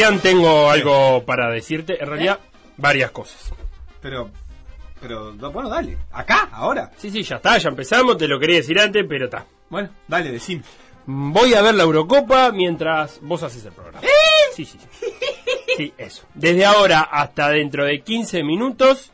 Sebastián, 0.00 0.20
tengo 0.22 0.70
algo 0.70 1.22
para 1.26 1.50
decirte. 1.50 2.02
En 2.02 2.08
realidad, 2.08 2.38
varias 2.78 3.10
cosas. 3.10 3.52
Pero, 4.00 4.30
pero, 4.98 5.34
bueno, 5.34 5.68
dale. 5.68 5.98
¿Acá? 6.12 6.48
¿Ahora? 6.52 6.90
Sí, 6.96 7.10
sí, 7.10 7.22
ya 7.22 7.36
está, 7.36 7.58
ya 7.58 7.68
empezamos. 7.68 8.16
Te 8.16 8.26
lo 8.26 8.40
quería 8.40 8.56
decir 8.56 8.80
antes, 8.80 9.04
pero 9.06 9.26
está. 9.26 9.44
Bueno, 9.68 9.90
dale, 10.08 10.32
decime. 10.32 10.62
Voy 11.04 11.52
a 11.52 11.60
ver 11.60 11.74
la 11.74 11.82
Eurocopa 11.82 12.50
mientras 12.50 13.20
vos 13.20 13.42
haces 13.42 13.62
el 13.66 13.72
programa. 13.72 14.00
Sí, 14.54 14.64
sí, 14.64 14.78
sí. 14.78 15.08
Sí, 15.76 15.92
eso. 15.98 16.24
Desde 16.32 16.64
ahora 16.64 17.00
hasta 17.00 17.50
dentro 17.50 17.84
de 17.84 18.00
15 18.00 18.42
minutos 18.42 19.12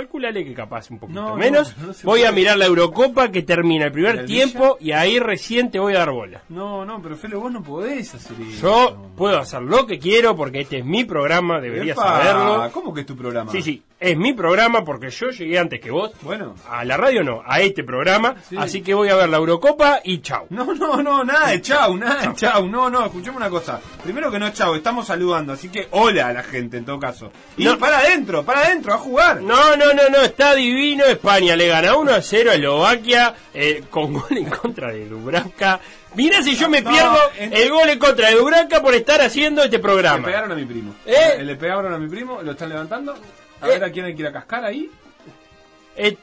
calculale 0.00 0.44
que 0.44 0.52
capaz 0.52 0.90
un 0.90 0.98
poquito 0.98 1.20
No, 1.22 1.36
menos. 1.36 1.74
no, 1.78 1.86
no 1.86 1.92
se 1.94 2.06
voy 2.06 2.24
a 2.24 2.32
mirar 2.32 2.58
la 2.58 2.66
Eurocopa 2.66 3.30
que 3.30 3.42
termina 3.42 3.86
el 3.86 3.92
primer 3.92 4.18
¿El 4.20 4.26
tiempo 4.26 4.76
y 4.78 4.92
ahí 4.92 5.18
recién 5.18 5.70
te 5.70 5.78
voy 5.78 5.94
a 5.94 5.98
dar 6.00 6.10
bola. 6.10 6.42
No, 6.50 6.84
no, 6.84 7.00
pero 7.00 7.16
Felo, 7.16 7.40
vos 7.40 7.50
no 7.50 7.62
podés 7.62 8.14
hacer 8.14 8.36
eso. 8.40 8.60
Yo 8.62 9.10
puedo 9.16 9.38
hacer 9.38 9.62
lo 9.62 9.86
que 9.86 9.98
quiero 9.98 10.36
porque 10.36 10.60
este 10.60 10.78
es 10.78 10.84
mi 10.84 11.04
programa, 11.04 11.60
deberías 11.60 11.96
Epa, 11.96 12.06
saberlo. 12.22 12.70
¿Cómo 12.72 12.92
que 12.92 13.00
es 13.00 13.06
tu 13.06 13.16
programa? 13.16 13.50
Sí, 13.50 13.62
sí, 13.62 13.82
es 13.98 14.16
mi 14.18 14.34
programa 14.34 14.84
porque 14.84 15.08
yo 15.10 15.30
llegué 15.30 15.58
antes 15.58 15.80
que 15.80 15.90
vos. 15.90 16.12
Bueno. 16.20 16.54
A 16.68 16.84
la 16.84 16.96
radio 16.98 17.24
no, 17.24 17.42
a 17.46 17.60
este 17.60 17.82
programa. 17.82 18.34
Sí. 18.48 18.56
Así 18.58 18.82
que 18.82 18.92
voy 18.92 19.08
a 19.08 19.16
ver 19.16 19.28
la 19.30 19.38
Eurocopa 19.38 20.00
y 20.04 20.20
chau. 20.20 20.46
No, 20.50 20.74
no, 20.74 21.02
no, 21.02 21.24
nada 21.24 21.48
de 21.48 21.62
chau, 21.62 21.96
nada 21.96 22.26
de 22.28 22.34
chau. 22.34 22.68
No, 22.68 22.90
no, 22.90 23.06
escuchame 23.06 23.38
una 23.38 23.48
cosa. 23.48 23.80
Primero 24.04 24.30
que 24.30 24.38
no 24.38 24.50
chau, 24.50 24.74
estamos 24.74 25.06
saludando, 25.06 25.54
así 25.54 25.70
que 25.70 25.88
hola 25.92 26.28
a 26.28 26.32
la 26.34 26.42
gente 26.42 26.76
en 26.76 26.84
todo 26.84 26.98
caso. 26.98 27.30
Y 27.56 27.64
No. 27.64 27.78
para 27.78 27.98
adentro, 28.00 28.44
para 28.44 28.60
adentro, 28.60 28.92
a 28.92 28.98
jugar. 28.98 29.40
No, 29.40 29.76
no, 29.76 29.85
no, 29.94 30.08
no, 30.08 30.22
está 30.22 30.54
divino. 30.54 31.04
España 31.04 31.56
le 31.56 31.68
gana 31.68 31.96
1 31.96 32.12
a 32.14 32.22
0 32.22 32.50
a 32.50 32.54
Eslovaquia 32.54 33.34
eh, 33.54 33.84
con 33.90 34.12
gol 34.12 34.26
en 34.36 34.46
contra 34.50 34.92
de 34.92 35.06
Dubravka. 35.06 35.80
Mira 36.14 36.42
si 36.42 36.56
yo 36.56 36.68
me 36.68 36.80
No, 36.80 36.90
pierdo 36.90 37.18
el 37.38 37.70
gol 37.70 37.88
en 37.90 37.98
contra 37.98 38.28
de 38.30 38.36
Dubravka 38.36 38.80
por 38.82 38.94
estar 38.94 39.20
haciendo 39.20 39.62
este 39.62 39.76
Le 39.76 39.82
programa. 39.82 40.24
pegaron 40.24 40.52
a 40.52 40.54
mi 40.54 40.64
primo. 40.64 40.94
¿Eh? 41.04 41.42
Le 41.42 41.56
pegaron 41.56 41.92
a 41.92 41.98
mi 41.98 42.08
primo, 42.08 42.40
lo 42.42 42.52
están 42.52 42.68
levantando. 42.70 43.12
A 43.60 43.66
Eh. 43.66 43.70
ver 43.70 43.84
a 43.84 43.90
quién 43.90 44.06
hay 44.06 44.14
que 44.14 44.22
ir 44.22 44.28
a 44.28 44.32
cascar 44.32 44.64
ahí. 44.64 44.90
Eh, 45.96 46.16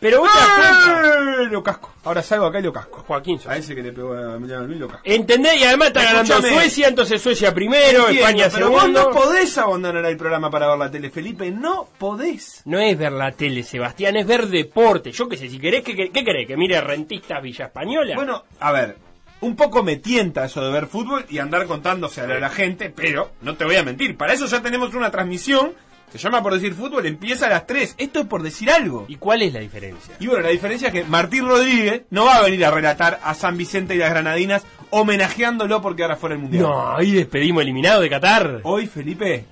pero 0.00 0.20
vos 0.20 0.30
das 0.34 0.48
cuenta, 0.48 1.42
¡Eh! 1.42 1.46
Lo 1.50 1.62
casco. 1.62 1.92
Ahora 2.04 2.22
salgo 2.22 2.46
acá 2.46 2.58
y 2.58 2.62
lo 2.62 2.72
casco. 2.72 3.04
Joaquín, 3.06 3.38
A 3.46 3.56
ese 3.56 3.74
que 3.74 3.82
le 3.82 3.92
pegó 3.92 4.14
a 4.14 4.36
Emiliano 4.36 4.66
Luis 4.66 4.78
lo 4.80 4.88
casco. 4.88 5.02
¿Entendés? 5.04 5.60
Y 5.60 5.64
además 5.64 5.88
está 5.88 6.02
ganando. 6.04 6.40
Suecia, 6.42 6.88
entonces 6.88 7.20
Suecia 7.20 7.52
primero, 7.54 8.08
Entiendo, 8.08 8.20
España 8.20 8.48
pero 8.52 8.70
vos 8.70 8.80
segundo. 8.82 9.02
no 9.04 9.10
podés 9.10 9.58
abandonar 9.58 10.04
el 10.06 10.16
programa 10.16 10.50
para 10.50 10.68
ver 10.68 10.78
la 10.78 10.90
tele, 10.90 11.10
Felipe. 11.10 11.50
No 11.50 11.88
podés. 11.98 12.62
No 12.64 12.78
es 12.78 12.96
ver 12.98 13.12
la 13.12 13.32
tele, 13.32 13.62
Sebastián, 13.62 14.16
es 14.16 14.26
ver 14.26 14.46
deporte. 14.48 15.12
Yo 15.12 15.28
qué 15.28 15.36
sé, 15.36 15.48
si 15.48 15.58
querés, 15.58 15.82
que, 15.82 15.94
que- 15.94 16.10
¿qué 16.10 16.24
querés? 16.24 16.46
¿Que 16.46 16.56
mire 16.56 16.80
Rentistas 16.80 17.42
Villa 17.42 17.66
Española? 17.66 18.14
Bueno, 18.16 18.44
a 18.60 18.72
ver, 18.72 18.96
un 19.42 19.56
poco 19.56 19.82
me 19.82 19.96
tienta 19.96 20.44
eso 20.44 20.62
de 20.64 20.70
ver 20.70 20.86
fútbol 20.86 21.24
y 21.28 21.38
andar 21.38 21.66
contándose 21.66 22.20
a 22.20 22.26
la 22.26 22.48
gente, 22.50 22.90
pero 22.90 23.30
no 23.42 23.56
te 23.56 23.64
voy 23.64 23.76
a 23.76 23.82
mentir, 23.82 24.16
para 24.16 24.32
eso 24.34 24.46
ya 24.46 24.60
tenemos 24.62 24.94
una 24.94 25.10
transmisión, 25.10 25.72
se 26.18 26.24
llama 26.24 26.42
por 26.42 26.54
decir 26.54 26.74
fútbol, 26.74 27.06
empieza 27.06 27.46
a 27.46 27.50
las 27.50 27.66
3. 27.66 27.94
Esto 27.98 28.20
es 28.20 28.26
por 28.26 28.42
decir 28.42 28.70
algo. 28.70 29.04
¿Y 29.08 29.16
cuál 29.16 29.42
es 29.42 29.52
la 29.52 29.60
diferencia? 29.60 30.14
Y 30.18 30.26
bueno, 30.26 30.42
la 30.42 30.50
diferencia 30.50 30.88
es 30.88 30.92
que 30.92 31.04
Martín 31.04 31.46
Rodríguez 31.46 32.02
no 32.10 32.26
va 32.26 32.36
a 32.36 32.42
venir 32.42 32.64
a 32.64 32.70
relatar 32.70 33.20
a 33.22 33.34
San 33.34 33.56
Vicente 33.56 33.94
y 33.94 33.98
las 33.98 34.10
Granadinas 34.10 34.62
homenajeándolo 34.90 35.80
porque 35.80 36.02
ahora 36.02 36.16
fuera 36.16 36.34
el 36.34 36.42
Mundial. 36.42 36.64
No, 36.64 36.96
ahí 36.96 37.12
despedimos 37.12 37.62
eliminado 37.62 38.00
de 38.00 38.10
Qatar. 38.10 38.60
Hoy, 38.64 38.86
Felipe, 38.86 39.44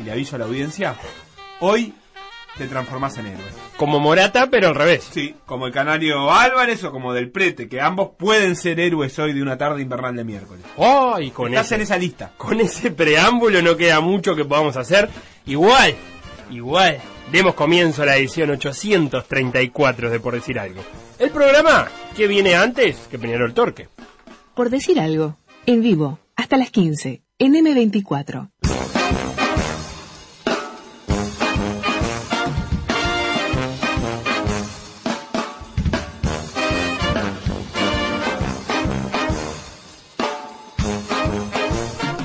y 0.00 0.04
le 0.04 0.12
aviso 0.12 0.36
a 0.36 0.38
la 0.38 0.44
audiencia, 0.44 0.94
hoy 1.60 1.92
te 2.60 2.66
transformás 2.68 3.16
en 3.16 3.26
héroe. 3.26 3.46
Como 3.78 4.00
Morata, 4.00 4.48
pero 4.50 4.68
al 4.68 4.74
revés. 4.74 5.08
Sí, 5.10 5.34
como 5.46 5.66
el 5.66 5.72
canario 5.72 6.30
Álvarez 6.30 6.84
o 6.84 6.92
como 6.92 7.14
del 7.14 7.30
Prete, 7.30 7.68
que 7.70 7.80
ambos 7.80 8.10
pueden 8.18 8.54
ser 8.54 8.78
héroes 8.78 9.18
hoy 9.18 9.32
de 9.32 9.40
una 9.40 9.56
tarde 9.56 9.80
invernal 9.80 10.14
de 10.14 10.24
miércoles. 10.24 10.62
¡Ay! 10.76 11.30
con 11.30 11.48
Estás 11.48 11.66
ese, 11.68 11.74
en 11.76 11.80
esa 11.80 11.96
lista. 11.96 12.32
con 12.36 12.60
ese 12.60 12.90
preámbulo 12.90 13.62
no 13.62 13.76
queda 13.78 14.00
mucho 14.00 14.36
que 14.36 14.44
podamos 14.44 14.76
hacer. 14.76 15.08
Igual, 15.46 15.94
igual, 16.50 16.98
demos 17.32 17.54
comienzo 17.54 18.02
a 18.02 18.06
la 18.06 18.16
edición 18.18 18.50
834 18.50 20.10
de 20.10 20.20
Por 20.20 20.34
Decir 20.34 20.58
Algo. 20.58 20.82
El 21.18 21.30
programa 21.30 21.88
que 22.14 22.26
viene 22.26 22.54
antes 22.56 22.96
que 23.10 23.18
Peñarol 23.18 23.54
Torque. 23.54 23.88
Por 24.54 24.68
decir 24.68 25.00
algo, 25.00 25.38
en 25.64 25.80
vivo, 25.80 26.18
hasta 26.36 26.58
las 26.58 26.70
15, 26.70 27.22
en 27.38 27.54
M24. 27.54 28.50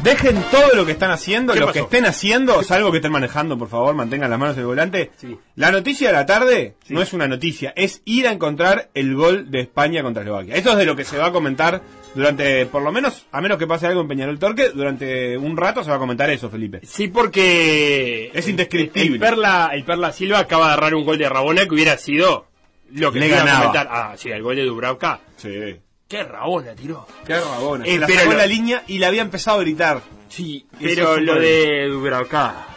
Dejen 0.06 0.42
todo 0.52 0.76
lo 0.76 0.86
que 0.86 0.92
están 0.92 1.10
haciendo, 1.10 1.54
¿Qué 1.54 1.60
lo 1.60 1.66
pasó? 1.66 1.74
que 1.74 1.80
estén 1.80 2.06
haciendo, 2.06 2.62
salvo 2.62 2.92
que 2.92 3.00
estén 3.00 3.12
manejando, 3.12 3.58
por 3.58 3.68
favor, 3.70 3.96
mantengan 3.96 4.30
las 4.30 4.38
manos 4.40 4.56
en 4.56 4.62
el 4.62 4.68
volante. 4.68 5.12
Sí. 5.18 5.36
La 5.56 5.72
noticia 5.72 6.08
de 6.10 6.14
la 6.14 6.26
tarde 6.28 6.76
no 6.90 7.02
es 7.02 7.12
una 7.14 7.28
noticia, 7.28 7.74
es 7.76 8.04
ir 8.06 8.28
a 8.28 8.32
encontrar 8.32 8.92
el 8.94 9.16
gol 9.16 9.50
de 9.50 9.62
España 9.62 10.04
contra 10.04 10.22
Eslovaquia. 10.22 10.56
Eso 10.56 10.70
es 10.72 10.78
de 10.78 10.86
lo 10.86 10.96
que 10.96 11.04
se 11.06 11.18
va 11.18 11.26
a 11.28 11.32
comentar 11.32 11.82
durante, 12.14 12.68
por 12.68 12.84
lo 12.84 12.92
menos, 12.92 13.26
a 13.32 13.42
menos 13.42 13.58
que 13.58 13.66
pase 13.66 13.88
algo 13.88 14.02
en 14.02 14.08
Peñarol 14.08 14.38
Torque, 14.38 14.70
durante 14.70 15.36
un 15.40 15.58
rato 15.58 15.84
se 15.84 15.90
va 15.90 15.96
a 15.96 16.00
comentar 16.00 16.30
eso, 16.30 16.52
Felipe. 16.52 16.82
Sí, 16.84 17.08
porque 17.08 18.30
Es 18.32 18.48
indescriptible. 18.48 19.16
El 19.16 19.20
Perla, 19.20 19.72
el 19.74 19.84
Perla 19.84 20.12
Silva 20.12 20.38
acaba 20.40 20.68
de 20.68 20.74
agarrar 20.74 20.94
un 20.94 21.04
gol 21.04 21.18
de 21.18 21.28
Rabona 21.28 21.66
que 21.68 21.74
hubiera 21.74 21.98
sido 21.98 22.46
lo 22.92 23.12
que 23.12 23.20
Le 23.20 23.28
ganaba. 23.30 23.60
comentar. 23.60 23.88
Ah, 23.90 24.14
sí, 24.16 24.30
el 24.30 24.44
gol 24.44 24.56
de 24.56 24.66
Dubravka. 24.66 25.20
Sí. 25.38 25.78
Qué 26.16 26.24
Rabona 26.24 26.74
tiró. 26.74 27.06
Qué 27.26 27.34
rabona. 27.38 27.86
Eh, 27.86 27.98
la 27.98 28.08
pero 28.08 28.20
sacó 28.22 28.32
lo- 28.32 28.38
la 28.38 28.46
línea 28.46 28.84
y 28.88 29.00
la 29.00 29.08
había 29.08 29.22
empezado 29.22 29.58
a 29.60 29.62
gritar. 29.62 30.02
Sí, 30.30 30.66
pero 30.80 31.18
lo 31.20 31.36
de 31.40 31.88
Dubravka. 31.90 32.68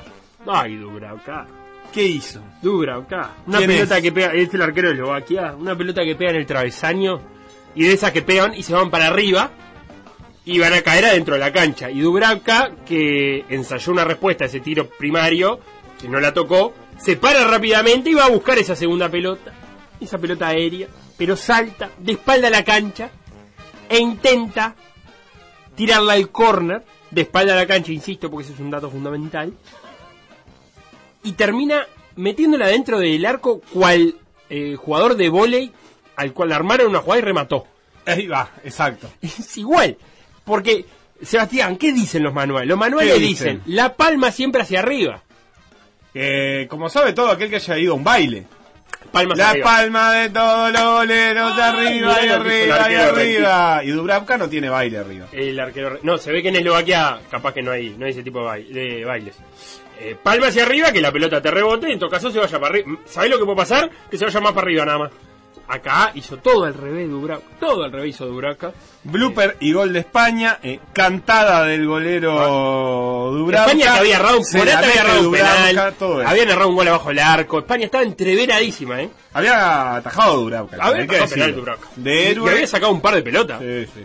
Ay, 0.46 0.76
Dubravka. 0.76 1.46
¿Qué 1.92 2.02
hizo? 2.02 2.40
Dubravka. 2.60 3.36
Una 3.46 3.58
¿Quién 3.58 3.70
pelota 3.70 3.96
es? 3.98 4.02
que 4.02 4.12
pega, 4.12 4.32
es 4.32 4.52
el 4.52 4.62
arquero 4.62 4.88
de 4.88 4.94
Eslovaquia, 4.94 5.54
una 5.56 5.76
pelota 5.76 6.02
que 6.04 6.16
pega 6.16 6.30
en 6.30 6.36
el 6.38 6.46
travesaño 6.46 7.20
y 7.76 7.84
de 7.84 7.92
esas 7.92 8.10
que 8.10 8.22
pegan 8.22 8.54
y 8.54 8.62
se 8.64 8.74
van 8.74 8.90
para 8.90 9.06
arriba 9.06 9.52
y 10.44 10.58
van 10.58 10.72
a 10.72 10.82
caer 10.82 11.04
adentro 11.04 11.34
de 11.34 11.40
la 11.40 11.52
cancha. 11.52 11.90
Y 11.92 12.00
Dubravka, 12.00 12.72
que 12.84 13.44
ensayó 13.50 13.92
una 13.92 14.04
respuesta 14.04 14.44
a 14.44 14.46
ese 14.48 14.58
tiro 14.60 14.88
primario, 14.88 15.60
que 16.00 16.08
no 16.08 16.18
la 16.18 16.34
tocó, 16.34 16.74
se 16.98 17.16
para 17.16 17.46
rápidamente 17.46 18.10
y 18.10 18.14
va 18.14 18.24
a 18.24 18.30
buscar 18.30 18.58
esa 18.58 18.74
segunda 18.74 19.08
pelota, 19.08 19.52
esa 20.00 20.18
pelota 20.18 20.48
aérea, 20.48 20.88
pero 21.16 21.36
salta 21.36 21.90
de 21.98 22.12
espalda 22.12 22.48
a 22.48 22.50
la 22.50 22.64
cancha 22.64 23.10
e 23.88 23.98
intenta 23.98 24.74
tirarla 25.74 26.14
al 26.14 26.30
córner, 26.30 26.84
de 27.10 27.22
espalda 27.22 27.52
a 27.52 27.56
la 27.56 27.66
cancha, 27.66 27.92
insisto, 27.92 28.30
porque 28.30 28.44
ese 28.44 28.54
es 28.54 28.60
un 28.60 28.70
dato 28.70 28.90
fundamental, 28.90 29.52
y 31.22 31.32
termina 31.32 31.86
metiéndola 32.16 32.66
dentro 32.66 32.98
del 32.98 33.24
arco 33.24 33.60
cual 33.72 34.14
eh, 34.50 34.76
jugador 34.76 35.16
de 35.16 35.28
vóley 35.28 35.72
al 36.16 36.32
cual 36.32 36.52
armaron 36.52 36.88
una 36.88 37.00
jugada 37.00 37.20
y 37.20 37.24
remató. 37.24 37.66
Ahí 38.04 38.26
va, 38.26 38.50
exacto. 38.64 39.08
Es 39.22 39.56
igual, 39.56 39.96
porque 40.44 40.84
Sebastián, 41.22 41.76
¿qué 41.76 41.92
dicen 41.92 42.22
los 42.22 42.34
manuales? 42.34 42.68
Los 42.68 42.78
manuales 42.78 43.18
dicen? 43.18 43.62
la 43.66 43.94
palma 43.94 44.30
siempre 44.30 44.62
hacia 44.62 44.80
arriba. 44.80 45.22
Eh, 46.14 46.66
como 46.68 46.88
sabe 46.88 47.12
todo 47.12 47.30
aquel 47.30 47.50
que 47.50 47.56
haya 47.56 47.78
ido 47.78 47.92
a 47.92 47.96
un 47.96 48.04
baile. 48.04 48.46
Palma 49.12 49.32
hacia 49.34 49.44
La 49.44 49.50
arriba. 49.50 49.64
palma 49.66 50.12
de 50.12 50.30
todos 50.30 50.72
los 50.72 50.82
boleros, 50.84 51.56
de 51.56 51.62
arriba, 51.62 52.16
y 52.24 52.28
arriba, 52.28 52.90
y 52.90 52.94
arriba. 52.94 53.80
Y 53.84 53.90
Dubravka 53.90 54.36
no 54.36 54.48
tiene 54.48 54.68
baile 54.68 54.98
arriba. 54.98 55.26
El 55.32 55.58
arquero. 55.58 55.98
No, 56.02 56.18
se 56.18 56.30
ve 56.32 56.42
que 56.42 56.48
en 56.48 56.56
Eslovaquia 56.56 57.18
capaz 57.30 57.54
que 57.54 57.62
no 57.62 57.70
hay, 57.70 57.90
no 57.96 58.04
hay 58.04 58.10
ese 58.12 58.22
tipo 58.22 58.40
de, 58.40 58.46
baile- 58.46 58.68
de 58.72 59.04
bailes. 59.04 59.36
Eh, 60.00 60.14
palma 60.22 60.48
hacia 60.48 60.62
arriba, 60.64 60.92
que 60.92 61.00
la 61.00 61.10
pelota 61.10 61.40
te 61.40 61.50
rebote, 61.50 61.90
en 61.90 61.98
todo 61.98 62.10
caso 62.10 62.30
se 62.30 62.38
vaya 62.38 62.60
para 62.60 62.74
arriba. 62.74 62.98
¿Sabés 63.06 63.30
lo 63.30 63.38
que 63.38 63.44
puede 63.44 63.56
pasar? 63.56 63.90
Que 64.10 64.18
se 64.18 64.24
vaya 64.26 64.40
más 64.40 64.52
para 64.52 64.64
arriba 64.66 64.84
nada 64.84 64.98
más. 64.98 65.10
Acá 65.68 66.12
hizo 66.14 66.38
todo 66.38 66.64
al 66.64 66.72
revés 66.74 67.10
Dubravka. 67.10 67.46
Todo 67.60 67.84
al 67.84 67.92
revés 67.92 68.14
hizo 68.14 68.26
Dubravka. 68.26 68.72
Blooper 69.04 69.58
y 69.60 69.72
gol 69.72 69.92
de 69.92 69.98
España, 70.00 70.58
eh, 70.62 70.80
cantada 70.94 71.64
del 71.64 71.86
golero 71.86 73.30
Dubravka. 73.32 73.72
España 73.72 73.92
que 73.92 73.98
había 73.98 74.16
errado 74.16 74.38
había 74.38 75.00
errado 75.00 75.28
un 75.28 75.32
penal. 75.32 75.94
Habían 76.26 76.48
errado 76.48 76.68
un 76.70 76.76
gol 76.76 76.88
abajo 76.88 77.08
del 77.10 77.18
arco. 77.18 77.58
España 77.58 77.84
estaba 77.84 78.04
entreveradísima, 78.04 79.02
¿eh? 79.02 79.10
Había 79.34 79.96
atajado 79.96 80.38
Dubravka. 80.38 80.76
Había 80.80 81.04
atajado 81.04 81.28
penal. 81.28 81.54
Dubravka. 81.54 81.88
De 81.96 82.32
Y 82.32 82.48
había 82.48 82.66
sacado 82.66 82.92
un 82.92 83.00
par 83.02 83.14
de 83.14 83.22
pelotas. 83.22 83.60
Sí, 83.60 83.86
sí. 83.94 84.04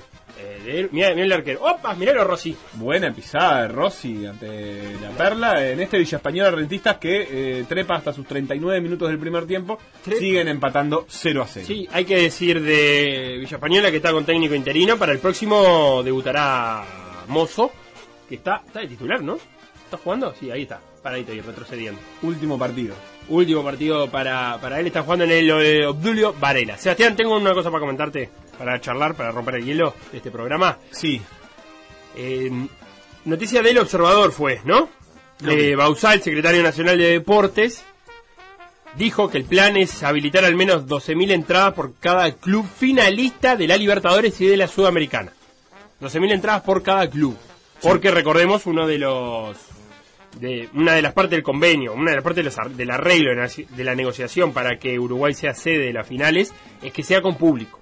Héroe- 0.66 0.90
mirá, 0.92 1.10
mirá 1.14 1.26
el 1.26 1.32
arquero. 1.34 1.62
¡Opa! 1.64 1.94
Mirá 1.96 2.14
Rossi. 2.24 2.56
Buena 2.74 3.14
pisada 3.14 3.64
de 3.64 3.68
Rossi 3.70 4.26
ante 4.26 4.94
la 5.02 5.10
Perla 5.12 5.68
en 5.70 5.80
este 5.80 5.98
Villa 5.98 6.18
Española 6.18 6.52
Rentistas 6.52 6.98
que 6.98 7.28
eh, 7.60 7.66
trepa 7.68 7.96
hasta 7.96 8.14
sus 8.14 8.26
39 8.26 8.82
minutos 8.82 9.10
del 9.10 9.20
primer 9.20 9.46
tiempo. 9.46 9.78
Trepa. 10.04 10.20
Siguen 10.20 10.48
empatando 10.48 11.06
0 11.10 11.42
a 11.42 11.48
0. 11.48 11.66
Sí, 11.68 11.88
hay 11.92 12.06
que 12.06 12.18
decir 12.18 12.62
de 12.62 13.38
Villa 13.40 13.58
Española 13.58 13.92
que 13.92 13.98
está 13.98 14.12
con 14.12 14.26
técnico 14.26 14.56
interino. 14.56 14.98
Para 14.98 15.12
el 15.12 15.20
próximo 15.20 16.02
debutará 16.04 16.84
Mozo, 17.28 17.72
que 18.30 18.36
está, 18.36 18.62
está 18.66 18.80
de 18.82 18.88
titular, 18.88 19.22
¿no? 19.22 19.38
¿Está 19.86 19.98
jugando? 19.98 20.34
Sí, 20.40 20.50
ahí 20.50 20.64
está, 20.64 20.80
paradito 21.02 21.34
y 21.34 21.42
retrocediendo. 21.42 22.00
Último 22.24 22.58
partido. 22.58 22.96
Último 23.30 23.64
partido 23.64 24.10
para, 24.10 24.60
para 24.60 24.80
él, 24.80 24.88
está 24.88 25.04
jugando 25.04 25.26
en 25.26 25.32
el 25.32 25.50
eh, 25.50 25.88
Obdulio 25.88 26.34
Varela. 26.40 26.78
Sebastián, 26.78 27.16
tengo 27.16 27.38
una 27.38 27.54
cosa 27.54 27.70
para 27.72 27.80
comentarte, 27.80 28.30
para 28.58 28.80
charlar, 28.82 29.16
para 29.16 29.32
romper 29.32 29.56
el 29.56 29.66
hielo 29.66 29.96
de 30.12 30.18
este 30.18 30.30
programa. 30.30 30.78
Sí. 30.92 31.22
Eh, 32.16 32.52
noticia 33.26 33.62
del 33.62 33.78
observador 33.78 34.32
fue, 34.32 34.62
¿no? 34.66 34.90
Lo 35.42 35.52
Eh. 35.52 35.76
Bausal, 35.76 36.22
secretario 36.22 36.62
nacional 36.64 36.98
de 36.98 37.12
deportes, 37.12 37.84
dijo 38.96 39.30
que 39.30 39.38
el 39.38 39.46
plan 39.46 39.78
es 39.78 40.04
habilitar 40.04 40.46
al 40.46 40.56
menos 40.56 40.86
12.000 40.86 41.32
entradas 41.32 41.74
por 41.74 41.96
cada 41.96 42.32
club 42.34 42.66
finalista 42.68 43.56
de 43.56 43.68
la 43.68 43.78
Libertadores 43.78 44.40
y 44.42 44.46
de 44.46 44.58
la 44.58 44.68
Sudamericana. 44.68 45.32
12.000 46.02 46.34
entradas 46.34 46.62
por 46.64 46.84
cada 46.84 47.10
club. 47.10 47.38
Porque 47.82 48.12
recordemos 48.12 48.66
uno 48.66 48.88
de 48.88 48.98
los 48.98 49.58
de 50.40 50.70
una 50.74 50.94
de 50.94 51.02
las 51.02 51.14
partes 51.14 51.32
del 51.32 51.44
convenio, 51.44 51.94
una 51.94 52.12
de 52.12 52.18
las 52.18 52.24
partes 52.24 52.44
de 52.44 52.52
los 52.52 52.78
del 52.78 52.92
arreglo 52.92 53.32
de 53.32 53.84
la, 53.84 53.96
negociación 53.96 54.54
para 54.54 54.78
que 54.78 55.00
Uruguay 55.00 55.34
sea 55.34 55.54
sede 55.54 55.86
de 55.86 55.94
las 55.94 56.08
finales 56.08 56.54
es 56.82 56.92
que 56.92 57.04
sea 57.04 57.22
con 57.22 57.38
público. 57.38 57.80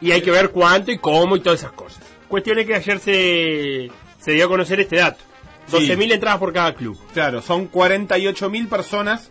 Y 0.00 0.12
hay 0.12 0.22
que 0.22 0.30
ver 0.30 0.50
cuánto 0.50 0.92
y 0.92 0.98
cómo 0.98 1.36
y 1.36 1.40
todas 1.40 1.60
esas 1.60 1.72
cosas. 1.72 2.02
Cuestión 2.28 2.58
es 2.58 2.66
que 2.66 2.74
ayer 2.74 2.98
se, 2.98 3.90
se 4.20 4.32
dio 4.32 4.44
a 4.44 4.48
conocer 4.48 4.80
este 4.80 4.96
dato. 4.96 5.22
Sí. 5.66 5.88
12.000 5.88 6.12
entradas 6.12 6.38
por 6.38 6.52
cada 6.52 6.74
club, 6.74 6.96
Claro, 7.12 7.42
son 7.42 7.70
48.000 7.70 8.68
personas 8.68 9.30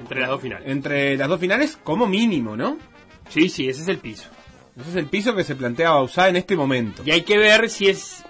entre 0.00 0.20
las 0.20 0.30
dos 0.30 0.40
finales. 0.42 0.68
entre 0.68 1.16
las 1.16 1.28
dos 1.28 1.38
finales 1.38 1.78
como 1.82 2.06
mínimo, 2.06 2.56
¿no? 2.56 2.76
Sí, 3.28 3.48
sí, 3.48 3.68
ese 3.68 3.82
es 3.82 3.88
el 3.88 3.98
piso. 3.98 4.28
Ese 4.78 4.90
es 4.90 4.96
el 4.96 5.06
piso 5.06 5.34
que 5.34 5.44
se 5.44 5.54
plantea 5.54 5.90
Bausá 5.90 6.28
en 6.28 6.36
este 6.36 6.56
momento. 6.56 7.02
Y 7.04 7.10
hay 7.10 7.22
que 7.22 7.38
ver 7.38 7.70
si 7.70 7.88
es 7.88 8.24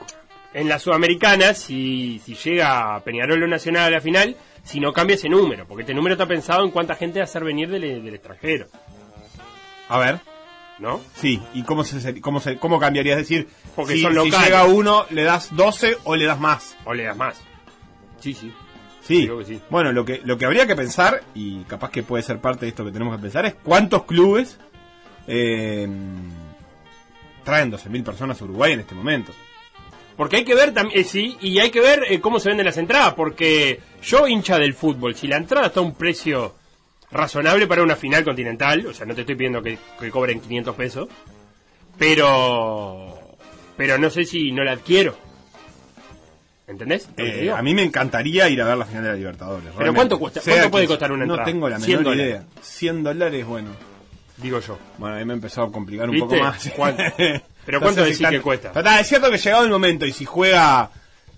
en 0.57 0.71
la 0.71 0.79
Sudamericana, 0.79 1.53
si, 1.53 2.19
si 2.25 2.35
llega 2.35 2.99
Peñarol 3.05 3.43
o 3.43 3.47
Nacional 3.47 3.85
a 3.85 3.91
la 3.91 4.01
final, 4.01 4.37
si 4.65 4.81
no 4.81 4.91
cambia 4.91 5.15
ese 5.15 5.29
número, 5.29 5.67
porque 5.69 5.83
este 5.83 5.93
número 5.93 6.15
está 6.15 6.27
pensado 6.27 6.65
en 6.65 6.71
cuánta 6.71 6.95
gente 6.95 7.19
va 7.19 7.25
a 7.25 7.29
hacer 7.29 7.45
venir 7.45 7.69
del, 7.69 8.03
del 8.03 8.15
extranjero, 8.15 8.67
A 9.91 9.99
ver. 9.99 10.21
¿no? 10.79 11.03
Sí, 11.15 11.43
¿y 11.53 11.63
cómo 11.63 11.85
se, 11.85 12.21
cómo 12.23 12.41
se 12.41 12.57
cómo 12.57 12.79
cambiaría? 12.81 13.13
Es 13.13 13.19
decir, 13.21 13.49
Porque 13.75 13.95
si, 13.95 14.03
son 14.03 14.15
si 14.15 14.31
llega 14.31 14.65
uno, 14.65 15.05
¿le 15.11 15.25
das 15.25 15.55
12 15.55 15.99
o 16.05 16.17
le 16.17 16.25
das 16.25 16.41
más? 16.41 16.75
O 16.87 16.95
le 16.95 17.05
das 17.05 17.17
más. 17.17 17.39
Sí, 18.21 18.33
sí. 18.33 18.51
Sí. 19.03 19.29
Sí. 19.47 19.61
Bueno, 19.71 19.93
lo 19.93 20.07
que, 20.07 20.23
lo 20.25 20.39
que 20.39 20.47
habría 20.47 20.67
que 20.67 20.75
pensar, 20.75 21.23
y 21.35 21.65
capaz 21.65 21.91
que 21.91 22.03
puede 22.03 22.23
ser 22.23 22.41
parte 22.41 22.65
de 22.65 22.71
esto 22.71 22.85
que 22.85 22.93
tenemos 22.93 23.15
que 23.17 23.23
pensar, 23.23 23.45
es 23.45 23.55
cuántos 23.63 24.05
clubes 24.05 24.59
eh, 25.27 25.87
traen 27.45 27.71
12.000 27.71 28.05
personas 28.05 28.41
a 28.41 28.45
Uruguay 28.45 28.73
en 28.73 28.81
este 28.81 28.95
momento. 28.95 29.33
Porque 30.17 30.37
hay 30.37 30.45
que 30.45 30.55
ver 30.55 30.73
también, 30.73 31.05
sí, 31.05 31.37
y 31.41 31.59
hay 31.59 31.71
que 31.71 31.81
ver 31.81 32.05
eh, 32.09 32.21
cómo 32.21 32.41
se 32.41 32.49
venden 32.49 32.67
las 32.67 32.79
entradas, 32.79 33.15
porque 33.15 33.81
yo 34.03 34.27
hincha 34.27 34.59
del 34.59 34.73
fútbol, 34.75 35.15
si 35.15 35.27
la 35.27 35.37
entrada 35.37 35.67
está 35.67 35.81
a 35.81 35.83
un 35.83 35.95
precio 35.95 36.55
razonable 37.11 37.67
para 37.67 37.83
una 37.83 37.97
final 37.97 38.25
continental, 38.25 38.87
o 38.87 38.95
sea, 38.95 39.05
no 39.07 39.15
te 39.15 39.21
estoy 39.21 39.35
pidiendo 39.37 39.63
que, 39.63 39.79
que 40.01 40.11
cobren 40.11 40.41
500 40.41 40.75
pesos, 40.75 41.09
pero 41.99 43.19
pero 43.77 43.99
no 43.99 44.09
sé 44.11 44.25
si 44.25 44.53
no 44.53 44.65
la 44.65 44.73
adquiero. 44.73 45.15
¿Entendés? 46.67 47.09
Eh, 47.17 47.53
a 47.55 47.63
mí 47.63 47.75
me 47.75 47.85
encantaría 47.85 48.49
ir 48.49 48.61
a 48.61 48.65
ver 48.67 48.77
la 48.77 48.87
final 48.87 49.05
de 49.05 49.11
la 49.11 49.15
Libertadores. 49.17 49.65
realmente. 49.67 49.95
¿cuánto 49.95 50.19
cuesta? 50.19 50.41
¿Cuánto 50.45 50.71
puede 50.71 50.87
costar 50.89 51.13
una 51.13 51.25
No 51.25 51.35
entrada? 51.35 51.45
tengo 51.51 51.69
la 51.69 51.79
100 51.79 51.99
menor 51.99 52.05
dólares. 52.17 52.27
idea. 52.33 52.45
100 52.63 53.03
dólares, 53.05 53.47
bueno. 53.47 53.71
Digo 54.39 54.61
yo. 54.61 54.79
Bueno, 54.99 55.15
a 55.17 55.19
mí 55.21 55.25
me 55.25 55.33
ha 55.35 55.37
empezado 55.37 55.69
a 55.69 55.73
complicar 55.73 56.11
un 56.11 56.19
poco 56.19 56.35
más. 56.37 56.73
¿Cuánto? 56.75 57.03
Pero 57.67 57.81
¿cuánto 57.81 58.05
decís 58.05 58.27
que 58.27 58.41
cuesta? 58.41 58.69
Está, 58.69 59.01
es 59.01 59.09
cierto 59.09 59.31
que 59.31 59.39
llegado 59.39 59.65
el 59.65 59.71
momento 59.71 60.07
y 60.07 60.13
si 60.13 60.25
juega 60.25 60.91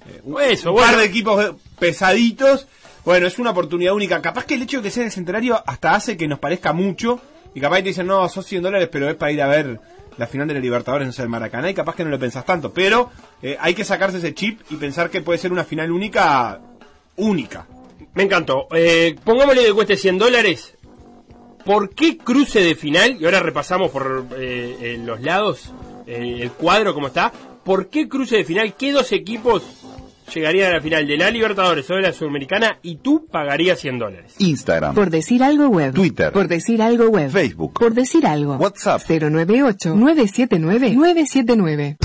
eh, 0.07 0.21
un, 0.23 0.41
Eso, 0.43 0.69
un 0.69 0.77
bueno. 0.77 0.93
par 0.93 1.01
de 1.01 1.07
equipos 1.07 1.55
pesaditos, 1.79 2.69
bueno, 3.05 3.27
es 3.27 3.39
una 3.39 3.51
oportunidad 3.51 3.95
única. 3.95 4.21
Capaz 4.21 4.45
que 4.45 4.55
el 4.55 4.63
hecho 4.63 4.77
de 4.77 4.83
que 4.85 4.91
sea 4.91 5.03
en 5.03 5.07
el 5.07 5.13
centenario 5.13 5.63
hasta 5.67 5.95
hace 5.95 6.19
que 6.19 6.29
nos 6.29 6.39
parezca 6.39 6.75
mucho 6.75 7.21
y 7.55 7.61
capaz 7.61 7.77
que 7.77 7.83
te 7.85 7.89
dicen, 7.89 8.07
no, 8.07 8.29
sos 8.29 8.45
100 8.47 8.63
dólares, 8.63 8.89
pero 8.93 9.09
es 9.09 9.17
para 9.17 9.33
ir 9.33 9.41
a 9.41 9.47
ver 9.47 9.81
la 10.19 10.27
final 10.27 10.47
de 10.47 10.55
la 10.55 10.61
Libertadores, 10.61 11.07
no 11.07 11.13
sé, 11.13 11.23
el 11.23 11.29
Maracaná, 11.29 11.71
y 11.71 11.75
capaz 11.75 11.95
que 11.95 12.05
no 12.05 12.11
lo 12.11 12.19
pensás 12.19 12.45
tanto. 12.45 12.73
Pero 12.73 13.11
eh, 13.41 13.57
hay 13.59 13.75
que 13.75 13.85
sacarse 13.85 14.19
ese 14.19 14.35
chip 14.35 14.61
y 14.69 14.77
pensar 14.77 15.09
que 15.09 15.23
puede 15.23 15.39
ser 15.39 15.53
una 15.53 15.65
final 15.65 15.91
única, 15.91 16.61
única. 17.17 17.67
Me 18.15 18.25
encantó. 18.25 18.69
Eh, 18.73 19.17
pongámosle 19.25 19.65
que 19.65 19.73
cueste 19.73 19.97
100 19.97 20.19
dólares. 20.19 20.75
¿Por 21.65 21.95
qué 21.95 22.19
cruce 22.19 22.61
de 22.61 22.75
final? 22.75 23.17
Y 23.21 23.25
ahora 23.25 23.41
repasamos 23.41 23.91
por 23.91 24.27
eh, 24.37 24.95
en 24.95 25.07
los 25.07 25.21
lados 25.21 25.73
eh, 26.09 26.39
el 26.41 26.51
cuadro 26.53 26.95
como 26.95 27.09
está. 27.09 27.31
¿Por 27.63 27.91
qué 27.91 28.09
cruce 28.09 28.39
de 28.39 28.45
final? 28.45 28.73
¿Qué 28.75 28.93
dos 28.93 29.13
equipos 29.13 29.63
llegarían 30.35 30.71
a 30.71 30.77
la 30.77 30.81
final 30.81 31.07
de 31.07 31.19
la 31.19 31.31
Libertadores 31.31 31.91
o 31.91 31.97
de 31.97 32.01
la 32.03 32.13
Sudamericana 32.15 32.79
y 32.83 32.97
tú 32.97 33.27
pagarías 33.31 33.79
100 33.79 33.99
dólares? 33.99 34.35
Instagram, 34.39 34.95
Por 34.95 35.11
decir 35.11 35.43
algo 35.43 35.69
web. 35.69 35.93
Twitter. 35.93 36.33
Por 36.33 36.49
decir 36.49 36.81
algo 36.81 37.11
web. 37.11 37.31
Facebook. 37.31 37.75
Por 37.79 37.93
decir 37.93 38.27
algo. 38.27 38.57
WhatsApp. 38.57 39.03
098-979-979. 39.03 41.99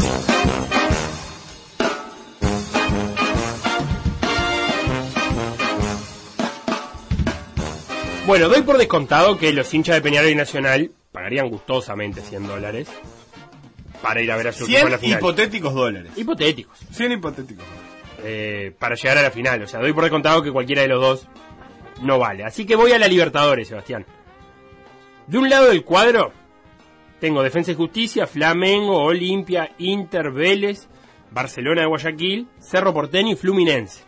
Bueno, 8.27 8.49
doy 8.49 8.61
por 8.63 8.77
descontado 8.77 9.37
que 9.37 9.53
los 9.53 9.73
hinchas 9.73 9.95
de 9.95 10.01
Peñarol 10.01 10.29
y 10.29 10.35
Nacional 10.35 10.91
pagarían 11.11 11.49
gustosamente 11.49 12.21
100 12.21 12.47
dólares 12.47 12.87
para 14.03 14.21
ir 14.21 14.31
a 14.31 14.35
ver 14.35 14.49
a 14.49 14.51
su 14.51 14.65
equipo 14.65 14.77
a 14.77 14.81
100 14.81 14.91
la 14.91 14.97
final. 14.99 15.17
hipotéticos 15.19 15.73
dólares. 15.73 16.11
Hipotéticos. 16.15 16.77
100 16.91 17.11
hipotéticos 17.13 17.65
dólares. 17.65 17.89
eh, 18.25 18.71
para 18.77 18.95
llegar 18.95 19.17
a 19.17 19.21
la 19.23 19.31
final. 19.31 19.63
O 19.63 19.67
sea, 19.67 19.79
doy 19.79 19.93
por 19.93 20.03
descontado 20.03 20.43
que 20.43 20.51
cualquiera 20.51 20.81
de 20.83 20.89
los 20.89 21.01
dos 21.01 21.27
no 22.01 22.19
vale. 22.19 22.43
Así 22.43 22.65
que 22.65 22.75
voy 22.75 22.91
a 22.91 22.99
la 22.99 23.07
Libertadores, 23.07 23.67
Sebastián. 23.69 24.05
De 25.27 25.37
un 25.37 25.49
lado 25.49 25.69
del 25.69 25.83
cuadro 25.83 26.31
tengo 27.19 27.41
Defensa 27.41 27.71
y 27.71 27.75
Justicia, 27.75 28.27
Flamengo, 28.27 29.01
Olimpia, 29.01 29.71
Inter, 29.77 30.31
Vélez, 30.31 30.89
Barcelona 31.31 31.81
de 31.81 31.87
Guayaquil, 31.87 32.47
Cerro 32.59 32.93
Porteño 32.93 33.31
y 33.31 33.35
Fluminense. 33.37 34.03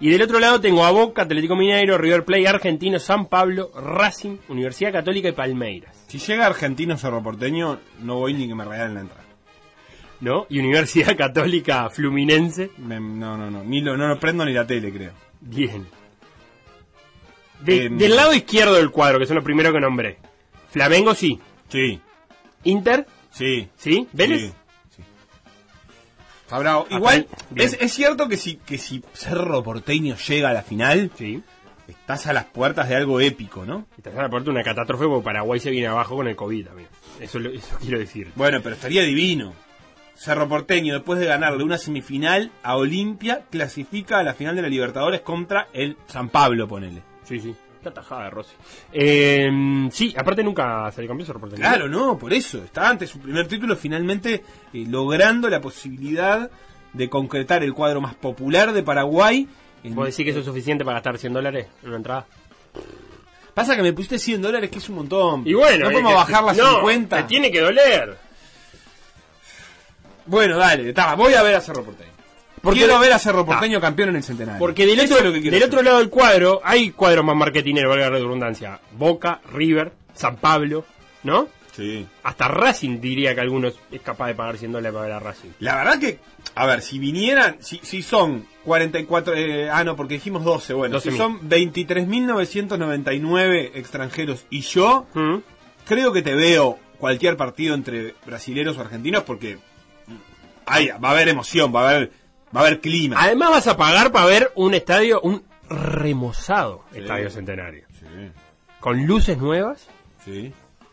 Y 0.00 0.10
del 0.10 0.22
otro 0.22 0.40
lado 0.40 0.60
tengo 0.60 0.84
a 0.84 0.90
Boca, 0.90 1.22
Atlético 1.22 1.54
Mineiro, 1.54 1.96
River 1.98 2.24
Plate, 2.24 2.48
Argentino, 2.48 2.98
San 2.98 3.26
Pablo, 3.26 3.70
Racing, 3.74 4.38
Universidad 4.48 4.92
Católica 4.92 5.28
y 5.28 5.32
Palmeiras. 5.32 5.99
Si 6.10 6.18
llega 6.18 6.46
argentino 6.46 6.96
cerro 6.98 7.22
porteño, 7.22 7.78
no 8.00 8.16
voy 8.16 8.34
ni 8.34 8.48
que 8.48 8.54
me 8.54 8.64
regalen 8.64 8.94
la 8.94 9.00
entrada. 9.02 9.24
¿No? 10.20 10.46
Y 10.50 10.58
Universidad 10.58 11.16
Católica 11.16 11.88
Fluminense. 11.88 12.70
Me- 12.78 12.98
no, 13.00 13.36
no, 13.38 13.50
no. 13.50 13.62
Ni 13.62 13.80
lo, 13.80 13.96
no 13.96 14.08
lo 14.08 14.18
prendo 14.18 14.44
ni 14.44 14.52
la 14.52 14.66
tele, 14.66 14.92
creo. 14.92 15.12
Bien. 15.40 15.86
De- 17.60 17.84
Em, 17.86 17.96
del 17.98 18.16
lado 18.16 18.34
izquierdo 18.34 18.74
del 18.74 18.90
cuadro, 18.90 19.18
que 19.18 19.26
son 19.26 19.36
los 19.36 19.44
primeros 19.44 19.72
que 19.72 19.80
nombré. 19.80 20.18
Flamengo 20.70 21.14
sí. 21.14 21.38
Sí, 21.68 22.00
Inter, 22.64 23.06
sí. 23.30 23.68
sí. 23.76 24.08
Vélez. 24.12 24.40
Sí, 24.40 24.52
sí. 24.96 25.02
Igual, 26.90 27.14
ahí, 27.14 27.26
bien. 27.50 27.68
es, 27.68 27.76
es 27.80 27.92
cierto 27.94 28.28
que 28.28 28.36
si, 28.36 28.56
que 28.56 28.76
si 28.78 29.02
Cerro 29.12 29.62
Porteño 29.62 30.16
llega 30.16 30.50
a 30.50 30.52
la 30.52 30.62
final, 30.62 31.10
Sí. 31.16 31.42
Estás 31.92 32.26
a 32.26 32.32
las 32.32 32.44
puertas 32.46 32.88
de 32.88 32.96
algo 32.96 33.20
épico, 33.20 33.64
¿no? 33.66 33.86
Y 33.98 34.02
te 34.02 34.10
aparte 34.10 34.50
una 34.50 34.62
catástrofe 34.62 35.06
porque 35.06 35.24
Paraguay 35.24 35.60
se 35.60 35.70
viene 35.70 35.86
abajo 35.88 36.16
con 36.16 36.26
el 36.28 36.36
COVID 36.36 36.66
también. 36.66 36.88
Eso, 37.20 37.38
lo- 37.38 37.50
eso 37.50 37.76
quiero 37.80 37.98
decir. 37.98 38.30
Bueno, 38.34 38.60
pero 38.62 38.74
estaría 38.74 39.02
divino. 39.02 39.52
Cerro 40.14 40.48
Porteño, 40.48 40.92
después 40.94 41.18
de 41.18 41.26
ganarle 41.26 41.64
una 41.64 41.78
semifinal 41.78 42.52
a 42.62 42.76
Olimpia, 42.76 43.44
clasifica 43.50 44.18
a 44.18 44.22
la 44.22 44.34
final 44.34 44.54
de 44.56 44.62
la 44.62 44.68
Libertadores 44.68 45.22
contra 45.22 45.68
el 45.72 45.96
San 46.06 46.28
Pablo, 46.28 46.68
ponele. 46.68 47.02
Sí, 47.24 47.40
sí. 47.40 47.54
Está 47.78 47.90
tajada 47.94 48.24
de 48.24 48.30
Rossi. 48.30 48.52
Eh, 48.92 49.48
sí, 49.90 50.14
aparte 50.14 50.44
nunca 50.44 50.92
salió 50.92 51.08
campeón 51.08 51.26
Cerro 51.26 51.40
Porteño. 51.40 51.62
Claro, 51.62 51.88
no, 51.88 52.18
por 52.18 52.34
eso. 52.34 52.62
Está 52.62 52.90
ante 52.90 53.06
su 53.06 53.18
primer 53.18 53.48
título, 53.48 53.74
finalmente 53.76 54.44
eh, 54.74 54.84
logrando 54.86 55.48
la 55.48 55.62
posibilidad 55.62 56.50
de 56.92 57.08
concretar 57.08 57.62
el 57.62 57.72
cuadro 57.72 58.02
más 58.02 58.14
popular 58.14 58.72
de 58.74 58.82
Paraguay. 58.82 59.48
En- 59.84 59.94
¿Vos 59.94 60.06
decís 60.06 60.24
que 60.24 60.30
eso 60.30 60.40
es 60.40 60.44
suficiente 60.46 60.84
para 60.84 60.96
gastar 60.96 61.18
100 61.18 61.32
dólares 61.32 61.66
en 61.82 61.88
una 61.88 61.96
entrada? 61.98 62.26
Pasa 63.54 63.74
que 63.76 63.82
me 63.82 63.92
pusiste 63.92 64.18
100 64.18 64.40
dólares, 64.42 64.70
que 64.70 64.78
es 64.78 64.88
un 64.88 64.96
montón. 64.96 65.42
Y 65.46 65.54
bueno, 65.54 65.86
no 65.86 65.90
podemos 65.90 66.14
bajar 66.14 66.44
las 66.44 66.56
no, 66.56 66.70
50. 66.76 67.16
Te 67.16 67.22
tiene 67.24 67.50
que 67.50 67.60
doler. 67.60 68.16
Bueno, 70.26 70.56
dale, 70.56 70.90
está, 70.90 71.14
voy 71.14 71.34
a 71.34 71.42
ver 71.42 71.56
a 71.56 71.60
Cerro 71.60 71.84
Porteño. 71.84 72.10
Porque- 72.62 72.80
Quiero 72.80 72.98
ver 72.98 73.12
a 73.12 73.18
Cerro 73.18 73.44
Porteño 73.44 73.80
campeón 73.80 74.10
en 74.10 74.16
el 74.16 74.22
centenario. 74.22 74.58
Porque 74.58 74.86
del, 74.86 75.00
otro, 75.00 75.28
es 75.34 75.42
del 75.42 75.62
otro 75.62 75.82
lado 75.82 75.98
del 75.98 76.10
cuadro 76.10 76.60
hay 76.62 76.90
cuadros 76.90 77.24
más 77.24 77.34
marketineros, 77.36 77.90
valga 77.90 78.10
la 78.10 78.16
redundancia. 78.16 78.80
Boca, 78.92 79.40
River, 79.52 79.92
San 80.14 80.36
Pablo, 80.36 80.84
¿no? 81.22 81.48
Sí. 81.74 82.06
Hasta 82.22 82.48
Racing 82.48 83.00
diría 83.00 83.34
que 83.34 83.40
algunos 83.40 83.74
es 83.90 84.00
capaz 84.02 84.26
de 84.28 84.34
pagar 84.34 84.58
100 84.58 84.72
dólares 84.72 84.92
para 84.92 85.04
ver 85.06 85.14
a 85.14 85.20
Racing. 85.20 85.50
La 85.60 85.76
verdad 85.76 85.98
que, 85.98 86.18
a 86.54 86.66
ver, 86.66 86.82
si 86.82 86.98
vinieran, 86.98 87.56
si, 87.60 87.80
si 87.82 88.02
son 88.02 88.46
44, 88.64 89.34
eh, 89.34 89.70
ah 89.70 89.84
no, 89.84 89.96
porque 89.96 90.14
dijimos 90.14 90.44
12, 90.44 90.74
bueno, 90.74 90.98
12.000. 90.98 91.10
si 91.10 91.16
son 91.16 91.48
23.999 91.48 93.70
extranjeros 93.74 94.46
y 94.50 94.60
yo, 94.62 95.06
¿Mm? 95.14 95.36
creo 95.86 96.12
que 96.12 96.22
te 96.22 96.34
veo 96.34 96.78
cualquier 96.98 97.36
partido 97.36 97.74
entre 97.74 98.14
brasileros 98.26 98.76
o 98.76 98.80
argentinos 98.82 99.22
porque 99.24 99.58
hay, 100.66 100.88
va 100.88 101.08
a 101.08 101.12
haber 101.12 101.28
emoción, 101.28 101.74
va 101.74 101.88
a 101.88 101.90
haber, 101.90 102.12
va 102.54 102.60
a 102.60 102.66
haber 102.66 102.80
clima. 102.80 103.16
Además 103.18 103.50
vas 103.50 103.66
a 103.68 103.76
pagar 103.76 104.12
para 104.12 104.26
ver 104.26 104.52
un 104.54 104.74
estadio, 104.74 105.20
un 105.22 105.42
remozado 105.68 106.84
estadio 106.92 107.30
centenario. 107.30 107.84
Sí, 107.98 108.06
Con 108.80 109.06
luces 109.06 109.38
nuevas 109.38 109.88
sí, 110.24 110.52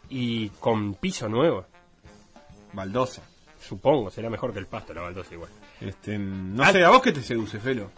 y 0.09 0.49
con 0.59 0.93
piso 0.93 1.27
nuevo. 1.29 1.65
baldosa. 2.73 3.21
Supongo, 3.67 4.09
será 4.09 4.29
mejor 4.29 4.53
que 4.53 4.59
el 4.59 4.67
pasto 4.67 4.93
la 4.93 5.01
baldosa 5.01 5.33
igual. 5.33 5.49
Este, 5.81 6.17
no 6.17 6.63
sé, 6.71 6.83
¿a 6.83 6.89
vos 6.89 7.01
qué 7.01 7.11
te 7.11 7.21
seduce, 7.21 7.59
Felo? 7.59 7.91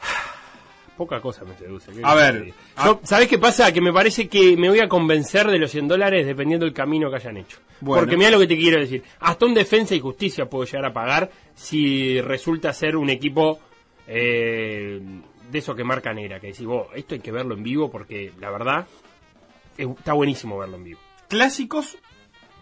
Poca 0.96 1.20
cosa 1.20 1.44
me 1.44 1.54
seduce. 1.56 1.92
¿qué 1.92 2.00
A 2.02 2.14
ver? 2.14 2.52
Yo, 2.82 3.00
¿sabés 3.04 3.28
qué 3.28 3.38
pasa? 3.38 3.70
Que 3.70 3.82
me 3.82 3.92
parece 3.92 4.28
que 4.28 4.56
me 4.56 4.68
voy 4.70 4.80
a 4.80 4.88
convencer 4.88 5.46
de 5.46 5.58
los 5.58 5.70
100 5.70 5.88
dólares 5.88 6.26
dependiendo 6.26 6.64
del 6.64 6.72
camino 6.74 7.10
que 7.10 7.16
hayan 7.16 7.36
hecho. 7.36 7.58
Bueno. 7.80 8.00
Porque 8.02 8.16
mira 8.16 8.30
lo 8.30 8.38
que 8.40 8.46
te 8.46 8.56
quiero 8.56 8.80
decir. 8.80 9.02
Hasta 9.20 9.44
un 9.44 9.52
defensa 9.52 9.94
y 9.94 10.00
justicia 10.00 10.46
puedo 10.46 10.64
llegar 10.64 10.86
a 10.86 10.92
pagar 10.94 11.30
si 11.54 12.18
resulta 12.22 12.72
ser 12.72 12.96
un 12.96 13.10
equipo 13.10 13.60
eh, 14.06 15.00
de 15.50 15.58
eso 15.58 15.74
que 15.74 15.84
marca 15.84 16.14
negra. 16.14 16.40
Que 16.40 16.46
decís, 16.48 16.64
vos, 16.66 16.88
esto 16.94 17.14
hay 17.14 17.20
que 17.20 17.30
verlo 17.32 17.54
en 17.54 17.62
vivo 17.62 17.90
porque 17.90 18.32
la 18.40 18.50
verdad 18.50 18.86
es- 19.76 19.86
está 19.88 20.14
buenísimo 20.14 20.56
verlo 20.56 20.76
en 20.78 20.84
vivo. 20.84 21.00
Clásicos 21.28 21.98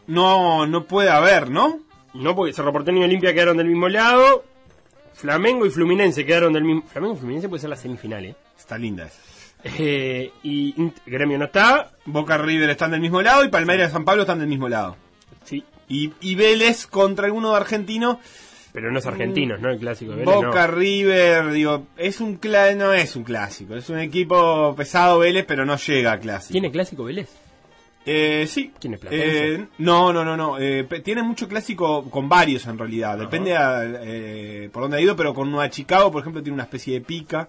no, 0.06 0.66
no 0.66 0.84
puede 0.84 1.10
haber, 1.10 1.50
¿no? 1.50 1.80
No 2.14 2.34
porque 2.36 2.52
Cerro 2.52 2.72
Porteño 2.72 3.00
y 3.00 3.04
Olimpia 3.04 3.32
quedaron 3.34 3.56
del 3.56 3.66
mismo 3.68 3.88
lado. 3.88 4.44
Flamengo 5.14 5.66
y 5.66 5.70
Fluminense 5.70 6.24
quedaron 6.24 6.52
del 6.52 6.64
mismo. 6.64 6.82
Flamengo 6.86 7.14
y 7.14 7.18
Fluminense 7.18 7.48
puede 7.48 7.60
ser 7.60 7.70
la 7.70 7.76
semifinal, 7.76 8.24
¿eh? 8.24 8.34
Está 8.58 8.78
linda 8.78 9.06
esa. 9.06 9.20
Eh, 9.78 10.30
y 10.42 10.74
Int- 10.74 11.00
Gremio 11.06 11.38
no 11.38 11.46
está. 11.46 11.92
Boca 12.04 12.36
River 12.36 12.70
están 12.70 12.90
del 12.90 13.00
mismo 13.00 13.22
lado 13.22 13.44
y 13.44 13.48
Palmeiras 13.48 13.90
y 13.90 13.92
San 13.92 14.04
Pablo 14.04 14.22
están 14.22 14.38
del 14.38 14.48
mismo 14.48 14.68
lado. 14.68 14.96
Sí, 15.44 15.64
Y, 15.88 16.12
y 16.20 16.34
Vélez 16.34 16.86
contra 16.86 17.26
alguno 17.26 17.50
de 17.50 17.56
argentino. 17.56 18.20
pero 18.72 18.90
no 18.90 18.98
es 18.98 19.06
argentinos, 19.06 19.60
¿no? 19.60 19.70
El 19.70 19.78
clásico 19.78 20.12
de 20.12 20.18
Vélez, 20.24 20.34
Boca 20.34 20.66
no. 20.66 20.74
River, 20.74 21.50
digo, 21.52 21.86
es 21.96 22.20
un 22.20 22.40
cla- 22.40 22.74
no 22.76 22.92
es 22.92 23.14
un 23.16 23.22
clásico, 23.24 23.74
es 23.76 23.88
un 23.88 23.98
equipo 24.00 24.74
pesado 24.76 25.18
Vélez, 25.20 25.44
pero 25.46 25.64
no 25.64 25.76
llega 25.76 26.12
a 26.12 26.18
clásico. 26.18 26.52
¿Tiene 26.52 26.70
clásico 26.70 27.04
Vélez? 27.04 27.28
Eh, 28.06 28.46
sí. 28.48 28.72
Eh, 29.10 29.66
no, 29.78 30.12
no, 30.12 30.24
no, 30.24 30.36
no. 30.36 30.58
eh, 30.58 30.84
tiene 31.02 31.22
mucho 31.22 31.48
clásico 31.48 32.10
con 32.10 32.28
varios 32.28 32.66
en 32.66 32.78
realidad. 32.78 33.16
Depende 33.18 33.56
a, 33.56 33.82
eh, 33.84 34.68
por 34.72 34.82
dónde 34.82 34.98
ha 34.98 35.00
ido, 35.00 35.16
pero 35.16 35.32
con 35.32 35.50
Nueva 35.50 35.70
Chicago, 35.70 36.10
por 36.12 36.20
ejemplo, 36.20 36.42
tiene 36.42 36.54
una 36.54 36.64
especie 36.64 36.94
de 36.94 37.00
pica. 37.00 37.48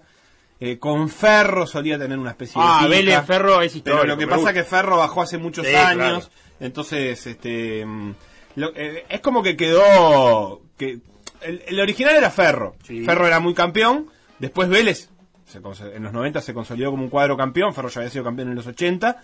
Eh, 0.58 0.78
con 0.78 1.10
Ferro 1.10 1.66
solía 1.66 1.98
tener 1.98 2.18
una 2.18 2.30
especie 2.30 2.58
de 2.60 2.66
Ah, 2.66 2.78
pica. 2.80 2.88
Vélez, 2.90 3.20
Ferro 3.26 3.60
es 3.60 3.76
histórico. 3.76 4.00
Pero 4.02 4.14
lo 4.14 4.18
que 4.18 4.26
pasa 4.26 4.48
es 4.50 4.54
que 4.54 4.64
Ferro 4.64 4.96
bajó 4.96 5.20
hace 5.20 5.36
muchos 5.36 5.66
Sí, 5.66 5.74
años. 5.74 5.96
claro. 6.30 6.56
Entonces, 6.60 7.26
este. 7.26 7.84
mm, 7.84 8.14
lo- 8.54 8.72
es 8.74 9.20
como 9.20 9.42
que 9.42 9.56
quedó. 9.56 10.62
que 10.78 11.00
el, 11.42 11.62
el 11.66 11.80
original 11.80 12.16
era 12.16 12.30
Ferro. 12.30 12.76
Sí. 12.84 13.04
Ferro 13.04 13.26
era 13.26 13.40
muy 13.40 13.52
campeón. 13.52 14.06
Después 14.38 14.68
Vélez, 14.70 15.10
se 15.44 15.58
en 15.94 16.02
los 16.02 16.12
90 16.14 16.40
se 16.40 16.54
consolidó 16.54 16.90
como 16.90 17.02
un 17.04 17.10
cuadro 17.10 17.36
campeón. 17.36 17.74
Ferro 17.74 17.88
ya 17.90 18.00
había 18.00 18.10
sido 18.10 18.24
campeón 18.24 18.48
en 18.48 18.54
los 18.54 18.66
80. 18.66 19.20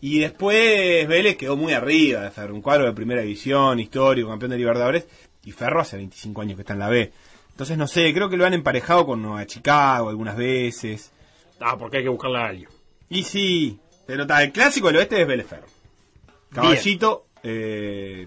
Y 0.00 0.20
después 0.20 1.08
Vélez 1.08 1.36
quedó 1.36 1.56
muy 1.56 1.72
arriba 1.72 2.22
de 2.22 2.30
Ferro. 2.30 2.54
Un 2.54 2.62
cuadro 2.62 2.84
de 2.84 2.92
primera 2.92 3.22
división, 3.22 3.80
histórico, 3.80 4.28
campeón 4.28 4.50
de 4.50 4.58
Libertadores. 4.58 5.06
Y 5.44 5.52
Ferro 5.52 5.80
hace 5.80 5.96
25 5.96 6.42
años 6.42 6.56
que 6.56 6.62
está 6.62 6.74
en 6.74 6.78
la 6.80 6.88
B. 6.88 7.12
Entonces, 7.50 7.78
no 7.78 7.86
sé, 7.86 8.12
creo 8.12 8.28
que 8.28 8.36
lo 8.36 8.44
han 8.44 8.54
emparejado 8.54 9.06
con 9.06 9.22
Nueva 9.22 9.46
Chicago 9.46 10.08
algunas 10.08 10.36
veces. 10.36 11.12
Ah, 11.60 11.76
porque 11.78 11.98
hay 11.98 12.02
que 12.02 12.10
buscarla 12.10 12.44
a 12.44 12.48
alguien. 12.48 12.68
Y 13.08 13.22
sí, 13.24 13.78
pero 14.06 14.22
está, 14.22 14.42
el 14.42 14.52
clásico 14.52 14.88
del 14.88 14.96
oeste 14.96 15.22
es 15.22 15.26
Vélez 15.26 15.46
Ferro. 15.46 15.66
Caballito, 16.50 17.26
eh, 17.42 18.26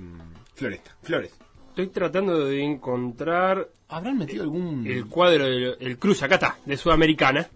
Floresta, 0.56 0.96
Flores. 1.04 1.34
Estoy 1.70 1.88
tratando 1.88 2.46
de 2.46 2.64
encontrar 2.64 3.70
¿Habrán 3.90 4.18
metido 4.18 4.44
algún...? 4.44 4.86
el 4.86 5.08
cuadro 5.08 5.46
del 5.46 5.78
el 5.80 5.98
cruce, 5.98 6.26
acá 6.26 6.36
está, 6.36 6.58
de 6.66 6.78
Sudamericana. 6.78 7.48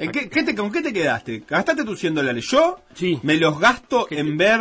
¿En 0.00 0.10
qué, 0.12 0.28
qué 0.28 0.42
te, 0.42 0.54
¿Con 0.54 0.72
qué 0.72 0.82
te 0.82 0.92
quedaste? 0.92 1.42
¿Gastaste 1.46 1.84
tus 1.84 1.98
100 2.00 2.14
dólares? 2.14 2.46
Yo 2.50 2.78
Sí. 2.94 3.18
me 3.22 3.36
los 3.36 3.58
gasto 3.60 4.06
¿Qué 4.06 4.18
en 4.18 4.36
ver 4.36 4.60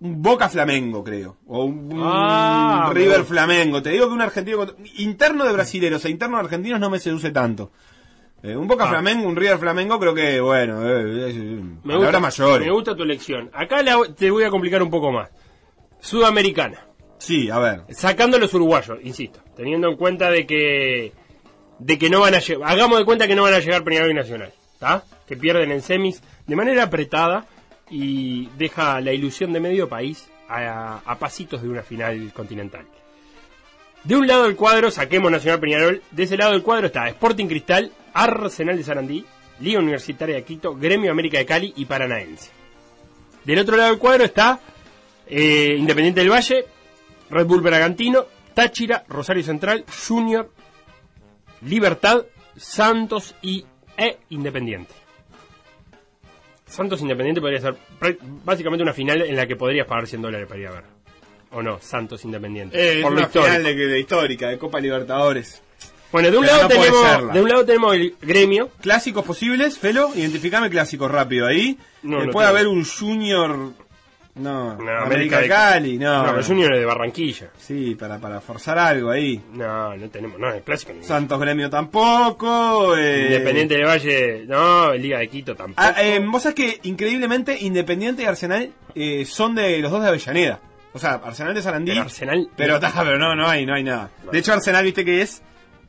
un 0.00 0.20
Boca 0.20 0.48
Flamengo, 0.48 1.04
creo. 1.04 1.36
O 1.46 1.64
un, 1.64 1.92
un 1.92 2.02
Ah, 2.04 2.90
River. 2.92 3.24
Flamengo. 3.24 3.80
Te 3.82 3.90
digo 3.90 4.08
que 4.08 4.12
un 4.14 4.20
argentino... 4.20 4.66
Interno 4.98 5.44
de 5.44 5.52
brasileros 5.52 6.04
e 6.04 6.10
interno 6.10 6.36
de 6.38 6.42
argentinos 6.44 6.80
no 6.80 6.90
me 6.90 6.98
seduce 6.98 7.30
tanto. 7.30 7.70
Eh, 8.42 8.56
un 8.56 8.66
Boca 8.66 8.84
Ah. 8.84 8.88
Flamengo, 8.88 9.28
un 9.28 9.36
River 9.36 9.58
Flamengo, 9.58 10.00
creo 10.00 10.12
que, 10.14 10.40
bueno, 10.40 10.82
eh, 10.88 11.28
es, 11.30 11.36
Me 11.84 11.96
gusta, 11.96 12.18
mayores. 12.18 12.66
me 12.66 12.72
gusta 12.72 12.96
tu 12.96 13.04
elección. 13.04 13.48
Acá 13.54 13.80
la- 13.84 14.12
te 14.16 14.30
voy 14.32 14.42
a 14.42 14.50
complicar 14.50 14.82
un 14.82 14.90
poco 14.90 15.12
más. 15.12 15.30
Sudamericana. 16.00 16.84
Sí, 17.18 17.48
a 17.48 17.58
ver. 17.60 17.82
Sacando 17.90 18.36
los 18.40 18.52
uruguayos, 18.52 18.98
insisto. 19.04 19.38
Teniendo 19.54 19.88
en 19.88 19.96
cuenta 19.96 20.28
de 20.30 20.44
que 20.44 21.12
de 21.84 21.98
que 21.98 22.08
no 22.08 22.20
van 22.20 22.34
a 22.34 22.38
llegar, 22.38 22.70
hagamos 22.70 22.98
de 22.98 23.04
cuenta 23.04 23.26
que 23.26 23.34
no 23.34 23.42
van 23.42 23.54
a 23.54 23.58
llegar 23.58 23.82
Peñarol 23.82 24.12
y 24.12 24.14
Nacional, 24.14 24.52
¿está? 24.74 25.04
Que 25.26 25.36
pierden 25.36 25.72
en 25.72 25.82
semis 25.82 26.22
de 26.46 26.56
manera 26.56 26.84
apretada 26.84 27.46
y 27.90 28.46
deja 28.56 29.00
la 29.00 29.12
ilusión 29.12 29.52
de 29.52 29.60
medio 29.60 29.88
país 29.88 30.28
a, 30.48 31.16
pasitos 31.18 31.62
de 31.62 31.68
una 31.68 31.82
final 31.82 32.32
continental. 32.32 32.86
De 34.04 34.16
un 34.16 34.26
lado 34.26 34.44
del 34.44 34.54
cuadro, 34.54 34.90
saquemos 34.90 35.30
Nacional 35.32 35.60
Peñarol, 35.60 36.02
de 36.10 36.22
ese 36.22 36.36
lado 36.36 36.52
del 36.52 36.62
cuadro 36.62 36.86
está 36.86 37.08
Sporting 37.08 37.46
Cristal, 37.46 37.90
Arsenal 38.12 38.76
de 38.76 38.84
Sarandí, 38.84 39.24
Liga 39.60 39.80
Universitaria 39.80 40.36
de 40.36 40.44
Quito, 40.44 40.76
Gremio 40.76 41.10
América 41.10 41.38
de 41.38 41.46
Cali 41.46 41.72
y 41.76 41.84
Paranaense. 41.84 42.50
Del 43.44 43.58
otro 43.58 43.76
lado 43.76 43.90
del 43.90 43.98
cuadro 43.98 44.24
está 44.24 44.60
eh, 45.26 45.74
Independiente 45.76 46.20
del 46.20 46.30
Valle, 46.30 46.64
Red 47.30 47.46
Bull 47.46 47.60
Bragantino, 47.60 48.26
Táchira, 48.54 49.04
Rosario 49.08 49.42
Central, 49.42 49.84
Junior, 50.06 50.50
Libertad, 51.64 52.22
Santos 52.56 53.34
y 53.42 53.64
e 53.96 54.18
Independiente. 54.30 54.94
Santos 56.66 57.00
Independiente 57.02 57.40
podría 57.40 57.60
ser 57.60 57.76
básicamente 58.44 58.82
una 58.82 58.94
final 58.94 59.22
en 59.22 59.36
la 59.36 59.46
que 59.46 59.56
podrías 59.56 59.86
pagar 59.86 60.06
100 60.06 60.22
dólares 60.22 60.46
para 60.48 60.60
ir 60.60 60.66
a 60.68 60.72
ver. 60.72 60.84
¿O 61.50 61.62
no? 61.62 61.78
Santos 61.80 62.24
Independiente. 62.24 62.78
Eh, 62.78 62.98
es 62.98 63.02
Por 63.02 63.12
lo 63.12 63.18
una 63.18 63.28
final 63.28 63.62
de, 63.62 63.74
de 63.74 64.00
histórica, 64.00 64.48
de 64.48 64.58
Copa 64.58 64.80
Libertadores. 64.80 65.62
Bueno, 66.10 66.30
de 66.30 66.36
un, 66.38 66.44
Pero 66.44 66.56
lado 66.56 66.68
no 66.68 66.68
tenemos, 66.68 67.32
de 67.34 67.40
un 67.42 67.48
lado 67.48 67.64
tenemos 67.64 67.94
el 67.94 68.14
gremio. 68.20 68.70
Clásicos 68.80 69.24
posibles, 69.24 69.78
Felo, 69.78 70.10
identificame 70.14 70.68
clásicos 70.68 71.10
rápido 71.10 71.46
ahí. 71.46 71.78
No, 72.02 72.22
Eh, 72.22 72.26
no 72.26 72.32
puede 72.32 72.48
haber 72.48 72.66
un 72.68 72.84
Junior 72.84 73.72
No, 74.34 74.76
No, 74.76 74.90
América 75.02 75.36
de 75.36 75.42
de- 75.42 75.48
Cali, 75.48 75.98
no. 75.98 76.26
No, 76.32 76.38
es 76.40 76.48
de 76.48 76.84
Barranquilla. 76.86 77.50
Sí, 77.58 77.94
para, 77.94 78.18
para 78.18 78.40
forzar 78.40 78.78
algo 78.78 79.10
ahí. 79.10 79.42
No, 79.52 79.94
no 79.94 80.08
tenemos, 80.08 80.38
no, 80.40 80.50
el 80.52 80.62
clásico 80.62 80.92
ni- 80.94 81.04
Santos 81.04 81.38
Gremio 81.38 81.68
tampoco. 81.68 82.96
eh, 82.96 83.24
Independiente 83.26 83.74
del 83.76 83.84
Valle, 83.86 84.44
no, 84.46 84.94
Liga 84.94 85.18
de 85.18 85.28
Quito 85.28 85.54
tampoco. 85.54 85.82
Ah, 85.86 85.94
eh, 86.02 86.18
vos 86.26 86.42
sabés 86.42 86.54
que 86.54 86.80
increíblemente 86.88 87.58
Independiente 87.60 88.22
y 88.22 88.24
Arsenal 88.24 88.72
eh, 88.94 89.24
son 89.26 89.54
de 89.54 89.78
los 89.80 89.90
dos 89.90 90.00
de 90.02 90.08
Avellaneda. 90.08 90.60
O 90.94 90.98
sea, 90.98 91.20
Arsenal 91.24 91.54
de 91.54 91.62
Sarandí. 91.62 91.90
Pero 91.92 92.02
Arsenal- 92.02 92.48
Pero, 92.56 92.80
ta, 92.80 92.92
pero 92.96 93.18
no, 93.18 93.34
no 93.34 93.46
hay, 93.48 93.66
no 93.66 93.74
hay 93.74 93.82
nada. 93.84 94.10
De 94.30 94.38
hecho, 94.38 94.52
Arsenal, 94.54 94.84
viste 94.84 95.04
que 95.04 95.20
es. 95.22 95.42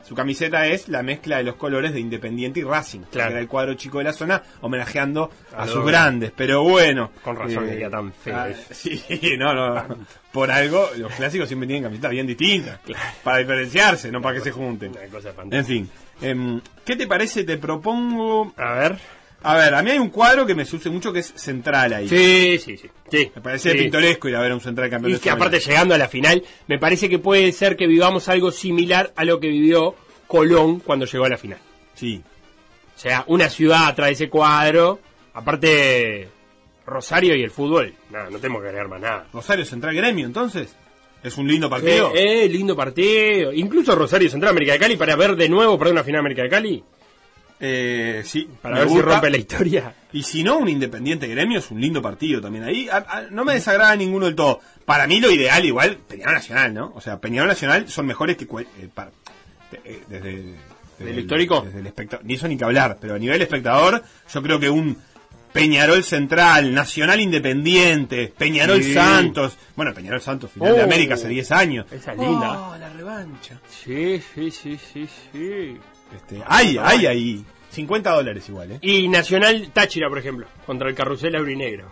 Su 0.04 0.16
camiseta 0.16 0.68
es 0.68 0.90
la 0.90 1.02
mezcla 1.02 1.38
de 1.38 1.44
los 1.44 1.56
colores 1.56 1.94
de 1.94 2.00
Independiente 2.00 2.60
y 2.60 2.64
Racing. 2.64 3.02
Claro. 3.12 3.30
Que 3.30 3.34
era 3.34 3.42
el 3.42 3.48
cuadro 3.48 3.74
chico 3.76 4.00
de 4.00 4.04
la 4.06 4.14
zona, 4.14 4.44
homenajeando 4.62 5.32
a, 5.56 5.64
A 5.64 5.68
sus 5.68 5.86
grandes. 5.86 6.32
Pero 6.36 6.64
bueno. 6.64 7.12
Con 7.24 7.36
razón 7.36 7.70
eh, 7.70 7.88
tan 7.90 8.12
feo 8.12 8.36
ah, 8.38 8.50
eso. 8.50 8.62
sí, 8.72 9.02
no, 9.38 9.54
no. 9.54 9.98
Por 10.32 10.52
algo, 10.52 10.90
los 10.98 11.12
clásicos 11.14 11.48
siempre 11.48 11.68
tienen 11.68 11.84
camisetas 11.84 12.12
bien 12.12 12.28
distintas. 12.28 12.80
Para 13.24 13.38
diferenciarse, 13.38 14.12
no 14.12 14.22
para 14.22 14.36
que 14.36 14.42
se 14.42 14.52
junten. 14.52 14.92
Una 14.92 15.08
cosa 15.08 15.34
En 15.52 15.66
fin. 15.66 15.90
em, 16.22 16.60
¿Qué 16.86 16.96
te 16.96 17.08
parece? 17.08 17.44
Te 17.44 17.58
propongo. 17.58 18.54
A 18.58 18.74
ver. 18.74 18.98
A 19.44 19.58
ver, 19.58 19.74
a 19.76 19.84
mí 19.84 19.92
hay 19.92 20.00
un 20.00 20.10
cuadro 20.10 20.46
que 20.46 20.56
me 20.56 20.66
sucede 20.66 20.92
mucho 20.94 21.12
que 21.12 21.20
es 21.20 21.34
central 21.36 21.94
ahí. 21.94 22.08
Sí, 22.08 22.58
sí, 22.64 22.78
sí. 22.78 22.90
sí. 23.12 23.32
Me 23.36 23.42
parece 23.42 23.72
Sí. 23.74 23.78
pintoresco 23.78 24.30
ir 24.30 24.36
a 24.36 24.42
ver 24.42 24.52
a 24.52 24.56
un 24.56 24.62
central 24.62 24.90
campeón 24.90 25.12
Y 25.12 25.14
de 25.16 25.20
que 25.20 25.30
aparte 25.30 25.60
llegando 25.60 25.94
a 25.94 25.98
la 25.98 26.08
final, 26.08 26.44
me 26.68 26.80
parece 26.80 27.10
que 27.10 27.20
puede 27.20 27.52
ser 27.52 27.76
que 27.76 27.86
vivamos 27.88 28.30
algo 28.30 28.52
similar 28.52 29.12
a 29.16 29.26
lo 29.26 29.40
que 29.40 29.50
vivió 29.50 29.96
Colón 30.28 30.80
cuando 30.80 31.06
llegó 31.06 31.26
a 31.26 31.30
la 31.30 31.38
final. 31.38 31.60
Sí. 31.94 32.22
O 32.96 33.00
sea, 33.00 33.26
una 33.28 33.50
ciudad 33.50 33.88
atrás 33.88 34.08
de 34.10 34.14
ese 34.14 34.30
cuadro, 34.30 35.00
aparte 35.34 36.30
Rosario 36.86 37.36
y 37.36 37.44
el 37.44 37.52
fútbol, 37.52 37.94
nada, 38.12 38.30
no 38.30 38.38
tenemos 38.40 38.62
que 38.62 38.68
agregar 38.70 38.88
más 38.90 39.02
nada. 39.02 39.28
Rosario 39.34 39.66
Central 39.66 39.96
Gremio, 39.96 40.26
entonces. 40.26 40.76
Es 41.24 41.38
un 41.38 41.48
lindo 41.48 41.70
partido. 41.70 42.12
Eh, 42.14 42.44
eh, 42.44 42.50
lindo 42.50 42.76
partido. 42.76 43.54
Incluso 43.54 43.96
Rosario 43.96 44.30
Central 44.30 44.52
América 44.52 44.74
de 44.74 44.80
Cali 44.80 44.98
para 44.98 45.16
ver 45.16 45.38
de 45.38 45.48
nuevo 45.48 45.78
para 45.80 45.92
una 45.92 46.04
final 46.04 46.20
América 46.20 46.44
de 46.44 46.50
Cali. 46.50 46.84
Eh, 47.66 48.24
sí. 48.26 48.46
Para 48.62 48.76
me 48.76 48.82
ver 48.82 48.90
si 48.90 48.96
gusta. 48.96 49.10
rompe 49.12 49.30
la 49.30 49.38
historia. 49.38 49.96
Y 50.12 50.24
si 50.24 50.44
no, 50.44 50.58
un 50.58 50.68
Independiente 50.68 51.28
Gremio 51.28 51.60
es 51.60 51.72
un 51.72 51.80
lindo 51.80 52.02
partido 52.02 52.42
también. 52.42 52.66
Ahí 52.66 52.90
a- 52.90 52.98
a- 52.98 53.22
no 53.32 53.46
me 53.46 53.54
desagrada 53.54 53.96
ninguno 53.96 54.26
del 54.26 54.36
todo. 54.36 54.60
Para 54.84 55.08
mí 55.08 55.22
lo 55.22 55.32
ideal 55.32 55.64
igual, 55.64 55.98
Peñarol 56.08 56.34
Nacional, 56.34 56.74
¿no? 56.74 56.92
O 56.94 57.00
sea, 57.00 57.20
Peñarol 57.22 57.48
Nacional 57.48 57.88
son 57.88 58.06
mejores 58.06 58.36
que... 58.36 58.44
eh, 58.44 58.90
para- 58.94 59.12
eh, 59.86 60.02
desde, 60.10 60.30
desde 60.30 60.56
¿Del 61.00 61.08
el- 61.08 61.20
histórico? 61.20 61.62
Desde 61.62 61.80
el 61.80 61.88
espectador. 61.88 62.26
Ni 62.26 62.34
eso 62.34 62.48
ni 62.50 62.58
que 62.58 62.66
hablar, 62.66 62.98
pero 63.00 63.16
a 63.16 63.18
nivel 63.20 63.42
espectador, 63.42 64.04
yo 64.34 64.44
creo 64.44 64.60
que 64.60 64.70
un 64.70 64.98
Peñarol 65.54 66.04
Central, 66.04 66.74
Nacional 66.74 67.22
Independiente, 67.22 68.34
Peñarol 68.38 68.84
Sí. 68.84 68.94
Santos. 68.94 69.56
Bueno, 69.76 69.94
Peñarol 69.94 70.20
Santos, 70.22 70.52
final 70.52 70.76
de 70.76 70.82
Oh. 70.82 70.84
América 70.84 71.14
hace 71.14 71.28
10 71.30 71.50
años. 71.54 71.86
Esa 71.92 72.12
es 72.12 72.18
linda. 72.20 72.60
Oh, 72.72 72.78
la 72.78 72.90
revancha. 72.90 73.60
Sí, 73.70 74.22
sí, 74.34 74.52
sí, 74.52 74.78
sí, 74.94 75.08
sí. 75.32 75.78
Este, 76.16 76.44
hay, 76.46 76.78
hay 76.80 77.06
ahí. 77.08 77.46
50 77.74 78.12
dólares 78.12 78.48
igual, 78.50 78.72
¿eh? 78.74 78.78
Y 78.82 79.08
Nacional 79.08 79.70
Táchira, 79.74 80.08
por 80.10 80.20
ejemplo, 80.20 80.48
contra 80.66 80.88
el 80.90 80.96
Carrusel 80.96 81.36
Aurinegro. 81.36 81.90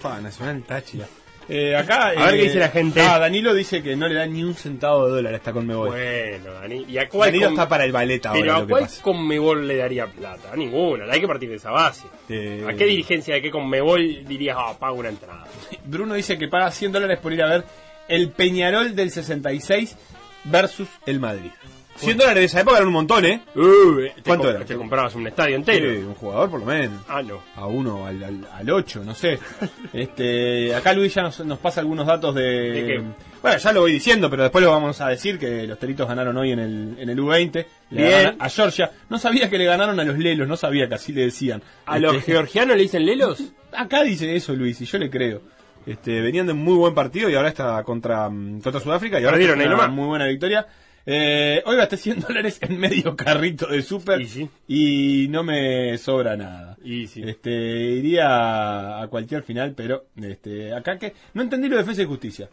Pa, 0.00 0.20
Nacional 0.20 0.62
Táchira. 0.62 1.06
Eh, 1.48 1.76
acá, 1.76 2.08
A 2.08 2.26
ver 2.26 2.36
qué 2.36 2.42
dice 2.42 2.58
la 2.58 2.70
gente. 2.70 3.00
Ah, 3.00 3.20
Danilo 3.20 3.54
dice 3.54 3.80
que 3.80 3.94
no 3.94 4.08
le 4.08 4.14
da 4.16 4.26
ni 4.26 4.42
un 4.42 4.54
centavo 4.54 5.06
de 5.06 5.12
dólar 5.12 5.34
a 5.34 5.36
esta 5.36 5.52
Conmebol. 5.52 5.90
Bueno, 5.90 6.52
Dani. 6.54 6.84
¿Y 6.88 6.98
a 6.98 7.08
cuál, 7.08 7.28
Danilo 7.28 7.46
con- 7.46 7.52
está 7.54 7.68
para 7.68 7.84
el 7.84 7.92
ballet 7.92 8.26
ahora, 8.26 8.40
pero 8.40 8.54
a 8.56 8.66
cuál. 8.66 8.88
Conmebol 9.00 9.68
le 9.68 9.76
daría 9.76 10.06
plata? 10.06 10.52
A 10.52 10.56
ninguna, 10.56 11.04
hay 11.12 11.20
que 11.20 11.28
partir 11.28 11.48
de 11.48 11.54
esa 11.56 11.70
base. 11.70 12.08
Eh, 12.28 12.64
¿A 12.68 12.72
qué 12.74 12.84
dirigencia 12.84 13.34
de 13.34 13.42
qué 13.42 13.50
Conmebol 13.52 14.24
dirías, 14.26 14.56
ah, 14.58 14.76
pago 14.78 14.96
una 14.96 15.08
entrada? 15.08 15.44
Bruno 15.84 16.14
dice 16.14 16.36
que 16.36 16.48
paga 16.48 16.70
100 16.72 16.90
dólares 16.90 17.20
por 17.20 17.32
ir 17.32 17.42
a 17.42 17.48
ver 17.48 17.64
el 18.08 18.30
Peñarol 18.30 18.96
del 18.96 19.12
66 19.12 19.96
versus 20.44 20.88
el 21.06 21.20
Madrid. 21.20 21.50
100 21.96 22.16
dólares 22.18 22.40
de 22.40 22.44
esa 22.44 22.60
época 22.60 22.76
eran 22.76 22.88
un 22.88 22.94
montón, 22.94 23.24
¿eh? 23.24 23.42
Uh, 23.54 24.00
¿Cuánto 24.24 24.50
era? 24.50 24.64
Te 24.64 24.74
comprabas 24.76 25.14
un 25.14 25.26
estadio 25.26 25.56
entero. 25.56 25.90
Sí, 25.90 25.98
un 26.06 26.14
jugador 26.14 26.50
por 26.50 26.60
lo 26.60 26.66
menos. 26.66 27.02
Ah, 27.08 27.22
no. 27.22 27.40
A 27.56 27.66
uno, 27.66 28.06
al, 28.06 28.22
al, 28.22 28.46
al 28.52 28.70
ocho, 28.70 29.02
no 29.04 29.14
sé. 29.14 29.38
Este, 29.92 30.74
acá 30.74 30.92
Luis 30.92 31.14
ya 31.14 31.22
nos, 31.22 31.40
nos 31.40 31.58
pasa 31.58 31.80
algunos 31.80 32.06
datos 32.06 32.34
de... 32.34 32.42
¿De 32.42 32.86
qué? 32.86 33.02
Bueno, 33.42 33.58
ya 33.58 33.72
lo 33.72 33.80
voy 33.82 33.92
diciendo, 33.92 34.28
pero 34.28 34.42
después 34.42 34.64
lo 34.64 34.70
vamos 34.70 35.00
a 35.00 35.08
decir 35.08 35.38
que 35.38 35.66
los 35.66 35.78
Teritos 35.78 36.08
ganaron 36.08 36.36
hoy 36.36 36.52
en 36.52 36.58
el, 36.58 36.96
en 36.98 37.08
el 37.08 37.18
U20. 37.18 37.66
Le 37.90 38.34
a 38.38 38.48
Georgia. 38.48 38.90
No 39.08 39.18
sabía 39.18 39.48
que 39.48 39.56
le 39.58 39.64
ganaron 39.66 39.98
a 40.00 40.04
los 40.04 40.18
Lelos, 40.18 40.48
no 40.48 40.56
sabía 40.56 40.88
que 40.88 40.94
así 40.96 41.12
le 41.12 41.22
decían. 41.26 41.62
¿A 41.86 41.98
los 41.98 42.16
Este, 42.16 42.32
georgianos 42.32 42.76
le 42.76 42.82
dicen 42.82 43.06
lelos? 43.06 43.42
Acá 43.72 44.02
dice 44.02 44.34
eso 44.34 44.54
Luis, 44.54 44.80
y 44.80 44.84
yo 44.86 44.98
le 44.98 45.10
creo. 45.10 45.42
Este, 45.86 46.20
venían 46.20 46.46
de 46.46 46.52
un 46.52 46.58
muy 46.64 46.74
buen 46.74 46.94
partido 46.94 47.30
y 47.30 47.36
ahora 47.36 47.48
está 47.48 47.80
contra, 47.84 48.28
mm, 48.28 48.60
contra 48.60 48.80
Sudáfrica 48.80 49.20
y 49.20 49.24
ahora 49.24 49.36
ahí 49.36 49.44
una 49.44 49.64
nomás. 49.66 49.90
muy 49.90 50.06
buena 50.06 50.26
victoria. 50.26 50.66
Eh, 51.08 51.62
hoy 51.64 51.76
gasté 51.76 51.96
100 51.96 52.20
dólares 52.28 52.58
en 52.62 52.78
medio 52.78 53.14
carrito 53.14 53.68
de 53.68 53.80
súper 53.82 54.20
Y 54.20 54.26
sí. 54.26 54.50
y 54.66 55.28
no 55.28 55.44
me 55.44 55.96
sobra 55.98 56.36
nada. 56.36 56.76
Y 56.82 57.06
sí. 57.06 57.22
Este, 57.24 57.50
iría 57.50 59.00
a 59.00 59.06
cualquier 59.08 59.42
final, 59.44 59.72
pero 59.76 60.06
este, 60.20 60.74
acá 60.74 60.98
que 60.98 61.14
no 61.34 61.42
entendí 61.42 61.68
lo 61.68 61.76
de 61.76 61.82
defensa 61.82 62.02
y 62.02 62.06
justicia. 62.06 62.48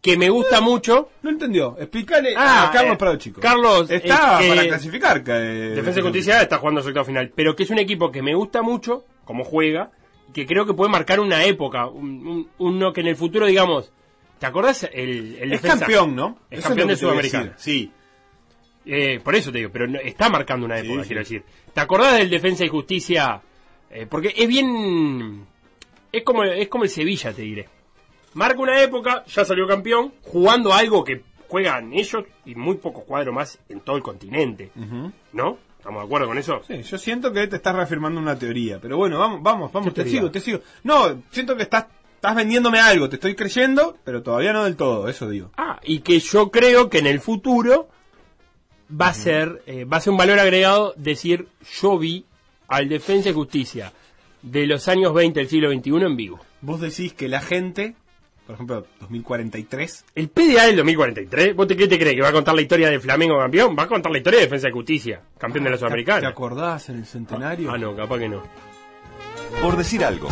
Que 0.00 0.16
me 0.16 0.30
gusta 0.30 0.62
mucho. 0.62 1.10
No 1.22 1.28
entendió. 1.28 1.76
Explícale 1.78 2.32
Ah, 2.34 2.68
a 2.68 2.72
Carlos 2.72 2.94
eh, 2.94 2.96
Prado 2.96 3.16
Chico. 3.16 3.40
Carlos, 3.42 3.90
está 3.90 4.42
eh, 4.42 4.48
para 4.48 4.66
clasificar. 4.68 5.22
Defensa 5.22 6.00
y 6.00 6.02
Justicia 6.02 6.40
está 6.40 6.56
jugando 6.56 6.80
octavo 6.80 7.04
final. 7.04 7.30
Pero 7.36 7.54
que 7.54 7.64
es 7.64 7.70
un 7.70 7.78
equipo 7.78 8.10
que 8.10 8.22
me 8.22 8.34
gusta 8.34 8.62
mucho, 8.62 9.04
como 9.26 9.44
juega, 9.44 9.90
que 10.32 10.46
creo 10.46 10.64
que 10.64 10.72
puede 10.72 10.90
marcar 10.90 11.20
una 11.20 11.44
época. 11.44 11.86
Un, 11.86 12.26
un- 12.26 12.48
uno 12.56 12.94
que 12.94 13.02
en 13.02 13.08
el 13.08 13.16
futuro, 13.16 13.44
digamos. 13.44 13.92
¿Te 14.40 14.46
acordás? 14.46 14.82
El, 14.92 15.36
el 15.40 15.52
Es 15.52 15.62
defensa- 15.62 15.78
campeón, 15.80 16.16
¿no? 16.16 16.38
Es 16.50 16.58
Eso 16.60 16.68
campeón 16.68 16.88
de 16.88 16.96
Sudamericana. 16.96 17.54
Sí. 17.56 17.92
Eh, 18.86 19.20
por 19.22 19.34
eso 19.36 19.52
te 19.52 19.58
digo, 19.58 19.70
pero 19.70 19.86
no- 19.86 20.00
está 20.00 20.28
marcando 20.28 20.66
una 20.66 20.78
época, 20.78 21.02
sí. 21.02 21.08
quiero 21.08 21.20
decir. 21.20 21.44
¿Te 21.72 21.80
acordás 21.80 22.16
del 22.16 22.30
Defensa 22.30 22.64
y 22.64 22.68
Justicia? 22.68 23.40
Eh, 23.90 24.06
porque 24.10 24.34
es 24.36 24.48
bien... 24.48 25.46
Es 26.10 26.24
como, 26.24 26.42
es 26.42 26.66
como 26.68 26.84
el 26.84 26.90
Sevilla, 26.90 27.32
te 27.32 27.42
diré. 27.42 27.68
Marca 28.34 28.60
una 28.60 28.80
época, 28.82 29.24
ya 29.26 29.44
salió 29.44 29.66
campeón, 29.68 30.12
jugando 30.22 30.72
algo 30.72 31.04
que 31.04 31.22
juegan 31.48 31.92
ellos 31.92 32.24
y 32.46 32.54
muy 32.54 32.76
pocos 32.76 33.04
cuadros 33.04 33.34
más 33.34 33.58
en 33.68 33.80
todo 33.80 33.96
el 33.96 34.02
continente. 34.02 34.70
¿No? 35.32 35.58
¿Estamos 35.78 36.02
de 36.02 36.06
acuerdo 36.06 36.26
con 36.28 36.38
eso? 36.38 36.62
Sí, 36.66 36.82
yo 36.82 36.98
siento 36.98 37.32
que 37.32 37.46
te 37.46 37.56
estás 37.56 37.74
reafirmando 37.74 38.20
una 38.20 38.38
teoría, 38.38 38.78
pero 38.80 38.96
bueno, 38.96 39.18
vamos, 39.18 39.42
vamos, 39.42 39.72
vamos, 39.72 39.88
¿Qué 39.88 39.94
te 39.94 40.02
teoría? 40.02 40.20
sigo, 40.20 40.30
te 40.30 40.40
sigo. 40.40 40.60
No, 40.84 41.22
siento 41.30 41.56
que 41.56 41.62
estás, 41.62 41.86
estás 42.20 42.34
vendiéndome 42.36 42.78
algo, 42.78 43.08
te 43.08 43.16
estoy 43.16 43.34
creyendo, 43.34 43.96
pero 44.04 44.22
todavía 44.22 44.52
no 44.52 44.64
del 44.64 44.76
todo, 44.76 45.08
eso 45.08 45.26
digo. 45.30 45.50
Ah, 45.56 45.80
y 45.82 46.00
que 46.00 46.20
yo 46.20 46.50
creo 46.50 46.90
que 46.90 46.98
en 46.98 47.06
el 47.06 47.18
futuro 47.18 47.88
va 48.92 49.08
a 49.08 49.14
ser 49.14 49.62
eh, 49.66 49.86
va 49.86 49.96
a 49.96 50.00
ser 50.02 50.10
un 50.10 50.18
valor 50.18 50.38
agregado 50.38 50.92
decir 50.98 51.48
yo 51.80 51.98
vi 51.98 52.26
al 52.68 52.90
Defensa 52.90 53.30
y 53.30 53.32
Justicia 53.32 53.94
de 54.42 54.66
los 54.66 54.86
años 54.88 55.14
20 55.14 55.40
del 55.40 55.48
siglo 55.48 55.72
XXI 55.72 55.90
en 56.04 56.16
vivo. 56.16 56.40
Vos 56.60 56.80
decís 56.82 57.14
que 57.14 57.26
la 57.26 57.40
gente, 57.40 57.94
por 58.46 58.54
ejemplo, 58.56 58.86
2043, 59.00 60.04
El 60.14 60.28
PDA 60.28 60.66
del 60.66 60.76
2043, 60.76 61.56
¿vos 61.56 61.68
te, 61.68 61.74
qué 61.76 61.88
te 61.88 61.98
crees? 61.98 62.16
¿Que 62.16 62.22
va 62.22 62.28
a 62.28 62.32
contar 62.32 62.54
la 62.54 62.60
historia 62.60 62.90
de 62.90 63.00
Flamengo 63.00 63.38
campeón? 63.38 63.74
Va 63.78 63.84
a 63.84 63.88
contar 63.88 64.12
la 64.12 64.18
historia 64.18 64.40
de 64.40 64.44
Defensa 64.44 64.68
y 64.68 64.72
Justicia, 64.72 65.22
campeón 65.38 65.64
de 65.64 65.70
la 65.70 65.76
¿te 65.76 65.80
Sudamericana. 65.80 66.28
acordás 66.28 66.90
en 66.90 66.96
el 66.98 67.06
centenario? 67.06 67.70
Ah, 67.72 67.78
no, 67.78 67.96
capaz 67.96 68.18
que 68.18 68.28
no. 68.28 68.42
Por 69.62 69.76
decir 69.78 70.04
algo. 70.04 70.28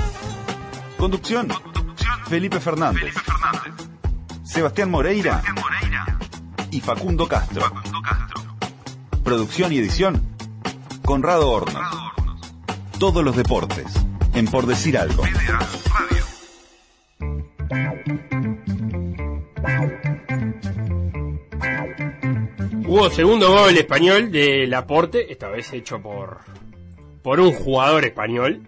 Conducción. 0.98 1.48
Felipe 2.28 2.60
Fernández. 2.60 3.14
Sebastián 4.44 4.90
Moreira. 4.90 5.42
Y 6.70 6.80
Facundo 6.80 7.26
Castro. 7.26 7.72
Producción 9.24 9.72
y 9.72 9.78
edición. 9.78 10.22
Conrado 11.04 11.50
Hornos. 11.50 11.86
Todos 12.98 13.24
los 13.24 13.36
deportes. 13.36 13.86
En 14.34 14.46
Por 14.46 14.66
decir 14.66 14.98
algo. 14.98 15.24
Hubo 22.86 23.10
segundo 23.10 23.50
gol 23.50 23.76
español 23.76 24.32
del 24.32 24.72
aporte, 24.72 25.30
esta 25.30 25.48
vez 25.48 25.70
hecho 25.74 26.00
por, 26.00 26.38
por 27.22 27.38
un 27.38 27.52
jugador 27.52 28.06
español, 28.06 28.66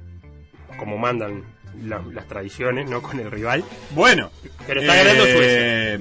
como 0.79 0.99
mandan 0.99 1.45
la- 1.85 2.03
las 2.13 2.27
tradiciones, 2.27 2.89
no 2.89 3.03
con 3.03 3.19
el 3.21 3.31
rival. 3.31 3.65
Bueno, 3.91 4.31
Pero 4.67 4.81
está 4.81 4.95
ganando 4.95 5.25
eh, 5.27 5.99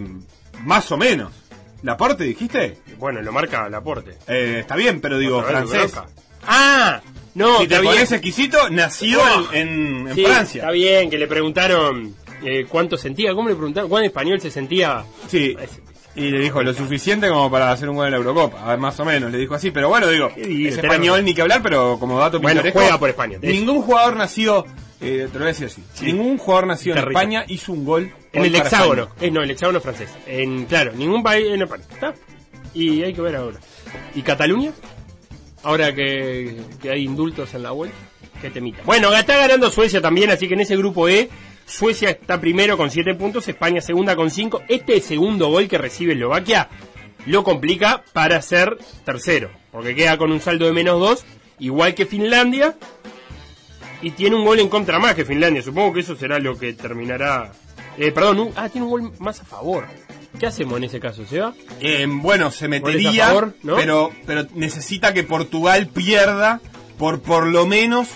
Más 0.64 0.92
o 0.92 0.98
menos. 0.98 1.32
¿Laporte 1.84 2.26
dijiste? 2.26 2.78
Bueno, 2.98 3.22
lo 3.22 3.32
marca 3.32 3.66
el 3.68 3.74
aporte. 3.74 4.18
Eh, 4.28 4.58
está 4.60 4.76
bien, 4.76 5.00
pero 5.00 5.18
digo, 5.18 5.38
Otra 5.38 5.66
francés. 5.66 5.94
¡Ah! 6.46 7.02
No, 7.36 7.60
si 7.60 7.68
te 7.68 7.80
pones 7.80 8.12
exquisito, 8.12 8.70
nacido 8.70 9.22
Oh. 9.22 9.54
en, 9.54 10.08
en- 10.08 10.16
Sí, 10.16 10.26
Francia. 10.26 10.62
Está 10.62 10.72
bien, 10.72 11.10
que 11.10 11.18
le 11.18 11.28
preguntaron 11.28 12.16
eh, 12.44 12.66
cuánto 12.68 12.98
sentía, 12.98 13.34
¿cómo 13.34 13.48
le 13.50 13.56
preguntaron? 13.56 13.90
¿Cuán 13.90 14.04
español 14.04 14.42
se 14.42 14.50
sentía? 14.52 15.04
Sí. 15.30 15.56
Y 16.16 16.32
le 16.32 16.40
dijo 16.40 16.62
lo 16.64 16.74
suficiente 16.74 17.30
como 17.30 17.50
para 17.52 17.72
hacer 17.72 17.88
un 17.88 17.96
gol 17.96 18.06
en 18.08 18.12
la 18.12 18.18
Eurocopa. 18.18 18.62
A 18.66 18.70
ver, 18.72 18.80
más 18.80 19.00
o 19.00 19.06
menos, 19.06 19.32
le 19.32 19.38
dijo 19.38 19.54
así. 19.56 19.72
Pero 19.72 19.88
bueno, 19.88 20.08
digo, 20.08 20.32
es 20.36 20.78
español 20.78 21.24
ni 21.24 21.34
que 21.34 21.42
hablar, 21.44 21.62
pero 21.64 21.98
como 22.00 22.20
dato 22.20 22.40
Bueno, 22.42 22.56
pintoresco, 22.62 22.80
juega 22.80 22.98
por 23.00 23.10
España, 23.10 23.38
Ningún 23.42 23.82
jugador 23.84 24.18
nació 24.18 24.66
Eh, 25.02 25.28
te 25.32 25.34
lo 25.34 25.40
voy 25.40 25.44
a 25.44 25.48
decir 25.48 25.68
así. 25.68 25.84
Ningún 26.06 26.38
jugador 26.38 26.68
nacido 26.68 26.98
en. 26.98 27.08
España 27.08 27.46
hizo 27.48 27.72
un 27.72 27.86
gol. 27.86 28.14
En 28.34 28.46
el 28.46 28.56
hexágono. 28.56 29.10
Eh, 29.22 29.32
no, 29.32 29.42
el 29.42 29.52
hexágono 29.52 29.80
francés. 29.80 30.10
En, 30.28 30.66
claro, 30.66 30.92
ningún 30.94 31.24
país 31.24 31.48
en 31.48 31.62
España. 31.62 31.84
¿Está? 31.90 32.14
Y 32.74 33.02
hay 33.04 33.14
que 33.14 33.22
ver 33.22 33.36
ahora. 33.36 33.60
¿Y 34.14 34.22
Cataluña? 34.22 34.72
Ahora 35.64 35.94
que, 35.94 36.58
que 36.82 36.92
hay 36.92 37.04
indultos 37.04 37.54
en 37.54 37.64
la 37.64 37.72
vuelta. 37.72 37.96
¿Qué 38.42 38.50
temita? 38.50 38.82
Bueno, 38.86 39.14
está 39.14 39.38
ganando 39.38 39.70
Suecia 39.70 40.02
también, 40.02 40.30
así 40.30 40.48
que 40.48 40.54
en 40.54 40.62
ese 40.62 40.78
grupo 40.78 41.10
E, 41.10 41.30
Suecia 41.66 42.10
está 42.10 42.40
primero 42.40 42.78
con 42.78 42.90
7 42.90 43.16
puntos, 43.16 43.48
España 43.48 43.82
segunda 43.82 44.16
con 44.16 44.32
5. 44.32 44.64
Este 44.68 45.00
segundo 45.02 45.50
gol 45.50 45.68
que 45.68 45.78
recibe 45.78 46.14
Eslovaquia 46.14 46.70
lo 47.26 47.44
complica 47.44 48.04
para 48.14 48.42
ser 48.42 48.78
tercero, 49.04 49.52
porque 49.72 49.96
queda 49.96 50.18
con 50.18 50.32
un 50.32 50.40
saldo 50.40 50.66
de 50.66 50.72
menos 50.72 51.00
2, 51.00 51.26
igual 51.60 51.94
que 51.94 52.06
Finlandia, 52.06 52.76
y 54.02 54.12
tiene 54.12 54.36
un 54.36 54.46
gol 54.46 54.60
en 54.60 54.70
contra 54.70 55.00
más 55.00 55.16
que 55.16 55.26
Finlandia. 55.26 55.62
Supongo 55.62 55.94
que 55.94 56.00
eso 56.02 56.16
será 56.16 56.40
lo 56.40 56.58
que 56.58 56.74
terminará. 56.74 57.52
Eh, 57.98 58.12
perdón, 58.12 58.40
un- 58.40 58.54
ah, 58.56 58.70
tiene 58.70 58.86
un 58.86 58.92
gol 58.92 59.12
más 59.20 59.42
a 59.42 59.46
favor. 59.46 59.86
¿Qué 60.40 60.46
hacemos 60.48 60.78
en 60.78 60.86
ese 60.86 61.00
caso, 61.00 61.26
Seba? 61.26 61.54
Eh, 61.82 62.06
bueno, 62.08 62.52
se 62.52 62.68
metería, 62.68 63.26
a 63.26 63.28
favor, 63.30 63.56
¿no? 63.64 63.76
pero, 63.76 64.12
pero 64.26 64.46
necesita 64.54 65.14
que 65.14 65.24
Portugal 65.24 65.88
pierda 65.88 66.62
por 66.98 67.22
por 67.22 67.48
lo 67.48 67.66
menos 67.66 68.08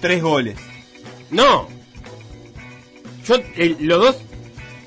tres 0.00 0.22
goles. 0.22 0.56
No. 1.30 1.68
Yo, 3.26 3.36
el- 3.56 3.76
los 3.80 3.98
dos 3.98 4.16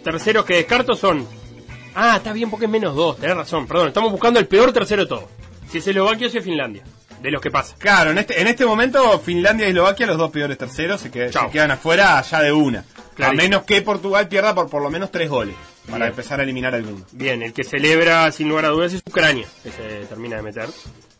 terceros 0.04 0.46
que 0.46 0.56
descarto 0.56 0.96
son. 0.96 1.26
Ah, 1.96 2.18
está 2.18 2.32
bien 2.32 2.50
porque 2.52 2.66
es 2.66 2.72
menos 2.72 2.96
dos, 2.96 3.18
tenés 3.18 3.36
razón, 3.36 3.66
perdón. 3.68 3.88
Estamos 3.88 4.12
buscando 4.12 4.40
el 4.40 4.48
peor 4.48 4.72
tercero 4.72 5.02
de 5.04 5.10
todo. 5.10 5.28
Si 5.72 5.80
es 5.80 5.88
Eslovaquia 5.88 6.28
o 6.28 6.30
si 6.30 6.38
es 6.38 6.44
Finlandia. 6.44 6.84
De 7.28 7.32
los 7.32 7.42
que 7.42 7.52
pasa. 7.52 7.76
Claro, 7.78 8.12
en 8.12 8.20
este, 8.20 8.40
en 8.40 8.48
este 8.48 8.66
momento 8.66 9.20
Finlandia 9.20 9.66
y 9.68 9.72
Eslovaquia, 9.72 10.08
los 10.08 10.18
dos 10.18 10.32
peores 10.32 10.58
terceros, 10.58 11.02
se, 11.02 11.12
quedan 11.12 11.72
afuera 11.72 12.22
ya 12.22 12.42
de 12.42 12.54
una. 12.54 12.86
A 13.22 13.34
menos 13.34 13.64
que 13.64 13.82
Portugal 13.82 14.30
pierda 14.30 14.56
por 14.56 14.70
por 14.70 14.82
lo 14.82 14.90
menos 14.90 15.12
tres 15.12 15.30
goles. 15.30 15.54
Para 15.88 16.06
Bien. 16.06 16.10
empezar 16.12 16.40
a 16.40 16.44
eliminar 16.44 16.74
alguno. 16.74 17.06
Bien, 17.12 17.44
el 17.44 17.52
que 17.52 17.66
celebra 17.66 18.32
sin 18.32 18.48
lugar 18.48 18.64
a 18.64 18.70
dudas 18.70 18.94
es 18.94 19.02
Ucrania, 19.06 19.46
que 19.62 19.72
se 19.72 20.06
termina 20.06 20.38
de 20.38 20.42
meter 20.42 20.70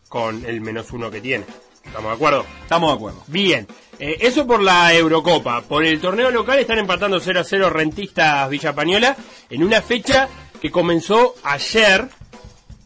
con 0.08 0.46
el 0.46 0.62
menos 0.62 0.90
uno 0.92 1.10
que 1.10 1.20
tiene. 1.20 1.44
¿Estamos 1.84 2.10
de 2.10 2.14
acuerdo? 2.14 2.46
Estamos 2.62 2.90
de 2.90 2.96
acuerdo. 2.96 3.24
Bien, 3.26 3.66
eh, 3.98 4.16
eso 4.20 4.46
por 4.46 4.62
la 4.62 4.94
Eurocopa. 4.94 5.60
Por 5.60 5.84
el 5.84 6.00
torneo 6.00 6.30
local 6.30 6.58
están 6.58 6.78
empatando 6.78 7.20
0 7.20 7.40
a 7.40 7.44
0 7.44 7.68
rentistas 7.68 8.48
Villapañola 8.48 9.14
en 9.50 9.62
una 9.62 9.82
fecha 9.82 10.26
que 10.58 10.70
comenzó 10.70 11.34
ayer 11.44 12.08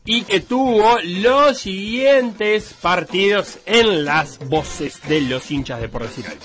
y 0.05 0.23
que 0.23 0.41
tuvo 0.41 0.99
los 1.05 1.59
siguientes 1.59 2.75
partidos 2.81 3.59
en 3.67 4.05
las 4.05 4.39
voces 4.49 5.01
de 5.09 5.21
los 5.21 5.51
hinchas 5.51 5.81
de 5.81 5.89
por 5.89 6.03
decir 6.03 6.27
algo. 6.27 6.45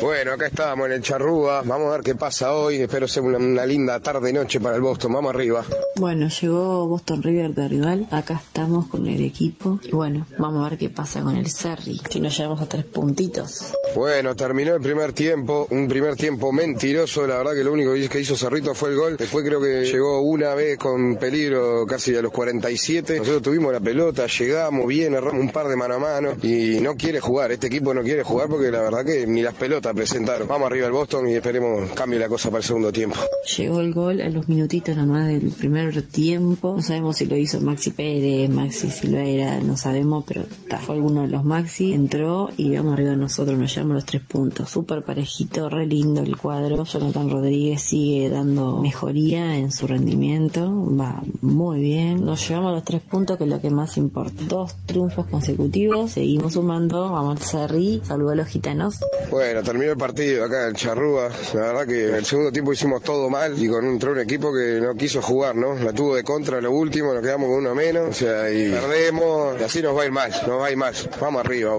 Bueno, 0.00 0.32
acá 0.32 0.46
estamos 0.46 0.86
en 0.86 0.92
el 0.92 1.02
Charrúa. 1.02 1.62
Vamos 1.64 1.88
a 1.88 1.96
ver 1.96 2.02
qué 2.02 2.14
pasa 2.14 2.54
hoy. 2.54 2.76
Espero 2.76 3.08
sea 3.08 3.20
una, 3.20 3.38
una 3.38 3.66
linda 3.66 3.98
tarde-noche 3.98 4.60
para 4.60 4.76
el 4.76 4.80
Boston. 4.80 5.12
Vamos 5.12 5.34
arriba. 5.34 5.64
Bueno, 5.96 6.28
llegó 6.28 6.86
Boston 6.86 7.20
River 7.20 7.52
de 7.52 7.66
rival. 7.66 8.06
Acá 8.12 8.40
estamos 8.46 8.86
con 8.86 9.08
el 9.08 9.20
equipo. 9.24 9.80
Y 9.82 9.90
bueno, 9.90 10.24
vamos 10.38 10.64
a 10.64 10.70
ver 10.70 10.78
qué 10.78 10.88
pasa 10.88 11.22
con 11.22 11.36
el 11.36 11.50
Serri. 11.50 12.00
Si 12.08 12.20
nos 12.20 12.36
llevamos 12.36 12.60
a 12.62 12.68
tres 12.68 12.84
puntitos. 12.84 13.72
Bueno, 13.96 14.36
terminó 14.36 14.76
el 14.76 14.80
primer 14.80 15.12
tiempo. 15.12 15.66
Un 15.70 15.88
primer 15.88 16.14
tiempo 16.14 16.52
mentiroso. 16.52 17.26
La 17.26 17.38
verdad 17.38 17.54
que 17.54 17.64
lo 17.64 17.72
único 17.72 17.92
que 17.92 18.20
hizo 18.20 18.36
Cerrito 18.36 18.74
fue 18.74 18.90
el 18.90 18.96
gol. 18.96 19.16
Después 19.16 19.44
creo 19.44 19.60
que 19.60 19.84
llegó 19.84 20.20
una 20.20 20.54
vez 20.54 20.78
con 20.78 21.16
peligro 21.16 21.84
casi 21.86 22.14
a 22.14 22.22
los 22.22 22.30
47. 22.30 23.18
Nosotros 23.18 23.42
tuvimos 23.42 23.72
la 23.72 23.80
pelota, 23.80 24.26
llegamos 24.26 24.86
bien, 24.86 25.14
erramos 25.14 25.40
un 25.40 25.50
par 25.50 25.66
de 25.66 25.74
mano 25.74 25.94
a 25.94 25.98
mano. 25.98 26.36
Y 26.40 26.78
no 26.80 26.94
quiere 26.94 27.18
jugar. 27.18 27.50
Este 27.50 27.66
equipo 27.66 27.92
no 27.92 28.02
quiere 28.02 28.22
jugar 28.22 28.48
porque 28.48 28.70
la 28.70 28.80
verdad 28.82 29.04
que 29.04 29.26
ni 29.26 29.42
las 29.42 29.54
pelotas 29.54 29.87
presentaron. 29.94 30.48
Vamos 30.48 30.66
arriba 30.66 30.86
al 30.86 30.92
Boston 30.92 31.28
y 31.28 31.34
esperemos 31.34 31.90
cambie 31.92 32.18
la 32.18 32.28
cosa 32.28 32.50
para 32.50 32.58
el 32.58 32.64
segundo 32.64 32.92
tiempo. 32.92 33.16
Llegó 33.56 33.80
el 33.80 33.92
gol 33.92 34.20
a 34.20 34.28
los 34.28 34.48
minutitos 34.48 34.96
nomás 34.96 35.26
del 35.28 35.50
primer 35.50 36.02
tiempo. 36.02 36.74
No 36.76 36.82
sabemos 36.82 37.16
si 37.16 37.26
lo 37.26 37.36
hizo 37.36 37.60
Maxi 37.60 37.90
Pérez, 37.90 38.50
Maxi 38.50 38.90
Silveira, 38.90 39.60
no 39.60 39.76
sabemos, 39.76 40.24
pero 40.26 40.44
ta, 40.68 40.78
fue 40.78 40.96
alguno 40.96 41.22
de 41.22 41.28
los 41.28 41.44
Maxi. 41.44 41.92
Entró 41.92 42.50
y 42.56 42.74
vamos 42.76 42.94
arriba 42.94 43.16
nosotros, 43.16 43.58
nos 43.58 43.74
llevamos 43.74 43.94
los 43.94 44.04
tres 44.04 44.22
puntos. 44.22 44.70
Súper 44.70 45.02
parejito, 45.02 45.68
re 45.68 45.86
lindo 45.86 46.22
el 46.22 46.36
cuadro. 46.36 46.84
Jonathan 46.84 47.30
Rodríguez 47.30 47.82
sigue 47.82 48.28
dando 48.28 48.78
mejoría 48.78 49.56
en 49.56 49.72
su 49.72 49.86
rendimiento. 49.86 50.70
Va 50.98 51.22
muy 51.40 51.80
bien. 51.80 52.24
Nos 52.24 52.48
llevamos 52.48 52.72
los 52.72 52.84
tres 52.84 53.02
puntos, 53.02 53.38
que 53.38 53.44
es 53.44 53.50
lo 53.50 53.60
que 53.60 53.70
más 53.70 53.96
importa. 53.96 54.42
Dos 54.48 54.76
triunfos 54.86 55.26
consecutivos. 55.26 56.12
Seguimos 56.12 56.54
sumando. 56.54 57.10
Vamos 57.10 57.40
al 57.40 57.46
Cerri. 57.46 58.02
Saludos 58.04 58.32
a 58.32 58.36
los 58.36 58.48
gitanos. 58.48 59.00
Bueno, 59.30 59.62
terminó 59.78 59.92
el 59.92 59.98
partido 59.98 60.44
acá 60.44 60.66
en 60.66 60.74
Charrúa. 60.74 61.30
La 61.54 61.60
verdad 61.60 61.86
que 61.86 62.08
en 62.08 62.14
el 62.16 62.24
segundo 62.24 62.50
tiempo 62.50 62.72
hicimos 62.72 63.00
todo 63.00 63.30
mal 63.30 63.54
y 63.62 63.68
con 63.68 63.84
un 63.86 64.18
equipo 64.18 64.52
que 64.52 64.80
no 64.80 64.94
quiso 64.96 65.22
jugar, 65.22 65.54
¿no? 65.54 65.74
La 65.74 65.92
tuvo 65.92 66.16
de 66.16 66.24
contra 66.24 66.60
lo 66.60 66.72
último, 66.72 67.14
nos 67.14 67.22
quedamos 67.22 67.48
con 67.48 67.58
uno 67.58 67.74
menos. 67.76 68.08
O 68.08 68.12
sea, 68.12 68.50
y 68.50 68.72
perdemos 68.72 69.60
y 69.60 69.62
así 69.62 69.80
nos 69.80 69.96
va 69.96 70.02
a 70.02 70.06
ir 70.06 70.10
mal, 70.10 70.32
nos 70.48 70.60
va 70.60 70.66
a 70.66 70.70
ir 70.72 70.76
mal. 70.76 70.94
Vamos 71.20 71.44
arriba. 71.44 71.78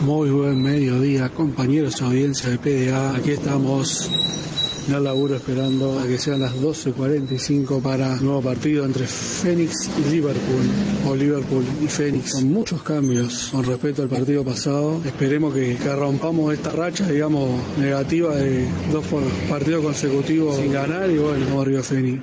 Muy 0.00 0.30
buen 0.30 0.60
mediodía, 0.60 1.28
compañeros 1.28 2.02
audiencia 2.02 2.50
de 2.50 2.58
PDA. 2.58 3.16
Aquí 3.16 3.30
estamos 3.30 4.10
el 4.92 5.04
laburo 5.04 5.36
esperando 5.36 5.98
a 5.98 6.06
que 6.06 6.18
sean 6.18 6.40
las 6.40 6.54
12.45 6.54 7.80
para 7.80 8.12
un 8.14 8.24
nuevo 8.24 8.42
partido 8.42 8.84
entre 8.84 9.06
Fénix 9.06 9.88
y 9.98 10.10
Liverpool, 10.10 10.66
o 11.08 11.16
Liverpool 11.16 11.64
y 11.82 11.86
Fénix. 11.86 12.32
Con 12.32 12.52
muchos 12.52 12.82
cambios 12.82 13.48
con 13.50 13.64
respecto 13.64 14.02
al 14.02 14.08
partido 14.08 14.44
pasado. 14.44 15.00
Esperemos 15.04 15.54
que, 15.54 15.76
que 15.76 15.96
rompamos 15.96 16.52
esta 16.52 16.70
racha, 16.70 17.06
digamos, 17.08 17.50
negativa 17.78 18.36
de 18.36 18.66
dos 18.92 19.04
partidos 19.48 19.84
consecutivos 19.84 20.56
sin 20.56 20.72
ganar 20.72 21.10
y 21.10 21.18
bueno, 21.18 21.44
vamos 21.46 21.62
arriba 21.66 21.82
Fénix. 21.82 22.22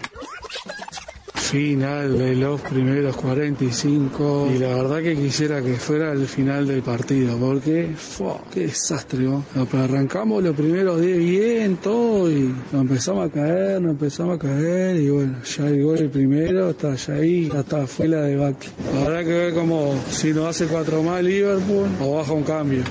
Final 1.52 2.18
de 2.18 2.34
los 2.38 2.62
primeros 2.62 3.14
45 3.18 4.52
y 4.56 4.58
la 4.58 4.70
verdad 4.70 5.02
que 5.02 5.18
quisiera 5.18 5.62
que 5.62 5.74
fuera 5.74 6.14
el 6.14 6.26
final 6.26 6.66
del 6.66 6.82
partido 6.82 7.38
porque 7.38 7.94
fue 7.98 8.36
qué 8.54 8.62
desastre 8.68 9.20
¿no? 9.20 9.44
Arrancamos 9.74 10.42
los 10.42 10.56
primeros 10.56 11.02
10 11.02 11.18
bien 11.18 11.76
todo 11.76 12.32
y 12.32 12.56
nos 12.72 12.82
empezamos 12.82 13.28
a 13.28 13.34
caer, 13.34 13.82
nos 13.82 13.92
empezamos 13.92 14.38
a 14.38 14.40
caer 14.40 14.96
y 14.96 15.10
bueno, 15.10 15.40
ya 15.44 15.68
el 15.68 15.84
gol 15.84 15.98
el 15.98 16.10
primero 16.10 16.70
está 16.70 16.96
ya 16.96 17.16
ahí, 17.16 17.50
ya 17.50 17.60
está, 17.60 17.86
fue 17.86 18.08
la 18.08 18.22
debacle. 18.22 18.70
Habrá 19.04 19.22
que 19.22 19.34
ver 19.34 19.54
como 19.54 19.94
si 20.10 20.32
nos 20.32 20.48
hace 20.48 20.68
cuatro 20.68 21.04
más 21.04 21.22
Liverpool 21.22 21.90
o 22.00 22.16
baja 22.16 22.32
un 22.32 22.44
cambio. 22.44 22.84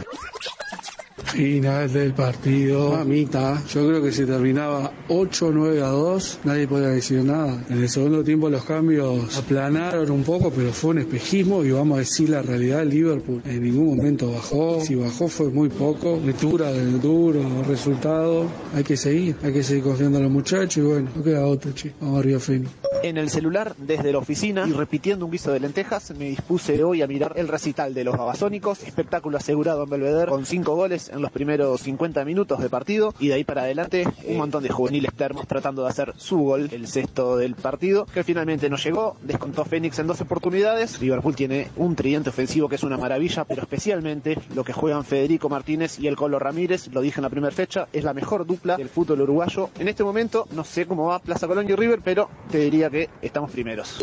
Final 1.33 1.93
del 1.93 2.13
partido. 2.13 2.91
Mamita, 2.91 3.63
yo 3.69 3.87
creo 3.87 4.03
que 4.03 4.11
si 4.11 4.27
terminaba 4.27 4.91
8-9 5.09 5.83
a 5.83 5.89
2, 5.89 6.41
nadie 6.45 6.67
podía 6.67 6.89
decir 6.89 7.23
nada. 7.25 7.65
En 7.69 7.79
el 7.79 7.89
segundo 7.89 8.25
tiempo 8.25 8.51
los 8.51 8.65
cambios 8.65 9.39
aplanaron 9.39 10.11
un 10.11 10.25
poco, 10.25 10.51
pero 10.51 10.73
fue 10.73 10.91
un 10.91 10.99
espejismo 10.99 11.65
y 11.65 11.71
vamos 11.71 11.97
a 11.97 11.99
decir 12.01 12.31
la 12.31 12.43
realidad, 12.43 12.85
Liverpool 12.85 13.43
en 13.45 13.63
ningún 13.63 13.97
momento 13.97 14.33
bajó. 14.33 14.81
Si 14.81 14.97
bajó 14.97 15.29
fue 15.29 15.51
muy 15.51 15.69
poco. 15.69 16.21
Lectura 16.25 16.73
del 16.73 17.01
duro, 17.01 17.41
resultado. 17.67 18.47
Hay 18.75 18.83
que 18.83 18.97
seguir, 18.97 19.37
hay 19.43 19.53
que 19.53 19.63
seguir 19.63 19.85
confiando 19.85 20.19
en 20.19 20.25
los 20.25 20.33
muchachos 20.33 20.79
y 20.79 20.81
bueno, 20.81 21.11
no 21.15 21.23
queda 21.23 21.47
otro, 21.47 21.73
che. 21.73 21.93
Vamos 22.01 22.21
arriba, 22.21 22.41
Fénix. 22.41 22.71
En 23.03 23.17
el 23.17 23.31
celular, 23.31 23.75
desde 23.79 24.13
la 24.13 24.19
oficina 24.19 24.67
y 24.69 24.73
repitiendo 24.73 25.25
un 25.25 25.33
guiso 25.33 25.53
de 25.53 25.61
lentejas, 25.61 26.11
me 26.19 26.27
dispuse 26.27 26.83
hoy 26.85 27.01
a 27.01 27.07
mirar 27.07 27.33
el 27.37 27.49
recital 27.49 27.95
de 27.95 28.05
los 28.05 28.17
babasónicos, 28.17 28.83
espectáculo 28.83 29.39
asegurado 29.39 29.85
en 29.85 29.91
Belvedere, 29.91 30.31
con 30.31 30.45
cinco 30.45 30.75
goles 30.75 31.09
en 31.09 31.20
los 31.23 31.31
primeros 31.33 31.81
50 31.83 32.25
minutos 32.25 32.61
de 32.61 32.69
partido, 32.69 33.15
y 33.19 33.29
de 33.29 33.35
ahí 33.35 33.45
para 33.45 33.63
adelante 33.63 34.07
un 34.27 34.37
montón 34.37 34.63
de 34.63 34.71
juveniles 34.71 35.13
termos 35.15 35.47
tratando 35.47 35.83
de 35.83 35.89
hacer 35.89 36.15
su 36.17 36.39
gol, 36.39 36.69
el 36.73 36.87
sexto 36.87 37.37
del 37.37 37.55
partido, 37.55 38.07
que 38.07 38.25
finalmente 38.25 38.69
no 38.69 38.77
llegó, 38.77 39.17
descontó 39.23 39.65
Fénix 39.65 39.99
en 39.99 40.07
dos 40.07 40.21
oportunidades, 40.21 41.01
Liverpool 41.01 41.35
tiene 41.35 41.69
un 41.77 41.97
tridente 41.97 42.31
ofensivo 42.31 42.69
que 42.69 42.77
es 42.77 42.83
una 42.83 42.97
maravilla, 42.97 43.45
pero 43.45 43.63
especialmente 43.63 44.39
lo 44.55 44.65
que 44.65 44.73
juegan 44.73 45.05
Federico 45.05 45.49
Martínez 45.49 45.99
y 45.99 46.07
el 46.07 46.17
Colo 46.17 46.39
Ramírez, 46.39 46.89
lo 46.93 47.01
dije 47.01 47.21
en 47.21 47.25
la 47.25 47.31
primera 47.31 47.55
fecha, 47.55 47.89
es 47.93 48.05
la 48.05 48.15
mejor 48.15 48.47
dupla 48.47 48.77
del 48.77 48.89
fútbol 48.89 49.23
uruguayo. 49.23 49.71
En 49.79 49.89
este 49.89 50.05
momento, 50.05 50.47
no 50.53 50.65
sé 50.65 50.87
cómo 50.87 51.07
va 51.07 51.19
Plaza 51.19 51.47
Colonia 51.47 51.73
y 51.73 51.77
River, 51.77 52.01
pero 52.03 52.29
te 52.51 52.59
diría 52.59 52.91
que 52.91 53.09
estamos 53.23 53.51
primeros. 53.51 54.01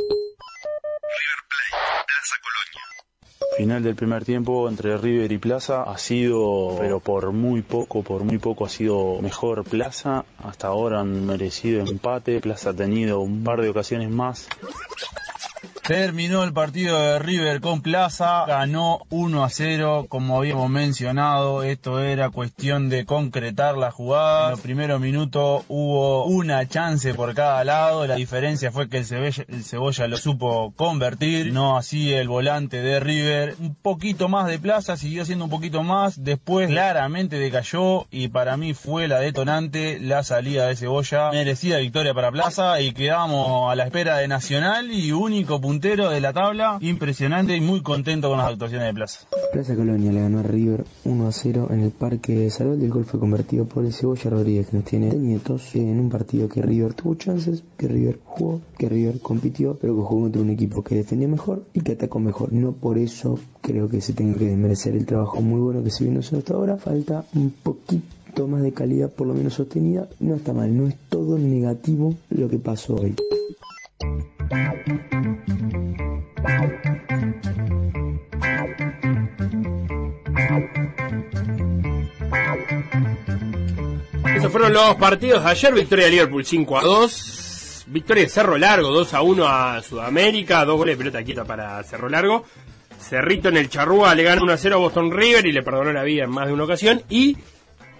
Final 3.58 3.84
del 3.84 3.95
primer 3.95 4.23
tiempo 4.23 4.69
entre 4.69 4.97
River 4.97 5.32
y 5.32 5.38
Plaza 5.38 5.84
ha 5.84 5.97
sido, 5.97 6.76
pero 6.80 7.00
por 7.00 7.32
muy 7.32 7.62
poco, 7.62 8.04
por 8.04 8.23
muy 8.23 8.38
poco 8.38 8.65
ha 8.65 8.69
sido 8.69 9.19
mejor 9.21 9.63
Plaza. 9.63 10.26
Hasta 10.38 10.67
ahora 10.67 11.00
han 11.00 11.26
merecido 11.26 11.82
empate. 11.82 12.39
Plaza 12.39 12.71
ha 12.71 12.73
tenido 12.73 13.19
un 13.19 13.43
par 13.43 13.62
de 13.62 13.69
ocasiones 13.69 14.10
más. 14.10 14.47
Terminó 15.88 16.43
el 16.43 16.52
partido 16.52 17.00
de 17.00 17.17
River 17.17 17.62
con 17.62 17.82
Plaza, 17.82 18.43
ganó 18.45 19.00
1 19.10 19.41
a 19.45 19.50
0, 19.50 20.08
como 20.10 20.38
habíamos 20.38 20.69
mencionado, 20.69 21.63
esto 21.63 22.02
era 22.02 22.30
cuestión 22.30 22.89
de 22.89 23.06
concretar 23.06 23.78
la 23.78 23.89
jugada. 23.89 24.47
En 24.47 24.52
los 24.52 24.60
primeros 24.60 25.00
minutos 25.00 25.63
hubo 25.69 26.26
una 26.26 26.67
chance 26.67 27.13
por 27.13 27.34
cada 27.34 27.63
lado, 27.63 28.06
la 28.06 28.15
diferencia 28.15 28.69
fue 28.69 28.89
que 28.89 28.97
el 28.97 29.06
Cebolla, 29.06 29.45
el 29.47 29.63
Cebolla 29.63 30.08
lo 30.10 30.17
supo 30.17 30.73
convertir, 30.76 31.54
no 31.54 31.78
así 31.78 32.13
el 32.13 32.28
volante 32.28 32.82
de 32.82 33.00
River. 33.00 33.56
Un 33.58 33.73
poquito 33.76 34.28
más 34.28 34.47
de 34.47 34.60
Plaza, 34.60 34.97
siguió 34.97 35.23
siendo 35.23 35.45
un 35.45 35.52
poquito 35.52 35.84
más, 35.84 36.21
después 36.21 36.67
claramente 36.67 37.39
decayó 37.39 38.08
y 38.12 38.28
para 38.28 38.58
mí 38.58 38.73
fue 38.73 39.08
la 39.08 39.21
detonante 39.21 40.02
la 40.02 40.23
salida 40.23 40.67
de 40.67 40.76
Cebolla. 40.76 41.32
Merecida 41.32 41.78
victoria 41.78 42.13
para 42.13 42.30
Plaza 42.30 42.82
y 42.82 42.91
quedamos 42.91 43.71
a 43.71 43.76
la 43.76 43.86
espera 43.86 44.17
de 44.17 44.28
Nacional 44.28 44.91
y 44.91 45.13
único 45.13 45.62
puntero 45.77 46.09
de 46.09 46.21
la 46.21 46.33
tabla. 46.33 46.79
Impresionante 46.81 47.55
y 47.55 47.61
muy 47.61 47.83
contento 47.83 48.29
con 48.29 48.39
las 48.39 48.47
actuaciones 48.47 48.87
de 48.87 48.93
Plaza. 48.95 49.27
Plaza 49.53 49.75
Colonia 49.75 50.11
le 50.11 50.21
ganó 50.21 50.39
a 50.39 50.41
River 50.41 50.85
1 51.05 51.27
a 51.27 51.31
0 51.31 51.67
en 51.69 51.81
el 51.81 51.91
Parque 51.91 52.33
de 52.33 52.49
Salud. 52.49 52.81
El 52.81 52.89
gol 52.89 53.05
fue 53.05 53.19
convertido 53.19 53.65
por 53.65 53.85
el 53.85 53.93
Cebolla 53.93 54.31
Rodríguez, 54.31 54.69
que 54.69 54.77
nos 54.77 54.85
tiene 54.85 55.13
nietos, 55.13 55.75
en 55.75 55.99
un 55.99 56.09
partido 56.09 56.49
que 56.49 56.63
River 56.63 56.95
tuvo 56.95 57.13
chances, 57.13 57.63
que 57.77 57.87
River 57.87 58.19
jugó, 58.25 58.61
que 58.75 58.89
River 58.89 59.19
compitió, 59.19 59.77
pero 59.79 59.95
que 59.95 60.01
jugó 60.01 60.23
contra 60.23 60.41
un 60.41 60.49
equipo 60.49 60.83
que 60.83 60.95
defendió 60.95 61.29
mejor 61.29 61.63
y 61.73 61.81
que 61.81 61.91
atacó 61.91 62.17
mejor. 62.17 62.51
No 62.51 62.71
por 62.71 62.97
eso 62.97 63.37
creo 63.61 63.87
que 63.87 64.01
se 64.01 64.13
tenga 64.13 64.35
que 64.35 64.45
desmerecer 64.45 64.95
el 64.95 65.05
trabajo 65.05 65.41
muy 65.41 65.59
bueno 65.59 65.83
que 65.83 65.91
se 65.91 66.05
vino 66.05 66.21
hasta 66.21 66.55
ahora. 66.55 66.77
Falta 66.77 67.23
un 67.35 67.51
poquito 67.51 68.47
más 68.47 68.63
de 68.63 68.73
calidad, 68.73 69.11
por 69.11 69.27
lo 69.27 69.35
menos 69.35 69.53
sostenida. 69.53 70.09
No 70.19 70.33
está 70.33 70.53
mal, 70.53 70.75
no 70.75 70.87
es 70.87 70.95
todo 71.07 71.37
negativo 71.37 72.15
lo 72.31 72.49
que 72.49 72.57
pasó 72.57 72.95
hoy. 72.95 73.15
Esos 84.36 84.51
fueron 84.51 84.73
los 84.73 84.95
partidos 84.95 85.43
de 85.43 85.49
ayer. 85.49 85.73
Victoria 85.73 86.05
de 86.05 86.12
Liverpool 86.12 86.45
5 86.45 86.77
a 86.77 86.83
2. 86.83 87.86
Victoria 87.88 88.23
de 88.23 88.29
Cerro 88.29 88.57
Largo 88.57 88.89
2 88.89 89.13
a 89.13 89.21
1 89.21 89.47
a 89.47 89.81
Sudamérica. 89.81 90.63
Dos 90.63 90.77
goles 90.77 90.95
de 90.95 91.03
pelota 91.03 91.23
quieta 91.23 91.43
para 91.43 91.81
Cerro 91.83 92.07
Largo. 92.07 92.45
Cerrito 92.99 93.49
en 93.49 93.57
el 93.57 93.69
Charrúa 93.69 94.13
le 94.15 94.23
ganó 94.23 94.43
1 94.43 94.53
a 94.53 94.57
0 94.57 94.75
a 94.75 94.79
Boston 94.79 95.12
River 95.12 95.45
y 95.45 95.51
le 95.51 95.63
perdonó 95.63 95.91
la 95.91 96.03
vida 96.03 96.25
en 96.25 96.29
más 96.29 96.47
de 96.47 96.53
una 96.53 96.65
ocasión. 96.65 97.01
Y 97.10 97.38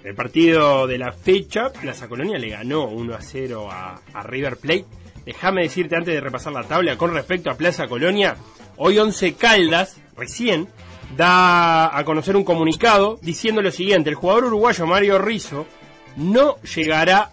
el 0.04 0.16
partido 0.16 0.88
de 0.88 0.98
la 0.98 1.12
fecha, 1.12 1.72
Plaza 1.72 2.08
Colonia 2.08 2.38
le 2.38 2.50
ganó 2.50 2.86
1 2.86 3.16
a 3.16 3.22
0 3.22 3.70
a, 3.72 4.00
a 4.14 4.24
River 4.24 4.58
Plate. 4.58 4.86
Déjame 5.28 5.64
decirte 5.64 5.98
antes 5.98 6.14
de 6.14 6.22
repasar 6.22 6.54
la 6.54 6.64
tabla 6.64 6.98
con 6.98 7.14
respecto 7.14 7.52
a 7.52 7.58
Plaza 7.58 7.90
Colonia. 7.90 8.38
Hoy 8.78 8.98
11 8.98 9.34
Caldas, 9.34 9.98
recién, 10.16 10.70
da 11.18 11.98
a 11.98 12.06
conocer 12.06 12.38
un 12.38 12.46
comunicado 12.46 13.20
diciendo 13.22 13.62
lo 13.62 13.72
siguiente. 13.72 14.10
El 14.10 14.16
jugador 14.16 14.46
uruguayo 14.46 14.88
Mario 14.88 15.20
Rizzo 15.20 15.68
no 16.16 16.56
llegará 16.62 17.32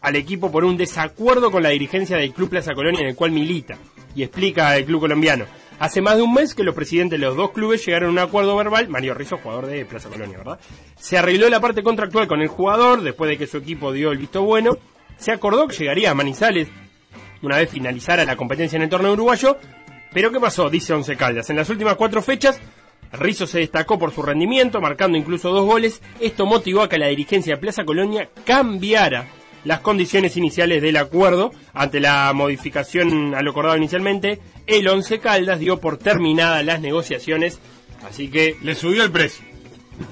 al 0.00 0.16
equipo 0.16 0.50
por 0.50 0.64
un 0.64 0.78
desacuerdo 0.78 1.50
con 1.50 1.62
la 1.62 1.68
dirigencia 1.68 2.16
del 2.16 2.32
Club 2.32 2.48
Plaza 2.48 2.72
Colonia 2.72 3.02
en 3.02 3.08
el 3.08 3.16
cual 3.16 3.32
milita. 3.32 3.76
Y 4.14 4.22
explica 4.22 4.74
el 4.74 4.86
club 4.86 5.00
colombiano. 5.00 5.44
Hace 5.78 6.00
más 6.00 6.16
de 6.16 6.22
un 6.22 6.32
mes 6.32 6.54
que 6.54 6.64
los 6.64 6.74
presidentes 6.74 7.20
de 7.20 7.26
los 7.26 7.36
dos 7.36 7.50
clubes 7.50 7.84
llegaron 7.84 8.08
a 8.08 8.12
un 8.12 8.18
acuerdo 8.30 8.56
verbal, 8.56 8.88
Mario 8.88 9.12
Rizzo, 9.12 9.36
jugador 9.42 9.66
de 9.66 9.84
Plaza 9.84 10.08
Colonia, 10.08 10.38
¿verdad? 10.38 10.58
Se 10.98 11.18
arregló 11.18 11.50
la 11.50 11.60
parte 11.60 11.82
contractual 11.82 12.28
con 12.28 12.40
el 12.40 12.48
jugador, 12.48 13.02
después 13.02 13.28
de 13.28 13.36
que 13.36 13.46
su 13.46 13.58
equipo 13.58 13.92
dio 13.92 14.10
el 14.10 14.16
visto 14.16 14.40
bueno, 14.40 14.78
se 15.18 15.32
acordó 15.32 15.68
que 15.68 15.76
llegaría 15.76 16.12
a 16.12 16.14
Manizales 16.14 16.68
una 17.46 17.58
vez 17.58 17.70
finalizara 17.70 18.24
la 18.24 18.36
competencia 18.36 18.76
en 18.76 18.82
el 18.82 18.88
torneo 18.88 19.12
uruguayo, 19.12 19.58
pero 20.12 20.30
¿qué 20.30 20.40
pasó? 20.40 20.68
Dice 20.70 20.92
Once 20.92 21.16
Caldas. 21.16 21.50
En 21.50 21.56
las 21.56 21.70
últimas 21.70 21.96
cuatro 21.96 22.22
fechas, 22.22 22.60
Rizzo 23.12 23.46
se 23.46 23.60
destacó 23.60 23.98
por 23.98 24.12
su 24.12 24.22
rendimiento, 24.22 24.80
marcando 24.80 25.16
incluso 25.16 25.50
dos 25.50 25.64
goles. 25.64 26.02
Esto 26.20 26.46
motivó 26.46 26.82
a 26.82 26.88
que 26.88 26.98
la 26.98 27.08
dirigencia 27.08 27.54
de 27.54 27.60
Plaza 27.60 27.84
Colonia 27.84 28.28
cambiara 28.44 29.26
las 29.64 29.80
condiciones 29.80 30.36
iniciales 30.36 30.82
del 30.82 30.96
acuerdo. 30.96 31.52
Ante 31.72 32.00
la 32.00 32.32
modificación 32.32 33.34
a 33.34 33.42
lo 33.42 33.50
acordado 33.50 33.76
inicialmente, 33.76 34.40
el 34.66 34.88
Once 34.88 35.18
Caldas 35.18 35.58
dio 35.58 35.78
por 35.78 35.98
terminadas 35.98 36.64
las 36.64 36.80
negociaciones, 36.80 37.60
así 38.08 38.28
que... 38.28 38.56
Le 38.62 38.74
subió 38.74 39.02
el 39.02 39.10
precio. 39.10 39.44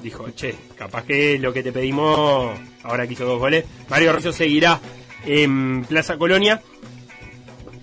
Dijo, 0.03 0.31
che, 0.31 0.55
capaz 0.77 1.05
que 1.05 1.39
lo 1.39 1.53
que 1.53 1.63
te 1.63 1.73
pedimos, 1.73 2.59
ahora 2.83 3.07
que 3.07 3.13
hizo 3.13 3.27
dos 3.27 3.39
goles, 3.39 3.65
Mario 3.89 4.13
Rizzo 4.13 4.33
seguirá 4.33 4.81
en 5.27 5.85
Plaza 5.85 6.17
Colonia. 6.17 6.63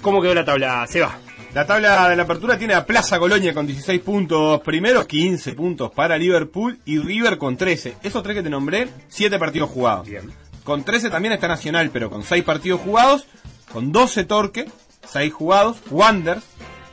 ¿Cómo 0.02 0.22
quedó 0.22 0.34
la 0.34 0.46
tabla? 0.46 0.86
Se 0.88 1.00
va. 1.00 1.18
La 1.54 1.66
tabla 1.66 2.10
de 2.10 2.16
la 2.16 2.24
apertura 2.24 2.58
tiene 2.58 2.74
a 2.74 2.86
Plaza 2.86 3.20
Colonia 3.20 3.54
con 3.54 3.68
16 3.68 4.02
puntos 4.02 4.62
primeros, 4.62 5.06
15 5.06 5.54
puntos 5.54 5.92
para 5.92 6.18
Liverpool 6.18 6.80
y 6.86 6.98
River 6.98 7.38
con 7.38 7.58
13. 7.58 7.98
Esos 8.02 8.24
tres 8.24 8.38
que 8.38 8.44
te 8.44 8.50
nombré, 8.50 8.88
7 9.10 9.38
partidos 9.38 9.70
jugados. 9.70 10.08
Bien. 10.08 10.32
Con 10.64 10.84
13 10.84 11.10
también 11.10 11.34
está 11.34 11.48
Nacional, 11.48 11.90
pero 11.92 12.10
con 12.10 12.24
6 12.24 12.44
partidos 12.44 12.82
jugados, 12.82 13.28
con 13.72 13.92
12 13.92 14.24
Torque, 14.24 14.66
6 15.08 15.34
jugados, 15.34 15.78
Wanders 15.90 16.44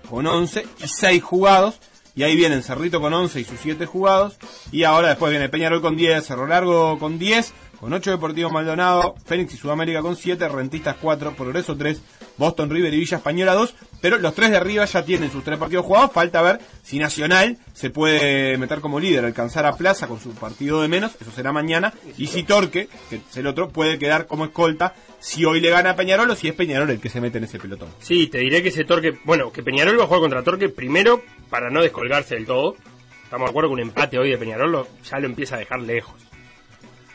con 0.08 0.26
11 0.26 0.66
y 0.82 0.88
6 0.88 1.22
jugados. 1.22 1.78
Y 2.14 2.24
ahí 2.24 2.34
vienen 2.34 2.64
Cerrito 2.64 3.00
con 3.00 3.14
11 3.14 3.40
y 3.40 3.44
sus 3.44 3.60
7 3.60 3.86
jugados. 3.86 4.36
Y 4.72 4.82
ahora 4.82 5.08
después 5.08 5.30
viene 5.30 5.48
Peñarol 5.48 5.80
con 5.80 5.96
10, 5.96 6.26
Cerro 6.26 6.46
Largo 6.46 6.98
con 6.98 7.18
10, 7.18 7.52
con 7.80 7.92
8 7.92 8.10
Deportivos 8.10 8.52
Maldonado, 8.52 9.14
Fénix 9.24 9.54
y 9.54 9.56
Sudamérica 9.56 10.02
con 10.02 10.16
7, 10.16 10.48
Rentistas 10.48 10.96
4, 11.00 11.34
Progreso 11.34 11.76
3, 11.76 12.02
Boston 12.36 12.70
River 12.70 12.92
y 12.94 12.98
Villa 12.98 13.18
Española 13.18 13.54
2, 13.54 13.74
pero 14.00 14.18
los 14.18 14.34
tres 14.34 14.50
de 14.50 14.56
arriba 14.56 14.84
ya 14.84 15.04
tienen 15.04 15.30
sus 15.30 15.44
tres 15.44 15.58
partidos 15.58 15.84
jugados, 15.84 16.12
falta 16.12 16.42
ver 16.42 16.60
si 16.82 16.98
Nacional 16.98 17.58
se 17.72 17.90
puede 17.90 18.56
meter 18.58 18.80
como 18.80 19.00
líder, 19.00 19.24
alcanzar 19.24 19.66
a 19.66 19.76
Plaza 19.76 20.06
con 20.06 20.20
su 20.20 20.30
partido 20.30 20.82
de 20.82 20.88
menos, 20.88 21.12
eso 21.20 21.30
será 21.30 21.52
mañana, 21.52 21.92
y 22.16 22.26
si 22.26 22.42
Torque, 22.42 22.88
que 23.10 23.16
es 23.16 23.36
el 23.36 23.46
otro, 23.46 23.68
puede 23.70 23.98
quedar 23.98 24.26
como 24.26 24.44
escolta 24.44 24.94
si 25.20 25.44
hoy 25.44 25.60
le 25.60 25.70
gana 25.70 25.90
a 25.90 25.96
Peñarol 25.96 26.30
o 26.30 26.36
si 26.36 26.48
es 26.48 26.54
Peñarol 26.54 26.90
el 26.90 27.00
que 27.00 27.08
se 27.08 27.20
mete 27.20 27.38
en 27.38 27.44
ese 27.44 27.58
pelotón. 27.58 27.88
Sí, 28.00 28.28
te 28.28 28.38
diré 28.38 28.62
que 28.62 28.68
ese 28.68 28.84
Torque, 28.84 29.18
bueno, 29.24 29.52
que 29.52 29.62
Peñarol 29.62 29.98
va 29.98 30.04
a 30.04 30.06
jugar 30.06 30.20
contra 30.20 30.42
Torque 30.42 30.68
primero 30.68 31.22
para 31.50 31.70
no 31.70 31.82
descolgarse 31.82 32.34
del 32.34 32.46
todo. 32.46 32.76
Estamos 33.24 33.46
de 33.46 33.50
acuerdo 33.50 33.68
que 33.70 33.74
un 33.74 33.80
empate 33.80 34.18
hoy 34.18 34.30
de 34.30 34.38
Peñarol 34.38 34.86
ya 35.04 35.18
lo 35.18 35.26
empieza 35.26 35.56
a 35.56 35.58
dejar 35.58 35.80
lejos. 35.80 36.28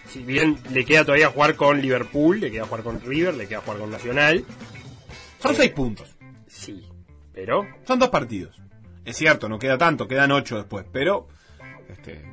Si 0.08 0.20
bien 0.24 0.58
le 0.72 0.86
queda 0.86 1.06
todavía 1.06 1.30
jugar 1.30 1.56
con 1.56 1.82
Liverpool, 1.82 2.40
le 2.40 2.52
queda 2.52 2.66
jugar 2.66 2.84
con 2.84 3.02
River, 3.02 3.34
le 3.36 3.48
queda 3.48 3.62
jugar 3.62 3.80
con 3.80 3.92
Nacional. 3.92 4.46
Son 5.40 5.56
6 5.56 5.72
puntos. 5.72 6.16
Sí, 6.48 6.84
pero 7.34 7.66
Son 7.86 8.00
dos 8.00 8.10
partidos. 8.10 8.62
Es 9.06 9.18
cierto, 9.18 9.50
no 9.50 9.60
queda 9.60 9.78
tanto, 9.78 10.08
quedan 10.08 10.32
8 10.32 10.58
después, 10.58 10.86
pero 10.92 11.28
este, 11.90 12.24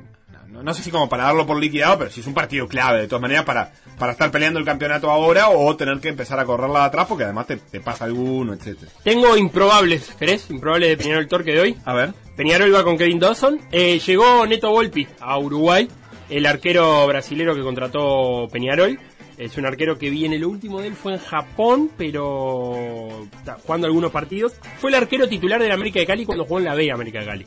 no, 0.51 0.63
no 0.63 0.73
sé 0.73 0.83
si 0.83 0.91
como 0.91 1.07
para 1.07 1.23
darlo 1.23 1.47
por 1.47 1.57
liquidado, 1.57 1.97
pero 1.97 2.11
sí 2.11 2.19
es 2.19 2.27
un 2.27 2.33
partido 2.33 2.67
clave, 2.67 3.01
de 3.01 3.07
todas 3.07 3.21
maneras, 3.21 3.45
para, 3.45 3.71
para 3.97 4.11
estar 4.11 4.29
peleando 4.31 4.59
el 4.59 4.65
campeonato 4.65 5.09
ahora 5.09 5.49
o 5.49 5.75
tener 5.75 5.99
que 5.99 6.09
empezar 6.09 6.39
a 6.39 6.45
correrla 6.45 6.85
atrás, 6.85 7.07
porque 7.07 7.23
además 7.23 7.47
te, 7.47 7.57
te 7.57 7.79
pasa 7.79 8.05
alguno, 8.05 8.53
etcétera. 8.53 8.91
tengo 9.03 9.37
improbables, 9.37 10.13
¿querés? 10.19 10.49
Improbables 10.49 10.89
de 10.89 10.97
Peñarol 10.97 11.27
Torque 11.27 11.53
de 11.53 11.61
hoy. 11.61 11.77
A 11.85 11.93
ver. 11.93 12.13
Peñarol 12.35 12.73
va 12.73 12.83
con 12.83 12.97
Kevin 12.97 13.19
Dawson. 13.19 13.59
Eh, 13.71 13.99
llegó 13.99 14.45
Neto 14.45 14.71
Volpi 14.71 15.07
a 15.19 15.37
Uruguay, 15.37 15.87
el 16.31 16.45
arquero 16.47 17.05
brasilero 17.05 17.53
que 17.53 17.61
contrató 17.61 18.47
Peñarol. 18.51 18.99
Es 19.37 19.57
un 19.57 19.65
arquero 19.65 19.97
que 19.97 20.09
viene, 20.09 20.37
lo 20.37 20.49
último 20.49 20.81
de 20.81 20.87
él 20.87 20.95
fue 20.95 21.13
en 21.13 21.19
Japón, 21.19 21.89
pero 21.97 23.27
jugando 23.63 23.87
algunos 23.87 24.11
partidos. 24.11 24.53
Fue 24.79 24.89
el 24.91 24.95
arquero 24.95 25.27
titular 25.27 25.61
del 25.61 25.71
América 25.71 25.99
de 25.99 26.05
Cali 26.05 26.25
cuando 26.25 26.45
jugó 26.45 26.59
en 26.59 26.65
la 26.65 26.75
B 26.75 26.91
América 26.91 27.19
de 27.19 27.25
Cali. 27.25 27.45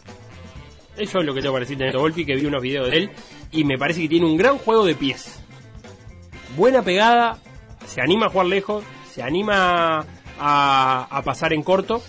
Eso 0.97 1.19
es 1.21 1.25
lo 1.25 1.35
que 1.35 1.43
tengo 1.43 1.59
decir 1.59 1.77
de 1.77 1.87
Neto 1.87 1.99
Volpi, 2.01 2.25
que 2.25 2.37
vi 2.37 2.47
unos 2.47 2.63
videos 2.63 2.91
de 2.91 2.97
él 2.97 3.11
y 3.51 3.65
me 3.65 3.77
parece 3.79 4.01
que 4.03 4.09
tiene 4.09 4.27
un 4.27 4.37
gran 4.37 4.59
juego 4.59 4.85
de 4.85 4.95
pies. 4.95 5.41
Buena 6.57 6.83
pegada, 6.83 7.39
se 7.87 8.01
anima 8.01 8.27
a 8.27 8.29
jugar 8.29 8.47
lejos, 8.47 8.85
se 9.13 9.23
anima 9.23 10.05
a, 10.39 11.09
a 11.11 11.23
pasar 11.23 11.53
en 11.53 11.63
corto. 11.63 12.03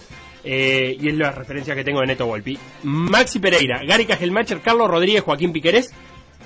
eh, 0.43 0.95
y 0.99 1.09
es 1.09 1.15
la 1.15 1.31
referencia 1.31 1.75
que 1.75 1.83
tengo 1.83 2.01
de 2.01 2.07
Neto 2.07 2.27
Volpi. 2.27 2.57
Maxi 2.83 3.39
Pereira, 3.39 3.81
Gary 3.85 4.05
Cajelmacher, 4.05 4.61
Carlos 4.61 4.87
Rodríguez, 4.89 5.23
Joaquín 5.23 5.51
Piquerés, 5.51 5.91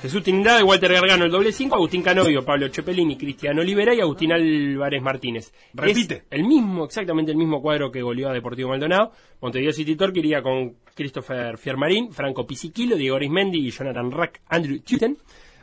Jesús 0.02 0.24
Trinidad, 0.24 0.64
Walter 0.64 0.94
Gargano, 0.94 1.26
el 1.26 1.32
doble 1.32 1.52
5, 1.52 1.76
Agustín 1.76 2.02
Canovio, 2.02 2.46
Pablo 2.46 2.70
Chepelini, 2.70 3.18
Cristiano 3.18 3.60
Olivera 3.60 3.94
y 3.94 4.00
Agustín 4.00 4.32
Álvarez 4.32 5.02
Martínez. 5.02 5.54
Repite. 5.74 6.16
Es 6.16 6.24
el 6.40 6.46
mismo, 6.46 6.86
exactamente 6.86 7.32
el 7.32 7.38
mismo 7.38 7.62
cuadro 7.62 7.92
que 7.92 8.02
goleó 8.02 8.30
a 8.30 8.34
Deportivo 8.34 8.70
Maldonado. 8.70 9.12
Montevideo 9.42 9.74
City 9.74 9.98
Torque 9.98 10.20
iría 10.20 10.42
con 10.42 10.78
Christopher 10.96 11.58
Fiermarín, 11.58 12.14
Franco 12.14 12.48
Pisiquilo, 12.48 12.96
Diego 12.96 13.18
Arismendi 13.18 13.60
y 13.60 13.72
Jonathan 13.72 14.10
Rack, 14.10 14.42
Andrew 14.48 14.80
Tuten. 14.80 15.18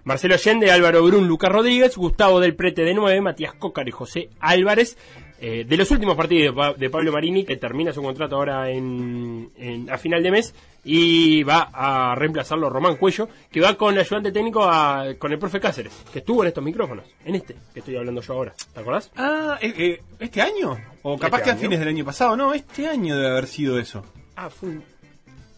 Marcelo 0.04 0.34
Allende, 0.34 0.70
Álvaro 0.70 1.02
Brun, 1.02 1.26
Lucas 1.26 1.50
Rodríguez, 1.50 1.96
Gustavo 1.96 2.38
del 2.38 2.54
Prete 2.54 2.82
de 2.82 2.94
9, 2.94 3.20
Matías 3.22 3.54
Cócar 3.54 3.88
y 3.88 3.90
José 3.90 4.28
Álvarez. 4.38 4.96
Eh, 5.40 5.64
de 5.68 5.76
los 5.76 5.90
últimos 5.90 6.16
partidos 6.16 6.54
de, 6.54 6.60
Pa- 6.60 6.72
de 6.74 6.90
Pablo 6.90 7.12
Marini, 7.12 7.44
que 7.44 7.56
termina 7.56 7.92
su 7.92 8.02
contrato 8.02 8.36
ahora 8.36 8.70
en, 8.70 9.50
en- 9.56 9.90
a 9.90 9.98
final 9.98 10.22
de 10.22 10.30
mes, 10.30 10.54
y 10.84 11.42
va 11.42 11.70
a 11.72 12.14
reemplazarlo 12.14 12.70
Román 12.70 12.96
Cuello, 12.96 13.28
que 13.50 13.60
va 13.60 13.74
con 13.74 13.98
ayudante 13.98 14.32
técnico 14.32 14.64
a- 14.64 15.14
con 15.18 15.32
el 15.32 15.38
profe 15.38 15.60
Cáceres, 15.60 15.92
que 16.12 16.20
estuvo 16.20 16.42
en 16.42 16.48
estos 16.48 16.62
micrófonos, 16.64 17.04
en 17.24 17.34
este 17.34 17.56
que 17.74 17.80
estoy 17.80 17.96
hablando 17.96 18.20
yo 18.22 18.32
ahora. 18.34 18.54
¿Te 18.72 18.80
acordás? 18.80 19.10
Ah, 19.16 19.58
eh, 19.60 19.74
eh, 19.76 20.02
¿este 20.20 20.40
año? 20.40 20.76
O 21.02 21.18
capaz 21.18 21.38
¿Este 21.38 21.44
que 21.44 21.50
a 21.50 21.52
año? 21.54 21.62
fines 21.62 21.78
del 21.80 21.88
año 21.88 22.04
pasado. 22.04 22.36
No, 22.36 22.54
este 22.54 22.86
año 22.88 23.16
debe 23.16 23.28
haber 23.30 23.46
sido 23.46 23.78
eso. 23.78 24.04
Ah, 24.36 24.48
fue 24.50 24.68
un- 24.70 24.84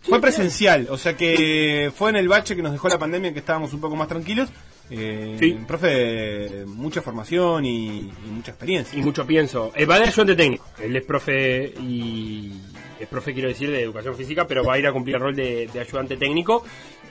Fue 0.00 0.20
presencial, 0.20 0.86
o 0.90 0.96
sea 0.96 1.16
que 1.16 1.92
fue 1.94 2.08
en 2.10 2.16
el 2.16 2.28
bache 2.28 2.56
que 2.56 2.62
nos 2.62 2.72
dejó 2.72 2.88
la 2.88 2.98
pandemia 2.98 3.32
que 3.32 3.40
estábamos 3.40 3.74
un 3.74 3.80
poco 3.80 3.94
más 3.96 4.08
tranquilos. 4.08 4.48
Eh, 4.90 5.36
Sí. 5.38 5.58
Profe, 5.66 6.64
mucha 6.66 7.02
formación 7.02 7.64
y, 7.66 7.98
y 7.98 8.30
mucha 8.30 8.52
experiencia. 8.52 8.98
y 8.98 9.02
mucho 9.02 9.26
pienso. 9.26 9.70
Eh, 9.74 9.84
va 9.86 9.98
de 9.98 10.04
ayudante 10.06 10.34
técnico. 10.36 10.64
Él 10.82 10.96
es 10.96 11.04
profe 11.04 11.72
y. 11.82 12.52
Es 12.98 13.06
profe, 13.06 13.32
quiero 13.32 13.48
decir, 13.48 13.70
de 13.70 13.82
educación 13.82 14.16
física, 14.16 14.46
pero 14.46 14.64
va 14.64 14.74
a 14.74 14.78
ir 14.78 14.86
a 14.86 14.92
cumplir 14.92 15.16
el 15.16 15.22
rol 15.22 15.34
de, 15.36 15.68
de 15.72 15.80
ayudante 15.80 16.16
técnico. 16.16 16.64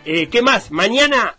Eh, 0.03 0.27
¿Qué 0.27 0.41
más? 0.41 0.69
Mañana 0.71 1.35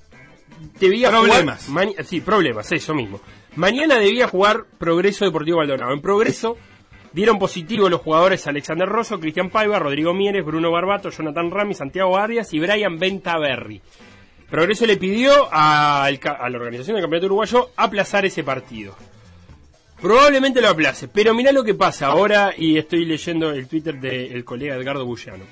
debía 0.81 1.11
Problemas. 1.11 1.67
jugar. 1.67 1.87
mani- 1.87 1.95
sí, 2.05 2.21
problemas, 2.21 2.71
eso 2.73 2.95
mismo. 2.95 3.21
Mañana 3.57 3.99
debía 3.99 4.29
jugar 4.29 4.65
Progreso 4.79 5.25
Deportivo 5.25 5.59
Maldonado. 5.59 5.93
En 5.93 6.01
Progreso 6.01 6.57
dieron 7.13 7.39
positivo 7.39 7.89
los 7.89 8.01
jugadores 8.01 8.47
Alexander 8.47 8.89
Rosso, 8.89 9.19
Cristian 9.21 9.51
Paiva, 9.51 9.79
Rodrigo 9.79 10.15
Mieres, 10.15 10.45
Bruno 10.45 10.71
Barbato, 10.71 11.11
Jonathan 11.11 11.51
Rami, 11.51 11.75
Santiago 11.75 12.17
Arias 12.17 12.53
y 12.55 12.61
Brian 12.61 12.99
Bentaberri. 12.99 13.83
Progreso 14.51 14.87
le 14.87 14.97
pidió 14.97 15.49
ca- 15.51 16.05
a 16.05 16.49
la 16.51 16.57
organización 16.57 16.95
del 16.97 17.03
Campeonato 17.03 17.27
Uruguayo 17.27 17.71
aplazar 17.77 18.25
ese 18.25 18.43
partido. 18.45 18.97
Probablemente 20.01 20.61
lo 20.61 20.69
aplace, 20.69 21.09
pero 21.09 21.35
mirá 21.35 21.53
lo 21.53 21.65
que 21.65 21.75
pasa 21.75 22.07
ahora 22.07 22.55
y 22.57 22.79
estoy 22.79 23.05
leyendo 23.05 23.51
el 23.51 23.67
Twitter 23.67 23.99
del 24.01 24.45
colega 24.45 24.77
Edgardo 24.77 25.05
Bullano. 25.05 25.45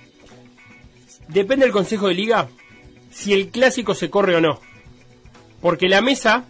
Depende 1.28 1.64
del 1.66 1.72
Consejo 1.72 2.08
de 2.08 2.14
Liga 2.14 2.48
si 3.10 3.32
el 3.32 3.48
clásico 3.48 3.94
se 3.94 4.08
corre 4.08 4.36
o 4.36 4.40
no. 4.40 4.60
Porque 5.60 5.88
la 5.88 6.00
mesa 6.00 6.44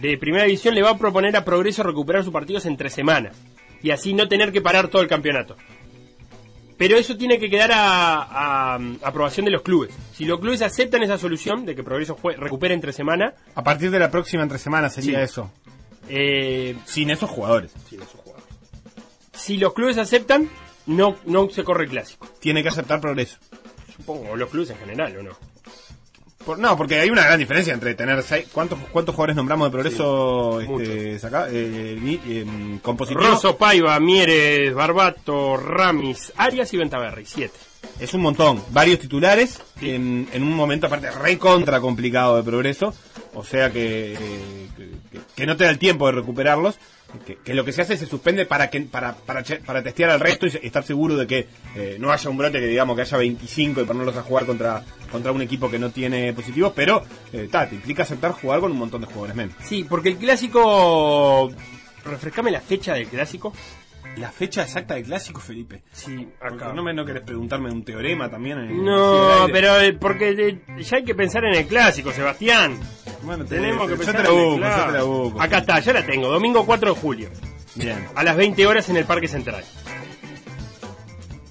de 0.00 0.18
primera 0.18 0.44
división 0.44 0.74
le 0.74 0.82
va 0.82 0.90
a 0.90 0.98
proponer 0.98 1.36
a 1.36 1.44
Progreso 1.44 1.82
recuperar 1.84 2.24
sus 2.24 2.32
partidos 2.32 2.66
en 2.66 2.76
tres 2.76 2.92
semanas. 2.92 3.36
Y 3.82 3.90
así 3.90 4.12
no 4.12 4.26
tener 4.26 4.50
que 4.52 4.60
parar 4.60 4.88
todo 4.88 5.02
el 5.02 5.08
campeonato. 5.08 5.56
Pero 6.78 6.96
eso 6.98 7.16
tiene 7.16 7.38
que 7.38 7.48
quedar 7.48 7.72
a, 7.72 8.22
a- 8.22 8.74
a 8.74 8.80
aprobación 9.02 9.46
de 9.46 9.52
los 9.52 9.62
clubes. 9.62 9.94
Si 10.14 10.24
los 10.26 10.40
clubes 10.40 10.60
aceptan 10.62 11.02
esa 11.02 11.16
solución 11.18 11.64
de 11.64 11.74
que 11.74 11.82
Progreso 11.82 12.16
jue- 12.16 12.36
recupere 12.36 12.74
entre 12.74 12.92
semana, 12.92 13.34
A 13.54 13.62
partir 13.64 13.90
de 13.90 13.98
la 13.98 14.10
próxima 14.10 14.42
entre 14.42 14.58
semanas 14.58 14.94
sería 14.94 15.18
Sí. 15.18 15.24
eso. 15.24 15.50
eh, 16.08 16.76
Sin 16.84 17.10
esos 17.10 17.30
jugadores. 17.30 17.72
si 19.32 19.56
los 19.58 19.72
clubes 19.74 19.98
aceptan, 19.98 20.48
no, 20.86 21.16
no 21.24 21.48
se 21.50 21.64
corre 21.64 21.84
el 21.84 21.90
clásico. 21.90 22.28
Tiene 22.40 22.62
que 22.62 22.68
aceptar 22.68 23.00
progreso. 23.00 23.38
Supongo, 23.96 24.30
o 24.30 24.36
los 24.36 24.50
clubes 24.50 24.70
en 24.70 24.76
general, 24.78 25.16
¿o 25.18 25.22
no? 25.22 25.30
Por- 26.46 26.58
no, 26.58 26.76
porque 26.76 26.98
hay 27.00 27.10
una 27.10 27.24
gran 27.24 27.38
diferencia 27.38 27.74
entre 27.74 27.94
tener 27.94 28.22
seis. 28.22 28.46
¿Cuántos, 28.52 28.78
cuántos 28.92 29.14
jugadores 29.14 29.36
nombramos 29.36 29.66
de 29.66 29.72
progreso 29.72 30.60
este, 30.60 31.18
saca- 31.18 31.48
eh, 31.50 31.98
positivo? 32.96 33.20
Rosso, 33.26 33.56
Paiva, 33.58 33.98
Mieres, 34.00 34.72
Barbato, 34.72 35.56
Ramis, 35.56 36.32
Arias 36.36 36.72
y 36.72 36.76
Ventaverri, 36.78 37.26
siete. 37.26 37.54
Es 38.00 38.14
un 38.14 38.20
montón. 38.22 38.62
Varios 38.70 38.98
titulares 39.00 39.60
en, 39.80 40.28
en 40.32 40.42
un 40.42 40.54
momento 40.54 40.86
aparte 40.86 41.10
re 41.10 41.36
contra 41.38 41.80
complicado 41.80 42.36
de 42.36 42.42
progreso. 42.42 42.94
O 43.34 43.44
sea 43.44 43.70
que, 43.70 44.14
eh, 44.14 44.18
que, 44.76 44.84
que- 45.12 45.24
que 45.34 45.46
no 45.46 45.56
te 45.56 45.64
da 45.64 45.70
el 45.70 45.78
tiempo 45.78 46.06
de 46.06 46.12
recuperarlos. 46.12 46.76
Que, 47.44 47.54
lo 47.54 47.64
que 47.64 47.72
se 47.72 47.82
hace 47.82 47.96
se 47.96 48.04
suspende 48.04 48.46
para 48.46 48.68
que 48.68 48.80
para, 48.82 49.14
para, 49.14 49.42
para 49.64 49.82
testear 49.82 50.10
al 50.10 50.20
resto 50.20 50.46
y 50.46 50.50
estar 50.62 50.84
seguro 50.84 51.16
de 51.16 51.26
que 51.26 51.46
eh, 51.74 51.96
no 51.98 52.12
haya 52.12 52.28
un 52.28 52.36
brote 52.36 52.60
que 52.60 52.66
digamos 52.66 52.94
que 52.96 53.02
haya 53.02 53.16
25 53.16 53.80
y 53.80 53.84
ponerlos 53.84 54.16
a 54.16 54.22
jugar 54.22 54.44
contra 54.44 54.84
contra 55.10 55.32
un 55.32 55.42
equipo 55.42 55.70
que 55.70 55.78
no 55.78 55.90
tiene 55.90 56.32
positivos, 56.32 56.72
pero 56.74 57.02
eh, 57.32 57.48
te 57.50 57.74
implica 57.74 58.02
aceptar 58.02 58.32
jugar 58.32 58.60
con 58.60 58.72
un 58.72 58.78
montón 58.78 59.00
de 59.00 59.06
jugadores 59.06 59.36
menos. 59.36 59.54
Sí, 59.64 59.84
porque 59.88 60.10
el 60.10 60.16
clásico... 60.16 61.50
Refrescame 62.04 62.52
la 62.52 62.60
fecha 62.60 62.94
del 62.94 63.08
clásico. 63.08 63.52
La 64.16 64.30
fecha 64.32 64.62
exacta 64.62 64.94
del 64.94 65.04
clásico, 65.04 65.40
Felipe. 65.40 65.82
Sí, 65.92 66.28
acá. 66.40 66.72
no 66.72 66.82
me 66.82 66.94
no 66.94 67.04
querés 67.04 67.22
preguntarme 67.22 67.70
un 67.70 67.84
teorema 67.84 68.30
también. 68.30 68.58
en- 68.58 68.84
No, 68.84 69.46
pero 69.52 69.78
eh, 69.80 69.92
porque 69.92 70.30
eh, 70.30 70.82
ya 70.82 70.96
hay 70.98 71.04
que 71.04 71.14
pensar 71.14 71.44
en 71.44 71.54
el 71.54 71.66
clásico, 71.66 72.10
Sebastián. 72.12 72.78
Bueno, 73.22 73.44
te- 73.44 73.56
Tenemos 73.56 73.88
que 73.88 73.96
pensar 73.96 74.16
en 74.26 74.26
el 74.52 74.56
clásico. 74.58 75.34
Acá 75.40 75.58
está, 75.58 75.80
ya 75.80 75.92
la 75.92 76.06
tengo. 76.06 76.28
Domingo 76.28 76.64
4 76.64 76.94
de 76.94 77.00
julio. 77.00 77.30
Bien. 77.74 78.06
A 78.14 78.22
las 78.24 78.36
20 78.36 78.66
horas 78.66 78.88
en 78.88 78.96
el 78.96 79.04
Parque 79.04 79.28
Central. 79.28 79.62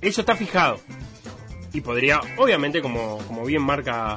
Eso 0.02 0.22
está 0.22 0.36
fijado. 0.36 0.80
Y 1.74 1.82
podría, 1.82 2.20
obviamente, 2.38 2.82
como, 2.82 3.18
como 3.28 3.44
bien 3.46 3.62
marca 3.62 4.16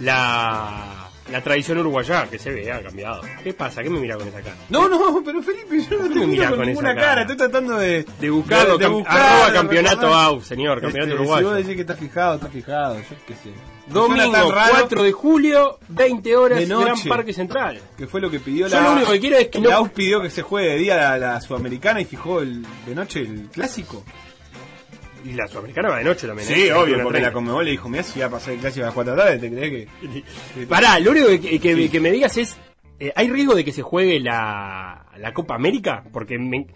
la, 0.00 1.09
la 1.30 1.40
tradición 1.42 1.78
uruguaya, 1.78 2.26
que 2.28 2.38
se 2.38 2.50
ve, 2.50 2.70
ha 2.72 2.82
cambiado. 2.82 3.20
¿Qué 3.44 3.52
pasa? 3.54 3.82
¿Qué 3.82 3.90
me 3.90 4.00
mira 4.00 4.16
con 4.16 4.26
esa 4.28 4.40
cara? 4.40 4.56
No, 4.68 4.88
no, 4.88 5.22
pero 5.24 5.42
Felipe, 5.42 5.78
yo 5.80 5.96
no 5.96 6.04
¿Por 6.04 6.12
qué 6.12 6.20
te 6.20 6.26
miro 6.26 6.48
con, 6.48 6.56
con 6.58 6.66
ninguna 6.66 6.90
esa 6.92 7.00
cara. 7.00 7.08
cara? 7.08 7.20
Estoy 7.22 7.36
tratando 7.36 7.76
de... 7.78 8.04
De 8.20 8.30
buscarlo, 8.30 8.78
de- 8.78 8.84
de 8.84 8.90
buscar, 8.90 9.18
arroba 9.20 9.46
de 9.46 9.52
campeonato 9.54 9.96
recordar. 10.02 10.24
AU, 10.26 10.40
señor, 10.42 10.80
campeonato 10.80 11.10
Este, 11.12 11.22
uruguayo. 11.22 11.40
Si 11.40 11.44
vos 11.54 11.56
decís 11.58 11.74
que 11.76 11.80
está 11.82 11.94
fijado, 11.96 12.34
está 12.36 12.48
fijado, 12.48 12.96
yo 12.96 13.16
qué 13.26 13.34
sé. 13.34 13.50
Domingo 13.86 14.22
Suena 14.22 14.38
tan 14.38 14.50
raro 14.52 14.72
4 14.80 15.02
de 15.02 15.12
julio, 15.12 15.78
20 15.88 16.36
horas, 16.36 16.58
De 16.60 16.66
noche. 16.66 16.84
Gran 16.84 16.98
Parque 17.08 17.32
Central. 17.32 17.80
Que 17.98 18.06
fue 18.06 18.20
lo 18.20 18.30
que 18.30 18.38
pidió 18.40 18.68
Yo 18.68 18.76
la... 18.76 18.82
lo 18.82 18.92
único 18.92 19.12
que 19.12 19.20
quiero 19.20 19.36
es 19.36 19.48
que 19.48 19.60
no- 19.60 19.68
La 19.68 19.76
AUS 19.76 19.90
pidió 19.90 20.20
que 20.22 20.30
se 20.30 20.42
juegue 20.42 20.70
de 20.70 20.78
día 20.78 20.96
la, 20.96 21.18
la 21.18 21.40
sudamericana 21.40 22.00
y 22.00 22.04
fijó 22.04 22.40
el, 22.40 22.64
de 22.86 22.94
noche 22.94 23.20
el 23.20 23.48
clásico. 23.52 24.04
Y 25.24 25.32
la 25.34 25.46
sudamericana 25.48 25.88
va 25.90 25.98
de 25.98 26.04
noche 26.04 26.26
también. 26.26 26.48
Sí, 26.48 26.62
¿eh? 26.68 26.72
obvio, 26.72 26.96
21:30. 26.96 27.02
porque 27.02 27.20
la 27.20 27.32
Conmebol 27.32 27.64
le 27.64 27.70
dijo, 27.72 27.88
mirá 27.88 28.02
si 28.02 28.20
va 28.20 28.26
a 28.26 28.30
pasar 28.30 28.54
el 28.54 28.60
clásico 28.60 28.84
a 28.84 28.86
las 28.86 28.94
4 28.94 29.12
de 29.12 29.16
la 29.18 29.24
tarde, 29.24 29.38
¿te 29.38 29.50
crees 29.54 29.88
que...? 30.60 30.66
Pará, 30.68 30.98
lo 30.98 31.10
único 31.10 31.26
que, 31.28 31.60
que- 31.60 31.74
Sí. 31.76 31.88
que 31.88 32.00
me 32.00 32.10
digas 32.10 32.36
es, 32.36 32.56
eh, 32.98 33.12
¿hay 33.14 33.28
riesgo 33.30 33.54
de 33.54 33.64
que 33.64 33.72
se 33.72 33.82
juegue 33.82 34.18
la, 34.20 35.06
la 35.18 35.32
Copa 35.34 35.54
América? 35.54 36.04
Porque 36.12 36.38
me, 36.38 36.66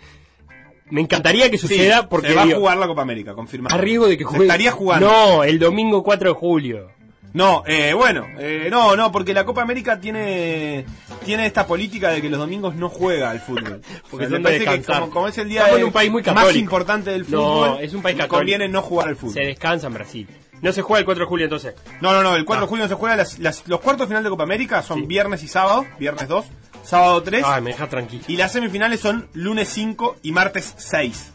me 0.91 1.01
encantaría 1.01 1.51
que 1.51 1.59
suceda 1.59 2.01
Sí, 2.03 2.07
porque 2.11 2.29
se 2.29 2.35
va 2.35 2.43
a 2.43 2.47
digo, 2.47 2.59
jugar 2.61 2.77
la 2.79 2.87
Copa 2.87 3.03
América, 3.03 3.35
confirmado. 3.35 3.75
¿hay 3.75 3.81
riesgo 3.81 4.07
de 4.07 4.17
que 4.19 4.25
Se 4.25 4.29
juegue? 4.31 4.45
estaría 4.45 4.71
jugando. 4.73 5.07
No, 5.09 5.45
el 5.45 5.59
domingo 5.59 6.03
4 6.03 6.29
de 6.31 6.35
julio. 6.35 6.91
No, 7.35 7.65
eh, 7.67 7.93
bueno, 7.95 8.27
eh, 8.39 8.69
no, 8.71 8.95
no, 8.97 9.11
porque 9.13 9.35
la 9.35 9.45
Copa 9.45 9.61
América 9.61 9.99
tiene 10.01 10.87
tiene 11.25 11.47
esta 11.47 11.67
política 11.67 12.11
de 12.11 12.23
que 12.23 12.31
los 12.31 12.39
domingos 12.39 12.75
no 12.77 12.89
juega 12.89 13.31
al 13.31 13.41
fútbol. 13.41 13.81
Porque 14.11 14.27
O 14.27 14.29
sea, 14.29 14.39
me 14.39 14.45
parece 14.45 14.65
que 14.65 14.83
como, 14.85 15.11
como 15.11 15.29
es 15.29 15.37
el 15.39 15.49
día 15.49 15.67
de- 15.67 15.83
un 15.85 15.91
país 15.93 16.11
muy 16.13 16.23
más 16.23 16.55
importante 16.55 17.11
del 17.11 17.23
No, 17.29 17.43
fútbol, 17.43 17.79
es 17.83 17.93
un 17.93 18.03
país 18.03 18.17
católico. 18.17 18.37
conviene 18.37 18.69
no 18.69 18.83
jugar 18.83 19.09
al 19.09 19.17
fútbol. 19.17 19.35
Se 19.35 19.41
descansa 19.41 19.89
en 19.89 19.95
Brasil. 19.95 20.29
No 20.63 20.73
se 20.73 20.83
juega 20.83 21.01
el 21.01 21.05
4 21.05 21.25
de 21.25 21.29
julio 21.29 21.45
entonces. 21.47 21.75
No, 22.01 22.13
no, 22.13 22.23
no, 22.23 22.37
el 22.37 22.45
4 22.45 22.63
Ah. 22.63 22.67
de 22.67 22.69
julio 22.71 22.85
no 22.85 22.89
se 22.89 22.95
juega. 22.95 23.17
Las, 23.17 23.39
las- 23.41 23.67
los 23.67 23.81
cuartos 23.81 24.07
final 24.07 24.23
de 24.23 24.31
Copa 24.31 24.45
América 24.45 24.83
son 24.83 25.07
viernes 25.09 25.43
y 25.43 25.49
sábado, 25.49 25.85
viernes 25.99 26.29
2, 26.29 26.45
sábado 26.85 27.23
3, 27.23 27.43
Ay, 27.45 27.63
me 27.63 27.71
deja 27.71 27.89
tranquilo. 27.89 28.23
y 28.29 28.37
las 28.37 28.53
semifinales 28.53 29.01
son 29.01 29.29
lunes 29.33 29.69
5 29.71 30.17
y 30.23 30.31
martes 30.33 30.73
6. 30.79 31.33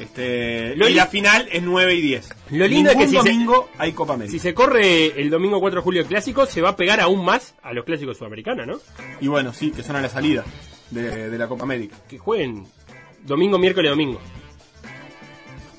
Este, 0.00 0.74
Lo 0.76 0.88
y 0.88 0.94
la 0.94 1.06
final 1.06 1.46
es 1.52 1.62
9 1.62 1.94
y 1.94 2.00
10. 2.00 2.28
Lo 2.52 2.66
lindo 2.66 2.90
es 2.90 2.96
que 2.96 3.04
si 3.04 3.10
se- 3.10 3.16
domingo 3.18 3.68
hay 3.78 3.92
Copa 3.92 4.14
América. 4.14 4.32
Si 4.32 4.38
se 4.38 4.54
corre 4.54 5.20
el 5.20 5.28
domingo 5.30 5.60
4 5.60 5.80
de 5.80 5.84
julio 5.84 6.00
el 6.02 6.06
clásico, 6.08 6.46
se 6.46 6.62
va 6.62 6.70
a 6.70 6.76
pegar 6.76 7.00
aún 7.00 7.24
más 7.24 7.54
a 7.62 7.72
los 7.74 7.84
clásicos 7.84 8.16
sudamericanos, 8.16 8.66
¿no? 8.66 8.80
Y 9.20 9.28
bueno, 9.28 9.52
sí, 9.52 9.70
que 9.70 9.82
son 9.82 9.96
a 9.96 10.00
la 10.00 10.08
salida 10.08 10.44
de, 10.90 11.28
de 11.28 11.38
la 11.38 11.46
Copa 11.48 11.64
América. 11.64 11.96
Que 12.08 12.16
jueguen 12.18 12.64
domingo, 13.24 13.58
miércoles, 13.58 13.90
domingo. 13.90 14.18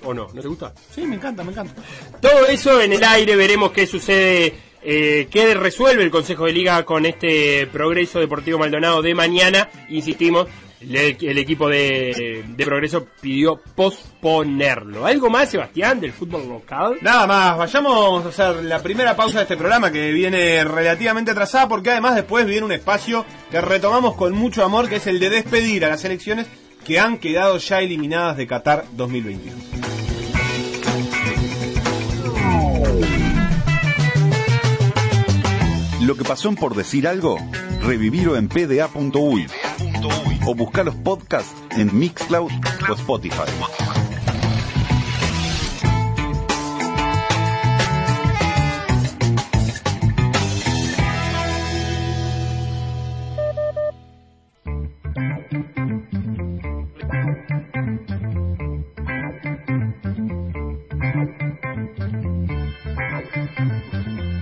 ¿O 0.04 0.14
no? 0.14 0.28
¿No 0.34 0.42
te 0.42 0.48
gusta? 0.48 0.74
Sí, 0.94 1.02
me 1.06 1.16
encanta, 1.16 1.44
me 1.44 1.52
encanta. 1.52 1.74
Todo 2.20 2.48
eso 2.48 2.82
en 2.82 2.94
el 2.94 3.04
aire, 3.04 3.36
veremos 3.36 3.72
qué 3.72 3.86
sucede, 3.86 4.54
eh, 4.82 5.28
qué 5.30 5.54
resuelve 5.54 6.04
el 6.04 6.10
Consejo 6.10 6.46
de 6.46 6.54
Liga 6.54 6.84
con 6.86 7.06
este 7.06 7.68
Progreso 7.68 8.20
Deportivo 8.20 8.58
Maldonado 8.58 9.02
de 9.04 9.14
mañana. 9.14 9.70
Insistimos, 9.90 10.48
el 10.82 11.38
equipo 11.38 11.70
de, 11.70 12.44
de 12.48 12.65
Progreso 12.65 13.06
pidió 13.22 13.62
posponerlo. 13.76 15.06
¿Algo 15.06 15.30
más, 15.30 15.50
Sebastián, 15.50 16.00
del 16.00 16.12
fútbol 16.12 16.48
local? 16.48 16.98
Nada 17.02 17.28
más, 17.28 17.58
vayamos 17.58 18.26
a 18.26 18.30
hacer 18.30 18.63
la 18.63 18.82
primera 18.82 19.15
pausa 19.15 19.38
de 19.38 19.44
este 19.44 19.58
programa 19.58 19.91
que 19.91 20.12
viene 20.12 20.63
relativamente 20.63 21.32
atrasada 21.32 21.67
porque 21.67 21.91
además 21.91 22.15
después 22.15 22.46
viene 22.46 22.65
un 22.65 22.72
espacio 22.72 23.26
que 23.50 23.62
retomamos 23.62 24.15
con 24.15 24.34
mucho 24.34 24.63
amor 24.63 24.89
que 24.89 24.96
es 24.96 25.08
el 25.08 25.20
de 25.20 25.30
despedir 25.30 25.86
a 25.86 25.89
las 25.89 26.04
elecciones 26.04 26.48
que 26.84 27.00
han 27.00 27.17
quedado 27.17 27.58
ya 27.58 27.80
eliminadas 27.80 28.38
de 28.38 28.48
Qatar 28.48 28.86
2022. 28.94 29.56
Lo 36.02 36.15
que 36.17 36.24
pasó 36.24 36.50
en 36.50 36.56
por 36.56 36.76
decir 36.76 37.08
algo, 37.08 37.38
revivirlo 37.84 38.36
en 38.36 38.50
pda.uy 38.50 39.46
o 40.46 40.56
busca 40.56 40.84
los 40.84 40.96
podcasts 40.96 41.56
en 41.72 41.98
Mixcloud 41.98 42.52
o 42.90 42.94
Spotify. 42.94 43.52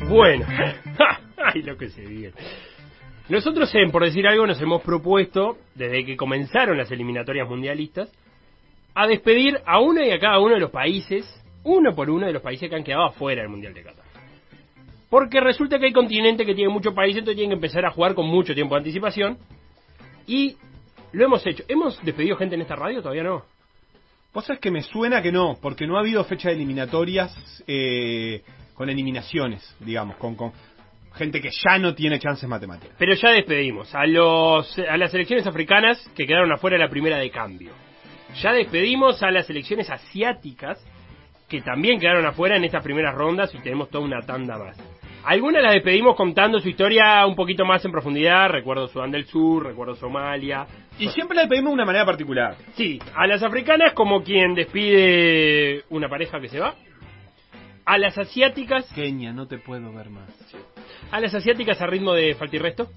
Bueno, 0.10 0.46
ay 1.38 1.62
lo 1.62 1.78
que 1.78 1.90
se 1.90 2.02
viene. 2.02 2.34
Nosotros, 3.30 3.74
en, 3.76 3.92
por 3.92 4.04
decir 4.04 4.28
algo, 4.28 4.48
nos 4.48 4.60
hemos 4.60 4.82
propuesto, 4.82 5.58
desde 5.76 6.04
que 6.04 6.18
comenzaron 6.18 6.78
las 6.78 6.92
eliminatorias 6.92 7.48
mundialistas, 7.48 8.12
a 8.96 9.06
despedir 9.06 9.60
a 9.66 9.80
uno 9.80 10.04
y 10.04 10.10
a 10.10 10.20
cada 10.20 10.40
uno 10.40 10.56
de 10.56 10.60
los 10.60 10.72
países, 10.72 11.26
uno 11.64 11.96
por 11.96 12.10
uno 12.10 12.26
de 12.26 12.34
los 12.34 12.42
países 12.42 12.68
que 12.70 12.76
han 12.76 12.84
quedado 12.84 13.06
afuera 13.06 13.42
del 13.42 13.52
Mundial 13.52 13.74
de 13.76 13.84
Qatar. 13.84 14.06
Porque 15.12 15.40
resulta 15.40 15.78
que 15.78 15.86
hay 15.86 15.94
continente 15.94 16.44
que 16.44 16.56
tiene 16.56 16.74
muchos 16.74 16.94
países, 16.94 17.20
entonces 17.20 17.38
tienen 17.38 17.52
que 17.52 17.66
empezar 17.66 17.86
a 17.86 17.92
jugar 17.92 18.16
con 18.16 18.28
mucho 18.28 18.56
tiempo 18.56 18.74
de 18.76 18.80
anticipación. 18.80 19.38
Y 20.26 20.58
lo 21.12 21.26
hemos 21.26 21.46
hecho. 21.46 21.64
¿Hemos 21.68 22.04
despedido 22.04 22.36
gente 22.36 22.56
en 22.56 22.62
esta 22.62 22.76
radio? 22.76 23.02
Todavía 23.02 23.24
no. 23.24 23.44
Vos 24.34 24.46
sabés 24.46 24.60
que 24.60 24.70
me 24.70 24.82
suena 24.82 25.22
que 25.22 25.32
no, 25.32 25.58
porque 25.62 25.88
no 25.88 25.98
ha 25.98 26.02
habido 26.02 26.24
fecha 26.24 26.50
de 26.50 26.56
eliminatorias 26.56 27.64
eh, 27.68 28.44
con 28.76 28.90
eliminaciones, 28.90 29.76
digamos, 29.80 30.18
con, 30.18 30.36
con 30.36 30.52
gente 31.14 31.42
que 31.42 31.50
ya 31.50 31.78
no 31.78 31.94
tiene 31.96 32.20
chances 32.20 32.48
matemáticas. 32.48 32.96
Pero 32.98 33.14
ya 33.14 33.32
despedimos 33.32 33.94
a, 33.94 34.06
los, 34.06 34.78
a 34.80 34.98
las 34.98 35.12
selecciones 35.12 35.46
africanas 35.48 36.00
que 36.16 36.26
quedaron 36.26 36.52
afuera 36.52 36.78
de 36.78 36.84
la 36.84 36.90
primera 36.90 37.18
de 37.18 37.30
cambio. 37.30 37.72
Ya 38.42 38.54
despedimos 38.54 39.22
a 39.24 39.32
las 39.32 39.50
elecciones 39.50 39.90
asiáticas 39.90 40.84
que 41.48 41.62
también 41.62 42.00
quedaron 42.00 42.26
afuera 42.26 42.56
en 42.56 42.64
estas 42.64 42.84
primeras 42.84 43.16
rondas 43.16 43.54
y 43.56 43.58
tenemos 43.58 43.90
toda 43.90 44.06
una 44.06 44.22
tanda 44.22 44.58
más. 44.58 44.78
Algunas 45.26 45.62
las 45.62 45.74
despedimos 45.74 46.16
contando 46.16 46.60
su 46.60 46.70
historia 46.70 47.26
un 47.26 47.36
poquito 47.36 47.66
más 47.66 47.84
en 47.84 47.92
profundidad. 47.92 48.50
Recuerdo 48.50 48.88
Sudán 48.88 49.12
del 49.12 49.26
Sur, 49.26 49.66
recuerdo 49.66 49.96
Somalia. 49.96 50.66
Y 50.98 51.10
siempre 51.10 51.36
las 51.36 51.44
despedimos 51.44 51.72
de 51.72 51.74
una 51.74 51.86
manera 51.86 52.06
particular. 52.06 52.56
Sí, 52.76 53.00
a 53.16 53.28
las 53.28 53.44
africanas 53.44 53.94
como 53.94 54.24
quien 54.24 54.54
despide 54.54 55.84
una 55.90 56.08
pareja 56.08 56.40
que 56.40 56.48
se 56.48 56.60
va. 56.60 56.76
A 57.90 57.98
las 57.98 58.20
asiáticas. 58.20 58.86
Kenia, 58.94 59.34
no 59.34 59.48
te 59.48 59.58
puedo 59.58 59.92
ver 59.92 60.12
más. 60.12 60.30
A 61.10 61.20
las 61.20 61.34
asiáticas 61.34 61.82
a 61.82 61.88
ritmo 61.88 62.14
de 62.14 62.36
falta 62.36 62.56
y 62.56 62.60
resto. 62.60 62.88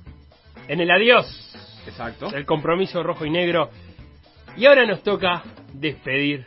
En 0.68 0.82
el 0.82 0.90
adiós. 0.90 1.26
Exacto. 1.86 2.26
El 2.26 2.44
compromiso 2.44 3.02
rojo 3.02 3.24
y 3.24 3.30
negro. 3.30 3.70
Y 4.54 4.66
ahora 4.66 4.84
nos 4.84 5.02
toca 5.02 5.44
despedir 5.72 6.44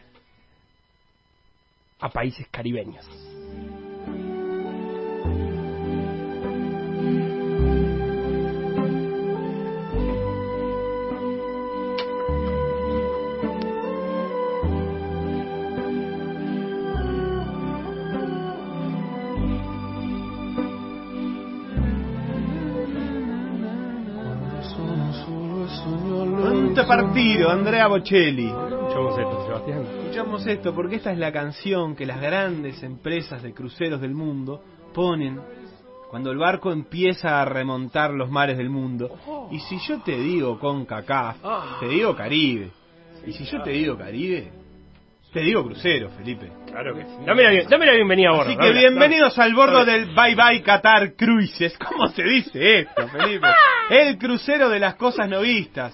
a 1.99 2.09
países 2.09 2.47
caribeños. 2.51 3.09
Partido, 26.87 27.49
Andrea 27.49 27.87
Bocelli. 27.87 28.45
Escuchamos 28.47 29.17
esto, 29.17 29.45
Sebastián. 29.45 29.83
Escuchamos 29.99 30.47
esto 30.47 30.73
porque 30.75 30.95
esta 30.97 31.11
es 31.11 31.17
la 31.17 31.31
canción 31.31 31.95
que 31.95 32.05
las 32.05 32.21
grandes 32.21 32.81
empresas 32.83 33.41
de 33.43 33.53
cruceros 33.53 34.01
del 34.01 34.13
mundo 34.13 34.61
ponen 34.93 35.39
cuando 36.09 36.31
el 36.31 36.37
barco 36.37 36.71
empieza 36.71 37.41
a 37.41 37.45
remontar 37.45 38.11
los 38.11 38.29
mares 38.29 38.57
del 38.57 38.69
mundo. 38.69 39.09
Y 39.51 39.59
si 39.59 39.77
yo 39.87 40.01
te 40.01 40.17
digo 40.17 40.59
con 40.59 40.85
CACAF, 40.85 41.37
te 41.79 41.87
digo 41.87 42.15
Caribe. 42.15 42.71
Y 43.25 43.33
si 43.33 43.43
yo 43.45 43.61
te 43.63 43.71
digo 43.71 43.97
Caribe, 43.97 44.51
te 45.33 45.41
digo 45.41 45.65
crucero, 45.65 46.09
Felipe. 46.11 46.49
Claro 46.67 46.95
que 46.95 47.03
sí. 47.03 47.11
Dame 47.25 47.43
la, 47.43 47.49
bien- 47.49 47.67
dame 47.67 47.85
la 47.87 47.93
bienvenida 47.93 48.29
a 48.29 48.33
bordo. 48.33 48.49
Así 48.51 48.57
que 48.57 48.67
dámela, 48.67 48.79
bienvenidos 48.89 49.37
al 49.39 49.53
bordo 49.53 49.83
del 49.83 50.05
Bye 50.15 50.35
Bye 50.35 50.61
Qatar 50.61 51.15
Cruises. 51.15 51.77
¿Cómo 51.79 52.07
se 52.09 52.23
dice 52.23 52.79
esto, 52.81 53.07
Felipe? 53.09 53.47
El 53.89 54.17
crucero 54.17 54.69
de 54.69 54.79
las 54.79 54.95
cosas 54.95 55.27
no 55.27 55.41
vistas. 55.41 55.93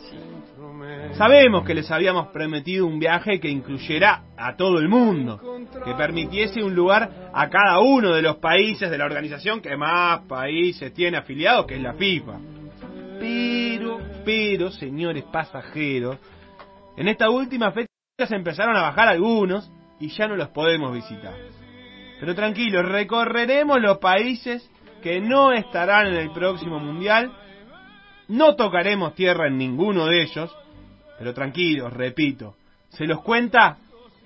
Sabemos 1.13 1.65
que 1.65 1.73
les 1.73 1.91
habíamos 1.91 2.27
prometido 2.27 2.87
un 2.87 2.99
viaje 2.99 3.39
que 3.39 3.49
incluyera 3.49 4.23
a 4.37 4.55
todo 4.55 4.79
el 4.79 4.89
mundo, 4.89 5.39
que 5.85 5.93
permitiese 5.93 6.63
un 6.63 6.73
lugar 6.73 7.29
a 7.33 7.49
cada 7.49 7.79
uno 7.79 8.13
de 8.13 8.21
los 8.21 8.37
países 8.37 8.89
de 8.89 8.97
la 8.97 9.05
organización 9.05 9.61
que 9.61 9.77
más 9.77 10.21
países 10.21 10.93
tiene 10.93 11.17
afiliados, 11.17 11.65
que 11.65 11.75
es 11.75 11.81
la 11.81 11.93
FIFA. 11.93 12.39
Pero, 13.19 13.99
pero, 14.25 14.71
señores 14.71 15.23
pasajeros, 15.31 16.17
en 16.97 17.07
esta 17.07 17.29
última 17.29 17.71
fecha 17.71 17.87
se 18.25 18.35
empezaron 18.35 18.75
a 18.75 18.81
bajar 18.81 19.07
algunos 19.07 19.71
y 19.99 20.09
ya 20.09 20.27
no 20.27 20.35
los 20.35 20.49
podemos 20.49 20.93
visitar. 20.93 21.35
Pero 22.19 22.35
tranquilos, 22.35 22.85
recorreremos 22.85 23.81
los 23.81 23.97
países 23.97 24.69
que 25.01 25.19
no 25.19 25.51
estarán 25.51 26.07
en 26.07 26.15
el 26.15 26.31
próximo 26.31 26.79
mundial. 26.79 27.31
No 28.27 28.55
tocaremos 28.55 29.15
tierra 29.15 29.47
en 29.47 29.57
ninguno 29.57 30.05
de 30.05 30.21
ellos. 30.21 30.55
Pero 31.21 31.35
tranquilos, 31.35 31.93
repito, 31.93 32.55
se 32.89 33.05
los 33.05 33.21
cuenta 33.21 33.77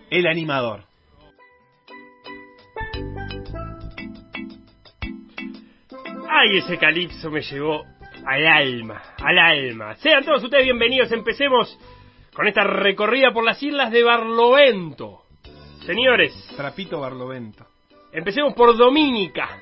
el 0.10 0.26
animador. 0.28 0.86
Ay, 6.30 6.60
ese 6.60 6.78
calipso 6.78 7.30
me 7.30 7.42
llevó 7.42 7.84
al 8.26 8.48
alma, 8.48 9.02
al 9.22 9.38
alma. 9.38 9.96
Sean 9.96 10.24
todos 10.24 10.42
ustedes 10.42 10.64
bienvenidos. 10.64 11.12
Empecemos 11.12 11.78
con 12.34 12.48
esta 12.48 12.64
recorrida 12.64 13.34
por 13.34 13.44
las 13.44 13.62
islas 13.62 13.92
de 13.92 14.02
Barlovento. 14.02 15.24
Señores, 15.86 16.32
Trapito 16.56 17.02
Barlovento. 17.02 17.66
empecemos 18.14 18.54
por 18.54 18.78
Dominica. 18.78 19.60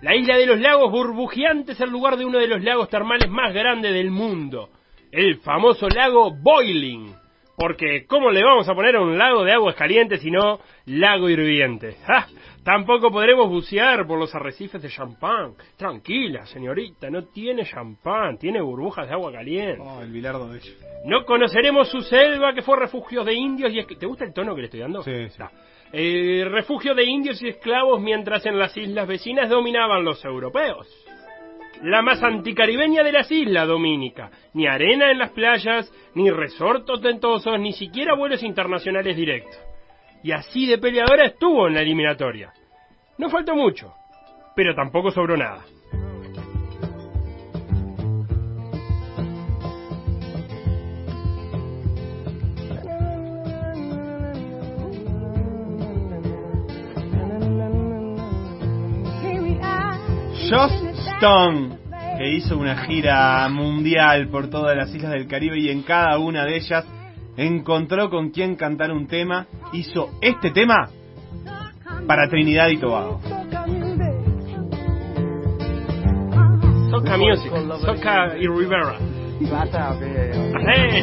La 0.00 0.16
isla 0.16 0.38
de 0.38 0.46
los 0.46 0.58
lagos 0.58 0.90
burbujeantes, 0.90 1.78
el 1.82 1.90
lugar 1.90 2.16
de 2.16 2.24
uno 2.24 2.38
de 2.38 2.48
los 2.48 2.62
lagos 2.62 2.88
termales 2.88 3.28
más 3.28 3.52
grandes 3.52 3.92
del 3.92 4.10
mundo. 4.10 4.70
El 5.12 5.40
famoso 5.40 5.90
lago 5.90 6.30
Boiling. 6.42 7.14
Porque, 7.54 8.06
¿cómo 8.06 8.30
le 8.30 8.42
vamos 8.42 8.66
a 8.66 8.74
poner 8.74 8.96
a 8.96 9.02
un 9.02 9.18
lago 9.18 9.44
de 9.44 9.52
aguas 9.52 9.76
calientes 9.76 10.22
si 10.22 10.30
no 10.30 10.58
lago 10.86 11.28
hirviente? 11.28 11.96
¡Ja! 12.06 12.26
Tampoco 12.64 13.10
podremos 13.10 13.50
bucear 13.50 14.06
por 14.06 14.18
los 14.18 14.34
arrecifes 14.34 14.80
de 14.80 14.88
champán. 14.88 15.52
Tranquila, 15.76 16.46
señorita, 16.46 17.10
no 17.10 17.24
tiene 17.24 17.64
champán, 17.64 18.38
tiene 18.38 18.62
burbujas 18.62 19.06
de 19.06 19.12
agua 19.12 19.30
caliente. 19.32 19.82
Oh, 19.84 20.00
el 20.00 20.10
bilardo 20.10 20.48
de 20.48 20.58
ellos. 20.58 20.78
No 21.04 21.26
conoceremos 21.26 21.90
su 21.90 22.00
selva 22.00 22.54
que 22.54 22.62
fue 22.62 22.78
refugio 22.78 23.22
de 23.22 23.34
indios 23.34 23.70
y 23.72 23.80
es 23.80 23.86
¿Te 23.86 24.06
gusta 24.06 24.24
el 24.24 24.32
tono 24.32 24.54
que 24.54 24.62
le 24.62 24.66
estoy 24.68 24.80
dando? 24.80 25.02
Sí, 25.02 25.28
sí. 25.28 25.38
No. 25.38 25.50
Eh, 25.92 26.46
refugio 26.48 26.94
de 26.94 27.04
indios 27.04 27.42
y 27.42 27.48
esclavos 27.48 28.00
mientras 28.00 28.46
en 28.46 28.58
las 28.58 28.74
islas 28.78 29.06
vecinas 29.06 29.50
dominaban 29.50 30.02
los 30.04 30.24
europeos. 30.24 30.88
La 31.82 32.00
más 32.00 32.22
anticaribeña 32.22 33.02
de 33.02 33.10
las 33.10 33.30
islas 33.30 33.66
Dominica. 33.66 34.30
Ni 34.54 34.68
arena 34.68 35.10
en 35.10 35.18
las 35.18 35.30
playas, 35.32 35.92
ni 36.14 36.30
resortos 36.30 37.00
tentosos, 37.02 37.58
ni 37.58 37.72
siquiera 37.72 38.14
vuelos 38.14 38.42
internacionales 38.44 39.16
directos. 39.16 39.58
Y 40.22 40.30
así 40.30 40.66
de 40.66 40.78
peleadora 40.78 41.26
estuvo 41.26 41.66
en 41.66 41.74
la 41.74 41.82
eliminatoria. 41.82 42.52
No 43.18 43.28
faltó 43.30 43.56
mucho, 43.56 43.92
pero 44.54 44.74
tampoco 44.76 45.10
sobró 45.10 45.36
nada. 45.36 45.64
Que 61.22 62.32
hizo 62.32 62.58
una 62.58 62.78
gira 62.78 63.48
mundial 63.48 64.26
por 64.26 64.50
todas 64.50 64.76
las 64.76 64.92
islas 64.92 65.12
del 65.12 65.28
Caribe 65.28 65.56
y 65.56 65.68
en 65.68 65.82
cada 65.82 66.18
una 66.18 66.44
de 66.44 66.56
ellas 66.56 66.84
encontró 67.36 68.10
con 68.10 68.30
quien 68.30 68.56
cantar 68.56 68.90
un 68.90 69.06
tema, 69.06 69.46
hizo 69.72 70.10
este 70.20 70.50
tema 70.50 70.88
para 72.08 72.28
Trinidad 72.28 72.70
y 72.70 72.76
Tobago. 72.78 73.20
Soca 76.90 77.16
Music, 77.16 77.52
Soca 77.82 78.36
y 78.36 78.48
Rivera. 78.48 78.98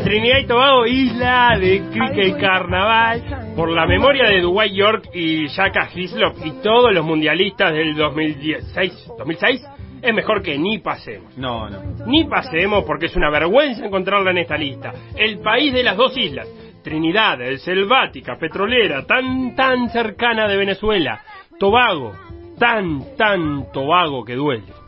Trinidad 0.03 0.39
y 0.39 0.47
Tobago, 0.47 0.85
isla 0.85 1.57
de 1.57 1.81
cricket 1.93 2.41
carnaval, 2.41 3.53
por 3.55 3.69
la 3.69 3.85
memoria 3.87 4.25
de 4.25 4.41
Dwight 4.41 4.73
York 4.73 5.09
y 5.13 5.47
Jacka 5.47 5.87
Hislop 5.95 6.45
y 6.45 6.51
todos 6.61 6.93
los 6.93 7.05
mundialistas 7.05 7.71
del 7.71 7.95
2016, 7.95 9.11
2006, 9.17 9.78
es 10.01 10.13
mejor 10.13 10.41
que 10.41 10.57
ni 10.57 10.79
pasemos. 10.79 11.37
No, 11.37 11.69
no. 11.69 12.05
Ni 12.05 12.25
pasemos 12.25 12.83
porque 12.85 13.07
es 13.07 13.15
una 13.15 13.29
vergüenza 13.29 13.85
encontrarla 13.85 14.31
en 14.31 14.39
esta 14.39 14.57
lista. 14.57 14.93
El 15.15 15.39
país 15.39 15.73
de 15.73 15.83
las 15.83 15.97
dos 15.97 16.17
islas, 16.17 16.47
Trinidad, 16.83 17.41
el 17.41 17.59
selvática, 17.59 18.37
petrolera, 18.37 19.05
tan 19.05 19.55
tan 19.55 19.89
cercana 19.89 20.47
de 20.47 20.57
Venezuela, 20.57 21.21
Tobago, 21.59 22.13
tan 22.57 23.15
tan 23.17 23.71
Tobago 23.71 24.23
que 24.23 24.35
duele. 24.35 24.79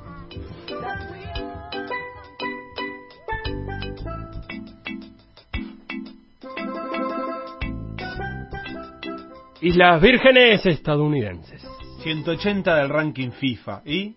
Islas 9.63 10.01
Vírgenes 10.01 10.65
estadounidenses. 10.65 11.63
180 12.01 12.75
del 12.77 12.89
ranking 12.89 13.29
FIFA. 13.29 13.83
¿Y? 13.85 14.15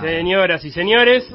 Señoras 0.00 0.64
y 0.64 0.70
señores, 0.70 1.32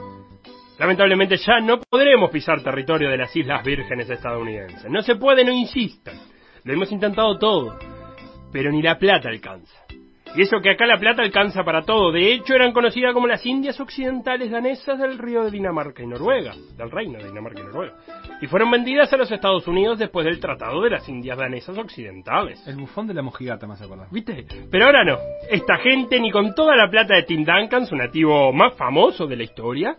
lamentablemente 0.77 1.37
ya 1.37 1.59
no 1.59 1.79
podremos 1.79 2.29
pisar 2.31 2.61
territorio 2.61 3.09
de 3.09 3.17
las 3.17 3.35
Islas 3.35 3.63
Vírgenes 3.63 4.09
estadounidenses. 4.09 4.89
No 4.89 5.01
se 5.01 5.15
puede, 5.15 5.45
no 5.45 5.51
insistan. 5.51 6.19
Lo 6.63 6.73
hemos 6.73 6.91
intentado 6.91 7.37
todo, 7.37 7.77
pero 8.51 8.71
ni 8.71 8.81
la 8.81 8.97
plata 8.97 9.29
alcanza. 9.29 9.85
Y 10.35 10.41
eso 10.41 10.59
que 10.59 10.71
acá 10.71 10.85
la 10.85 10.97
plata 10.99 11.21
alcanza 11.21 11.63
para 11.63 11.83
todo. 11.83 12.11
De 12.11 12.33
hecho, 12.33 12.55
eran 12.55 12.73
conocidas 12.73 13.13
como 13.13 13.25
las 13.25 13.45
Indias 13.45 13.79
Occidentales 13.79 14.51
Danesas 14.51 14.99
del 14.99 15.17
río 15.17 15.45
de 15.45 15.51
Dinamarca 15.51 16.03
y 16.03 16.07
Noruega, 16.07 16.53
del 16.75 16.91
reino 16.91 17.19
de 17.19 17.27
Dinamarca 17.27 17.61
y 17.61 17.63
Noruega. 17.63 17.95
Y 18.41 18.47
fueron 18.47 18.69
vendidas 18.69 19.11
a 19.13 19.17
los 19.17 19.31
Estados 19.31 19.67
Unidos 19.67 19.97
después 19.97 20.25
del 20.25 20.39
Tratado 20.39 20.81
de 20.81 20.89
las 20.89 21.07
Indias 21.07 21.37
Danesas 21.37 21.77
Occidentales. 21.77 22.65
El 22.67 22.75
bufón 22.75 23.07
de 23.07 23.13
la 23.13 23.21
mojigata, 23.21 23.65
más 23.65 23.81
acordás. 23.81 24.11
¿Viste? 24.11 24.45
Pero 24.69 24.85
ahora 24.85 25.05
no. 25.05 25.17
Esta 25.49 25.77
gente, 25.77 26.19
ni 26.19 26.31
con 26.31 26.53
toda 26.53 26.75
la 26.75 26.89
plata 26.89 27.15
de 27.15 27.23
Tim 27.23 27.45
Duncan, 27.45 27.85
su 27.85 27.95
nativo 27.95 28.51
más 28.51 28.75
famoso 28.75 29.25
de 29.25 29.37
la 29.37 29.43
historia, 29.43 29.95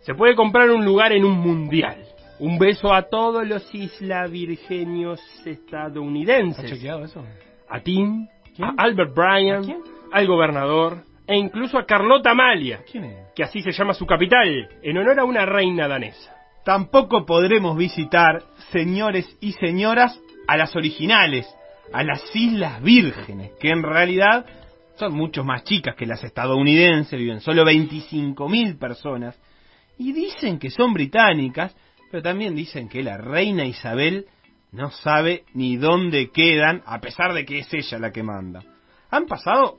se 0.00 0.14
puede 0.14 0.34
comprar 0.34 0.70
un 0.70 0.84
lugar 0.84 1.12
en 1.12 1.24
un 1.24 1.38
mundial. 1.38 2.02
Un 2.40 2.58
beso 2.58 2.94
a 2.94 3.02
todos 3.02 3.46
los 3.46 3.74
isla 3.74 4.26
virgenios 4.26 5.20
estadounidenses. 5.44 6.64
¿Has 6.64 6.70
chequeado 6.70 7.04
eso? 7.04 7.24
A 7.68 7.80
Tim, 7.80 8.28
a 8.60 8.74
Albert 8.78 9.14
Bryan, 9.14 9.82
al 10.12 10.26
gobernador 10.26 11.02
e 11.26 11.36
incluso 11.36 11.78
a 11.78 11.84
Carlota 11.84 12.30
Amalia, 12.30 12.80
¿Quién 12.90 13.04
es? 13.04 13.34
que 13.34 13.42
así 13.42 13.60
se 13.60 13.72
llama 13.72 13.92
su 13.92 14.06
capital, 14.06 14.68
en 14.82 14.96
honor 14.96 15.20
a 15.20 15.24
una 15.24 15.44
reina 15.44 15.86
danesa. 15.86 16.37
Tampoco 16.68 17.24
podremos 17.24 17.78
visitar, 17.78 18.42
señores 18.72 19.26
y 19.40 19.52
señoras, 19.52 20.20
a 20.46 20.58
las 20.58 20.76
originales, 20.76 21.48
a 21.94 22.02
las 22.02 22.20
Islas 22.36 22.82
Vírgenes, 22.82 23.52
que 23.58 23.70
en 23.70 23.82
realidad 23.82 24.44
son 24.96 25.14
mucho 25.14 25.44
más 25.44 25.64
chicas 25.64 25.96
que 25.96 26.04
las 26.04 26.22
estadounidenses, 26.22 27.18
viven 27.18 27.40
solo 27.40 27.64
25.000 27.64 28.78
personas, 28.78 29.40
y 29.96 30.12
dicen 30.12 30.58
que 30.58 30.68
son 30.68 30.92
británicas, 30.92 31.74
pero 32.10 32.22
también 32.22 32.54
dicen 32.54 32.90
que 32.90 33.02
la 33.02 33.16
reina 33.16 33.64
Isabel 33.64 34.26
no 34.70 34.90
sabe 34.90 35.44
ni 35.54 35.78
dónde 35.78 36.30
quedan, 36.30 36.82
a 36.84 37.00
pesar 37.00 37.32
de 37.32 37.46
que 37.46 37.60
es 37.60 37.72
ella 37.72 37.98
la 37.98 38.12
que 38.12 38.22
manda. 38.22 38.62
Han 39.10 39.24
pasado 39.24 39.78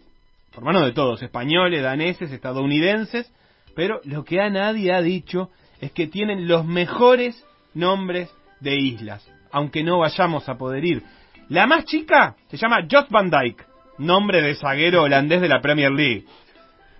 por 0.51 0.63
manos 0.63 0.85
de 0.85 0.93
todos, 0.93 1.21
españoles, 1.21 1.83
daneses, 1.83 2.31
estadounidenses, 2.31 3.31
pero 3.75 4.01
lo 4.05 4.23
que 4.23 4.41
a 4.41 4.49
nadie 4.49 4.91
ha 4.91 5.03
dicho 5.03 5.51
es 5.79 5.91
que 5.91 6.07
tienen 6.07 6.47
los 6.47 6.65
mejores 6.65 7.45
nombres 7.73 8.29
de 8.59 8.75
islas, 8.75 9.25
aunque 9.51 9.83
no 9.83 9.99
vayamos 9.99 10.47
a 10.49 10.57
poder 10.57 10.83
ir. 10.85 11.03
La 11.49 11.65
más 11.67 11.85
chica 11.85 12.35
se 12.49 12.57
llama 12.57 12.85
Jos 12.89 13.09
van 13.09 13.29
Dyke, 13.29 13.65
nombre 13.97 14.41
de 14.41 14.55
zaguero 14.55 15.03
holandés 15.03 15.41
de 15.41 15.49
la 15.49 15.61
Premier 15.61 15.91
League. 15.91 16.25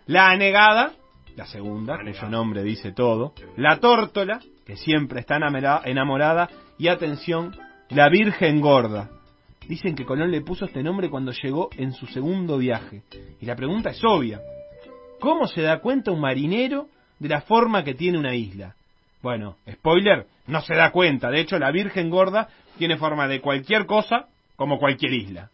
La 0.07 0.29
anegada, 0.29 0.93
la 1.35 1.45
segunda, 1.45 1.97
cuyo 1.97 2.29
nombre 2.29 2.63
dice 2.63 2.91
todo. 2.91 3.33
La 3.57 3.79
tórtola, 3.79 4.39
que 4.65 4.75
siempre 4.75 5.19
está 5.19 5.37
enamora- 5.37 5.81
enamorada. 5.85 6.49
Y 6.77 6.87
atención, 6.87 7.55
la 7.89 8.09
Virgen 8.09 8.61
Gorda. 8.61 9.09
Dicen 9.67 9.95
que 9.95 10.05
Colón 10.05 10.31
le 10.31 10.41
puso 10.41 10.65
este 10.65 10.81
nombre 10.81 11.09
cuando 11.09 11.31
llegó 11.31 11.69
en 11.77 11.93
su 11.93 12.07
segundo 12.07 12.57
viaje. 12.57 13.03
Y 13.39 13.45
la 13.45 13.55
pregunta 13.55 13.91
es 13.91 14.01
obvia. 14.03 14.39
¿Cómo 15.19 15.45
se 15.47 15.61
da 15.61 15.79
cuenta 15.79 16.11
un 16.11 16.21
marinero 16.21 16.87
de 17.19 17.29
la 17.29 17.41
forma 17.41 17.83
que 17.83 17.93
tiene 17.93 18.17
una 18.17 18.33
isla? 18.33 18.75
Bueno, 19.21 19.57
spoiler, 19.69 20.25
no 20.47 20.61
se 20.61 20.75
da 20.75 20.91
cuenta. 20.91 21.29
De 21.29 21.41
hecho, 21.41 21.59
la 21.59 21.71
Virgen 21.71 22.09
Gorda 22.09 22.49
tiene 22.77 22.97
forma 22.97 23.27
de 23.27 23.41
cualquier 23.41 23.85
cosa 23.85 24.27
como 24.55 24.79
cualquier 24.79 25.13
isla. 25.13 25.49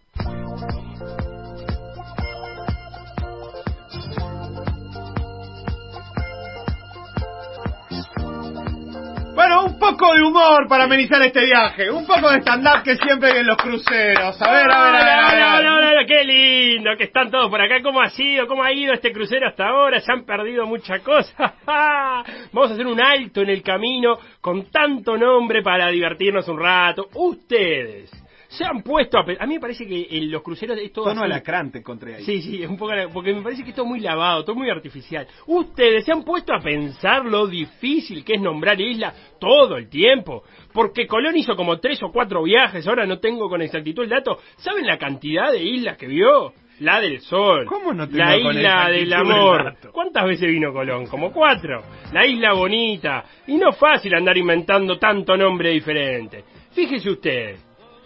Un 9.75 9.79
poco 9.79 10.13
de 10.13 10.23
humor 10.23 10.67
para 10.69 10.85
amenizar 10.85 11.21
este 11.21 11.45
viaje. 11.45 11.91
Un 11.91 12.05
poco 12.05 12.29
de 12.31 12.39
stand-up 12.39 12.83
que 12.83 12.95
siempre 12.95 13.31
hay 13.31 13.39
en 13.39 13.47
los 13.47 13.57
cruceros. 13.57 14.41
A 14.41 14.51
ver, 14.51 14.71
a 14.71 14.83
ver, 14.83 14.95
a 14.95 15.05
ver. 15.05 15.35
Hola, 15.35 15.55
hola, 15.57 15.89
hola, 15.91 16.05
qué 16.07 16.23
lindo 16.23 16.91
que 16.97 17.05
están 17.05 17.29
todos 17.29 17.49
por 17.49 17.61
acá. 17.61 17.81
¿Cómo 17.83 18.01
ha 18.01 18.09
sido? 18.09 18.47
¿Cómo 18.47 18.63
ha 18.63 18.71
ido 18.71 18.93
este 18.93 19.11
crucero 19.11 19.47
hasta 19.47 19.67
ahora? 19.67 19.99
Se 19.99 20.11
han 20.11 20.25
perdido 20.25 20.65
mucha 20.65 20.99
cosa. 20.99 21.55
Vamos 22.53 22.71
a 22.71 22.73
hacer 22.73 22.87
un 22.87 23.01
alto 23.01 23.41
en 23.41 23.49
el 23.49 23.61
camino 23.61 24.17
con 24.39 24.71
tanto 24.71 25.17
nombre 25.17 25.61
para 25.61 25.89
divertirnos 25.89 26.47
un 26.47 26.59
rato. 26.59 27.07
Ustedes 27.13 28.24
se 28.55 28.65
han 28.65 28.81
puesto 28.81 29.17
a... 29.17 29.25
A 29.39 29.45
mí 29.45 29.55
me 29.55 29.59
parece 29.59 29.85
que 29.85 30.07
en 30.09 30.31
los 30.31 30.41
cruceros 30.41 30.77
es 30.77 30.91
todo 30.91 31.05
Tono 31.05 31.21
así. 31.21 31.31
alacrán 31.31 31.71
te 31.71 31.79
encontré 31.79 32.15
ahí. 32.15 32.23
Sí, 32.23 32.41
sí, 32.41 32.63
es 32.63 32.69
un 32.69 32.77
poco, 32.77 32.93
porque 33.13 33.33
me 33.33 33.41
parece 33.41 33.63
que 33.63 33.69
esto 33.69 33.83
es 33.83 33.87
muy 33.87 33.99
lavado, 33.99 34.43
todo 34.43 34.55
muy 34.55 34.69
artificial. 34.69 35.27
Ustedes 35.47 36.05
se 36.05 36.11
han 36.11 36.23
puesto 36.23 36.53
a 36.53 36.59
pensar 36.59 37.25
lo 37.25 37.47
difícil 37.47 38.23
que 38.23 38.33
es 38.33 38.41
nombrar 38.41 38.79
isla 38.79 39.13
todo 39.39 39.77
el 39.77 39.89
tiempo, 39.89 40.43
porque 40.73 41.07
Colón 41.07 41.37
hizo 41.37 41.55
como 41.55 41.79
tres 41.79 42.01
o 42.03 42.11
cuatro 42.11 42.43
viajes, 42.43 42.87
ahora 42.87 43.05
no 43.05 43.19
tengo 43.19 43.49
con 43.49 43.61
exactitud 43.61 44.03
el 44.03 44.09
dato. 44.09 44.39
¿Saben 44.57 44.85
la 44.85 44.97
cantidad 44.97 45.51
de 45.51 45.63
islas 45.63 45.97
que 45.97 46.07
vio? 46.07 46.53
La 46.79 46.99
del 46.99 47.21
Sol, 47.21 47.65
¿Cómo 47.67 47.93
no 47.93 48.05
tengo 48.05 48.21
la 48.21 48.37
isla 48.37 48.89
del 48.89 49.03
el 49.03 49.13
amor. 49.13 49.75
¿Cuántas 49.93 50.25
veces 50.25 50.49
vino 50.49 50.73
Colón? 50.73 51.07
Como 51.07 51.31
cuatro. 51.31 51.81
La 52.11 52.25
isla 52.25 52.51
bonita. 52.51 53.23
Y 53.47 53.55
no 53.55 53.69
es 53.69 53.77
fácil 53.77 54.13
andar 54.13 54.37
inventando 54.37 54.97
tanto 54.99 55.37
nombre 55.37 55.69
diferente. 55.69 56.43
Fíjese 56.71 57.09
usted, 57.09 57.55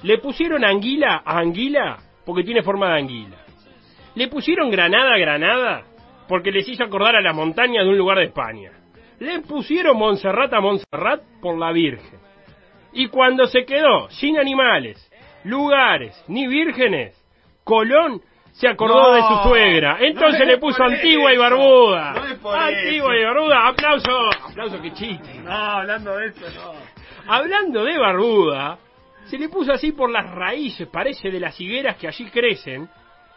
le 0.03 0.17
pusieron 0.19 0.63
anguila 0.63 1.21
a 1.25 1.39
anguila 1.39 1.97
porque 2.25 2.43
tiene 2.43 2.61
forma 2.63 2.89
de 2.93 2.99
anguila. 2.99 3.37
Le 4.15 4.27
pusieron 4.27 4.69
Granada 4.69 5.13
a 5.13 5.17
Granada 5.17 5.83
porque 6.27 6.51
les 6.51 6.67
hizo 6.67 6.83
acordar 6.83 7.15
a 7.15 7.21
las 7.21 7.35
montañas 7.35 7.83
de 7.83 7.89
un 7.89 7.97
lugar 7.97 8.17
de 8.19 8.25
España. 8.25 8.71
Le 9.19 9.39
pusieron 9.39 9.97
Montserrat 9.97 10.53
a 10.53 10.61
Montserrat 10.61 11.21
por 11.41 11.57
la 11.57 11.71
Virgen. 11.71 12.19
Y 12.93 13.07
cuando 13.07 13.45
se 13.47 13.65
quedó 13.65 14.09
sin 14.09 14.37
animales, 14.39 15.11
lugares 15.43 16.23
ni 16.27 16.47
vírgenes, 16.47 17.15
Colón 17.63 18.21
se 18.53 18.67
acordó 18.67 19.11
No, 19.11 19.13
de 19.13 19.21
su 19.21 19.49
suegra. 19.49 19.97
Entonces 20.01 20.39
no 20.41 20.45
le 20.45 20.57
puso 20.57 20.83
Antigua 20.83 21.33
y 21.33 21.37
Barbuda. 21.37 22.13
no 22.13 22.51
Antigua 22.51 23.13
eso. 23.15 23.21
y 23.21 23.23
Barbuda. 23.25 23.67
Aplauso. 23.67 24.19
Aplauso, 24.49 24.81
que 24.81 24.93
chiste. 24.93 25.39
No, 25.43 25.51
hablando 25.51 26.15
de 26.17 26.27
eso, 26.27 26.45
no. 26.55 26.73
Hablando 27.33 27.83
de 27.83 27.97
Barbuda, 27.97 28.77
se 29.29 29.37
le 29.37 29.49
puso 29.49 29.71
así 29.71 29.91
por 29.91 30.09
las 30.09 30.29
raíces, 30.29 30.87
parece, 30.87 31.29
de 31.29 31.39
las 31.39 31.59
higueras 31.59 31.95
que 31.97 32.07
allí 32.07 32.25
crecen, 32.29 32.89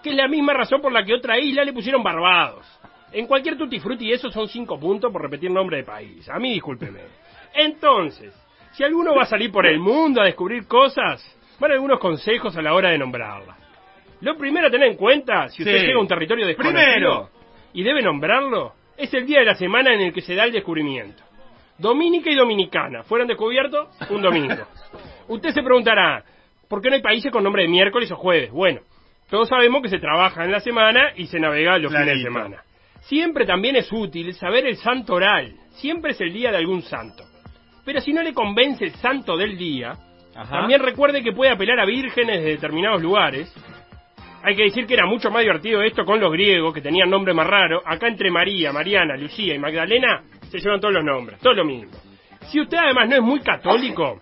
que 0.02 0.10
es 0.10 0.16
la 0.16 0.26
misma 0.28 0.52
razón 0.54 0.80
por 0.80 0.92
la 0.92 1.04
que 1.04 1.14
otra 1.14 1.38
isla 1.38 1.64
le 1.64 1.72
pusieron 1.72 2.02
Barbados. 2.02 2.66
En 3.12 3.26
cualquier 3.26 3.58
tutti 3.58 3.78
frutti 3.78 4.10
eso 4.10 4.30
son 4.30 4.48
cinco 4.48 4.80
puntos 4.80 5.12
por 5.12 5.20
repetir 5.22 5.50
nombre 5.50 5.76
de 5.78 5.84
país. 5.84 6.28
A 6.30 6.38
mí 6.38 6.54
discúlpeme. 6.54 7.00
Entonces, 7.54 8.32
si 8.72 8.82
alguno 8.82 9.14
va 9.14 9.22
a 9.22 9.26
salir 9.26 9.52
por 9.52 9.66
el 9.66 9.78
mundo 9.78 10.22
a 10.22 10.24
descubrir 10.24 10.66
cosas, 10.66 11.22
van 11.60 11.72
algunos 11.72 11.98
consejos 11.98 12.56
a 12.56 12.62
la 12.62 12.72
hora 12.74 12.90
de 12.90 12.98
nombrarla. 12.98 13.56
Lo 14.22 14.36
primero 14.38 14.68
a 14.68 14.70
tener 14.70 14.88
en 14.88 14.96
cuenta, 14.96 15.48
si 15.48 15.62
usted 15.62 15.78
Sí. 15.78 15.86
llega 15.86 15.98
a 15.98 16.00
un 16.00 16.08
territorio 16.08 16.46
desconocido 16.46 16.80
Primero. 16.82 17.28
y 17.74 17.82
debe 17.82 18.02
nombrarlo, 18.02 18.72
es 18.96 19.12
el 19.12 19.26
día 19.26 19.40
de 19.40 19.46
la 19.46 19.54
semana 19.56 19.92
en 19.92 20.00
el 20.00 20.12
que 20.12 20.22
se 20.22 20.34
da 20.34 20.44
el 20.44 20.52
descubrimiento. 20.52 21.22
Dominica 21.76 22.30
y 22.30 22.34
Dominicana. 22.36 23.02
¿Fueron 23.02 23.26
descubiertos? 23.28 23.88
Un 24.10 24.22
domingo. 24.22 24.64
Usted 25.28 25.50
se 25.50 25.62
preguntará, 25.62 26.24
¿por 26.68 26.80
qué 26.80 26.88
no 26.88 26.96
hay 26.96 27.02
países 27.02 27.30
con 27.30 27.44
nombre 27.44 27.62
de 27.62 27.68
miércoles 27.68 28.10
o 28.12 28.16
jueves? 28.16 28.50
Bueno, 28.50 28.80
todos 29.30 29.48
sabemos 29.48 29.82
que 29.82 29.88
se 29.88 29.98
trabaja 29.98 30.44
en 30.44 30.52
la 30.52 30.60
semana 30.60 31.12
y 31.16 31.26
se 31.26 31.40
navega 31.40 31.78
los 31.78 31.92
fines 31.92 32.06
de 32.18 32.22
semana. 32.22 32.62
Siempre 33.02 33.46
también 33.46 33.76
es 33.76 33.90
útil 33.90 34.32
saber 34.34 34.66
el 34.66 34.76
santo 34.76 35.14
oral. 35.14 35.54
Siempre 35.70 36.12
es 36.12 36.20
el 36.20 36.32
día 36.32 36.50
de 36.50 36.58
algún 36.58 36.82
santo. 36.82 37.24
Pero 37.84 38.00
si 38.00 38.12
no 38.12 38.22
le 38.22 38.32
convence 38.32 38.84
el 38.84 38.92
santo 38.92 39.36
del 39.36 39.56
día, 39.58 39.94
Ajá. 40.36 40.60
también 40.60 40.80
recuerde 40.80 41.22
que 41.22 41.32
puede 41.32 41.50
apelar 41.50 41.80
a 41.80 41.84
vírgenes 41.84 42.42
de 42.42 42.50
determinados 42.50 43.02
lugares. 43.02 43.52
Hay 44.44 44.56
que 44.56 44.64
decir 44.64 44.86
que 44.86 44.94
era 44.94 45.06
mucho 45.06 45.30
más 45.30 45.42
divertido 45.42 45.82
esto 45.82 46.04
con 46.04 46.20
los 46.20 46.32
griegos, 46.32 46.74
que 46.74 46.80
tenían 46.80 47.10
nombre 47.10 47.32
más 47.34 47.46
raro. 47.46 47.82
Acá 47.84 48.08
entre 48.08 48.30
María, 48.30 48.72
Mariana, 48.72 49.16
Lucía 49.16 49.54
y 49.54 49.58
Magdalena 49.58 50.22
se 50.50 50.58
llevan 50.58 50.80
todos 50.80 50.94
los 50.94 51.04
nombres, 51.04 51.38
todo 51.40 51.54
lo 51.54 51.64
mismo. 51.64 51.92
Si 52.50 52.60
usted 52.60 52.76
además 52.76 53.08
no 53.08 53.16
es 53.16 53.22
muy 53.22 53.40
católico, 53.40 54.20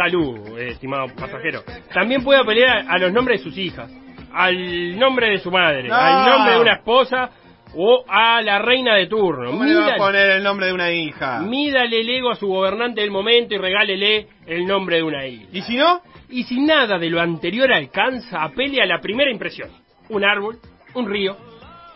salud, 0.00 0.58
eh, 0.58 0.68
estimado 0.68 1.08
pasajero, 1.14 1.62
también 1.92 2.22
puede 2.24 2.40
apelar 2.40 2.84
a 2.88 2.98
los 2.98 3.12
nombres 3.12 3.40
de 3.40 3.44
sus 3.50 3.58
hijas, 3.58 3.90
al 4.32 4.98
nombre 4.98 5.30
de 5.30 5.38
su 5.38 5.50
madre, 5.50 5.88
No. 5.88 5.94
al 5.94 6.26
nombre 6.26 6.54
de 6.54 6.60
una 6.60 6.72
esposa 6.74 7.30
o 7.74 8.04
a 8.08 8.40
la 8.42 8.58
reina 8.60 8.94
de 8.96 9.06
turno. 9.06 9.50
¿Cómo 9.50 9.64
le 9.64 9.74
va 9.74 9.94
a 9.94 9.96
poner 9.96 10.30
el 10.30 10.42
nombre 10.42 10.66
de 10.66 10.72
una 10.72 10.90
hija? 10.90 11.40
Mídale 11.40 12.00
el 12.00 12.08
ego 12.08 12.30
a 12.30 12.34
su 12.34 12.48
gobernante 12.48 13.00
del 13.02 13.10
momento 13.10 13.54
y 13.54 13.58
regálele 13.58 14.26
el 14.46 14.66
nombre 14.66 14.96
de 14.96 15.02
una 15.02 15.26
isla. 15.26 15.48
¿Y 15.52 15.62
si 15.62 15.76
no? 15.76 16.00
Y 16.30 16.44
si 16.44 16.60
nada 16.60 16.98
de 16.98 17.10
lo 17.10 17.20
anterior 17.20 17.70
alcanza, 17.72 18.42
apele 18.42 18.80
a 18.80 18.86
la 18.86 19.00
primera 19.00 19.30
impresión. 19.30 19.68
Un 20.08 20.24
árbol, 20.24 20.56
un 20.94 21.08
río, 21.08 21.36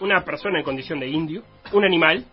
una 0.01 0.21
persona 0.25 0.59
en 0.59 0.65
condición 0.65 1.01
de 1.01 1.09
indio, 1.09 1.43
un 1.73 1.85
animal. 1.85 2.25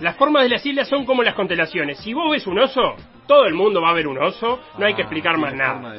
Las 0.00 0.16
formas 0.16 0.44
de 0.44 0.50
las 0.50 0.64
islas 0.64 0.88
son 0.88 1.04
como 1.04 1.22
las 1.22 1.34
constelaciones. 1.34 1.98
Si 1.98 2.12
vos 2.14 2.30
ves 2.30 2.46
un 2.46 2.58
oso, 2.58 2.94
todo 3.26 3.46
el 3.46 3.54
mundo 3.54 3.80
va 3.80 3.90
a 3.90 3.92
ver 3.92 4.06
un 4.06 4.18
oso, 4.18 4.60
no 4.78 4.86
hay 4.86 4.94
que 4.94 5.02
explicar 5.02 5.36
más 5.38 5.54
nada. 5.54 5.94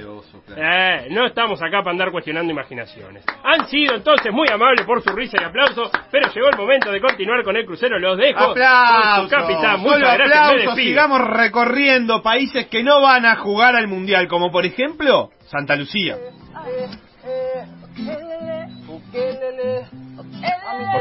Eh, 0.55 1.07
no 1.11 1.25
estamos 1.25 1.61
acá 1.61 1.79
para 1.79 1.91
andar 1.91 2.11
cuestionando 2.11 2.51
imaginaciones. 2.51 3.25
Han 3.43 3.67
sido 3.67 3.95
entonces 3.95 4.31
muy 4.31 4.47
amables 4.49 4.85
por 4.85 5.01
su 5.01 5.09
risa 5.09 5.37
y 5.41 5.43
aplauso, 5.43 5.89
pero 6.11 6.31
llegó 6.33 6.49
el 6.49 6.57
momento 6.57 6.91
de 6.91 7.01
continuar 7.01 7.43
con 7.43 7.55
el 7.55 7.65
crucero. 7.65 7.99
Los 7.99 8.17
dejo. 8.17 8.39
con 8.39 8.55
su 8.55 8.63
¡Aplausos! 8.63 9.29
capitán. 9.29 9.77
Solo 9.77 9.97
Muchas 9.97 10.17
gracias. 10.17 10.39
Aplausos. 10.39 10.75
Sigamos 10.75 11.21
recorriendo 11.21 12.21
países 12.21 12.67
que 12.67 12.83
no 12.83 13.01
van 13.01 13.25
a 13.25 13.37
jugar 13.37 13.75
al 13.75 13.87
Mundial, 13.87 14.27
como 14.27 14.51
por 14.51 14.65
ejemplo 14.65 15.29
Santa 15.47 15.75
Lucía. 15.75 16.17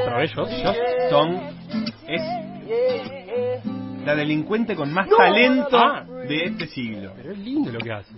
Otra 0.00 0.18
vez 0.18 0.32
yo. 0.34 0.44
yo. 0.44 0.72
Son 1.10 1.40
es 2.08 2.22
la 4.06 4.14
delincuente 4.14 4.76
con 4.76 4.92
más 4.92 5.08
talento 5.08 5.78
de 6.28 6.44
este 6.44 6.68
siglo. 6.68 7.12
Pero 7.16 7.32
es 7.32 7.38
lindo 7.38 7.72
lo 7.72 7.80
que 7.80 7.92
hace. 7.92 8.14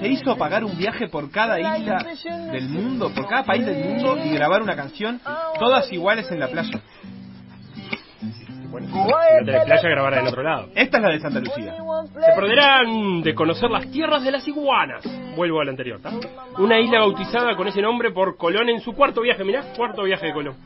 Se 0.00 0.08
hizo 0.08 0.36
pagar 0.36 0.64
un 0.64 0.76
viaje 0.76 1.08
por 1.08 1.30
cada 1.30 1.60
isla 1.60 2.04
del 2.50 2.68
mundo, 2.68 3.12
por 3.14 3.28
cada 3.28 3.44
país 3.44 3.64
del 3.64 3.84
mundo 3.84 4.18
y 4.24 4.30
grabar 4.30 4.62
una 4.62 4.74
canción, 4.74 5.20
todas 5.58 5.90
iguales 5.92 6.30
en 6.30 6.40
la 6.40 6.48
playa. 6.48 6.82
Bueno, 8.74 8.88
no 8.88 9.88
grabará 9.88 10.20
en 10.20 10.26
otro 10.26 10.42
lado. 10.42 10.66
Esta 10.74 10.96
es 10.96 11.02
la 11.04 11.10
de 11.10 11.20
Santa 11.20 11.38
Lucía. 11.38 11.76
Se 12.12 12.32
perderán 12.34 13.22
de 13.22 13.32
conocer 13.32 13.70
las 13.70 13.88
tierras 13.88 14.24
de 14.24 14.32
las 14.32 14.48
iguanas. 14.48 15.04
Vuelvo 15.36 15.60
al 15.60 15.68
anterior, 15.68 16.00
¿tá? 16.02 16.10
Una 16.58 16.80
isla 16.80 16.98
bautizada 16.98 17.54
con 17.54 17.68
ese 17.68 17.80
nombre 17.80 18.10
por 18.10 18.36
Colón 18.36 18.68
en 18.68 18.80
su 18.80 18.92
cuarto 18.92 19.20
viaje, 19.20 19.44
mirá, 19.44 19.62
cuarto 19.76 20.02
viaje 20.02 20.26
de 20.26 20.32
Colón. 20.32 20.56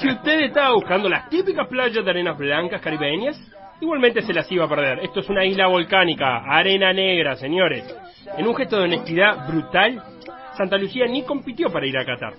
Si 0.00 0.08
usted 0.08 0.40
estaba 0.40 0.72
buscando 0.72 1.08
las 1.08 1.28
típicas 1.28 1.68
playas 1.68 2.04
de 2.04 2.10
arenas 2.10 2.36
blancas 2.36 2.80
caribeñas, 2.80 3.40
igualmente 3.80 4.20
se 4.22 4.34
las 4.34 4.50
iba 4.50 4.64
a 4.64 4.68
perder. 4.68 4.98
Esto 5.04 5.20
es 5.20 5.28
una 5.28 5.44
isla 5.44 5.68
volcánica, 5.68 6.38
arena 6.38 6.92
negra, 6.92 7.36
señores. 7.36 7.84
En 8.36 8.48
un 8.48 8.56
gesto 8.56 8.78
de 8.78 8.84
honestidad 8.84 9.46
brutal, 9.46 10.02
Santa 10.56 10.76
Lucía 10.76 11.06
ni 11.06 11.22
compitió 11.22 11.70
para 11.70 11.86
ir 11.86 11.96
a 11.96 12.04
Qatar. 12.04 12.32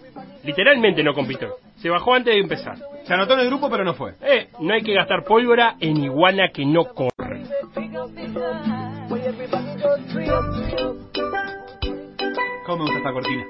Literalmente 0.44 1.02
no 1.04 1.14
compitió. 1.14 1.56
Se 1.82 1.90
bajó 1.90 2.14
antes 2.14 2.34
de 2.34 2.40
empezar. 2.40 2.78
Se 3.06 3.14
anotó 3.14 3.34
en 3.34 3.40
el 3.40 3.48
grupo, 3.48 3.70
pero 3.70 3.84
no 3.84 3.94
fue. 3.94 4.16
Eh, 4.22 4.50
no 4.60 4.74
hay 4.74 4.82
que 4.82 4.94
gastar 4.94 5.24
pólvora 5.24 5.76
en 5.80 5.98
iguana 5.98 6.50
que 6.54 6.66
no 6.66 6.86
corre. 6.94 7.44
¿Cómo 12.66 12.84
me 12.84 12.84
gusta 12.84 12.98
esta 12.98 13.14
cortina? 13.14 13.46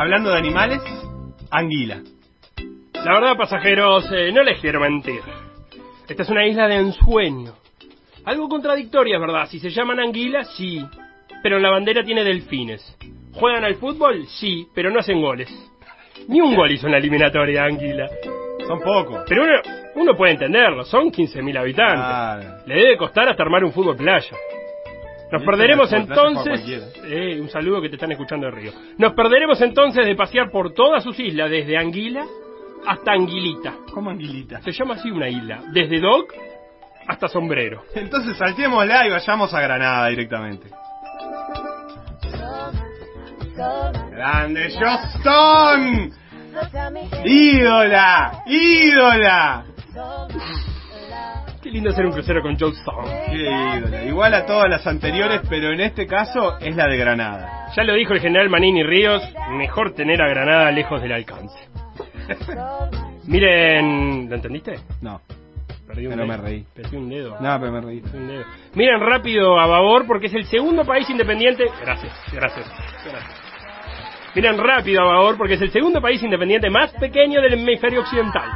Hablando 0.00 0.30
de 0.30 0.38
animales, 0.38 0.80
anguila. 1.50 2.00
La 3.04 3.12
verdad, 3.12 3.36
pasajeros, 3.36 4.10
eh, 4.10 4.32
no 4.32 4.42
les 4.42 4.58
quiero 4.58 4.80
mentir. 4.80 5.20
Esta 6.08 6.22
es 6.22 6.28
una 6.30 6.46
isla 6.46 6.68
de 6.68 6.76
ensueño. 6.76 7.52
Algo 8.24 8.48
contradictoria, 8.48 9.16
es 9.16 9.20
verdad. 9.20 9.46
Si 9.50 9.58
se 9.58 9.68
llaman 9.68 10.00
anguilas, 10.00 10.56
sí. 10.56 10.82
Pero 11.42 11.58
en 11.58 11.62
la 11.62 11.68
bandera 11.68 12.02
tiene 12.02 12.24
delfines. 12.24 12.96
¿Juegan 13.34 13.62
al 13.62 13.74
fútbol? 13.74 14.24
Sí, 14.26 14.66
pero 14.74 14.90
no 14.90 15.00
hacen 15.00 15.20
goles. 15.20 15.50
Ni 16.28 16.40
un 16.40 16.54
gol 16.54 16.72
hizo 16.72 16.86
en 16.86 16.92
la 16.92 16.98
eliminatoria, 16.98 17.64
Anguila. 17.64 18.08
Son 18.66 18.80
pocos. 18.80 19.24
Pero 19.28 19.42
uno, 19.42 19.52
uno 19.96 20.16
puede 20.16 20.32
entenderlo, 20.32 20.82
son 20.86 21.12
15.000 21.12 21.58
habitantes. 21.58 22.66
Le 22.66 22.74
debe 22.74 22.96
costar 22.96 23.28
hasta 23.28 23.42
armar 23.42 23.64
un 23.64 23.72
fútbol 23.72 23.98
playa. 23.98 24.34
Nos 25.30 25.42
Sí, 25.42 25.46
perderemos 25.46 25.92
entonces... 25.92 26.60
Eh, 27.04 27.40
un 27.40 27.48
saludo 27.48 27.80
que 27.80 27.88
te 27.88 27.94
están 27.96 28.10
escuchando 28.12 28.46
de 28.46 28.52
Río. 28.52 28.72
Nos 28.98 29.12
perderemos 29.12 29.60
entonces 29.60 30.06
de 30.06 30.14
pasear 30.16 30.50
por 30.50 30.74
todas 30.74 31.02
sus 31.04 31.18
islas, 31.20 31.50
desde 31.50 31.76
Anguila 31.76 32.24
hasta 32.86 33.12
Anguilita. 33.12 33.74
¿Cómo 33.92 34.10
anguilita? 34.10 34.60
Se 34.62 34.72
llama 34.72 34.94
así 34.94 35.10
una 35.10 35.28
isla. 35.28 35.62
Desde 35.72 36.00
Dock 36.00 36.32
hasta 37.06 37.28
Sombrero. 37.28 37.82
Entonces 37.94 38.36
saltémosla 38.36 39.06
y 39.06 39.10
vayamos 39.10 39.52
a 39.52 39.60
Granada 39.60 40.08
directamente. 40.08 40.68
¡Grande 44.10 44.72
Johnston! 44.78 46.12
¡Ídola! 47.24 48.42
¡Ídola! 48.46 49.64
Qué 51.62 51.70
lindo 51.70 51.90
hacer 51.90 52.06
un 52.06 52.12
crucero 52.12 52.40
con 52.42 52.58
Joe 52.58 52.70
Stone. 52.70 53.10
¡Qué 53.30 53.78
ídola! 53.78 54.04
Igual 54.04 54.34
a 54.34 54.46
todas 54.46 54.68
las 54.70 54.86
anteriores, 54.86 55.42
pero 55.48 55.72
en 55.72 55.80
este 55.80 56.06
caso 56.06 56.58
es 56.58 56.74
la 56.74 56.86
de 56.86 56.96
Granada. 56.96 57.66
Ya 57.76 57.84
lo 57.84 57.94
dijo 57.94 58.14
el 58.14 58.20
general 58.20 58.48
Manini 58.48 58.82
Ríos, 58.82 59.22
mejor 59.52 59.92
tener 59.94 60.22
a 60.22 60.28
Granada 60.28 60.70
lejos 60.70 61.02
del 61.02 61.12
alcance. 61.12 61.58
Miren, 63.26 64.28
¿lo 64.28 64.36
entendiste? 64.36 64.76
No. 65.02 65.20
Perdí 65.86 66.06
un 66.06 66.12
Pero 66.14 66.26
me 66.26 66.34
dedo. 66.34 66.44
reí. 66.46 66.64
Perdí 66.74 66.96
un 66.96 67.08
dedo. 67.10 67.36
No, 67.40 67.60
pero 67.60 67.72
me 67.72 67.80
reí. 67.80 68.02
Un 68.14 68.28
dedo. 68.28 68.44
Miren 68.74 69.00
rápido 69.00 69.58
a 69.60 69.66
Babor 69.66 70.06
porque 70.06 70.26
es 70.26 70.34
el 70.34 70.44
segundo 70.46 70.84
país 70.84 71.08
independiente. 71.10 71.64
Gracias, 71.80 72.12
gracias, 72.32 72.66
gracias. 73.04 73.40
Miren 74.34 74.56
rápido 74.56 75.02
a 75.02 75.04
Babor 75.04 75.36
porque 75.36 75.54
es 75.54 75.62
el 75.62 75.70
segundo 75.70 76.00
país 76.00 76.22
independiente 76.22 76.70
más 76.70 76.92
pequeño 76.92 77.40
del 77.42 77.54
hemisferio 77.54 78.00
occidental. 78.00 78.48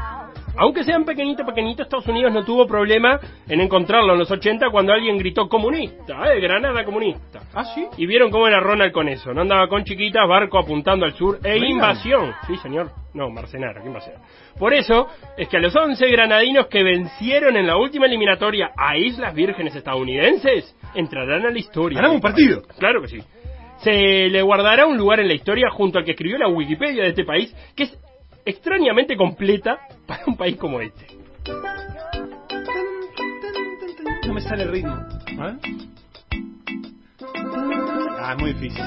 Aunque 0.56 0.84
sean 0.84 1.04
pequeñitos, 1.04 1.44
pequeñitos, 1.44 1.86
Estados 1.86 2.06
Unidos 2.06 2.32
no 2.32 2.44
tuvo 2.44 2.66
problema 2.66 3.18
en 3.48 3.60
encontrarlo 3.60 4.12
en 4.12 4.20
los 4.20 4.30
80 4.30 4.70
cuando 4.70 4.92
alguien 4.92 5.18
gritó 5.18 5.48
comunista, 5.48 6.32
eh, 6.32 6.40
Granada 6.40 6.84
comunista. 6.84 7.40
¿Ah, 7.52 7.64
sí? 7.64 7.86
Y 7.96 8.06
vieron 8.06 8.30
cómo 8.30 8.46
era 8.46 8.60
Ronald 8.60 8.92
con 8.92 9.08
eso. 9.08 9.32
No 9.34 9.42
andaba 9.42 9.68
con 9.68 9.84
chiquitas, 9.84 10.28
barco 10.28 10.58
apuntando 10.58 11.04
al 11.04 11.14
sur 11.14 11.38
e 11.42 11.58
invasión. 11.58 12.32
Sí, 12.46 12.56
señor. 12.58 12.90
No, 13.14 13.30
Marcenara, 13.30 13.80
¿qué 13.80 13.86
invasión? 13.86 14.16
Por 14.58 14.74
eso 14.74 15.08
es 15.36 15.48
que 15.48 15.56
a 15.56 15.60
los 15.60 15.74
11 15.74 16.08
granadinos 16.08 16.66
que 16.66 16.82
vencieron 16.82 17.56
en 17.56 17.66
la 17.66 17.76
última 17.76 18.06
eliminatoria 18.06 18.72
a 18.76 18.96
Islas 18.96 19.34
Vírgenes 19.34 19.74
estadounidenses 19.74 20.76
entrarán 20.94 21.46
a 21.46 21.50
la 21.50 21.58
historia. 21.58 21.96
Ganamos 21.96 22.16
un 22.16 22.22
partido. 22.22 22.62
Claro 22.78 23.02
que 23.02 23.08
sí. 23.08 23.18
Se 23.78 24.28
le 24.28 24.42
guardará 24.42 24.86
un 24.86 24.96
lugar 24.96 25.20
en 25.20 25.28
la 25.28 25.34
historia 25.34 25.68
junto 25.70 25.98
al 25.98 26.04
que 26.04 26.12
escribió 26.12 26.38
la 26.38 26.48
Wikipedia 26.48 27.02
de 27.02 27.10
este 27.10 27.24
país, 27.24 27.54
que 27.76 27.84
es 27.84 27.98
extrañamente 28.44 29.16
completa 29.16 29.78
para 30.06 30.24
un 30.26 30.36
país 30.36 30.56
como 30.56 30.80
este. 30.80 31.06
No 34.26 34.34
me 34.34 34.40
sale 34.40 34.64
el 34.64 34.72
ritmo. 34.72 34.96
Ver. 35.36 35.58
Ah, 38.18 38.34
es 38.36 38.42
muy 38.42 38.52
difícil. 38.54 38.84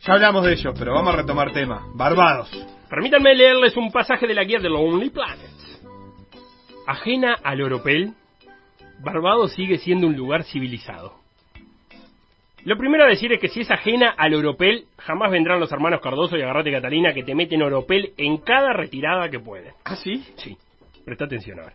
Ya 0.00 0.14
hablamos 0.14 0.44
de 0.44 0.52
ellos, 0.52 0.74
pero 0.78 0.94
vamos 0.94 1.12
a 1.12 1.16
retomar 1.16 1.52
tema. 1.52 1.86
Barbados. 1.94 2.50
Permítanme 2.88 3.34
leerles 3.34 3.76
un 3.76 3.90
pasaje 3.90 4.26
de 4.26 4.34
la 4.34 4.44
guía 4.44 4.58
de 4.58 4.70
Lonely 4.70 5.10
Planet. 5.10 5.50
Ajena 6.86 7.36
al 7.42 7.60
oropel, 7.60 8.14
Barbados 9.00 9.52
sigue 9.52 9.78
siendo 9.78 10.06
un 10.06 10.16
lugar 10.16 10.44
civilizado. 10.44 11.14
Lo 12.64 12.76
primero 12.76 13.04
a 13.04 13.08
decir 13.08 13.32
es 13.32 13.40
que 13.40 13.48
si 13.48 13.60
es 13.60 13.70
ajena 13.70 14.10
al 14.16 14.34
oropel, 14.34 14.84
jamás 14.98 15.30
vendrán 15.30 15.60
los 15.60 15.72
hermanos 15.72 16.00
Cardoso 16.02 16.36
y 16.36 16.42
Agarrate 16.42 16.72
Catalina 16.72 17.14
que 17.14 17.22
te 17.22 17.34
meten 17.34 17.62
oropel 17.62 18.12
en 18.16 18.38
cada 18.38 18.72
retirada 18.72 19.30
que 19.30 19.38
pueden. 19.40 19.72
¿Ah, 19.84 19.96
sí? 19.96 20.24
Sí, 20.36 20.56
presta 21.04 21.24
atención 21.24 21.60
ahora. 21.60 21.74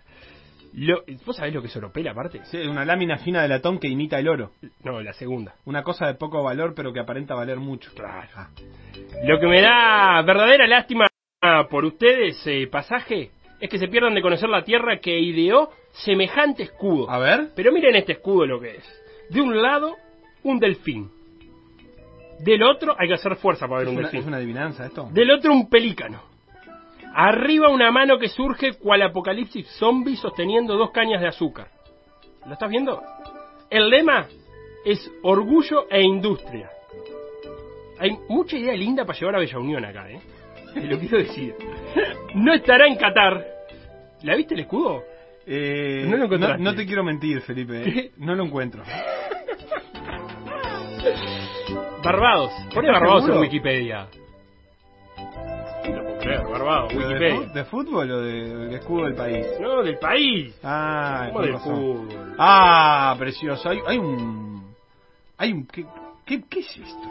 Lo- 0.76 1.04
¿Vos 1.26 1.36
sabés 1.38 1.54
lo 1.54 1.62
que 1.62 1.68
es 1.68 1.76
oropel 1.78 2.08
aparte? 2.08 2.42
Sí, 2.46 2.58
es 2.58 2.68
una 2.68 2.84
lámina 2.84 3.18
fina 3.18 3.42
de 3.44 3.48
latón 3.48 3.80
que 3.80 3.88
imita 3.88 4.20
el 4.20 4.28
oro. 4.28 4.52
No, 4.84 5.02
la 5.02 5.14
segunda. 5.14 5.54
Una 5.66 5.84
cosa 5.84 6.08
de 6.08 6.16
poco 6.16 6.44
valor, 6.44 6.74
pero 6.76 6.92
que 6.92 7.00
aparenta 7.00 7.36
valer 7.36 7.58
mucho. 7.58 7.92
Claro. 7.96 8.50
Lo 9.24 9.40
que 9.40 9.48
me 9.48 9.62
da 9.62 10.22
verdadera 10.24 10.68
lástima 10.68 11.06
por 11.70 11.86
ustedes, 11.86 12.42
eh, 12.48 12.68
pasaje, 12.68 13.32
es 13.60 13.70
que 13.70 13.78
se 13.78 13.88
pierdan 13.88 14.16
de 14.16 14.22
conocer 14.22 14.50
la 14.50 14.64
tierra 14.64 14.98
que 15.00 15.18
ideó 15.20 15.70
semejante 15.92 16.64
escudo. 16.64 17.10
A 17.10 17.20
ver. 17.20 17.50
Pero 17.56 17.72
miren 17.72 17.96
este 17.96 18.14
escudo 18.14 18.46
lo 18.46 18.60
que 18.60 18.78
es. 18.78 19.04
De 19.30 19.42
un 19.42 19.62
lado, 19.62 19.96
un 20.44 20.60
delfín. 20.60 21.10
Del 22.40 22.64
otro, 22.64 22.96
hay 22.98 23.08
que 23.08 23.14
hacer 23.14 23.36
fuerza 23.38 23.68
para 23.68 23.80
ver 23.80 23.88
¿Es 23.88 23.92
un 23.92 23.98
una, 23.98 24.02
delfín. 24.08 24.20
es 24.22 24.26
una 24.28 24.38
adivinanza 24.38 24.86
esto? 24.86 25.10
Del 25.12 25.32
otro, 25.32 25.54
un 25.54 25.70
pelícano. 25.70 26.22
Arriba 27.16 27.70
una 27.70 27.92
mano 27.92 28.18
que 28.18 28.28
surge 28.28 28.74
cual 28.74 29.02
apocalipsis 29.04 29.68
zombie 29.78 30.16
sosteniendo 30.18 30.76
dos 30.76 30.92
cañas 30.92 31.22
de 31.22 31.28
azúcar. 31.28 31.68
¿Lo 32.46 32.54
estás 32.54 32.70
viendo? 32.70 33.02
El 33.70 33.90
lema 33.90 34.28
es 34.84 35.12
orgullo 35.22 35.86
e 35.90 36.02
industria. 36.02 36.70
Hay 38.00 38.18
mucha 38.28 38.58
idea 38.58 38.74
linda 38.74 39.06
para 39.06 39.18
llevar 39.18 39.36
a 39.36 39.40
Bella 39.40 39.60
Unión 39.60 39.86
acá, 39.86 40.10
¿eh? 40.10 40.20
Te 40.74 40.82
lo 40.88 40.98
quiero 41.00 41.20
decir. 41.20 41.56
No 42.34 42.54
estará 42.54 42.88
en 42.88 42.96
Qatar. 42.96 43.46
¿La 44.24 44.36
viste 44.36 44.56
el 44.56 44.62
escudo? 44.62 45.04
Eh, 45.46 46.06
No 46.10 46.18
lo 46.18 46.26
encontraste. 46.26 46.64
no 46.64 46.74
te 46.74 46.86
quiero 46.86 47.04
mentir, 47.04 47.42
Felipe. 47.42 47.84
¿Qué? 47.84 48.12
No 48.18 48.34
lo 48.36 48.44
encuentro. 48.46 48.84
Barbados. 52.04 52.52
Pone 52.74 52.88
¿Estás 52.88 53.02
Barbados 53.02 53.22
seguro? 53.24 53.36
en 53.36 53.42
Wikipedia. 53.42 54.08
No 55.18 56.02
puedo 56.04 56.22
saber, 56.22 56.44
barbado, 56.52 56.88
¿Pero 56.90 57.00
de, 57.00 57.06
Wikipedia. 57.16 57.36
fu- 57.48 57.54
de 57.54 57.64
fútbol 57.66 58.12
o 58.12 58.22
de- 58.22 58.76
escudo 58.76 59.06
del 59.06 59.16
país? 59.16 59.46
No, 59.60 59.84
del 59.84 59.98
país. 60.00 60.60
Ah, 60.64 61.28
¿Cómo 61.32 61.42
del 61.46 61.58
fútbol? 61.58 62.36
Ah, 62.38 63.16
precioso. 63.20 63.70
Hay, 63.70 63.80
hay 63.86 63.98
un. 63.98 64.74
Hay 65.38 65.52
un. 65.52 65.68
¿Qué, 65.68 65.86
qué, 66.26 66.42
qué 66.50 66.60
es 66.60 66.78
esto? 66.78 67.10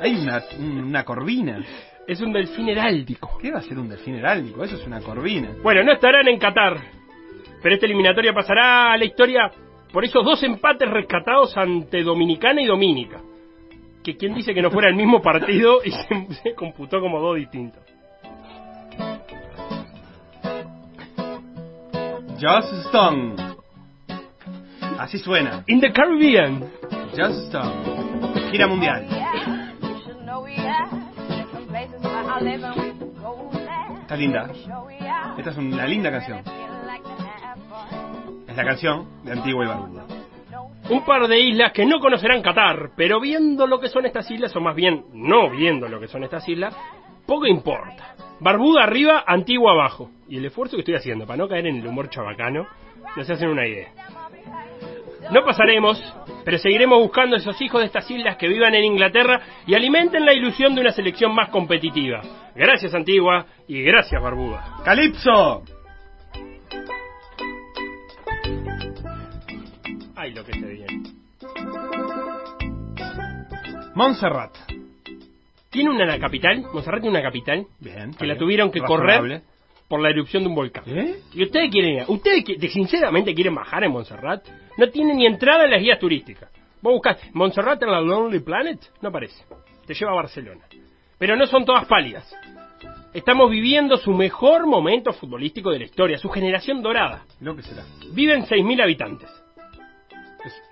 hay 0.00 0.14
una, 0.16 0.42
un- 0.58 0.84
una 0.84 1.04
corvina. 1.04 1.62
Es 2.06 2.20
un 2.20 2.32
delfín 2.32 2.68
heráldico. 2.68 3.38
¿Qué 3.40 3.50
va 3.52 3.58
a 3.58 3.62
ser 3.62 3.78
un 3.78 3.88
delfín 3.88 4.16
heráldico? 4.16 4.64
Eso 4.64 4.76
es 4.76 4.86
una 4.86 5.00
corvina. 5.00 5.50
Bueno, 5.62 5.84
no 5.84 5.92
estarán 5.92 6.26
en 6.28 6.38
Qatar, 6.38 6.78
pero 7.62 7.74
esta 7.74 7.86
eliminatoria 7.86 8.32
pasará 8.32 8.92
a 8.92 8.96
la 8.96 9.04
historia 9.04 9.50
por 9.92 10.04
esos 10.04 10.24
dos 10.24 10.42
empates 10.42 10.88
rescatados 10.88 11.56
ante 11.56 12.02
Dominicana 12.02 12.62
y 12.62 12.66
Dominica. 12.66 13.20
Que 14.02 14.16
quien 14.16 14.34
dice 14.34 14.54
que 14.54 14.62
no 14.62 14.70
fuera 14.70 14.88
el 14.88 14.94
mismo 14.94 15.20
partido 15.20 15.80
y 15.84 15.90
se, 15.90 16.34
se 16.42 16.54
computó 16.54 17.00
como 17.00 17.20
dos 17.20 17.36
distintos. 17.36 17.82
Just 22.40 22.86
Stone. 22.86 23.34
Así 24.98 25.18
suena. 25.18 25.62
In 25.66 25.80
the 25.80 25.92
Caribbean. 25.92 26.70
Just 27.16 27.48
Stone. 27.48 28.50
Gira 28.50 28.66
mundial. 28.66 29.06
Está 34.00 34.16
linda. 34.16 34.50
Esta 35.36 35.50
es 35.50 35.56
una 35.56 35.86
linda 35.86 36.10
canción. 36.10 36.69
Es 38.50 38.56
la 38.56 38.64
canción 38.64 39.06
de 39.24 39.30
Antigua 39.30 39.64
y 39.64 39.68
Barbuda. 39.68 40.06
Un 40.88 41.04
par 41.04 41.28
de 41.28 41.38
islas 41.38 41.70
que 41.72 41.86
no 41.86 42.00
conocerán 42.00 42.42
Qatar, 42.42 42.90
pero 42.96 43.20
viendo 43.20 43.64
lo 43.64 43.78
que 43.78 43.88
son 43.88 44.06
estas 44.06 44.28
islas, 44.28 44.54
o 44.56 44.60
más 44.60 44.74
bien 44.74 45.04
no 45.12 45.48
viendo 45.50 45.88
lo 45.88 46.00
que 46.00 46.08
son 46.08 46.24
estas 46.24 46.48
islas, 46.48 46.76
poco 47.26 47.46
importa. 47.46 48.16
Barbuda 48.40 48.82
arriba, 48.82 49.22
Antigua 49.24 49.70
abajo. 49.72 50.10
Y 50.28 50.38
el 50.38 50.46
esfuerzo 50.46 50.76
que 50.76 50.80
estoy 50.80 50.96
haciendo 50.96 51.26
para 51.26 51.36
no 51.36 51.48
caer 51.48 51.68
en 51.68 51.76
el 51.76 51.86
humor 51.86 52.10
chabacano, 52.10 52.66
no 53.16 53.24
se 53.24 53.34
hacen 53.34 53.50
una 53.50 53.68
idea. 53.68 53.90
No 55.30 55.44
pasaremos, 55.44 56.02
pero 56.44 56.58
seguiremos 56.58 56.98
buscando 56.98 57.36
esos 57.36 57.60
hijos 57.62 57.80
de 57.80 57.86
estas 57.86 58.10
islas 58.10 58.36
que 58.36 58.48
vivan 58.48 58.74
en 58.74 58.82
Inglaterra 58.82 59.42
y 59.64 59.74
alimenten 59.74 60.26
la 60.26 60.34
ilusión 60.34 60.74
de 60.74 60.80
una 60.80 60.90
selección 60.90 61.32
más 61.32 61.50
competitiva. 61.50 62.20
Gracias 62.56 62.94
Antigua 62.94 63.46
y 63.68 63.80
gracias 63.82 64.20
Barbuda. 64.20 64.78
¡Calipso! 64.84 65.62
Ay, 70.20 70.34
lo 70.34 70.44
que 70.44 70.52
se 70.52 70.66
viene. 70.66 71.02
Montserrat. 73.94 74.54
¿Tiene 75.70 75.88
una 75.88 76.18
capital? 76.18 76.62
¿Monserrat 76.74 77.00
tiene 77.00 77.18
una 77.18 77.26
capital? 77.26 77.66
Bien. 77.78 78.12
Que 78.12 78.26
la 78.26 78.36
tuvieron 78.36 78.70
que 78.70 78.80
correr 78.80 79.40
por 79.88 80.02
la 80.02 80.10
erupción 80.10 80.42
de 80.42 80.50
un 80.50 80.54
volcán. 80.54 80.84
¿Eh? 80.86 81.20
¿Y 81.32 81.44
ustedes 81.44 81.70
quieren? 81.70 82.04
¿Ustedes 82.06 82.44
sinceramente 82.70 83.34
quieren 83.34 83.54
bajar 83.54 83.82
en 83.82 83.92
Montserrat? 83.92 84.46
No 84.76 84.90
tiene 84.90 85.14
ni 85.14 85.24
entrada 85.24 85.64
en 85.64 85.70
las 85.70 85.80
guías 85.80 85.98
turísticas. 85.98 86.50
Vos 86.82 86.92
buscás 86.92 87.16
Montserrat 87.32 87.82
en 87.82 87.90
la 87.90 88.02
Lonely 88.02 88.40
Planet, 88.40 88.78
no 89.00 89.08
aparece. 89.08 89.42
Te 89.86 89.94
lleva 89.94 90.12
a 90.12 90.16
Barcelona. 90.16 90.66
Pero 91.16 91.34
no 91.34 91.46
son 91.46 91.64
todas 91.64 91.86
pálidas. 91.86 92.30
Estamos 93.14 93.50
viviendo 93.50 93.96
su 93.96 94.12
mejor 94.12 94.66
momento 94.66 95.14
futbolístico 95.14 95.70
de 95.70 95.78
la 95.78 95.84
historia, 95.86 96.18
su 96.18 96.28
generación 96.28 96.82
dorada. 96.82 97.24
Lo 97.40 97.56
que 97.56 97.62
será. 97.62 97.84
Viven 98.12 98.44
6.000 98.44 98.82
habitantes. 98.82 99.39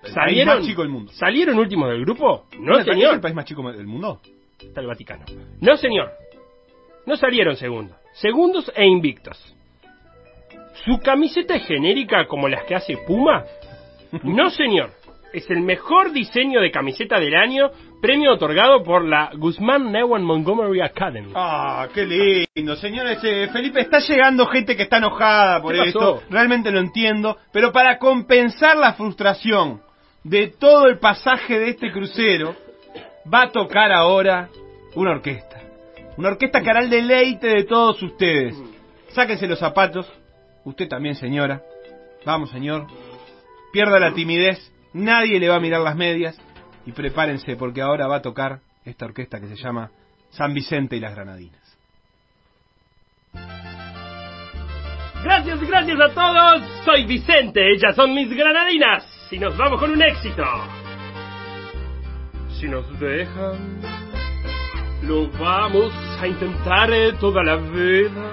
El 0.02 0.12
¿Salieron, 0.12 0.46
país 0.54 0.60
más 0.60 0.66
chico 0.68 0.82
del 0.82 0.90
mundo. 0.90 1.12
¿Salieron 1.12 1.58
últimos 1.58 1.88
del 1.90 2.00
grupo? 2.04 2.46
No, 2.58 2.78
¿Es 2.78 2.86
el- 2.86 2.92
señor. 2.94 3.08
¿Es 3.10 3.14
el 3.16 3.20
país 3.20 3.34
más 3.34 3.44
chico 3.44 3.72
del 3.72 3.86
mundo? 3.86 4.20
Está 4.60 4.80
el 4.80 4.86
Vaticano. 4.86 5.24
No, 5.60 5.76
señor. 5.76 6.10
No 7.06 7.16
salieron 7.16 7.56
segundos. 7.56 7.96
Segundos 8.14 8.70
e 8.74 8.86
invictos. 8.86 9.54
¿Su 10.84 10.98
camiseta 11.00 11.56
es 11.56 11.66
genérica 11.66 12.26
como 12.26 12.48
las 12.48 12.64
que 12.64 12.74
hace 12.74 12.96
Puma? 12.98 13.44
No, 14.22 14.50
señor. 14.50 14.90
Es 15.32 15.48
el 15.50 15.60
mejor 15.60 16.12
diseño 16.12 16.60
de 16.60 16.70
camiseta 16.70 17.18
del 17.20 17.34
año, 17.34 17.70
premio 18.00 18.32
otorgado 18.34 18.82
por 18.82 19.04
la 19.04 19.30
Guzmán 19.36 19.90
Newan 19.90 20.22
Montgomery 20.22 20.80
Academy. 20.80 21.32
Ah, 21.34 21.88
qué 21.92 22.04
lindo, 22.54 22.76
señores. 22.76 23.18
eh, 23.22 23.48
Felipe, 23.52 23.80
está 23.80 23.98
llegando 23.98 24.46
gente 24.46 24.76
que 24.76 24.84
está 24.84 24.98
enojada 24.98 25.60
por 25.60 25.74
esto. 25.74 26.22
Realmente 26.30 26.70
lo 26.70 26.80
entiendo. 26.80 27.36
Pero 27.52 27.72
para 27.72 27.98
compensar 27.98 28.76
la 28.76 28.94
frustración 28.94 29.82
de 30.24 30.48
todo 30.48 30.86
el 30.86 30.98
pasaje 30.98 31.58
de 31.58 31.70
este 31.70 31.90
crucero, 31.90 32.54
va 33.32 33.42
a 33.42 33.50
tocar 33.50 33.92
ahora 33.92 34.48
una 34.94 35.12
orquesta. 35.12 35.60
Una 36.16 36.28
orquesta 36.30 36.60
que 36.62 36.70
hará 36.70 36.80
el 36.80 36.90
deleite 36.90 37.46
de 37.46 37.64
todos 37.64 38.02
ustedes. 38.02 38.56
Sáquense 39.10 39.46
los 39.46 39.58
zapatos. 39.58 40.10
Usted 40.64 40.88
también, 40.88 41.14
señora. 41.14 41.62
Vamos, 42.24 42.50
señor. 42.50 42.86
Pierda 43.72 43.98
la 44.00 44.12
timidez. 44.12 44.58
Nadie 44.92 45.38
le 45.38 45.48
va 45.48 45.56
a 45.56 45.60
mirar 45.60 45.80
las 45.80 45.94
medias. 45.96 46.36
Y 46.88 46.92
prepárense 46.92 47.54
porque 47.56 47.82
ahora 47.82 48.06
va 48.06 48.16
a 48.16 48.22
tocar 48.22 48.60
esta 48.82 49.04
orquesta 49.04 49.38
que 49.38 49.46
se 49.48 49.56
llama 49.56 49.90
San 50.30 50.54
Vicente 50.54 50.96
y 50.96 51.00
las 51.00 51.14
Granadinas. 51.14 51.78
Gracias, 55.22 55.60
gracias 55.68 56.00
a 56.00 56.14
todos. 56.14 56.62
Soy 56.86 57.04
Vicente, 57.04 57.60
ellas 57.72 57.94
son 57.94 58.14
mis 58.14 58.34
granadinas. 58.34 59.04
Y 59.30 59.38
nos 59.38 59.54
vamos 59.58 59.78
con 59.78 59.90
un 59.90 60.00
éxito. 60.00 60.42
Si 62.58 62.66
nos 62.66 62.98
dejan, 62.98 63.82
lo 65.02 65.28
vamos 65.32 65.92
a 66.18 66.26
intentar 66.26 66.90
eh, 66.90 67.12
toda 67.20 67.44
la 67.44 67.56
vida. 67.56 68.32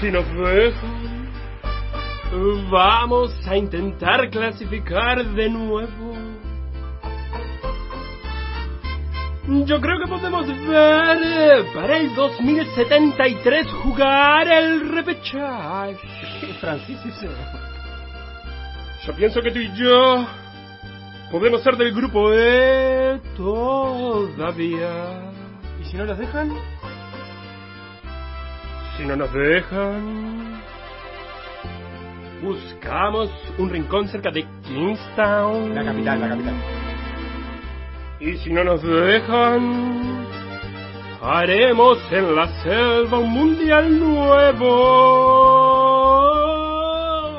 Si 0.00 0.08
nos 0.12 0.24
dejan, 0.32 0.97
vamos 2.70 3.32
a 3.46 3.56
intentar 3.56 4.28
clasificar 4.30 5.24
de 5.24 5.48
nuevo. 5.48 6.14
Yo 9.64 9.80
creo 9.80 9.98
que 9.98 10.06
podemos 10.06 10.46
ver 10.46 11.18
eh, 11.22 11.64
para 11.74 11.96
el 11.96 12.14
2073 12.14 13.66
jugar 13.82 14.46
el 14.46 14.90
repechaje. 14.90 15.96
Francis, 16.60 16.98
eso. 17.06 17.28
Yo 19.06 19.14
pienso 19.14 19.40
que 19.40 19.50
tú 19.50 19.58
y 19.58 19.74
yo 19.74 20.26
podemos 21.30 21.62
ser 21.62 21.78
del 21.78 21.94
grupo 21.94 22.30
E 22.34 23.18
todavía. 23.38 25.32
¿Y 25.80 25.84
si 25.84 25.96
no 25.96 26.04
los 26.04 26.18
dejan? 26.18 26.52
Si 28.98 29.04
no 29.06 29.16
nos 29.16 29.32
dejan, 29.32 30.47
buscamos 32.42 33.30
un 33.58 33.70
rincón 33.70 34.08
cerca 34.08 34.30
de 34.30 34.46
Kingstown. 34.62 35.74
La 35.74 35.84
capital, 35.84 36.20
la 36.20 36.28
capital. 36.28 36.54
Y 38.20 38.36
si 38.38 38.52
no 38.52 38.64
nos 38.64 38.82
dejan, 38.82 40.26
haremos 41.22 41.98
en 42.10 42.34
la 42.34 42.48
selva 42.62 43.18
un 43.18 43.30
mundial 43.30 43.98
nuevo. 44.00 44.68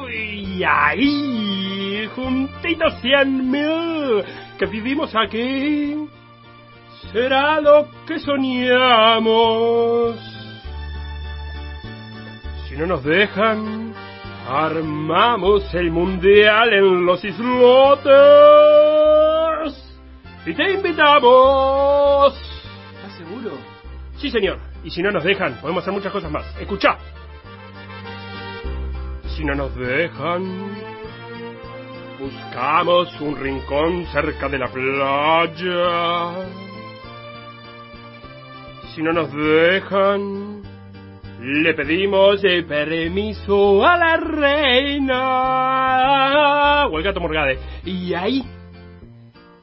Y 0.09 0.63
ahí, 0.63 2.09
juntitos 2.15 2.93
cien 3.01 3.51
mil 3.51 4.23
que 4.57 4.65
vivimos 4.65 5.13
aquí, 5.15 6.07
será 7.11 7.59
lo 7.61 7.87
que 8.05 8.19
soñamos. 8.19 10.15
Si 12.67 12.75
no 12.75 12.85
nos 12.85 13.03
dejan, 13.03 13.88
armamos 14.49 15.71
el 15.75 15.91
mundial 15.91 16.73
en 16.73 17.05
los 17.05 17.23
islotes. 17.23 18.09
Y 20.45 20.53
te 20.53 20.73
invitamos. 20.73 22.33
¿Estás 22.95 23.17
seguro? 23.17 23.51
Sí, 24.17 24.31
señor. 24.31 24.57
Y 24.83 24.89
si 24.89 25.03
no 25.03 25.11
nos 25.11 25.23
dejan, 25.23 25.61
podemos 25.61 25.83
hacer 25.83 25.93
muchas 25.93 26.11
cosas 26.11 26.31
más. 26.31 26.45
Escucha. 26.59 26.97
Si 29.35 29.45
no 29.45 29.53
nos 29.53 29.75
dejan, 29.75 30.71
buscamos 32.19 33.21
un 33.21 33.37
rincón 33.37 34.07
cerca 34.07 34.49
de 34.49 34.57
la 34.57 34.67
playa. 34.67 36.33
Si 38.95 39.03
no 39.03 39.13
nos 39.13 39.31
dejan, 39.31 40.58
le 41.41 41.73
pedimos 41.73 42.43
el 42.43 42.65
permiso 42.65 43.85
a 43.85 43.97
la 43.97 44.17
reina. 44.17 45.15
O 46.87 46.97
el 46.97 47.03
gato 47.03 47.21
Morgade. 47.21 47.57
Y 47.85 48.13
ahí, 48.13 48.43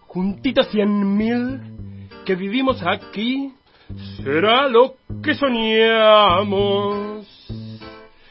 juntitos 0.06 0.70
cien 0.70 1.16
mil 1.16 1.60
que 2.24 2.34
vivimos 2.34 2.82
aquí, 2.82 3.52
será 4.22 4.68
lo 4.68 4.94
que 5.22 5.34
soñamos. 5.34 7.26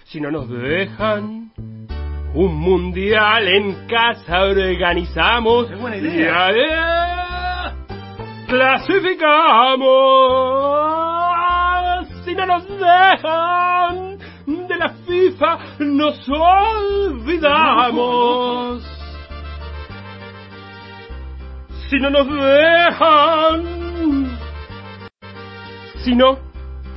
Si 0.05 0.19
no 0.19 0.31
nos 0.31 0.49
dejan, 0.49 1.51
un 2.33 2.55
mundial 2.55 3.47
en 3.47 3.85
casa 3.87 4.41
organizamos. 4.43 5.69
Es 5.69 5.79
buena 5.79 5.97
idea. 5.97 6.51
Y, 6.51 6.55
eh, 6.59 6.65
clasificamos. 8.47 11.14
Si 12.35 12.41
no 12.41 12.47
nos 12.47 12.67
dejan 12.67 14.17
de 14.67 14.77
la 14.77 14.89
FIFA, 15.07 15.57
nos 15.79 16.19
olvidamos. 16.27 18.03
Si 21.89 21.95
no 21.95 22.09
nos 22.09 22.27
dejan. 22.27 23.63
Si 26.03 26.13
no 26.13 26.37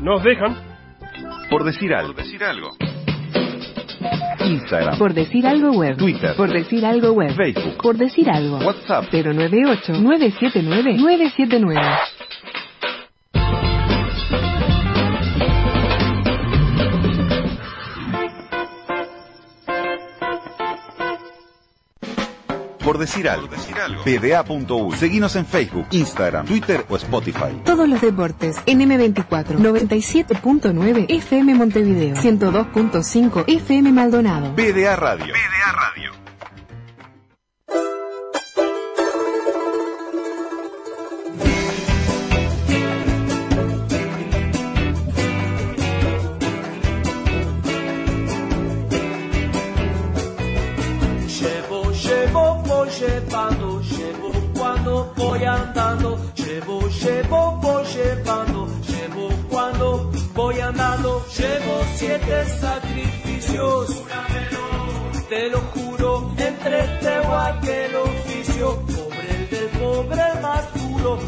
nos 0.01 0.24
dejan. 0.24 0.57
Por 1.49 1.62
decir 1.62 1.95
algo. 1.95 2.14
Instagram. 4.45 4.99
Por 4.99 5.14
decir 5.14 5.47
algo 5.47 5.70
web. 5.70 5.99
Twitter. 5.99 6.34
Por 6.34 6.53
decir 6.53 6.84
algo 6.84 7.12
web. 7.12 7.36
Facebook. 7.36 7.76
Por 7.80 7.97
decir 7.97 8.28
algo. 8.28 8.59
WhatsApp. 8.59 9.05
098-979-979. 9.12 11.97
Por 22.89 22.97
decir 22.97 23.28
algo. 23.28 23.51
PDA.U. 24.03 24.95
Seguinos 24.95 25.36
en 25.36 25.45
Facebook, 25.45 25.84
Instagram, 25.91 26.47
Twitter 26.47 26.86
o 26.89 26.97
Spotify. 26.97 27.61
Todos 27.62 27.86
los 27.86 28.01
deportes 28.01 28.57
en 28.64 28.80
M24 28.80 29.59
97.9 29.59 31.05
FM 31.07 31.55
Montevideo 31.55 32.16
102.5 32.16 33.45
FM 33.47 33.93
Maldonado. 33.93 34.57
PDA 34.57 34.97
Radio. 34.97 35.34
PDA 35.34 35.72
Radio. 35.72 36.28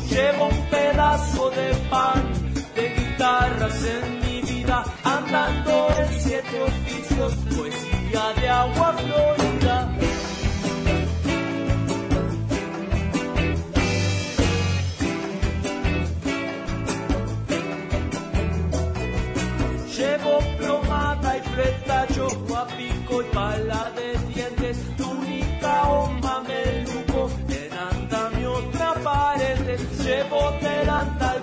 Llevo 0.08 0.48
un 0.48 0.66
pedazo 0.70 1.50
de 1.50 1.74
pan, 1.90 2.32
de 2.74 2.88
guitarras 2.94 3.84
en 3.84 4.20
mi 4.20 4.42
vida, 4.42 4.84
andando 5.04 5.88
en 5.98 6.20
siete 6.20 6.62
oficios, 6.62 7.34
poesía 7.56 8.32
de 8.40 8.48
agua 8.48 8.94
florida. 8.94 9.39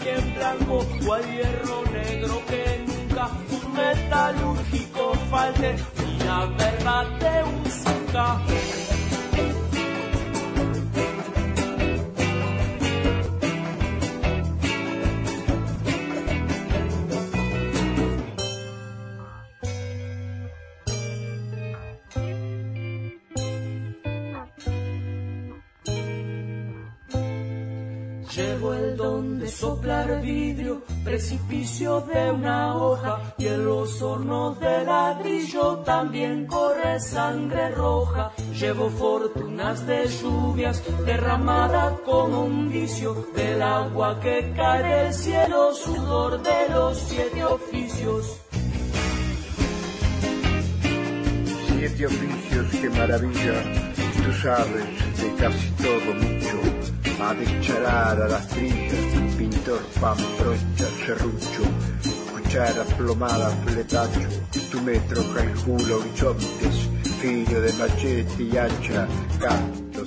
Bien 0.08 0.36
blanco, 0.36 0.86
cual 1.06 1.22
hierro 1.32 1.84
negro 1.92 2.42
que 2.48 2.64
nunca 2.88 3.30
un 3.52 3.74
metalúrgico 3.74 5.14
falte, 5.30 5.76
y 6.06 6.24
la 6.24 6.46
verdad 6.46 7.06
de 7.20 7.44
un 7.44 7.72
soplar 29.88 30.22
vidrio, 30.22 30.82
precipicio 31.06 32.02
de 32.02 32.32
una 32.32 32.76
hoja, 32.76 33.34
y 33.38 33.48
en 33.48 33.64
los 33.64 34.02
hornos 34.02 34.60
de 34.60 34.84
ladrillo 34.84 35.78
también 35.86 36.46
corre 36.46 37.00
sangre 37.00 37.70
roja. 37.70 38.32
Llevo 38.60 38.90
fortunas 38.90 39.88
de 39.88 40.08
lluvias, 40.08 40.84
derramada 41.06 41.96
como 42.06 42.44
un 42.44 42.70
vicio 42.70 43.28
del 43.34 43.62
agua 43.62 44.20
que 44.20 44.52
cae 44.58 44.84
del 44.84 45.14
cielo, 45.14 45.74
sudor 45.74 46.42
de 46.42 46.70
los 46.70 46.98
siete 46.98 47.46
oficios. 47.46 48.42
Siete 51.68 52.06
oficios, 52.08 52.66
qué 52.82 52.90
maravilla, 52.90 53.54
tú 53.96 54.34
sabes 54.44 54.86
de 55.22 55.34
casi 55.40 55.70
todo 55.72 56.14
mucho. 56.14 56.58
A 57.20 57.34
descharar 57.34 58.22
a 58.22 58.28
las 58.28 58.48
trillas, 58.50 59.27
pan, 60.00 60.18
brocha, 60.38 60.88
serrucho, 61.06 61.64
cuchara, 62.32 62.84
plomada, 62.98 63.50
fletacho, 63.66 64.22
tu 64.72 64.82
metro 64.82 65.22
calcula 65.34 65.96
horizontes, 65.98 66.90
filo 67.20 67.62
de 67.62 67.74
machete 67.74 68.44
y 68.44 68.58
hacha, 68.58 69.08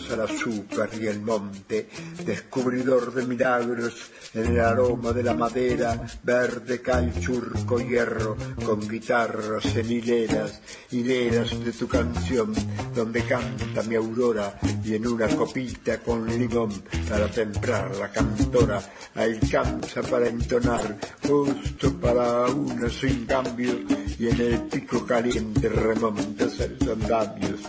cantos 0.00 0.10
al 0.12 0.20
azúcar 0.22 0.90
y 1.00 1.06
el 1.06 1.20
monte, 1.20 1.88
descubridor 2.24 3.12
de 3.14 3.26
milagros 3.26 3.94
en 4.34 4.46
el 4.46 4.60
aroma 4.60 5.12
de 5.12 5.22
la 5.22 5.34
madera, 5.34 6.00
verde 6.22 6.80
cal, 6.80 7.12
surco, 7.20 7.80
hierro, 7.80 8.36
con 8.64 8.88
guitarras 8.88 9.64
en 9.76 9.90
hileras, 9.90 10.60
hileras 10.90 11.64
de 11.64 11.72
tu 11.72 11.88
canción, 11.88 12.54
donde 12.94 13.24
canta 13.24 13.82
mi 13.82 13.96
aurora, 13.96 14.58
y 14.84 14.94
en 14.94 15.06
una 15.06 15.28
copita 15.28 15.98
con 15.98 16.26
limón, 16.26 16.82
para 17.08 17.28
temprar 17.28 17.96
la 17.96 18.10
cantora, 18.10 18.80
alcanza 19.14 20.02
para 20.02 20.28
entonar, 20.28 20.96
justo 21.26 21.92
para 22.00 22.46
una 22.46 22.88
sin 22.88 23.26
cambio, 23.26 23.80
y 24.18 24.28
en 24.28 24.40
el 24.40 24.62
pico 24.62 25.04
caliente 25.04 25.68
remontas 25.68 26.60
a 26.60 26.66
los 26.66 26.88
andamios. 26.88 27.60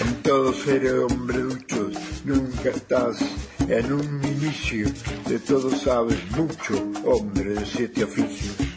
En 0.00 0.22
todo 0.22 0.52
ser 0.54 0.88
hombre 0.94 1.40
ducho, 1.40 1.90
nunca 2.24 2.70
estás 2.70 3.18
en 3.68 3.92
un 3.92 4.24
inicio, 4.24 4.88
de 5.28 5.38
todo 5.38 5.70
sabes 5.70 6.18
mucho, 6.30 6.90
hombre 7.04 7.50
de 7.50 7.66
siete 7.66 8.04
oficios. 8.04 8.69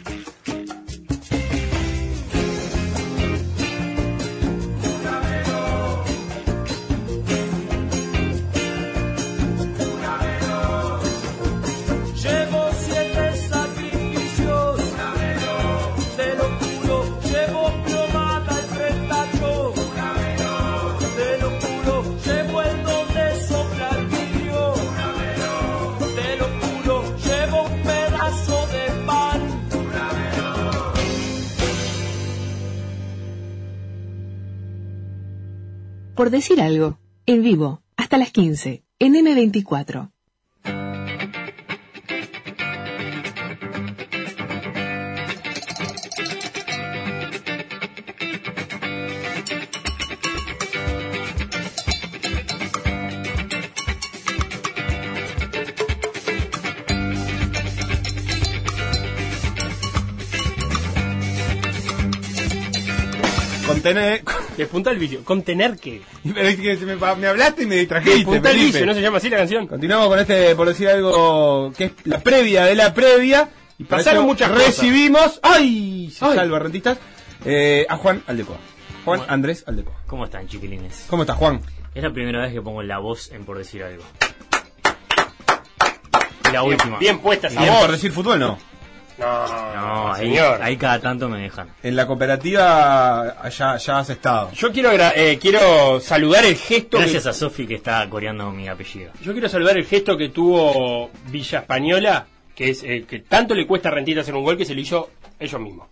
Por 36.24 36.30
decir 36.30 36.62
algo, 36.62 36.98
en 37.26 37.42
vivo, 37.42 37.82
hasta 37.98 38.16
las 38.16 38.30
15, 38.30 38.82
en 38.98 39.12
M24. 39.12 40.10
Contene, 63.66 64.22
Despunta 64.56 64.90
el 64.90 64.98
vicio. 64.98 65.24
Contener 65.24 65.76
que. 65.76 66.02
Pero 66.34 66.48
es 66.48 66.56
que 66.56 66.76
me, 66.86 66.96
me 66.96 67.26
hablaste 67.26 67.64
y 67.64 67.66
me 67.66 67.76
distrajiste. 67.76 68.16
Despunta 68.18 68.50
el 68.50 68.58
vicio, 68.58 68.86
¿no 68.86 68.94
se 68.94 69.00
llama 69.00 69.18
así 69.18 69.28
la 69.28 69.38
canción? 69.38 69.66
Continuamos 69.66 70.08
con 70.08 70.18
este, 70.18 70.54
por 70.54 70.68
decir 70.68 70.88
algo, 70.88 71.72
que 71.76 71.84
es 71.86 71.92
la 72.04 72.20
previa 72.20 72.64
de 72.64 72.74
la 72.74 72.92
previa. 72.94 73.48
Y 73.78 73.84
Pasaron 73.84 74.20
eso 74.20 74.26
muchas 74.28 74.50
cosas. 74.50 74.66
Recibimos, 74.66 75.40
¡ay! 75.42 76.08
Se 76.16 76.24
Ay. 76.24 76.36
salva, 76.36 76.58
rentistas. 76.60 76.98
Eh, 77.44 77.84
a 77.88 77.96
Juan 77.96 78.22
Aldecoa. 78.26 78.56
Juan 79.04 79.20
¿Cómo? 79.20 79.32
Andrés 79.32 79.64
Aldecoa. 79.66 79.94
¿Cómo 80.06 80.24
están, 80.24 80.46
chiquilines? 80.46 81.06
¿Cómo 81.10 81.24
estás, 81.24 81.36
Juan? 81.36 81.60
Es 81.94 82.02
la 82.02 82.12
primera 82.12 82.40
vez 82.40 82.52
que 82.52 82.62
pongo 82.62 82.82
la 82.82 82.98
voz 82.98 83.30
en 83.32 83.44
por 83.44 83.58
decir 83.58 83.82
algo. 83.82 84.02
La 86.44 86.62
Bien- 86.62 86.72
última. 86.74 86.98
Bien 86.98 87.18
puesta 87.18 87.48
esa 87.48 87.60
Bien, 87.60 87.72
voz. 87.72 87.82
por 87.82 87.92
decir 87.92 88.12
fútbol, 88.12 88.38
no. 88.38 88.58
No, 89.18 89.74
No, 89.74 90.12
ahí, 90.12 90.26
señor. 90.28 90.60
ahí 90.62 90.76
cada 90.76 90.98
tanto 91.00 91.28
me 91.28 91.40
dejan. 91.40 91.68
En 91.82 91.94
la 91.96 92.06
cooperativa 92.06 93.48
ya, 93.48 93.76
ya 93.76 93.98
has 93.98 94.10
estado. 94.10 94.50
Yo 94.52 94.72
quiero, 94.72 94.90
eh, 94.92 95.38
quiero 95.40 96.00
saludar 96.00 96.44
el 96.44 96.56
gesto 96.56 96.98
Gracias 96.98 97.22
que, 97.22 97.28
a 97.28 97.32
Sofi 97.32 97.66
que 97.66 97.76
está 97.76 98.08
coreando 98.10 98.50
mi 98.50 98.68
apellido. 98.68 99.12
yo 99.22 99.32
quiero 99.32 99.48
saludar 99.48 99.76
el 99.76 99.84
gesto 99.86 100.16
que 100.16 100.30
tuvo 100.30 101.10
Villa 101.26 101.60
Española, 101.60 102.26
que 102.54 102.70
es 102.70 102.82
eh, 102.82 103.04
que 103.08 103.20
tanto 103.20 103.54
le 103.54 103.66
cuesta 103.66 103.88
a 103.88 103.92
Rentita 103.92 104.20
hacer 104.22 104.34
un 104.34 104.44
gol 104.44 104.56
que 104.56 104.64
se 104.64 104.74
lo 104.74 104.80
hizo 104.80 105.10
ellos 105.38 105.60
mismos. 105.60 105.88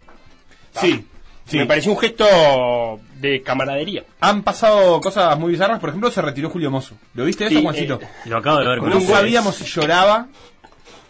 Sí, 0.81 1.05
sí. 1.47 1.59
Me 1.59 1.67
pareció 1.67 1.93
un 1.93 1.99
gesto 1.99 2.99
de 3.21 3.43
camaradería. 3.43 4.05
Han 4.21 4.43
pasado 4.43 5.01
cosas 5.01 5.39
muy 5.39 5.53
bizarras. 5.53 5.79
Por 5.79 5.91
ejemplo, 5.91 6.11
se 6.11 6.23
retiró 6.23 6.51
Julio 6.51 6.71
Mozo. 6.71 6.97
¿Lo 7.15 7.25
viste 7.25 7.45
eso, 7.47 7.57
Sí, 7.57 7.63
Juancito? 7.63 8.01
eh, 8.03 8.09
Lo 8.25 8.39
acabo 8.39 8.59
de 8.59 8.69
ver 8.69 8.83
no 8.83 9.01
sabíamos 9.01 9.55
si 9.57 9.65
lloraba 9.65 10.27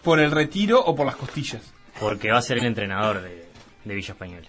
por 0.02 0.18
el 0.20 0.30
retiro 0.30 0.82
o 0.84 0.94
por 0.96 1.06
las 1.06 1.16
costillas. 1.16 1.62
Porque 2.03 2.30
va 2.30 2.38
a 2.38 2.42
ser 2.42 2.59
el 2.59 2.64
entrenador 2.66 3.22
de, 3.22 3.46
de 3.84 3.94
Villa 3.94 4.12
Española. 4.12 4.46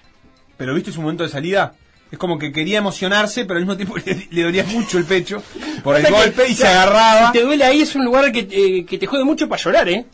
Pero 0.57 0.73
viste 0.73 0.91
su 0.91 1.01
momento 1.01 1.23
de 1.23 1.29
salida. 1.29 1.73
Es 2.11 2.19
como 2.19 2.37
que 2.37 2.51
quería 2.51 2.77
emocionarse, 2.77 3.45
pero 3.45 3.57
al 3.57 3.65
mismo 3.65 3.75
tiempo 3.75 3.95
le, 4.05 4.27
le 4.29 4.43
dolía 4.43 4.63
mucho 4.65 4.97
el 4.97 5.05
pecho 5.05 5.41
por 5.83 5.95
el 5.95 6.03
Pasa 6.03 6.13
que, 6.15 6.21
golpe 6.21 6.47
y 6.49 6.53
se 6.53 6.67
agarraba. 6.67 7.27
Si 7.27 7.33
te 7.39 7.43
duele 7.43 7.63
ahí 7.63 7.81
es 7.81 7.95
un 7.95 8.05
lugar 8.05 8.31
que, 8.31 8.47
eh, 8.51 8.85
que 8.85 8.97
te 8.97 9.07
jode 9.07 9.23
mucho 9.23 9.47
para 9.49 9.61
llorar, 9.61 9.89
¿eh? 9.89 10.05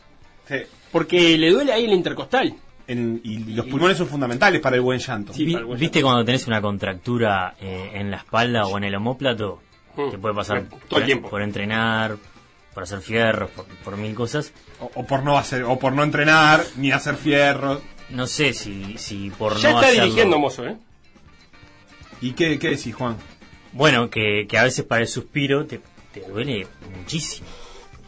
Sí. 0.48 0.56
Porque 0.92 1.38
le 1.38 1.52
duele 1.52 1.74
ahí 1.74 1.86
el 1.86 1.94
intercostal. 1.94 2.54
En- 2.88 3.22
y 3.24 3.54
los 3.54 3.68
pulmones 3.68 3.98
son 3.98 4.08
fundamentales 4.08 4.62
para 4.62 4.76
el 4.78 4.82
buen 4.82 5.00
llanto. 5.00 5.34
Sí, 5.34 5.46
Vi- 5.46 5.52
para 5.52 5.62
el 5.62 5.66
buen 5.68 5.80
¿Viste 5.80 6.02
cuando 6.02 6.24
tenés 6.26 6.48
una 6.48 6.62
contractura 6.62 7.56
eh, 7.62 7.92
en 7.94 8.10
la 8.10 8.18
espalda 8.18 8.66
o 8.66 8.78
en 8.78 8.86
el 8.86 8.96
homóplato? 8.96 9.62
Mm. 9.96 10.10
Te 10.12 10.18
puede 10.18 10.34
pasar 10.34 10.64
Todo 10.88 11.00
el 11.02 11.06
tiempo. 11.06 11.30
por 11.30 11.42
entrenar, 11.42 12.16
por 12.74 12.84
hacer 12.84 13.02
fierros, 13.02 13.50
por, 13.52 13.66
por 13.66 13.98
mil 13.98 14.14
cosas. 14.16 14.54
O, 14.80 14.92
o 14.96 15.06
por 15.06 15.24
no 15.24 15.38
hacer, 15.38 15.64
o 15.64 15.78
por 15.80 15.94
no 15.94 16.04
entrenar, 16.04 16.64
ni 16.78 16.92
hacer 16.92 17.16
fierros. 17.16 17.82
No 18.10 18.26
sé 18.28 18.54
si, 18.54 18.98
si 18.98 19.30
por 19.32 19.58
Ya 19.58 19.72
no 19.72 19.76
está 19.78 19.88
hacerlo- 19.90 20.04
dirigiendo 20.06 20.40
Mozo, 20.40 20.66
¿eh? 20.68 20.78
¿Y 22.22 22.32
qué, 22.34 22.60
qué 22.60 22.70
decís, 22.72 22.94
Juan? 22.96 23.18
Bueno, 23.72 24.10
que, 24.10 24.46
que 24.50 24.58
a 24.58 24.64
veces 24.64 24.84
para 24.86 25.02
el 25.02 25.08
suspiro 25.08 25.66
te, 25.66 25.80
te 26.14 26.22
duele 26.22 26.68
muchísimo. 26.98 27.48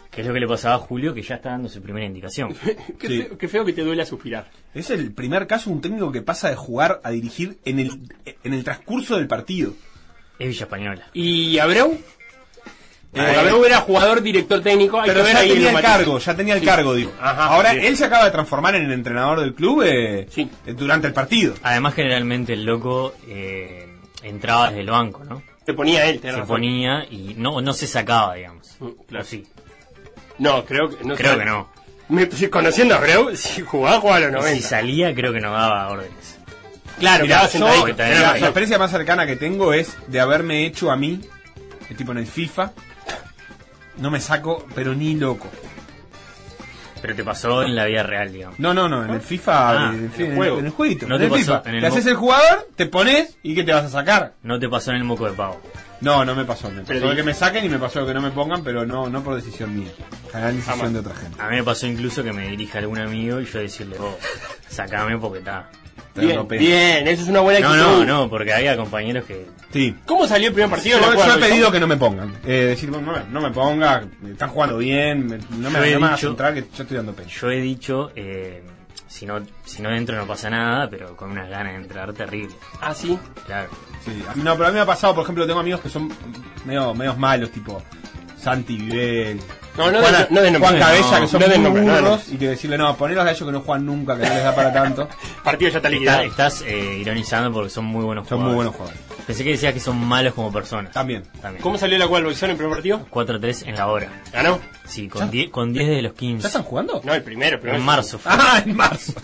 Que 0.09 0.21
es 0.21 0.27
lo 0.27 0.33
que 0.33 0.41
le 0.41 0.47
pasaba 0.47 0.75
a 0.75 0.79
Julio, 0.79 1.13
que 1.13 1.21
ya 1.21 1.35
está 1.35 1.51
dando 1.51 1.69
su 1.69 1.81
primera 1.81 2.05
indicación. 2.05 2.53
Qué, 2.99 3.07
Sí. 3.07 3.21
feo, 3.23 3.37
qué 3.37 3.47
feo 3.47 3.63
que 3.63 3.71
te 3.71 3.81
duele 3.81 4.01
a 4.01 4.05
suspirar. 4.05 4.49
Es 4.73 4.89
el 4.89 5.13
primer 5.13 5.47
caso 5.47 5.69
de 5.69 5.75
un 5.77 5.81
técnico 5.81 6.11
que 6.11 6.21
pasa 6.21 6.49
de 6.49 6.55
jugar 6.57 6.99
a 7.05 7.11
dirigir 7.11 7.59
en 7.63 7.79
el, 7.79 7.91
en 8.43 8.53
el 8.53 8.63
transcurso 8.65 9.15
del 9.15 9.27
partido. 9.27 9.73
Es 10.37 10.47
Villa 10.49 10.63
Española. 10.65 11.07
¿Y 11.13 11.59
Abreu? 11.59 11.97
Eh, 13.13 13.17
Porque 13.25 13.35
Abreu 13.39 13.65
era 13.65 13.77
jugador, 13.81 14.21
director 14.21 14.61
técnico. 14.61 14.99
Hay 15.01 15.07
Pero 15.09 15.19
que 15.19 15.25
ver 15.25 15.33
ya 15.33 15.39
ahí 15.41 15.49
tenía 15.53 15.69
el 15.71 15.81
cargo, 15.81 16.17
ya 16.19 16.35
tenía 16.35 16.53
el 16.53 16.59
Sí. 16.61 16.65
cargo, 16.65 16.93
digo. 16.93 17.11
Ajá, 17.19 17.45
Ahora, 17.47 17.73
bien. 17.73 17.85
él 17.87 17.97
se 17.97 18.05
acaba 18.05 18.23
de 18.25 18.31
transformar 18.31 18.75
en 18.75 18.85
el 18.85 18.91
entrenador 18.93 19.41
del 19.41 19.53
club 19.53 19.83
eh, 19.85 20.27
Sí. 20.29 20.49
eh, 20.65 20.73
durante 20.73 21.07
el 21.07 21.13
partido. 21.13 21.53
Además, 21.61 21.93
generalmente 21.93 22.53
el 22.53 22.63
loco 22.63 23.13
eh, 23.27 23.89
entraba 24.23 24.67
desde 24.69 24.81
el 24.81 24.89
banco, 24.89 25.23
¿no? 25.25 25.41
Se 25.65 25.73
ponía 25.73 26.05
él, 26.05 26.19
Se 26.21 26.31
razón. 26.31 26.47
ponía 26.47 27.05
y 27.09 27.35
no, 27.37 27.59
no 27.61 27.73
se 27.73 27.85
sacaba, 27.85 28.35
digamos. 28.35 28.75
Mm, 28.79 28.87
claro. 29.07 29.25
Sí. 29.25 29.45
No, 30.39 30.63
creo 30.65 30.89
que 30.89 31.03
no. 31.03 31.15
Creo 31.15 31.37
que 31.37 31.45
no. 31.45 31.69
Me- 32.09 32.31
si 32.31 32.47
conociendo 32.47 32.95
a 32.95 32.97
Abreu, 32.97 33.29
si 33.35 33.61
jugaba, 33.61 33.99
jugaba 33.99 34.17
a 34.17 34.19
los 34.21 34.29
Y 34.29 34.33
90. 34.33 34.55
si 34.55 34.61
salía, 34.61 35.13
creo 35.13 35.33
que 35.33 35.39
no 35.41 35.51
daba 35.51 35.89
órdenes. 35.89 36.39
Claro, 36.99 37.23
Mirá, 37.25 37.47
yo, 37.49 37.85
que 37.85 37.93
la 37.93 38.37
experiencia 38.37 38.77
más 38.77 38.91
cercana 38.91 39.25
que 39.25 39.35
tengo 39.35 39.73
es 39.73 39.97
de 40.07 40.19
haberme 40.19 40.65
hecho 40.65 40.91
a 40.91 40.95
mí, 40.95 41.19
el 41.89 41.95
tipo 41.97 42.11
en 42.11 42.19
el 42.19 42.27
FIFA, 42.27 42.71
no 43.97 44.09
me 44.11 44.19
saco, 44.19 44.65
pero 44.75 44.93
ni 44.95 45.15
loco. 45.15 45.47
Pero 47.01 47.15
te 47.15 47.23
pasó 47.23 47.63
en 47.63 47.75
la 47.75 47.85
vida 47.85 48.03
real, 48.03 48.31
digamos. 48.31 48.59
No, 48.59 48.75
no, 48.75 48.87
no, 48.87 49.03
en 49.03 49.09
el 49.09 49.21
FIFA, 49.21 49.69
Ah, 49.89 49.93
en, 49.95 50.11
el, 50.15 50.21
en 50.23 50.35
juego. 50.35 50.59
en 50.59 50.65
el 50.65 50.71
jueguito, 50.71 51.07
No 51.07 51.15
en 51.15 51.21
te 51.21 51.25
el 51.25 51.31
pasó 51.31 51.57
FIFA. 51.57 51.69
en 51.69 51.75
el 51.75 51.81
te 51.81 51.87
haces 51.87 52.05
el 52.05 52.15
jugador, 52.15 52.67
te 52.75 52.85
pones 52.85 53.37
y 53.41 53.55
¿qué 53.55 53.63
te 53.63 53.73
vas 53.73 53.85
a 53.85 53.89
sacar? 53.89 54.33
No 54.43 54.59
te 54.59 54.69
pasó 54.69 54.91
en 54.91 54.97
el 54.97 55.03
moco 55.03 55.25
de 55.25 55.31
pavo. 55.33 55.59
No, 56.01 56.23
no 56.25 56.35
me 56.35 56.45
pasó. 56.45 56.69
Me 56.69 56.81
pasó 56.81 56.87
Pero 56.93 57.15
que 57.15 57.23
me 57.23 57.33
saquen 57.33 57.65
y 57.65 57.69
me 57.69 57.79
pasó 57.79 58.05
que 58.05 58.13
no 58.13 58.21
me 58.21 58.29
pongan, 58.31 58.63
pero 58.63 58.85
no 58.85 59.09
no 59.09 59.23
por 59.23 59.33
decisión 59.35 59.75
mía. 59.75 59.89
General 60.31 60.53
decisión 60.55 60.77
Jamás. 60.77 60.93
de 60.93 60.99
otra 60.99 61.15
gente. 61.15 61.41
A 61.41 61.47
mí 61.49 61.55
me 61.55 61.63
pasó 61.63 61.87
incluso 61.87 62.23
que 62.23 62.33
me 62.33 62.49
dirija 62.49 62.77
algún 62.79 62.99
amigo 62.99 63.39
y 63.41 63.45
yo 63.45 63.59
decirle, 63.59 63.97
oh, 63.99 64.15
sacame 64.69 65.17
porque 65.17 65.39
está. 65.39 65.69
Pero 66.13 66.43
Bien, 66.45 67.05
no 67.05 67.09
eso 67.11 67.23
es 67.23 67.29
una 67.29 67.39
buena 67.39 67.59
No, 67.61 67.69
actitud. 67.69 68.05
no, 68.05 68.05
no, 68.23 68.29
porque 68.29 68.53
había 68.53 68.75
compañeros 68.75 69.23
que 69.25 69.45
Sí. 69.71 69.95
¿Cómo 70.05 70.27
salió 70.27 70.49
el 70.49 70.53
primer 70.53 70.69
partido? 70.69 70.99
Yo, 70.99 71.13
¿No 71.13 71.25
yo 71.25 71.33
he 71.35 71.39
pedido 71.39 71.71
que 71.71 71.79
no 71.79 71.87
me 71.87 71.95
pongan. 71.95 72.33
Eh, 72.45 72.65
decir, 72.65 72.89
bueno, 72.91 73.13
no, 73.13 73.17
me- 73.17 73.31
no 73.31 73.39
me 73.41 73.51
ponga, 73.51 74.03
están 74.29 74.49
jugando 74.49 74.77
bien, 74.77 75.25
me- 75.27 75.37
no 75.37 75.69
me, 75.69 75.79
Yo 75.79 75.83
he 75.85 75.93
no 75.93 75.99
me 76.01 76.05
hagas 76.07 76.19
dicho- 76.19 76.29
entrar 76.31 76.53
que 76.53 76.61
yo 76.75 76.83
estoy 76.83 76.97
dando 76.97 77.13
pena. 77.13 77.29
yo 77.29 77.49
he 77.51 77.61
dicho, 77.61 78.11
eh, 78.17 78.61
si 79.07 79.25
no 79.25 79.41
si 79.63 79.81
no 79.81 79.89
entro 79.95 80.17
no 80.17 80.27
pasa 80.27 80.49
nada, 80.49 80.89
pero 80.89 81.15
con 81.15 81.31
unas 81.31 81.49
ganas 81.49 81.73
de 81.73 81.79
entrar 81.79 82.11
terrible. 82.13 82.53
Ah, 82.81 82.93
sí. 82.93 83.17
Claro. 83.45 83.69
Sí, 84.03 84.11
a 84.27 84.35
no, 84.35 84.53
pero 84.57 84.65
a 84.67 84.71
mí 84.71 84.75
me 84.75 84.81
ha 84.81 84.85
pasado, 84.85 85.15
por 85.15 85.23
ejemplo, 85.23 85.47
tengo 85.47 85.59
amigos 85.61 85.79
que 85.79 85.89
son 85.89 86.11
medio, 86.65 86.93
medios 86.93 87.17
malos, 87.17 87.49
tipo 87.51 87.81
Santi 88.41 88.77
Vivel, 88.77 89.39
No, 89.77 89.91
no, 89.91 89.99
Juan, 90.01 90.13
de- 90.13 90.27
no 90.29 90.41
de 90.41 90.51
nombre. 90.51 90.69
Juan 90.69 90.79
Cabella, 90.81 91.11
No, 91.11 91.21
que 91.21 91.27
son 91.27 91.41
no 91.41 91.47
de 91.47 91.57
muy 91.59 91.81
no 91.81 91.93
burros, 92.01 92.27
y 92.31 92.37
que 92.37 92.47
decirle, 92.49 92.77
no, 92.77 92.95
ponelos 92.97 93.25
a 93.25 93.31
ellos 93.31 93.45
que 93.45 93.51
no 93.51 93.61
juegan 93.61 93.85
nunca, 93.85 94.17
que 94.17 94.23
no 94.27 94.33
les 94.33 94.43
da 94.43 94.55
para 94.55 94.73
tanto. 94.73 95.07
Partido 95.43 95.71
ya 95.71 95.77
está 95.77 95.89
liquidado. 95.89 96.21
estás 96.23 96.61
eh, 96.65 96.97
ironizando 96.99 97.51
porque 97.53 97.69
son 97.69 97.85
muy 97.85 98.03
buenos 98.03 98.27
Son 98.27 98.39
muy 98.39 98.53
jugadores. 98.53 98.77
buenos 98.77 98.95
jugadores. 98.95 99.25
Pensé 99.27 99.43
que 99.43 99.51
decías 99.51 99.73
que 99.73 99.79
son 99.79 99.97
malos 100.03 100.33
como 100.33 100.51
personas. 100.51 100.91
También. 100.91 101.23
También. 101.41 101.61
¿Cómo 101.61 101.77
salió 101.77 101.97
la 101.97 102.07
cual 102.07 102.23
en 102.25 102.49
el 102.49 102.55
primer 102.57 102.73
partido? 102.73 103.05
4-3 103.11 103.67
en 103.67 103.75
la 103.75 103.87
hora. 103.87 104.09
¿Ganó? 104.33 104.59
Sí, 104.85 105.07
con 105.07 105.29
10 105.29 105.49
con 105.51 105.71
10 105.71 105.87
de 105.87 106.01
los 106.01 106.13
15. 106.13 106.41
¿Ya 106.41 106.47
están 106.47 106.63
jugando? 106.63 106.99
No, 107.03 107.13
el 107.13 107.23
primero. 107.23 107.55
el 107.55 107.61
primero. 107.61 107.79
En 107.79 107.85
marzo 107.85 108.17
fue. 108.19 108.31
Ah, 108.35 108.61
en 108.65 108.75
marzo. 108.75 109.13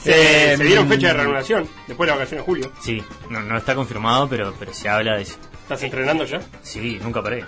Se, 0.00 0.52
Eh, 0.52 0.56
se 0.56 0.62
dieron 0.64 0.86
mm. 0.86 0.90
fecha 0.90 1.08
de 1.08 1.12
reanudación 1.14 1.68
después 1.88 2.06
de 2.06 2.12
la 2.12 2.18
vacaciones 2.18 2.46
de 2.46 2.46
julio. 2.46 2.72
Sí, 2.82 3.02
no, 3.30 3.40
no 3.40 3.56
está 3.58 3.74
confirmado, 3.74 4.28
pero, 4.28 4.54
pero 4.56 4.72
se 4.72 4.88
habla 4.88 5.16
de 5.16 5.22
eso. 5.22 5.38
¿Estás 5.62 5.82
entrenando 5.82 6.24
ya? 6.24 6.40
Sí, 6.62 7.00
nunca 7.02 7.20
paré. 7.20 7.44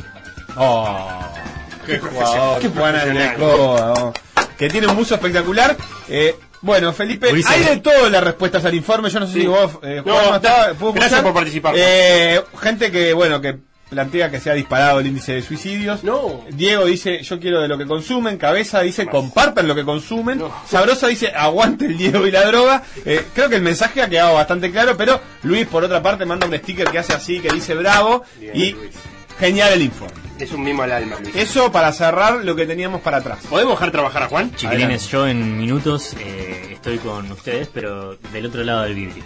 Oh, 0.56 1.20
qué 1.86 1.98
jugador, 1.98 2.60
Qué 2.60 2.68
Juan. 2.68 2.96
Aldecoa, 2.96 3.92
oh. 3.92 4.12
que 4.56 4.68
tiene 4.68 4.86
un 4.86 4.96
buzo 4.96 5.14
espectacular. 5.14 5.76
Eh, 6.08 6.36
bueno, 6.62 6.92
Felipe, 6.92 7.28
hay 7.46 7.64
de 7.64 7.76
todo 7.78 8.06
en 8.06 8.12
las 8.12 8.24
respuestas 8.24 8.64
al 8.64 8.74
informe. 8.74 9.10
Yo 9.10 9.20
no 9.20 9.26
sé 9.26 9.34
Sí. 9.34 9.40
si 9.42 9.46
vos, 9.46 9.72
eh, 9.82 10.02
No, 10.04 10.14
Juan, 10.14 10.34
estaba- 10.36 10.72
¿puedo 10.74 10.92
gracias 10.94 11.20
por 11.22 11.34
participar. 11.34 11.74
Eh, 11.76 12.40
gente 12.60 12.90
que, 12.90 13.12
bueno, 13.12 13.40
que 13.40 13.58
plantea 13.90 14.30
que 14.30 14.40
se 14.40 14.50
ha 14.50 14.54
disparado 14.54 14.98
el 15.00 15.06
índice 15.06 15.34
de 15.34 15.42
suicidios. 15.42 16.02
No. 16.02 16.40
Diego 16.50 16.86
dice, 16.86 17.22
yo 17.22 17.38
quiero 17.38 17.60
de 17.60 17.68
lo 17.68 17.76
que 17.78 17.86
consumen. 17.86 18.38
Cabeza 18.38 18.80
dice, 18.80 19.06
compartan 19.06 19.68
lo 19.68 19.74
que 19.74 19.84
consumen. 19.84 20.38
No. 20.38 20.50
Sabrosa 20.68 21.06
dice, 21.06 21.28
aguante 21.36 21.84
el 21.84 21.98
Diego 21.98 22.26
y 22.26 22.30
la 22.30 22.44
droga. 22.46 22.82
Eh, 23.04 23.26
creo 23.34 23.48
que 23.50 23.56
el 23.56 23.62
mensaje 23.62 24.02
ha 24.02 24.08
quedado 24.08 24.34
bastante 24.34 24.70
claro, 24.72 24.96
pero 24.96 25.20
Luis, 25.42 25.66
por 25.66 25.84
otra 25.84 26.02
parte, 26.02 26.24
manda 26.24 26.46
un 26.46 26.56
sticker 26.56 26.88
que 26.90 26.98
hace 26.98 27.12
así, 27.12 27.40
que 27.40 27.50
dice 27.50 27.74
bravo. 27.74 28.24
Bien, 28.40 28.52
y 28.56 28.72
Luis. 28.72 28.90
genial 29.38 29.74
el 29.74 29.82
informe. 29.82 30.23
Es 30.38 30.52
un 30.52 30.62
mimo 30.64 30.82
al 30.82 30.90
alma, 30.92 31.16
Luis. 31.20 31.34
Eso 31.36 31.70
para 31.70 31.92
cerrar 31.92 32.44
lo 32.44 32.56
que 32.56 32.66
teníamos 32.66 33.00
para 33.02 33.18
atrás. 33.18 33.46
¿Podemos 33.48 33.74
dejar 33.74 33.92
trabajar 33.92 34.24
a 34.24 34.26
Juan? 34.26 34.50
Chiquilines, 34.52 35.08
yo 35.08 35.26
en 35.28 35.56
minutos 35.58 36.14
eh, 36.20 36.72
estoy 36.72 36.98
con 36.98 37.30
ustedes, 37.30 37.68
pero 37.72 38.16
del 38.16 38.46
otro 38.46 38.62
lado 38.64 38.82
del 38.82 38.94
vidrio. 38.94 39.24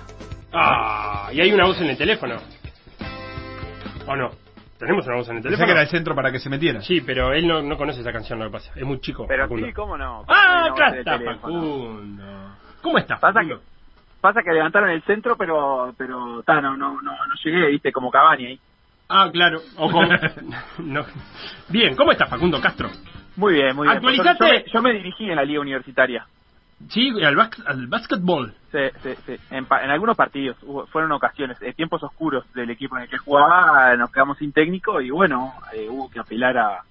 Ah, 0.53 1.31
y 1.33 1.41
hay 1.41 1.51
una 1.53 1.65
voz 1.67 1.81
en 1.81 1.89
el 1.89 1.97
teléfono. 1.97 2.37
¿O 4.07 4.17
no? 4.17 4.31
Tenemos 4.79 5.07
una 5.07 5.17
voz 5.17 5.29
en 5.29 5.37
el 5.39 5.43
Pensé 5.43 5.57
teléfono. 5.57 5.67
que 5.67 5.73
era 5.73 5.83
el 5.83 5.89
centro 5.89 6.15
para 6.15 6.31
que 6.31 6.39
se 6.39 6.49
metiera. 6.51 6.81
Sí, 6.83 7.01
pero 7.01 7.33
él 7.33 7.47
no, 7.49 7.63
no 7.63 7.77
conoce 7.77 8.01
esa 8.01 8.13
canción, 8.13 8.39
lo 8.39 8.45
que 8.47 8.53
pasa. 8.53 8.73
Es 8.77 8.85
muy 8.85 9.01
chico. 9.01 9.25
Pero 9.27 9.45
Facundo. 9.45 9.67
sí, 9.67 9.73
cómo 9.73 9.97
no. 9.97 10.25
Ah, 10.29 10.69
¿Cómo 10.69 10.79
no 10.79 10.85
acá 10.87 10.97
está? 10.99 11.19
Facundo. 11.19 12.23
¿Cómo 12.83 12.99
está? 12.99 13.19
Pasa 13.19 13.33
Facundo? 13.41 13.59
que, 13.61 13.65
pasa 14.21 14.41
que 14.45 14.53
levantaron 14.53 14.91
el 14.91 15.03
centro, 15.05 15.37
pero 15.37 15.95
pero 15.97 16.43
ta, 16.45 16.61
no, 16.61 16.77
no, 16.77 17.01
no, 17.01 17.13
no 17.13 17.35
llegué, 17.43 17.67
viste, 17.71 17.93
como 17.93 18.11
Cavani 18.11 18.47
ahí. 18.47 18.61
Ah, 19.09 19.31
claro. 19.33 19.63
O 19.77 19.91
con- 19.91 20.09
no. 20.79 21.05
Bien, 21.69 21.97
¿cómo 21.97 22.13
está 22.13 22.27
Facundo 22.27 22.61
Castro? 22.61 22.91
Muy 23.37 23.55
bien, 23.55 23.75
muy 23.75 23.87
bien. 23.87 23.97
Actualizate. 23.97 24.39
Yo, 24.39 24.47
me, 24.47 24.65
yo 24.73 24.83
me 24.83 24.93
dirigí 24.95 25.31
en 25.31 25.37
la 25.37 25.45
liga 25.45 25.61
universitaria. 25.61 26.27
Sí, 26.91 27.11
al, 27.25 27.35
bas- 27.37 27.63
al 27.67 27.87
básquetbol. 27.89 28.55
Sí, 28.71 28.79
sí, 29.03 29.15
sí. 29.27 29.37
En, 29.51 29.67
pa- 29.67 29.83
en 29.83 29.91
algunos 29.91 30.17
partidos, 30.17 30.57
hubo- 30.63 30.87
fueron 30.89 31.11
ocasiones, 31.13 31.57
eh, 31.63 31.73
tiempos 31.75 32.03
oscuros 32.03 32.45
del 32.53 32.71
equipo 32.71 32.97
en 32.97 33.03
el 33.05 33.09
que 33.09 33.19
jugaba, 33.19 33.97
nos 33.97 34.11
quedamos 34.13 34.39
sin 34.39 34.53
técnico 34.53 35.01
y 35.01 35.11
bueno, 35.11 35.55
eh, 35.73 35.89
hubo 35.89 36.09
que 36.11 36.21
apelar 36.21 36.57
a 36.59 36.85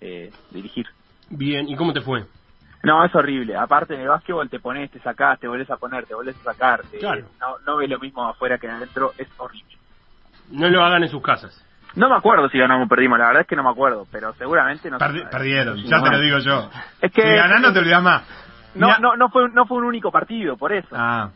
eh, 0.00 0.32
dirigir. 0.50 0.86
Bien, 1.28 1.68
¿y 1.68 1.76
cómo 1.76 1.92
te 1.92 2.00
fue? 2.02 2.24
No, 2.84 3.04
es 3.04 3.14
horrible. 3.14 3.56
Aparte 3.56 3.94
en 3.94 4.02
el 4.02 4.08
básquetbol 4.08 4.48
te 4.48 4.60
pones, 4.60 4.90
te 4.90 5.00
sacás, 5.00 5.40
te 5.40 5.48
volvés 5.48 5.70
a 5.70 5.76
poner, 5.78 6.06
te 6.06 6.14
volvés 6.14 6.36
a 6.40 6.52
sacar. 6.52 6.84
Claro. 7.00 7.30
no, 7.40 7.56
no 7.66 7.76
ves 7.76 7.88
lo 7.90 7.98
mismo 7.98 8.26
afuera 8.28 8.58
que 8.58 8.68
adentro, 8.68 9.12
es 9.18 9.28
horrible. 9.38 9.73
No 10.50 10.68
lo 10.68 10.84
hagan 10.84 11.02
en 11.02 11.08
sus 11.08 11.22
casas. 11.22 11.60
No 11.96 12.08
me 12.08 12.16
acuerdo 12.16 12.48
si 12.48 12.58
ganamos 12.58 12.86
o 12.86 12.88
perdimos, 12.88 13.18
la 13.18 13.26
verdad 13.28 13.42
es 13.42 13.46
que 13.48 13.54
no 13.56 13.62
me 13.62 13.70
acuerdo, 13.70 14.06
pero 14.10 14.34
seguramente 14.34 14.90
no 14.90 14.98
Perdi- 14.98 15.28
perdieron, 15.30 15.76
ya 15.84 15.98
no. 15.98 16.02
te 16.04 16.10
lo 16.10 16.20
digo 16.20 16.38
yo. 16.38 16.70
Es 17.00 17.12
que 17.12 17.22
si 17.22 17.28
ganás 17.28 17.60
no 17.60 17.72
te 17.72 17.78
olvidas 17.78 18.02
más. 18.02 18.22
no, 18.74 18.88
Mirá- 18.88 18.98
no, 18.98 19.16
no 19.16 19.28
fue 19.28 19.48
no 19.50 19.64
fue 19.66 19.78
un 19.78 19.84
único 19.84 20.10
partido, 20.10 20.56
por 20.56 20.72
eso. 20.72 20.88
Ah, 20.92 21.30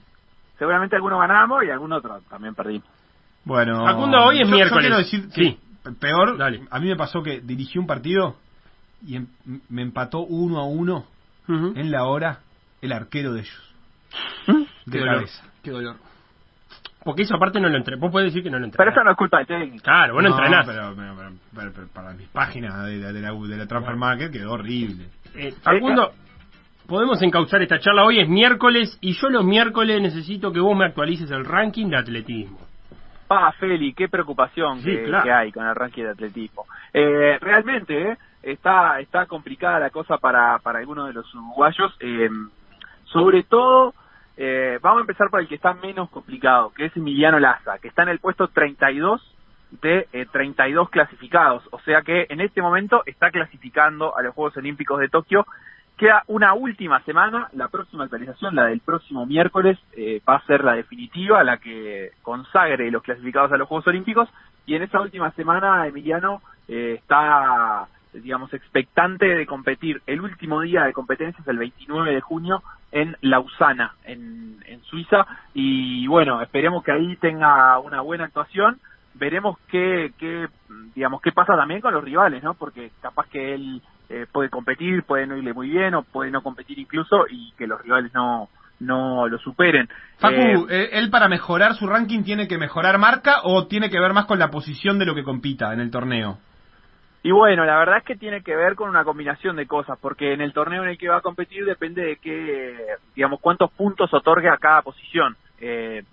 Seguramente 0.58 0.96
algunos 0.96 1.20
ganamos 1.20 1.62
y 1.62 1.70
algún 1.70 1.92
otro 1.92 2.20
también 2.28 2.54
perdimos. 2.56 2.88
bueno. 3.44 3.84
Facundo, 3.84 4.18
hoy 4.24 4.40
es 4.40 4.48
Yo- 4.48 4.50
yo 4.50 4.54
miércoles. 4.56 4.80
quiero 4.84 4.98
decir 4.98 5.28
que 5.30 5.42
Sí. 5.44 5.60
pe- 5.84 5.92
peor, 5.92 6.36
a 6.42 6.78
mí 6.80 6.88
me 6.88 6.96
pasó 6.96 7.22
que 7.22 7.40
dirigí 7.40 7.78
un 7.78 7.86
partido 7.86 8.34
y 9.06 9.14
em- 9.16 9.28
me 9.68 9.82
empató 9.82 10.18
uno 10.20 10.58
a 10.58 10.64
uno 10.64 11.04
en 11.46 11.90
la 11.92 12.04
hora 12.04 12.40
el 12.82 12.90
arquero 12.92 13.32
de 13.32 13.40
ellos. 13.42 13.74
De 14.48 14.66
Qué 14.90 14.98
dolor. 14.98 15.14
cabeza. 15.14 15.44
Qué 15.62 15.70
dolor. 15.70 15.96
Porque 17.04 17.22
eso 17.22 17.36
aparte 17.36 17.60
no 17.60 17.68
lo 17.68 17.76
entrenó. 17.76 18.00
Vos 18.02 18.10
podés 18.12 18.26
decir 18.26 18.42
que 18.42 18.50
no 18.50 18.58
lo 18.58 18.64
entrenó. 18.66 18.78
Pero 18.84 18.90
eso 18.90 19.04
no 19.04 19.10
es 19.12 19.16
culpa 19.16 19.38
del 19.38 19.46
técnico. 19.46 19.84
Claro, 19.84 20.14
vos 20.14 20.22
no, 20.22 20.30
entrenás. 20.30 20.66
Pero, 20.66 20.94
pero- 20.96 21.14
pero- 21.16 21.32
pero- 21.54 21.72
pero 21.74 21.88
para 21.88 22.12
mis 22.14 22.28
páginas 22.28 22.84
de, 22.86 22.96
la- 22.98 23.12
de 23.12 23.20
la, 23.20 23.32
de 23.32 23.56
la 23.56 23.66
Transfer 23.66 23.96
Market 23.96 24.32
quedó 24.32 24.52
horrible. 24.52 25.06
Eh, 25.34 25.52
Facundo, 25.62 26.10
podemos 26.86 27.22
encauzar 27.22 27.62
esta 27.62 27.78
charla. 27.78 28.04
Hoy 28.04 28.20
es 28.20 28.28
miércoles 28.28 28.98
y 29.00 29.12
yo 29.12 29.28
los 29.30 29.44
miércoles 29.44 30.02
necesito 30.02 30.52
que 30.52 30.60
vos 30.60 30.76
me 30.76 30.84
actualices 30.86 31.30
el 31.30 31.44
ranking 31.44 31.86
de 31.88 31.96
atletismo. 31.98 32.58
Ah, 33.30 33.52
Feli, 33.58 33.92
qué 33.92 34.08
preocupación 34.08 34.78
Sí, 34.80 34.90
que, 34.90 35.04
claro. 35.04 35.24
que 35.24 35.32
hay 35.32 35.52
con 35.52 35.66
el 35.66 35.74
ranking 35.74 36.02
de 36.04 36.10
atletismo. 36.10 36.64
Eh, 36.94 37.38
realmente 37.40 38.12
eh, 38.12 38.16
está 38.42 38.98
está 39.00 39.26
complicada 39.26 39.78
la 39.78 39.90
cosa 39.90 40.16
para, 40.16 40.58
para 40.60 40.78
algunos 40.78 41.06
de 41.08 41.12
los 41.14 41.34
uruguayos. 41.34 41.94
eh, 42.00 42.28
sobre 43.04 43.42
todo, 43.42 43.94
eh, 44.40 44.78
vamos 44.80 44.98
a 44.98 45.00
empezar 45.00 45.30
por 45.30 45.40
el 45.40 45.48
que 45.48 45.56
está 45.56 45.74
menos 45.74 46.08
complicado, 46.10 46.72
que 46.72 46.84
es 46.84 46.96
Emiliano 46.96 47.40
Laza, 47.40 47.78
que 47.80 47.88
está 47.88 48.04
en 48.04 48.10
el 48.10 48.20
puesto 48.20 48.46
32 48.46 49.20
de 49.82 50.06
eh, 50.12 50.26
32 50.30 50.90
clasificados. 50.90 51.64
O 51.72 51.80
sea 51.80 52.02
que 52.02 52.26
en 52.28 52.40
este 52.40 52.62
momento 52.62 53.02
está 53.04 53.32
clasificando 53.32 54.16
a 54.16 54.22
los 54.22 54.32
Juegos 54.34 54.56
Olímpicos 54.56 55.00
de 55.00 55.08
Tokio. 55.08 55.44
Queda 55.96 56.22
una 56.28 56.54
última 56.54 57.02
semana, 57.02 57.48
la 57.54 57.66
próxima 57.66 58.04
actualización, 58.04 58.54
la 58.54 58.66
del 58.66 58.78
próximo 58.78 59.26
miércoles, 59.26 59.76
eh, 59.96 60.22
va 60.26 60.36
a 60.36 60.46
ser 60.46 60.62
la 60.62 60.74
definitiva, 60.74 61.42
la 61.42 61.56
que 61.56 62.12
consagre 62.22 62.92
los 62.92 63.02
clasificados 63.02 63.50
a 63.50 63.56
los 63.56 63.66
Juegos 63.66 63.88
Olímpicos. 63.88 64.28
Y 64.66 64.76
en 64.76 64.82
esa 64.82 65.00
última 65.00 65.32
semana, 65.32 65.84
Emiliano 65.88 66.42
eh, 66.68 67.00
está, 67.00 67.88
digamos, 68.12 68.52
expectante 68.54 69.26
de 69.26 69.46
competir. 69.46 70.02
El 70.06 70.20
último 70.20 70.60
día 70.62 70.84
de 70.84 70.92
competencia 70.92 71.40
es 71.40 71.48
el 71.48 71.58
29 71.58 72.14
de 72.14 72.20
junio 72.20 72.62
en 72.92 73.16
Lausana, 73.20 73.94
en, 74.04 74.56
en 74.66 74.82
Suiza. 74.82 75.26
Y 75.54 76.06
bueno, 76.06 76.40
esperemos 76.42 76.84
que 76.84 76.92
ahí 76.92 77.16
tenga 77.16 77.78
una 77.78 78.00
buena 78.00 78.24
actuación. 78.24 78.78
Veremos 79.14 79.58
qué, 79.68 80.12
qué, 80.18 80.46
digamos, 80.94 81.20
qué 81.20 81.32
pasa 81.32 81.56
también 81.56 81.80
con 81.80 81.92
los 81.92 82.04
rivales, 82.04 82.42
¿no? 82.42 82.54
Porque 82.54 82.90
capaz 83.00 83.28
que 83.28 83.54
él 83.54 83.82
eh, 84.08 84.26
puede 84.30 84.48
competir, 84.48 85.02
puede 85.02 85.26
no 85.26 85.36
irle 85.36 85.52
muy 85.52 85.68
bien 85.68 85.94
o 85.94 86.02
puede 86.02 86.30
no 86.30 86.42
competir 86.42 86.78
incluso 86.78 87.26
y 87.28 87.52
que 87.58 87.66
los 87.66 87.82
rivales 87.82 88.12
no, 88.14 88.48
no 88.80 89.28
lo 89.28 89.38
superen. 89.38 89.88
Facu, 90.18 90.34
Eh, 90.34 90.66
eh, 90.70 90.88
¿él 90.92 91.10
para 91.10 91.28
mejorar 91.28 91.74
su 91.74 91.86
ranking 91.86 92.22
tiene 92.22 92.48
que 92.48 92.58
mejorar 92.58 92.98
marca 92.98 93.40
o 93.44 93.66
tiene 93.66 93.90
que 93.90 94.00
ver 94.00 94.12
más 94.12 94.26
con 94.26 94.38
la 94.38 94.50
posición 94.50 94.98
de 94.98 95.06
lo 95.06 95.14
que 95.14 95.24
compita 95.24 95.72
en 95.72 95.80
el 95.80 95.90
torneo? 95.90 96.38
Y 97.22 97.32
bueno, 97.32 97.64
la 97.64 97.78
verdad 97.78 97.98
es 97.98 98.04
que 98.04 98.16
tiene 98.16 98.42
que 98.42 98.54
ver 98.54 98.76
con 98.76 98.88
una 98.88 99.04
combinación 99.04 99.56
de 99.56 99.66
cosas, 99.66 99.98
porque 100.00 100.32
en 100.32 100.40
el 100.40 100.52
torneo 100.52 100.84
en 100.84 100.90
el 100.90 100.98
que 100.98 101.08
va 101.08 101.16
a 101.16 101.20
competir 101.20 101.64
depende 101.64 102.02
de 102.02 102.16
qué, 102.16 102.76
digamos, 103.14 103.40
cuántos 103.40 103.70
puntos 103.72 104.14
otorgue 104.14 104.48
a 104.48 104.56
cada 104.56 104.82
posición. 104.82 105.36
Eh, 105.60 106.04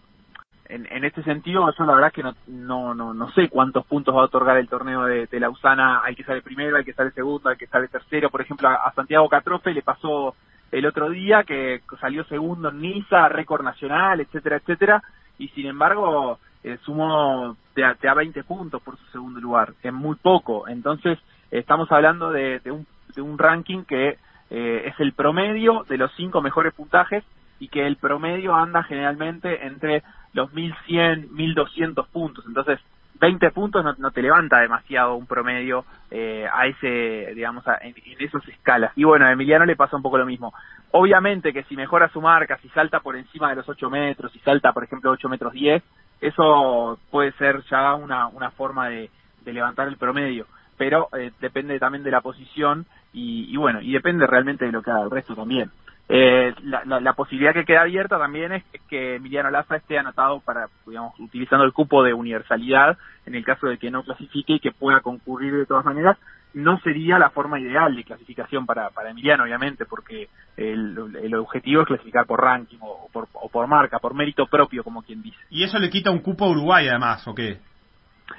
en, 0.68 0.88
en 0.92 1.06
este 1.06 1.22
sentido, 1.22 1.72
yo 1.78 1.86
la 1.86 1.94
verdad 1.94 2.08
es 2.08 2.14
que 2.14 2.24
no, 2.24 2.34
no, 2.48 2.96
no, 2.96 3.14
no 3.14 3.30
sé 3.34 3.50
cuántos 3.50 3.86
puntos 3.86 4.16
va 4.16 4.22
a 4.22 4.26
otorgar 4.26 4.58
el 4.58 4.68
torneo 4.68 5.06
de, 5.06 5.28
de 5.28 5.40
Lausana. 5.40 6.02
Hay 6.04 6.16
que 6.16 6.24
sale 6.24 6.42
primero, 6.42 6.76
hay 6.76 6.84
que 6.84 6.94
sale 6.94 7.12
segundo, 7.12 7.50
hay 7.50 7.58
que 7.58 7.68
sale 7.68 7.88
tercero. 7.88 8.32
Por 8.32 8.42
ejemplo, 8.42 8.68
a, 8.68 8.74
a 8.76 8.94
Santiago 8.94 9.30
Catrofe 9.30 9.74
le 9.74 9.84
pasó 9.84 10.36
el 10.72 10.88
otro 10.88 11.10
día 11.12 11.44
que 11.44 11.82
salió 12.02 12.24
segundo 12.26 12.70
en 12.70 12.82
Niza, 12.82 13.30
récord 13.30 13.64
nacional, 13.64 14.20
etcétera, 14.22 14.58
etcétera. 14.58 15.04
Y 15.38 15.50
sin 15.50 15.68
embargo, 15.68 16.40
eh, 16.66 16.78
sumó 16.84 17.56
de 17.76 17.86
a, 17.86 17.94
de 17.94 18.10
a 18.10 18.14
20 18.16 18.44
puntos 18.44 18.82
por 18.82 18.98
su 18.98 19.06
segundo 19.12 19.40
lugar, 19.40 19.74
es 19.84 19.94
muy 19.94 20.16
poco. 20.16 20.68
Entonces, 20.68 21.20
estamos 21.52 21.92
hablando 21.92 22.32
de, 22.32 22.60
de, 22.60 22.72
un, 22.72 22.88
de 23.16 23.22
un 23.22 23.38
ranking 23.38 23.84
que 23.84 24.18
eh, 24.50 24.84
es 24.88 25.00
el 25.00 25.14
promedio 25.14 25.86
de 25.88 25.98
los 25.98 26.12
cinco 26.16 26.42
mejores 26.42 26.74
puntajes 26.74 27.24
y 27.60 27.68
que 27.68 27.86
el 27.86 27.98
promedio 27.98 28.56
anda 28.56 28.82
generalmente 28.84 29.66
entre 29.68 30.02
los 30.34 30.52
1100, 30.54 31.34
1200 31.36 32.08
puntos. 32.08 32.44
Entonces, 32.48 32.80
20 33.20 33.52
puntos 33.52 33.84
no, 33.84 33.94
no 33.98 34.12
te 34.12 34.22
levanta 34.22 34.60
demasiado 34.60 35.16
un 35.16 35.26
promedio 35.26 35.86
eh, 36.12 36.46
a 36.52 36.68
ese, 36.68 37.32
digamos, 37.34 37.66
a- 37.68 37.78
en, 37.82 37.94
en 38.06 38.18
esas 38.26 38.46
escalas. 38.50 38.92
Y 38.96 39.04
bueno, 39.06 39.26
a 39.26 39.32
Emiliano 39.32 39.66
le 39.66 39.76
pasa 39.76 39.96
un 39.96 40.02
poco 40.02 40.18
lo 40.18 40.26
mismo. 40.26 40.54
Obviamente 40.92 41.54
que 41.54 41.64
si 41.64 41.76
mejora 41.76 42.10
su 42.10 42.22
marca, 42.22 42.58
si 42.58 42.70
salta 42.70 43.00
por 43.00 43.16
encima 43.16 43.50
de 43.50 43.56
los 43.56 43.70
8 43.70 43.90
metros, 43.90 44.32
si 44.32 44.40
salta, 44.40 44.74
por 44.74 44.84
ejemplo, 44.84 45.12
8 45.12 45.30
metros 45.30 45.54
10, 45.54 45.82
eso 46.22 47.00
puede 47.12 47.32
ser 47.34 47.64
ya 47.70 47.96
una, 47.96 48.28
una 48.28 48.52
forma 48.52 48.90
de, 48.90 49.10
de 49.44 49.54
levantar 49.54 49.88
el 49.88 49.98
promedio. 49.98 50.46
Pero 50.78 51.08
eh, 51.18 51.32
depende 51.40 51.80
también 51.80 52.04
de 52.04 52.12
la 52.12 52.22
posición 52.22 52.86
y, 53.14 53.48
y 53.54 53.58
bueno, 53.58 53.82
y 53.82 53.94
depende 53.94 54.28
realmente 54.28 54.66
de 54.66 54.72
lo 54.72 54.82
que 54.82 54.92
haga 54.92 55.04
el 55.04 55.12
resto 55.12 55.36
también. 55.36 55.72
Eh, 56.08 56.54
la, 56.64 56.84
la- 56.86 57.00
posibilidad 57.14 57.54
que 57.54 57.66
queda 57.66 57.82
abierta 57.82 58.20
también 58.20 58.52
es, 58.52 58.64
es 58.74 58.82
que 58.84 59.16
Emiliano 59.16 59.50
Laza 59.50 59.78
esté 59.78 59.98
anotado 59.98 60.40
para, 60.42 60.68
digamos, 60.86 61.20
utilizando 61.20 61.66
el 61.66 61.74
cupo 61.74 62.04
de 62.04 62.14
universalidad 62.14 62.98
en 63.26 63.34
el 63.34 63.44
caso 63.44 63.68
de 63.68 63.80
que 63.80 63.90
no 63.90 64.04
clasifique 64.04 64.54
y 64.54 64.60
que 64.60 64.72
pueda 64.72 65.00
concurrir 65.00 65.56
de 65.56 65.66
todas 65.66 65.84
maneras. 65.86 66.18
No 66.56 66.80
sería 66.80 67.20
la 67.20 67.30
forma 67.30 67.60
ideal 67.60 67.96
de 67.96 68.04
clasificación 68.04 68.66
para, 68.66 68.90
para 68.90 69.12
Emiliano, 69.12 69.44
obviamente, 69.44 69.86
porque 69.86 70.30
el, 70.58 70.98
el 71.22 71.36
objetivo 71.36 71.82
es 71.82 71.88
clasificar 71.88 72.26
por 72.26 72.42
ranking 72.42 72.78
o 72.82 73.10
por, 73.12 73.28
o 73.34 73.50
por 73.50 73.68
marca, 73.68 74.00
por 74.00 74.14
mérito 74.14 74.48
propio, 74.48 74.84
como 74.84 75.04
quien 75.04 75.22
dice. 75.22 75.38
Y 75.50 75.64
eso 75.64 75.78
le 75.78 75.90
quita 75.90 76.12
un 76.12 76.20
cupo 76.20 76.46
a 76.46 76.50
Uruguay 76.50 76.88
además, 76.88 77.28
¿o 77.28 77.36
qué? 77.36 77.60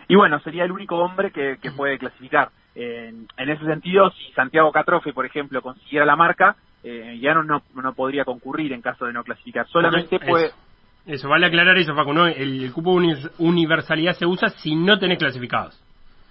Y 0.08 0.16
bueno, 0.16 0.40
sería 0.40 0.64
el 0.64 0.72
único 0.72 0.96
hombre 0.96 1.30
que, 1.30 1.58
que 1.60 1.70
puede 1.70 1.98
clasificar. 1.98 2.48
En, 2.74 3.28
en 3.36 3.48
ese 3.50 3.64
sentido, 3.64 4.10
si 4.10 4.32
Santiago 4.32 4.72
Catrofe, 4.72 5.12
por 5.12 5.26
ejemplo, 5.26 5.62
consiguiera 5.62 6.04
la 6.04 6.16
marca, 6.16 6.56
eh, 6.82 7.18
ya 7.20 7.34
no, 7.34 7.42
no, 7.42 7.62
no 7.74 7.94
podría 7.94 8.24
concurrir 8.24 8.72
en 8.72 8.82
caso 8.82 9.06
de 9.06 9.12
no 9.12 9.24
clasificar. 9.24 9.66
Solamente 9.68 10.16
Eso. 10.16 10.26
puede... 10.26 10.50
Eso, 11.06 11.28
vale 11.28 11.46
aclarar 11.46 11.78
eso, 11.78 11.94
Facu, 11.94 12.12
¿no? 12.12 12.26
El, 12.26 12.64
el 12.64 12.72
cupo 12.72 13.00
de 13.00 13.16
universalidad 13.38 14.14
se 14.14 14.26
usa 14.26 14.48
si 14.48 14.74
no 14.74 14.98
tenés 14.98 15.18
clasificados. 15.18 15.80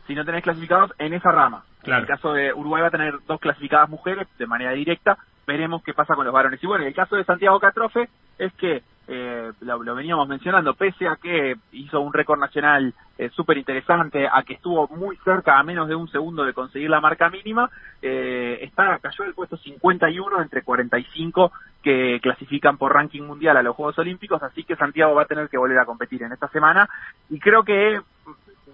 Si 0.07 0.15
no 0.15 0.25
tenés 0.25 0.43
clasificados 0.43 0.91
en 0.97 1.13
esa 1.13 1.31
rama. 1.31 1.63
Claro. 1.81 2.03
En 2.03 2.03
el 2.03 2.07
caso 2.07 2.33
de 2.33 2.53
Uruguay 2.53 2.81
va 2.81 2.87
a 2.87 2.91
tener 2.91 3.15
dos 3.27 3.39
clasificadas 3.39 3.89
mujeres 3.89 4.27
de 4.37 4.47
manera 4.47 4.71
directa, 4.71 5.17
veremos 5.45 5.83
qué 5.83 5.93
pasa 5.93 6.15
con 6.15 6.25
los 6.25 6.33
varones. 6.33 6.63
Y 6.63 6.67
bueno, 6.67 6.83
en 6.83 6.89
el 6.89 6.95
caso 6.95 7.15
de 7.15 7.23
Santiago 7.23 7.59
Catrofe 7.59 8.09
es 8.37 8.53
que, 8.53 8.81
eh, 9.07 9.51
lo, 9.61 9.83
lo 9.83 9.95
veníamos 9.95 10.27
mencionando, 10.27 10.73
pese 10.73 11.07
a 11.07 11.15
que 11.15 11.55
hizo 11.71 12.01
un 12.01 12.11
récord 12.11 12.39
nacional 12.39 12.93
eh, 13.17 13.29
súper 13.29 13.57
interesante, 13.57 14.27
a 14.27 14.43
que 14.43 14.55
estuvo 14.55 14.87
muy 14.89 15.15
cerca, 15.17 15.57
a 15.57 15.63
menos 15.63 15.87
de 15.87 15.95
un 15.95 16.09
segundo 16.09 16.43
de 16.43 16.53
conseguir 16.53 16.89
la 16.89 16.99
marca 16.99 17.29
mínima, 17.29 17.69
eh, 18.01 18.59
está 18.61 18.97
cayó 18.99 19.23
del 19.23 19.33
puesto 19.33 19.57
51 19.57 20.41
entre 20.41 20.63
45 20.63 21.51
que 21.81 22.19
clasifican 22.21 22.77
por 22.77 22.93
ranking 22.93 23.21
mundial 23.21 23.57
a 23.57 23.63
los 23.63 23.75
Juegos 23.75 23.97
Olímpicos, 23.99 24.41
así 24.41 24.63
que 24.63 24.75
Santiago 24.75 25.13
va 25.13 25.21
a 25.21 25.27
tener 25.27 25.49
que 25.49 25.57
volver 25.57 25.77
a 25.79 25.85
competir 25.85 26.23
en 26.23 26.33
esta 26.33 26.47
semana 26.49 26.89
y 27.29 27.39
creo 27.39 27.63
que 27.63 28.01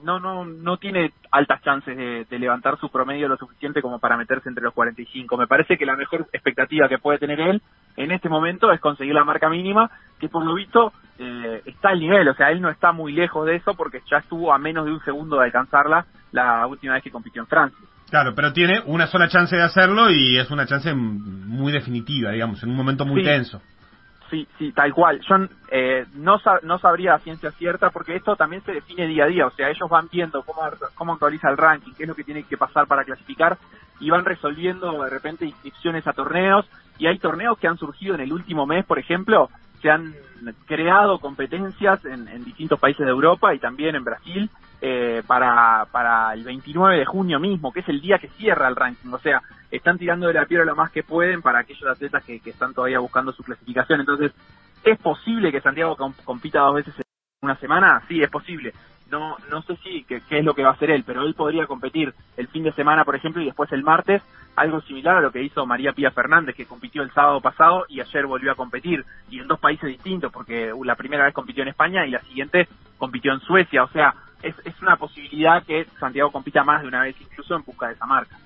no 0.03 0.19
no 0.19 0.45
no 0.45 0.77
tiene 0.77 1.11
altas 1.31 1.61
chances 1.63 1.95
de, 1.95 2.25
de 2.25 2.39
levantar 2.39 2.77
su 2.79 2.89
promedio 2.89 3.27
lo 3.27 3.37
suficiente 3.37 3.81
como 3.81 3.99
para 3.99 4.17
meterse 4.17 4.49
entre 4.49 4.63
los 4.63 4.73
45. 4.73 5.37
Me 5.37 5.47
parece 5.47 5.77
que 5.77 5.85
la 5.85 5.95
mejor 5.95 6.27
expectativa 6.33 6.87
que 6.89 6.97
puede 6.97 7.19
tener 7.19 7.39
él 7.39 7.61
en 7.97 8.11
este 8.11 8.29
momento 8.29 8.71
es 8.71 8.79
conseguir 8.79 9.13
la 9.13 9.23
marca 9.23 9.49
mínima, 9.49 9.91
que 10.19 10.29
por 10.29 10.45
lo 10.45 10.55
visto 10.55 10.93
eh, 11.19 11.61
está 11.65 11.89
al 11.89 11.99
nivel, 11.99 12.27
o 12.29 12.33
sea, 12.33 12.51
él 12.51 12.61
no 12.61 12.69
está 12.69 12.91
muy 12.91 13.13
lejos 13.13 13.45
de 13.45 13.55
eso 13.57 13.73
porque 13.75 14.01
ya 14.09 14.17
estuvo 14.17 14.53
a 14.53 14.57
menos 14.57 14.85
de 14.85 14.91
un 14.91 15.03
segundo 15.03 15.37
de 15.37 15.45
alcanzarla 15.45 16.05
la 16.31 16.65
última 16.67 16.93
vez 16.93 17.03
que 17.03 17.11
compitió 17.11 17.41
en 17.41 17.47
Francia. 17.47 17.77
Claro, 18.09 18.33
pero 18.35 18.51
tiene 18.51 18.81
una 18.87 19.07
sola 19.07 19.27
chance 19.29 19.55
de 19.55 19.61
hacerlo 19.61 20.09
y 20.09 20.37
es 20.37 20.49
una 20.51 20.65
chance 20.65 20.93
muy 20.93 21.71
definitiva, 21.71 22.31
digamos, 22.31 22.61
en 22.63 22.69
un 22.69 22.75
momento 22.75 23.05
muy 23.05 23.21
Sí. 23.21 23.27
tenso. 23.29 23.61
Sí, 24.31 24.47
sí, 24.57 24.71
tal 24.71 24.93
cual. 24.93 25.19
Yo 25.27 25.35
eh, 25.69 26.05
no, 26.13 26.39
no 26.63 26.79
sabría 26.79 27.15
a 27.15 27.19
ciencia 27.19 27.51
cierta 27.51 27.89
porque 27.89 28.15
esto 28.15 28.37
también 28.37 28.63
se 28.63 28.71
define 28.71 29.05
día 29.05 29.25
a 29.25 29.27
día. 29.27 29.45
O 29.45 29.51
sea, 29.51 29.69
ellos 29.69 29.89
van 29.89 30.07
viendo 30.09 30.41
cómo, 30.43 30.61
cómo 30.95 31.13
actualiza 31.13 31.49
el 31.49 31.57
ranking, 31.57 31.91
qué 31.97 32.03
es 32.03 32.09
lo 32.09 32.15
que 32.15 32.23
tiene 32.23 32.43
que 32.43 32.55
pasar 32.55 32.87
para 32.87 33.03
clasificar 33.03 33.57
y 33.99 34.09
van 34.09 34.23
resolviendo 34.23 35.03
de 35.03 35.09
repente 35.09 35.45
inscripciones 35.45 36.07
a 36.07 36.13
torneos. 36.13 36.65
Y 36.97 37.07
hay 37.07 37.19
torneos 37.19 37.59
que 37.59 37.67
han 37.67 37.77
surgido 37.77 38.15
en 38.15 38.21
el 38.21 38.31
último 38.31 38.65
mes, 38.65 38.85
por 38.85 38.99
ejemplo, 38.99 39.49
se 39.81 39.89
han 39.89 40.15
creado 40.65 41.19
competencias 41.19 42.05
en, 42.05 42.27
en 42.29 42.45
distintos 42.45 42.79
países 42.79 43.05
de 43.05 43.11
Europa 43.11 43.53
y 43.53 43.59
también 43.59 43.95
en 43.95 44.03
Brasil 44.05 44.49
eh, 44.81 45.21
para, 45.27 45.85
para 45.91 46.33
el 46.33 46.43
29 46.43 46.97
de 46.97 47.05
junio 47.05 47.39
mismo, 47.39 47.71
que 47.71 47.81
es 47.81 47.89
el 47.89 48.01
día 48.01 48.17
que 48.19 48.29
cierra 48.29 48.67
el 48.67 48.75
ranking. 48.75 49.11
O 49.13 49.19
sea, 49.19 49.41
están 49.69 49.97
tirando 49.97 50.27
de 50.27 50.33
la 50.33 50.45
piedra 50.45 50.65
lo 50.65 50.75
más 50.75 50.91
que 50.91 51.03
pueden 51.03 51.41
para 51.41 51.59
aquellos 51.59 51.89
atletas 51.89 52.23
que, 52.23 52.39
que 52.39 52.49
están 52.49 52.73
todavía 52.73 52.99
buscando 52.99 53.31
su 53.31 53.43
clasificación. 53.43 53.99
Entonces, 54.01 54.31
¿es 54.83 54.97
posible 54.99 55.51
que 55.51 55.61
Santiago 55.61 55.95
com- 55.95 56.13
compita 56.25 56.59
dos 56.61 56.75
veces 56.75 56.95
en 56.97 57.03
una 57.43 57.55
semana? 57.57 58.01
Sí, 58.07 58.21
es 58.21 58.29
posible. 58.29 58.73
no 59.11 59.37
no 59.49 59.61
sé 59.63 59.75
si 59.83 60.03
qué, 60.05 60.21
qué 60.27 60.39
es 60.39 60.45
lo 60.45 60.53
que 60.55 60.63
va 60.63 60.69
a 60.69 60.73
hacer 60.73 60.89
él, 60.91 61.03
pero 61.05 61.21
él 61.23 61.35
podría 61.35 61.67
competir 61.67 62.13
el 62.37 62.47
fin 62.47 62.63
de 62.63 62.71
semana, 62.73 63.03
por 63.05 63.15
ejemplo, 63.15 63.41
y 63.41 63.45
después 63.45 63.71
el 63.73 63.83
martes, 63.83 64.21
algo 64.55 64.81
similar 64.81 65.17
a 65.17 65.21
lo 65.21 65.31
que 65.31 65.43
hizo 65.43 65.65
María 65.65 65.93
Pía 65.93 66.11
Fernández, 66.11 66.55
que 66.55 66.65
compitió 66.65 67.03
el 67.03 67.11
sábado 67.11 67.39
pasado 67.41 67.85
y 67.89 67.99
ayer 68.01 68.25
volvió 68.25 68.51
a 68.51 68.55
competir, 68.55 69.03
y 69.29 69.39
en 69.39 69.47
dos 69.47 69.59
países 69.59 69.87
distintos, 69.89 70.31
porque 70.31 70.73
la 70.83 70.95
primera 70.95 71.25
vez 71.25 71.33
compitió 71.33 71.61
en 71.63 71.69
España 71.69 72.05
y 72.05 72.11
la 72.11 72.21
siguiente 72.21 72.67
compitió 72.97 73.33
en 73.33 73.39
Suecia, 73.41 73.83
o 73.83 73.89
sea, 73.89 74.13
es, 74.43 74.55
es 74.65 74.81
una 74.81 74.95
posibilidad 74.97 75.63
que 75.63 75.85
Santiago 75.99 76.31
compita 76.31 76.63
más 76.63 76.81
de 76.81 76.87
una 76.87 77.03
vez, 77.03 77.15
incluso 77.19 77.55
en 77.55 77.63
busca 77.63 77.87
de 77.87 77.93
esa 77.93 78.05
marca. 78.05 78.37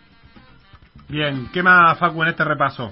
Bien, 1.08 1.48
¿qué 1.54 1.62
más, 1.62 1.98
Facu, 2.00 2.24
en 2.24 2.30
este 2.30 2.44
repaso? 2.44 2.92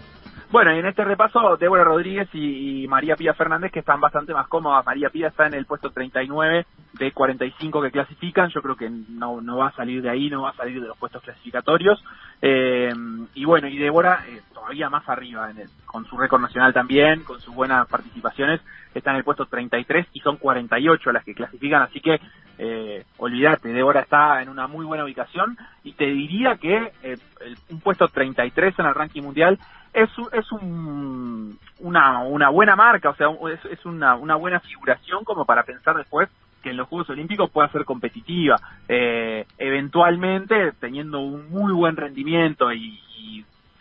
Bueno, 0.53 0.71
y 0.75 0.77
en 0.77 0.85
este 0.85 1.03
repaso, 1.03 1.57
Débora 1.57 1.83
Rodríguez 1.83 2.29
y, 2.31 2.83
y 2.83 2.87
María 2.87 3.15
Pía 3.15 3.33
Fernández, 3.33 3.71
que 3.71 3.79
están 3.79 3.99
bastante 3.99 4.35
más 4.35 4.47
cómodas. 4.47 4.85
María 4.85 5.09
Pía 5.09 5.29
está 5.29 5.47
en 5.47 5.55
el 5.55 5.65
puesto 5.65 5.89
39 5.89 6.67
de 6.93 7.11
45 7.11 7.81
que 7.81 7.89
clasifican. 7.89 8.51
Yo 8.51 8.61
creo 8.61 8.75
que 8.75 8.87
no, 8.87 9.41
no 9.41 9.57
va 9.57 9.69
a 9.69 9.75
salir 9.75 10.03
de 10.03 10.11
ahí, 10.11 10.29
no 10.29 10.43
va 10.43 10.51
a 10.51 10.55
salir 10.55 10.79
de 10.79 10.87
los 10.87 10.97
puestos 10.99 11.23
clasificatorios. 11.23 12.03
Eh, 12.39 12.93
y 13.33 13.45
bueno, 13.45 13.67
y 13.67 13.79
Débora 13.79 14.25
eh, 14.27 14.41
todavía 14.63 14.89
más 14.89 15.07
arriba, 15.09 15.51
en 15.51 15.57
el, 15.59 15.69
con 15.85 16.05
su 16.05 16.17
récord 16.17 16.41
nacional 16.41 16.73
también, 16.73 17.23
con 17.23 17.41
sus 17.41 17.53
buenas 17.53 17.85
participaciones, 17.89 18.61
está 18.93 19.11
en 19.11 19.17
el 19.17 19.23
puesto 19.25 19.45
33 19.45 20.07
y 20.13 20.21
son 20.21 20.37
48 20.37 21.11
las 21.11 21.23
que 21.25 21.33
clasifican. 21.33 21.81
Así 21.81 21.99
que 21.99 22.19
eh, 22.57 23.03
olvídate, 23.17 23.69
Débora 23.69 23.99
está 24.01 24.41
en 24.41 24.47
una 24.47 24.67
muy 24.67 24.85
buena 24.85 25.03
ubicación 25.03 25.57
y 25.83 25.91
te 25.93 26.05
diría 26.05 26.55
que 26.55 26.93
eh, 27.03 27.17
el- 27.41 27.57
un 27.69 27.81
puesto 27.81 28.07
33 28.07 28.79
en 28.79 28.85
el 28.85 28.95
ranking 28.95 29.21
mundial 29.23 29.59
es, 29.91 30.09
es 30.31 30.49
un, 30.53 31.59
una, 31.79 32.19
una 32.19 32.49
buena 32.49 32.75
marca, 32.77 33.09
o 33.09 33.15
sea, 33.15 33.27
es, 33.51 33.65
es 33.65 33.85
una, 33.85 34.15
una 34.15 34.35
buena 34.35 34.59
figuración 34.61 35.25
como 35.25 35.45
para 35.45 35.63
pensar 35.63 35.97
después 35.97 36.29
que 36.61 36.69
en 36.69 36.77
los 36.77 36.87
Juegos 36.87 37.09
Olímpicos 37.09 37.51
pueda 37.51 37.67
ser 37.69 37.83
competitiva. 37.83 38.61
Eh, 38.87 39.45
eventualmente, 39.57 40.71
teniendo 40.79 41.19
un 41.19 41.49
muy 41.49 41.73
buen 41.73 41.97
rendimiento 41.97 42.71
y 42.71 42.97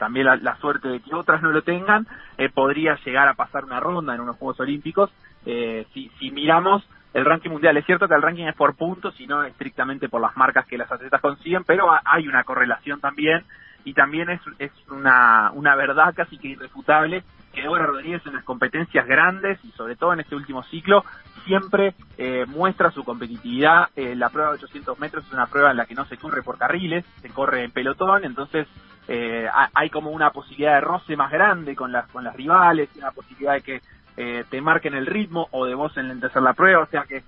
también 0.03 0.27
la, 0.27 0.35
la 0.35 0.57
suerte 0.57 0.89
de 0.89 0.99
que 0.99 1.15
otras 1.15 1.41
no 1.43 1.53
lo 1.53 1.63
tengan, 1.63 2.09
eh, 2.39 2.49
podría 2.49 2.97
llegar 3.05 3.29
a 3.29 3.35
pasar 3.35 3.65
una 3.65 3.79
ronda 3.79 4.13
en 4.17 4.21
unos 4.21 4.37
Juegos 4.37 4.59
Olímpicos. 4.59 5.11
Eh, 5.47 5.87
si, 5.95 6.11
miramos 6.33 6.83
el 7.15 7.25
ranking 7.25 7.51
mundial, 7.51 7.77
es 7.77 7.87
cierto 7.87 8.09
que 8.09 8.15
el 8.15 8.23
ranking 8.23 8.47
es 8.47 8.57
por 8.57 8.75
puntos 8.75 9.15
y 9.21 9.29
no 9.29 9.45
estrictamente 9.45 10.09
por 10.09 10.21
las 10.21 10.37
marcas 10.37 10.67
que 10.67 10.77
las 10.77 10.91
atletas 10.91 11.21
consiguen, 11.21 11.63
pero 11.63 11.93
ha- 11.93 12.03
hay 12.05 12.27
una 12.27 12.43
correlación 12.43 12.99
también 13.01 13.45
y 13.85 13.95
también 13.95 14.29
es, 14.31 14.41
es 14.59 14.73
una, 14.91 15.53
una 15.55 15.77
verdad 15.77 16.13
casi 16.17 16.37
que 16.39 16.49
irrefutable 16.49 17.23
que 17.53 17.63
Débora 17.63 17.87
Rodríguez 17.87 18.23
en 18.27 18.35
las 18.35 18.45
competencias 18.45 19.07
grandes 19.07 19.59
y 19.65 19.71
sobre 19.73 19.97
todo 19.97 20.13
en 20.13 20.21
este 20.21 20.35
último 20.37 20.63
ciclo 20.65 21.05
siempre 21.45 21.95
eh, 22.19 22.45
muestra 22.47 22.91
su 22.91 23.05
competitividad. 23.05 23.89
Eh, 23.97 24.15
la 24.15 24.31
prueba 24.31 24.51
de 24.51 24.57
800 24.57 24.99
metros 24.99 25.25
es 25.27 25.33
una 25.33 25.47
prueba 25.47 25.71
en 25.71 25.77
la 25.77 25.87
que 25.87 25.95
no 25.95 26.05
se 26.07 26.17
corre 26.17 26.43
por 26.43 26.59
carriles, 26.59 27.05
se 27.21 27.29
corre 27.31 27.65
en 27.65 27.71
pelotón, 27.73 28.25
entonces 28.25 28.67
eh, 29.09 29.49
ha- 29.53 29.71
hay 29.75 29.91
como 29.91 30.11
una 30.11 30.31
posibilidad 30.31 30.75
de 30.75 30.81
roce 30.83 31.17
más 31.17 31.31
grande 31.33 31.75
con 31.75 31.93
las, 31.93 32.09
con 32.11 32.25
las 32.25 32.35
rivales, 32.37 32.89
una 32.97 33.11
posibilidad 33.11 33.55
de 33.55 33.63
que 33.63 33.81
eh, 34.17 34.45
te 34.51 34.61
marquen 34.61 34.95
el 34.95 35.07
ritmo 35.07 35.49
o 35.51 35.67
de 35.67 35.75
vos 35.75 35.97
enlentecer 35.97 36.43
la 36.43 36.53
prueba, 36.55 36.83
o 36.83 36.87
sea 36.87 37.05
que 37.05 37.23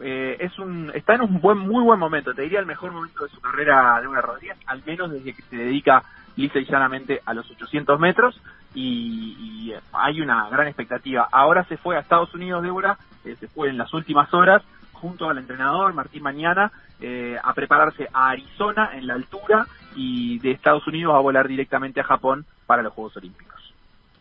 eh, 0.00 0.36
es 0.40 0.58
un 0.58 0.90
está 0.92 1.14
en 1.14 1.22
un 1.22 1.40
buen 1.40 1.56
muy 1.58 1.82
buen 1.84 1.98
momento, 2.00 2.34
te 2.34 2.42
diría 2.42 2.58
el 2.60 2.66
mejor 2.66 2.90
momento 2.92 3.22
de 3.24 3.30
su 3.30 3.40
carrera 3.40 4.00
una 4.08 4.20
Rodríguez, 4.20 4.58
al 4.66 4.82
menos 4.84 5.12
desde 5.12 5.34
que 5.34 5.42
se 5.42 5.56
dedica 5.56 6.02
lisa 6.36 6.58
y 6.58 6.64
llanamente 6.64 7.20
a 7.24 7.34
los 7.34 7.50
800 7.50 7.98
metros 7.98 8.40
y, 8.74 9.72
hay 9.92 10.20
una 10.20 10.48
gran 10.50 10.66
expectativa. 10.66 11.28
Ahora 11.32 11.64
se 11.64 11.76
fue 11.76 11.96
a 11.96 12.00
Estados 12.00 12.34
Unidos, 12.34 12.62
Débora, 12.62 12.98
eh, 13.24 13.36
se 13.38 13.48
fue 13.48 13.70
en 13.70 13.78
las 13.78 13.92
últimas 13.94 14.32
horas 14.34 14.62
junto 14.92 15.28
al 15.28 15.38
entrenador 15.38 15.92
Martín 15.94 16.22
Mañana 16.22 16.70
eh, 17.00 17.36
a 17.42 17.52
prepararse 17.54 18.08
a 18.12 18.30
Arizona 18.30 18.90
en 18.94 19.06
la 19.06 19.14
altura 19.14 19.66
y 19.96 20.38
de 20.40 20.52
Estados 20.52 20.86
Unidos 20.86 21.14
a 21.14 21.20
volar 21.20 21.48
directamente 21.48 22.00
a 22.00 22.04
Japón 22.04 22.44
para 22.66 22.82
los 22.82 22.92
Juegos 22.92 23.16
Olímpicos. 23.16 23.54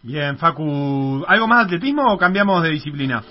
Bien, 0.01 0.37
Facu, 0.37 1.23
¿algo 1.27 1.47
más 1.47 1.59
de 1.59 1.75
atletismo 1.75 2.11
o 2.11 2.17
cambiamos 2.17 2.61
de 2.63 2.71
disciplina? 2.71 3.23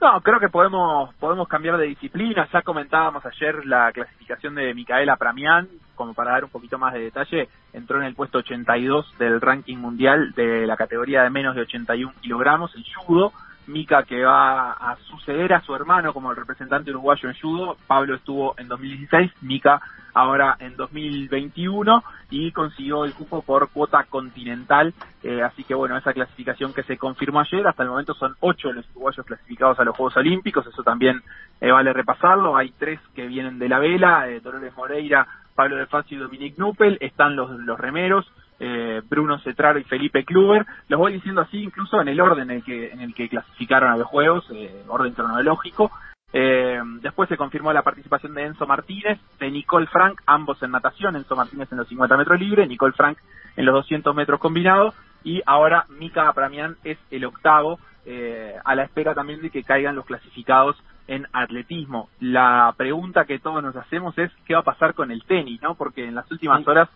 No, 0.00 0.18
creo 0.22 0.40
que 0.40 0.48
podemos 0.48 1.14
podemos 1.16 1.46
cambiar 1.46 1.76
de 1.76 1.84
disciplina. 1.84 2.48
Ya 2.50 2.62
comentábamos 2.62 3.24
ayer 3.26 3.66
la 3.66 3.92
clasificación 3.92 4.54
de 4.54 4.72
Micaela 4.72 5.16
Pramián, 5.16 5.68
como 5.94 6.14
para 6.14 6.32
dar 6.32 6.44
un 6.44 6.50
poquito 6.50 6.78
más 6.78 6.94
de 6.94 7.00
detalle, 7.00 7.50
entró 7.74 7.98
en 7.98 8.04
el 8.04 8.14
puesto 8.14 8.38
82 8.38 9.18
del 9.18 9.42
ranking 9.42 9.76
mundial 9.76 10.32
de 10.32 10.66
la 10.66 10.78
categoría 10.78 11.22
de 11.22 11.28
menos 11.28 11.54
de 11.54 11.62
81 11.62 12.14
kilogramos 12.22 12.74
en 12.76 12.84
judo. 12.96 13.32
Mica 13.70 14.02
que 14.04 14.24
va 14.24 14.72
a 14.72 14.96
suceder 15.08 15.52
a 15.52 15.62
su 15.62 15.74
hermano 15.74 16.12
como 16.12 16.30
el 16.30 16.36
representante 16.36 16.90
uruguayo 16.90 17.28
en 17.28 17.38
judo. 17.40 17.76
Pablo 17.86 18.16
estuvo 18.16 18.54
en 18.58 18.68
2016, 18.68 19.30
Mica 19.42 19.80
ahora 20.14 20.56
en 20.58 20.76
2021 20.76 22.02
y 22.30 22.52
consiguió 22.52 23.04
el 23.04 23.14
cupo 23.14 23.42
por 23.42 23.70
cuota 23.70 24.04
continental. 24.04 24.94
Eh, 25.22 25.42
así 25.42 25.64
que 25.64 25.74
bueno, 25.74 25.96
esa 25.96 26.12
clasificación 26.12 26.72
que 26.72 26.82
se 26.84 26.96
confirmó 26.96 27.40
ayer, 27.40 27.66
hasta 27.66 27.82
el 27.82 27.90
momento 27.90 28.14
son 28.14 28.34
ocho 28.40 28.72
los 28.72 28.88
uruguayos 28.90 29.26
clasificados 29.26 29.78
a 29.78 29.84
los 29.84 29.96
Juegos 29.96 30.16
Olímpicos, 30.16 30.66
eso 30.66 30.82
también 30.82 31.22
eh, 31.60 31.70
vale 31.70 31.92
repasarlo. 31.92 32.56
Hay 32.56 32.72
tres 32.78 33.00
que 33.14 33.26
vienen 33.26 33.58
de 33.58 33.68
la 33.68 33.78
vela, 33.78 34.28
eh, 34.28 34.40
Dolores 34.40 34.74
Moreira, 34.76 35.26
Pablo 35.54 35.76
de 35.76 35.86
Facio 35.86 36.16
y 36.16 36.20
Dominique 36.20 36.58
Nuppel, 36.58 36.96
están 37.00 37.36
los, 37.36 37.50
los 37.50 37.78
remeros, 37.78 38.30
eh, 38.60 39.02
Bruno 39.08 39.38
Cetraro 39.40 39.78
y 39.78 39.84
Felipe 39.84 40.24
Kluber. 40.24 40.66
Los 40.88 41.00
voy 41.00 41.14
diciendo 41.14 41.40
así 41.40 41.62
incluso 41.62 42.00
en 42.00 42.08
el 42.08 42.20
orden 42.20 42.50
en 42.50 42.58
el 42.58 42.64
que, 42.64 42.90
en 42.90 43.00
el 43.00 43.14
que 43.14 43.28
clasificaron 43.28 43.90
a 43.90 43.96
los 43.96 44.06
Juegos, 44.06 44.46
eh, 44.52 44.84
orden 44.86 45.14
cronológico. 45.14 45.90
Eh, 46.32 46.80
después 47.00 47.28
se 47.28 47.36
confirmó 47.36 47.72
la 47.72 47.82
participación 47.82 48.34
de 48.34 48.44
Enzo 48.44 48.66
Martínez, 48.66 49.18
de 49.40 49.50
Nicole 49.50 49.88
Frank, 49.88 50.20
ambos 50.26 50.62
en 50.62 50.70
natación, 50.70 51.16
Enzo 51.16 51.34
Martínez 51.34 51.72
en 51.72 51.78
los 51.78 51.88
50 51.88 52.16
metros 52.16 52.38
libres, 52.38 52.68
Nicole 52.68 52.92
Frank 52.92 53.18
en 53.56 53.64
los 53.64 53.74
200 53.74 54.14
metros 54.14 54.38
combinados, 54.38 54.94
y 55.24 55.42
ahora 55.44 55.86
Mika 55.88 56.28
Apramian 56.28 56.76
es 56.84 56.98
el 57.10 57.24
octavo, 57.24 57.78
eh, 58.06 58.54
a 58.64 58.74
la 58.74 58.84
espera 58.84 59.14
también 59.14 59.42
de 59.42 59.50
que 59.50 59.64
caigan 59.64 59.96
los 59.96 60.06
clasificados 60.06 60.76
en 61.08 61.26
atletismo. 61.32 62.08
La 62.20 62.72
pregunta 62.76 63.24
que 63.24 63.40
todos 63.40 63.62
nos 63.62 63.74
hacemos 63.76 64.16
es 64.16 64.30
qué 64.46 64.54
va 64.54 64.60
a 64.60 64.64
pasar 64.64 64.94
con 64.94 65.10
el 65.10 65.24
tenis, 65.24 65.60
¿no? 65.60 65.74
Porque 65.74 66.04
en 66.04 66.14
las 66.14 66.30
últimas 66.30 66.66
horas, 66.66 66.88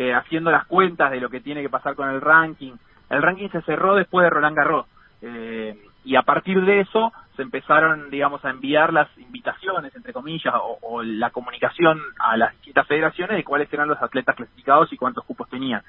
eh, 0.00 0.14
haciendo 0.14 0.50
las 0.50 0.64
cuentas 0.64 1.10
de 1.10 1.20
lo 1.20 1.28
que 1.28 1.40
tiene 1.40 1.60
que 1.60 1.68
pasar 1.68 1.94
con 1.94 2.08
el 2.08 2.22
ranking, 2.22 2.72
el 3.10 3.20
ranking 3.20 3.50
se 3.50 3.60
cerró 3.62 3.94
después 3.94 4.24
de 4.24 4.30
Roland 4.30 4.56
Garros. 4.56 4.86
Eh, 5.20 5.78
y 6.06 6.16
a 6.16 6.22
partir 6.22 6.64
de 6.64 6.80
eso 6.80 7.12
se 7.36 7.42
empezaron, 7.42 8.08
digamos, 8.08 8.42
a 8.46 8.48
enviar 8.48 8.94
las 8.94 9.08
invitaciones, 9.18 9.94
entre 9.94 10.14
comillas, 10.14 10.54
o, 10.54 10.78
o 10.80 11.02
la 11.02 11.28
comunicación 11.28 12.00
a 12.18 12.38
las 12.38 12.52
distintas 12.52 12.86
federaciones 12.86 13.36
de 13.36 13.44
cuáles 13.44 13.70
eran 13.70 13.88
los 13.88 14.00
atletas 14.00 14.36
clasificados 14.36 14.90
y 14.90 14.96
cuántos 14.96 15.22
cupos 15.26 15.50
tenían. 15.50 15.82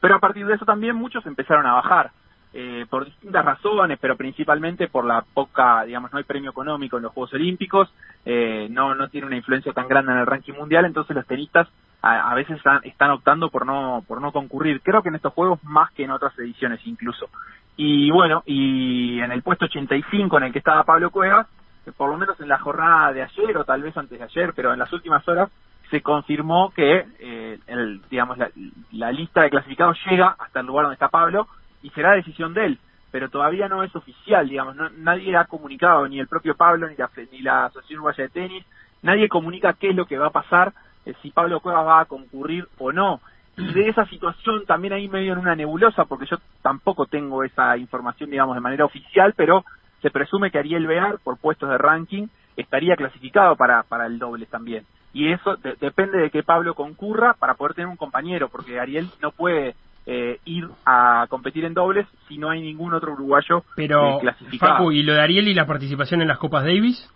Pero 0.00 0.14
a 0.14 0.18
partir 0.18 0.46
de 0.46 0.54
eso 0.54 0.64
también 0.64 0.96
muchos 0.96 1.26
empezaron 1.26 1.66
a 1.66 1.74
bajar, 1.74 2.10
eh, 2.54 2.86
por 2.88 3.04
distintas 3.04 3.44
razones, 3.44 3.98
pero 4.00 4.16
principalmente 4.16 4.88
por 4.88 5.04
la 5.04 5.20
poca, 5.20 5.84
digamos, 5.84 6.10
no 6.10 6.16
hay 6.16 6.24
premio 6.24 6.50
económico 6.50 6.96
en 6.96 7.02
los 7.02 7.12
Juegos 7.12 7.34
Olímpicos, 7.34 7.92
eh, 8.24 8.66
no, 8.70 8.94
no 8.94 9.08
tiene 9.08 9.26
una 9.26 9.36
influencia 9.36 9.74
tan 9.74 9.88
grande 9.88 10.12
en 10.12 10.18
el 10.20 10.26
ranking 10.26 10.54
mundial, 10.54 10.86
entonces 10.86 11.14
los 11.14 11.26
tenistas 11.26 11.68
a, 12.02 12.30
a 12.30 12.34
veces 12.34 12.56
están, 12.56 12.80
están 12.84 13.10
optando 13.10 13.50
por 13.50 13.66
no, 13.66 14.04
por 14.06 14.20
no 14.20 14.32
concurrir. 14.32 14.80
Creo 14.82 15.02
que 15.02 15.08
en 15.08 15.16
estos 15.16 15.32
Juegos 15.32 15.62
más 15.64 15.90
que 15.92 16.04
en 16.04 16.10
otras 16.10 16.38
ediciones 16.38 16.80
incluso. 16.86 17.28
Y 17.76 18.10
bueno, 18.10 18.42
y 18.46 19.20
en 19.20 19.30
el 19.32 19.42
puesto 19.42 19.66
85 19.66 20.38
en 20.38 20.44
el 20.44 20.52
que 20.52 20.58
estaba 20.58 20.84
Pablo 20.84 21.10
Cuevas, 21.10 21.46
por 21.96 22.10
lo 22.10 22.18
menos 22.18 22.38
en 22.40 22.48
la 22.48 22.58
jornada 22.58 23.12
de 23.12 23.22
ayer 23.22 23.56
o 23.56 23.64
tal 23.64 23.82
vez 23.82 23.96
antes 23.96 24.18
de 24.18 24.24
ayer, 24.24 24.52
pero 24.54 24.72
en 24.72 24.78
las 24.78 24.92
últimas 24.92 25.26
horas 25.28 25.48
se 25.90 26.02
confirmó 26.02 26.70
que 26.70 27.06
eh, 27.18 27.58
el, 27.66 28.02
digamos 28.10 28.36
la, 28.92 29.10
lista 29.12 29.42
de 29.42 29.50
clasificados 29.50 29.96
llega 30.10 30.36
hasta 30.38 30.60
el 30.60 30.66
lugar 30.66 30.84
donde 30.84 30.94
está 30.94 31.08
Pablo 31.08 31.46
y 31.82 31.88
será 31.90 32.12
decisión 32.12 32.52
de 32.52 32.66
él, 32.66 32.78
pero 33.10 33.30
todavía 33.30 33.68
no 33.68 33.82
es 33.82 33.94
oficial, 33.96 34.48
digamos, 34.48 34.76
no- 34.76 34.90
nadie 34.98 35.34
ha 35.36 35.46
comunicado, 35.46 36.06
ni 36.06 36.20
el 36.20 36.26
propio 36.28 36.54
Pablo, 36.56 36.88
ni 36.88 36.96
la, 36.96 37.08
ni 37.32 37.38
la 37.40 37.66
Asociación 37.66 38.00
Uruguaya 38.00 38.24
de 38.24 38.30
Tenis, 38.30 38.66
nadie 39.00 39.28
comunica 39.30 39.72
qué 39.72 39.90
es 39.90 39.96
lo 39.96 40.04
que 40.04 40.18
va 40.18 40.26
a 40.26 40.30
pasar, 40.30 40.74
eh, 41.08 41.14
si 41.22 41.30
Pablo 41.30 41.60
Cuevas 41.60 41.86
va 41.86 42.00
a 42.00 42.04
concurrir 42.04 42.66
o 42.78 42.92
no. 42.92 43.20
Y 43.56 43.72
de 43.72 43.88
esa 43.88 44.06
situación 44.06 44.64
también 44.66 44.92
ahí 44.92 45.08
medio 45.08 45.32
en 45.32 45.40
una 45.40 45.56
nebulosa, 45.56 46.04
porque 46.04 46.26
yo 46.26 46.36
tampoco 46.62 47.06
tengo 47.06 47.42
esa 47.42 47.76
información, 47.76 48.30
digamos, 48.30 48.54
de 48.54 48.60
manera 48.60 48.84
oficial, 48.84 49.34
pero 49.36 49.64
se 50.00 50.10
presume 50.10 50.52
que 50.52 50.58
Ariel 50.58 50.86
Bear, 50.86 51.18
por 51.24 51.38
puestos 51.38 51.68
de 51.68 51.76
ranking, 51.78 52.28
estaría 52.56 52.94
clasificado 52.94 53.56
para, 53.56 53.82
para 53.82 54.06
el 54.06 54.18
doble 54.18 54.46
también. 54.46 54.84
Y 55.12 55.32
eso 55.32 55.56
de- 55.56 55.74
depende 55.80 56.18
de 56.18 56.30
que 56.30 56.44
Pablo 56.44 56.74
concurra 56.74 57.34
para 57.34 57.54
poder 57.54 57.74
tener 57.74 57.88
un 57.88 57.96
compañero, 57.96 58.48
porque 58.48 58.78
Ariel 58.78 59.08
no 59.20 59.32
puede 59.32 59.74
eh, 60.06 60.38
ir 60.44 60.68
a 60.86 61.26
competir 61.28 61.64
en 61.64 61.74
dobles 61.74 62.06
si 62.28 62.38
no 62.38 62.50
hay 62.50 62.60
ningún 62.62 62.94
otro 62.94 63.12
uruguayo 63.12 63.64
Pero, 63.74 64.08
eh, 64.08 64.18
clasificado. 64.20 64.72
Facu, 64.74 64.92
¿y 64.92 65.02
lo 65.02 65.14
de 65.14 65.20
Ariel 65.20 65.48
y 65.48 65.54
la 65.54 65.66
participación 65.66 66.22
en 66.22 66.28
las 66.28 66.38
Copas 66.38 66.64
Davis? 66.64 67.10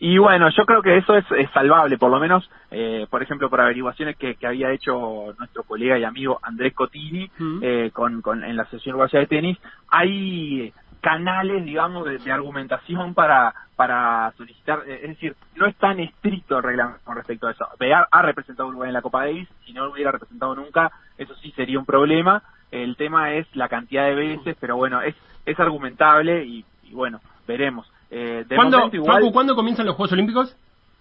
Y 0.00 0.18
bueno, 0.18 0.48
yo 0.50 0.64
creo 0.64 0.80
que 0.80 0.96
eso 0.96 1.16
es, 1.16 1.24
es 1.32 1.50
salvable, 1.50 1.98
por 1.98 2.10
lo 2.10 2.20
menos, 2.20 2.48
eh, 2.70 3.06
por 3.10 3.22
ejemplo, 3.22 3.50
por 3.50 3.60
averiguaciones 3.60 4.16
que, 4.16 4.36
que 4.36 4.46
había 4.46 4.70
hecho 4.70 5.34
nuestro 5.38 5.64
colega 5.64 5.98
y 5.98 6.04
amigo 6.04 6.38
Andrés 6.42 6.72
Cotini 6.72 7.28
eh, 7.62 7.90
con, 7.92 8.22
con, 8.22 8.44
en 8.44 8.56
la 8.56 8.64
sesión 8.66 8.94
uruguaya 8.94 9.20
de 9.20 9.26
tenis. 9.26 9.58
Hay, 9.90 10.72
canales, 11.00 11.64
digamos, 11.64 12.04
de, 12.04 12.18
de 12.18 12.32
argumentación 12.32 13.14
para 13.14 13.54
para 13.78 14.32
solicitar, 14.36 14.82
eh, 14.88 15.02
es 15.04 15.08
decir, 15.10 15.36
no 15.54 15.66
es 15.66 15.76
tan 15.76 16.00
estricto 16.00 16.56
el 16.56 16.64
reglamento 16.64 17.00
con 17.04 17.14
respecto 17.14 17.46
a 17.46 17.52
eso. 17.52 17.64
Bear 17.78 18.08
ha 18.10 18.22
representado 18.22 18.66
a 18.66 18.70
Uruguay 18.70 18.88
en 18.88 18.94
la 18.94 19.02
Copa 19.02 19.24
Davis, 19.24 19.48
si 19.64 19.72
no 19.72 19.84
lo 19.84 19.92
hubiera 19.92 20.10
representado 20.10 20.56
nunca, 20.56 20.90
eso 21.16 21.32
sí 21.36 21.52
sería 21.52 21.78
un 21.78 21.86
problema. 21.86 22.42
El 22.72 22.96
tema 22.96 23.34
es 23.34 23.46
la 23.54 23.68
cantidad 23.68 24.06
de 24.06 24.16
veces, 24.16 24.56
pero 24.60 24.76
bueno, 24.76 25.00
es 25.00 25.14
es 25.46 25.58
argumentable 25.60 26.44
y, 26.44 26.64
y 26.82 26.92
bueno, 26.92 27.20
veremos. 27.46 27.90
Eh, 28.10 28.44
de 28.48 28.56
¿Cuándo, 28.56 28.78
momento 28.78 28.96
igual, 28.96 29.20
Facu, 29.22 29.32
¿cuándo 29.32 29.54
comienzan 29.54 29.86
los 29.86 29.96
Juegos 29.96 30.12
Olímpicos? 30.12 30.56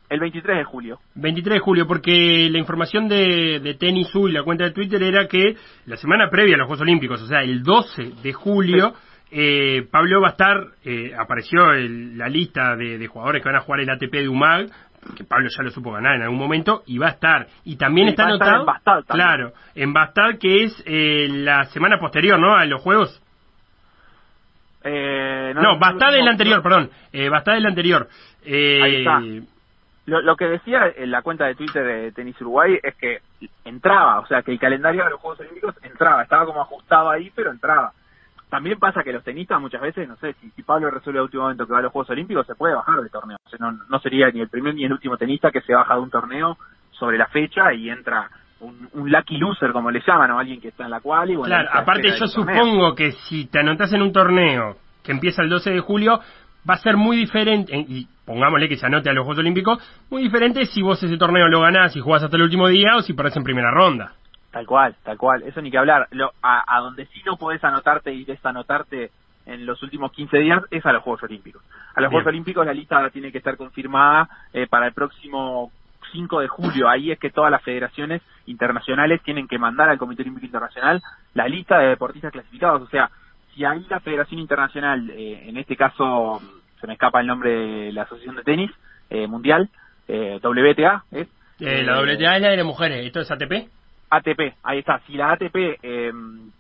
el 0.10 0.22
23 0.22 0.58
de 0.60 0.64
julio. 0.64 1.00
23 1.16 1.56
de 1.56 1.60
julio, 1.60 1.86
porque 1.86 2.48
la 2.50 2.58
información 2.60 3.10
de, 3.10 3.60
de 3.60 3.74
Tenis 3.74 4.08
y 4.16 4.32
la 4.32 4.42
cuenta 4.44 4.64
de 4.64 4.72
Twitter 4.72 5.04
era 5.04 5.28
que 5.28 5.58
la 5.86 5.98
semana 5.98 6.30
previa 6.30 6.56
a 6.56 6.60
los 6.60 6.68
Juegos 6.68 6.82
Olímpicos, 6.82 7.22
o 7.22 7.28
sea, 7.28 7.42
el 7.44 7.62
12 7.62 8.14
de 8.24 8.32
julio, 8.32 8.94
eh, 9.32 9.86
Pablo 9.92 10.22
va 10.22 10.30
a 10.30 10.32
estar, 10.32 10.58
eh, 10.86 11.12
apareció 11.20 11.74
el- 11.74 12.18
la 12.18 12.30
lista 12.30 12.78
de, 12.78 12.98
de 12.98 13.08
jugadores 13.08 13.44
que 13.44 13.50
van 13.50 13.58
a 13.58 13.62
jugar 13.66 13.82
el 13.82 13.90
ATP 13.90 14.14
de 14.22 14.30
UMAG, 14.30 14.68
que 15.16 15.26
Pablo 15.26 15.50
ya 15.50 15.62
lo 15.64 15.72
supo 15.72 15.92
ganar 15.92 16.16
en 16.16 16.22
algún 16.22 16.40
momento, 16.40 16.84
y 16.86 16.98
va 17.00 17.08
a 17.08 17.12
estar. 17.12 17.48
Y 17.66 17.76
también 17.76 18.08
Sí, 18.08 18.12
está 18.12 18.28
anotado, 18.28 18.62
en 18.62 18.66
Bastad 18.66 19.04
también. 19.04 19.28
claro, 19.28 19.52
en 19.76 19.92
Bastad, 19.94 20.38
que 20.40 20.64
es 20.64 20.84
eh, 20.86 21.28
la 21.30 21.66
semana 21.66 22.00
posterior, 22.00 22.40
¿no? 22.40 22.56
A 22.56 22.64
los 22.66 22.82
Juegos. 22.82 23.22
Eh, 24.88 25.54
No, 25.56 25.78
Bastad 25.78 26.14
es 26.14 26.20
no, 26.20 26.26
la 26.26 26.32
anterior, 26.32 26.64
perdón. 26.64 26.90
Eh, 27.12 27.30
Bastad 27.30 27.58
es 27.58 27.64
la 27.64 27.70
anterior. 27.70 28.08
Eh, 28.46 28.82
Ahí 28.82 28.96
está. 28.98 29.22
Lo, 30.06 30.22
lo 30.22 30.38
que 30.38 30.46
decía 30.46 30.94
en 30.96 31.12
la 31.12 31.22
cuenta 31.22 31.46
de 31.46 31.56
Twitter 31.56 31.84
de 31.84 32.12
Tenis 32.14 32.40
Uruguay 32.40 32.80
es 32.82 32.96
que 32.96 33.20
entraba, 33.66 34.20
o 34.20 34.28
sea, 34.28 34.42
que 34.42 34.52
el 34.52 34.60
calendario 34.60 35.04
de 35.04 35.10
los 35.10 35.20
Juegos 35.20 35.42
Olímpicos 35.42 35.76
entraba, 35.84 36.24
estaba 36.24 36.46
como 36.46 36.62
ajustado 36.62 37.10
ahí, 37.10 37.30
pero 37.36 37.52
entraba. 37.52 37.92
También 38.50 38.80
pasa 38.80 39.04
que 39.04 39.12
los 39.12 39.26
tenistas 39.26 39.60
muchas 39.60 39.82
veces, 39.82 40.08
no 40.08 40.16
sé, 40.16 40.34
si, 40.40 40.50
si 40.52 40.64
Pablo 40.64 40.90
resuelve 40.90 41.20
a 41.20 41.24
último 41.24 41.44
momento 41.44 41.68
que 41.68 41.74
va 41.74 41.80
a 41.80 41.82
los 41.82 41.92
Juegos 41.92 42.10
Olímpicos, 42.12 42.48
se 42.48 42.56
puede 42.56 42.74
bajar 42.76 43.02
del 43.02 43.12
torneo. 43.12 43.38
O 43.46 43.50
sea, 43.50 43.60
no, 43.60 43.78
no 43.90 44.00
sería 44.00 44.30
ni 44.32 44.40
el 44.40 44.48
primer 44.48 44.74
ni 44.76 44.86
el 44.86 44.94
último 44.94 45.18
tenista 45.18 45.52
que 45.52 45.60
se 45.62 45.74
baja 45.76 45.96
de 45.96 46.00
un 46.00 46.10
torneo 46.10 46.58
sobre 46.92 47.18
la 47.18 47.28
fecha 47.28 47.74
y 47.74 47.90
entra 47.90 48.30
un, 48.60 48.90
un 48.94 49.12
lucky 49.12 49.38
loser, 49.38 49.72
como 49.72 49.92
le 49.92 50.02
llaman, 50.06 50.32
o 50.32 50.40
alguien 50.40 50.60
que 50.62 50.70
está 50.70 50.86
en 50.86 50.92
la 50.92 51.00
cual 51.00 51.30
y 51.32 51.36
bueno, 51.36 51.54
Claro, 51.54 51.70
aparte 51.72 52.10
yo 52.10 52.28
torneo. 52.28 52.56
supongo 52.56 52.96
que 52.96 53.12
si 53.12 53.46
te 53.46 53.60
anotas 53.60 53.92
en 53.94 54.02
un 54.02 54.12
torneo 54.12 54.78
que 55.04 55.12
empieza 55.12 55.42
el 55.44 55.50
12 55.50 55.72
de 55.72 55.80
julio, 55.80 56.20
va 56.70 56.74
a 56.74 56.78
ser 56.78 56.98
muy 56.98 57.16
diferente, 57.18 57.76
y 57.78 58.08
pongámosle 58.26 58.68
que 58.68 58.76
se 58.78 58.86
anote 58.86 59.10
a 59.10 59.14
los 59.14 59.24
Juegos 59.24 59.40
Olímpicos, 59.40 59.80
muy 60.10 60.22
diferente 60.24 60.66
si 60.66 60.82
vos 60.82 61.02
ese 61.02 61.18
torneo 61.18 61.48
lo 61.48 61.62
ganás 61.62 61.96
y 61.96 62.02
jugás 62.02 62.24
hasta 62.24 62.36
el 62.36 62.44
último 62.44 62.68
día 62.68 62.96
o 62.98 63.02
si 63.02 63.14
perdés 63.14 63.38
en 63.38 63.44
primera 63.44 63.72
ronda. 63.72 64.14
Tal 64.52 64.66
cual, 64.66 64.96
tal 65.04 65.18
cual, 65.18 65.44
eso 65.44 65.62
ni 65.62 65.70
que 65.72 65.78
hablar. 65.78 66.08
Lo, 66.12 66.32
a, 66.42 66.64
a 66.68 66.80
donde 66.82 67.06
sí 67.08 67.22
no 67.26 67.38
podés 67.38 67.64
anotarte 67.64 68.12
y 68.14 68.26
desanotarte 68.26 69.12
en 69.46 69.66
los 69.66 69.82
últimos 69.84 70.12
15 70.12 70.38
días 70.40 70.64
es 70.72 70.86
a 70.86 70.92
los 70.92 71.04
Juegos 71.04 71.24
Olímpicos. 71.24 71.64
A 71.96 72.02
los 72.02 72.10
Bien. 72.10 72.12
Juegos 72.12 72.28
Olímpicos 72.28 72.66
la 72.66 72.74
lista 72.74 73.10
tiene 73.12 73.32
que 73.32 73.38
estar 73.38 73.56
confirmada 73.56 74.28
eh, 74.52 74.68
para 74.68 74.88
el 74.88 74.94
próximo 74.94 75.72
5 76.12 76.40
de 76.42 76.48
julio. 76.48 76.90
Ahí 76.90 77.12
es 77.12 77.20
que 77.20 77.30
todas 77.30 77.52
las 77.52 77.62
federaciones 77.64 78.22
internacionales 78.46 79.22
tienen 79.24 79.48
que 79.48 79.58
mandar 79.60 79.90
al 79.90 79.98
Comité 79.98 80.22
Olímpico 80.24 80.46
Internacional 80.46 81.02
la 81.34 81.48
lista 81.48 81.80
de 81.80 81.90
deportistas 81.90 82.32
clasificados. 82.32 82.82
O 82.82 82.88
sea, 82.88 83.10
si 83.54 83.66
ahí 83.66 83.86
la 83.90 84.00
Federación 84.00 84.40
Internacional, 84.40 85.10
eh, 85.12 85.44
en 85.50 85.58
este 85.58 85.76
caso 85.76 86.42
se 86.80 86.88
me 86.88 86.94
escapa 86.94 87.22
el 87.22 87.28
nombre 87.28 87.50
de 87.52 87.92
la 87.92 88.04
Asociación 88.04 88.36
de 88.36 88.44
Tenis 88.44 88.72
eh, 89.10 89.28
Mundial, 89.28 89.70
eh, 90.08 90.40
WTA, 90.44 91.04
¿es? 91.12 91.28
Eh, 91.60 91.84
la 91.84 92.00
WTA 92.02 92.36
es 92.36 92.42
la 92.42 92.50
de 92.50 92.58
las 92.58 92.66
mujeres, 92.66 93.06
¿esto 93.06 93.20
es 93.22 93.32
ATP? 93.32 93.68
ATP, 94.10 94.56
ahí 94.64 94.80
está. 94.80 95.00
Si 95.08 95.14
la 95.14 95.32
ATP 95.32 95.56
eh, 95.82 96.12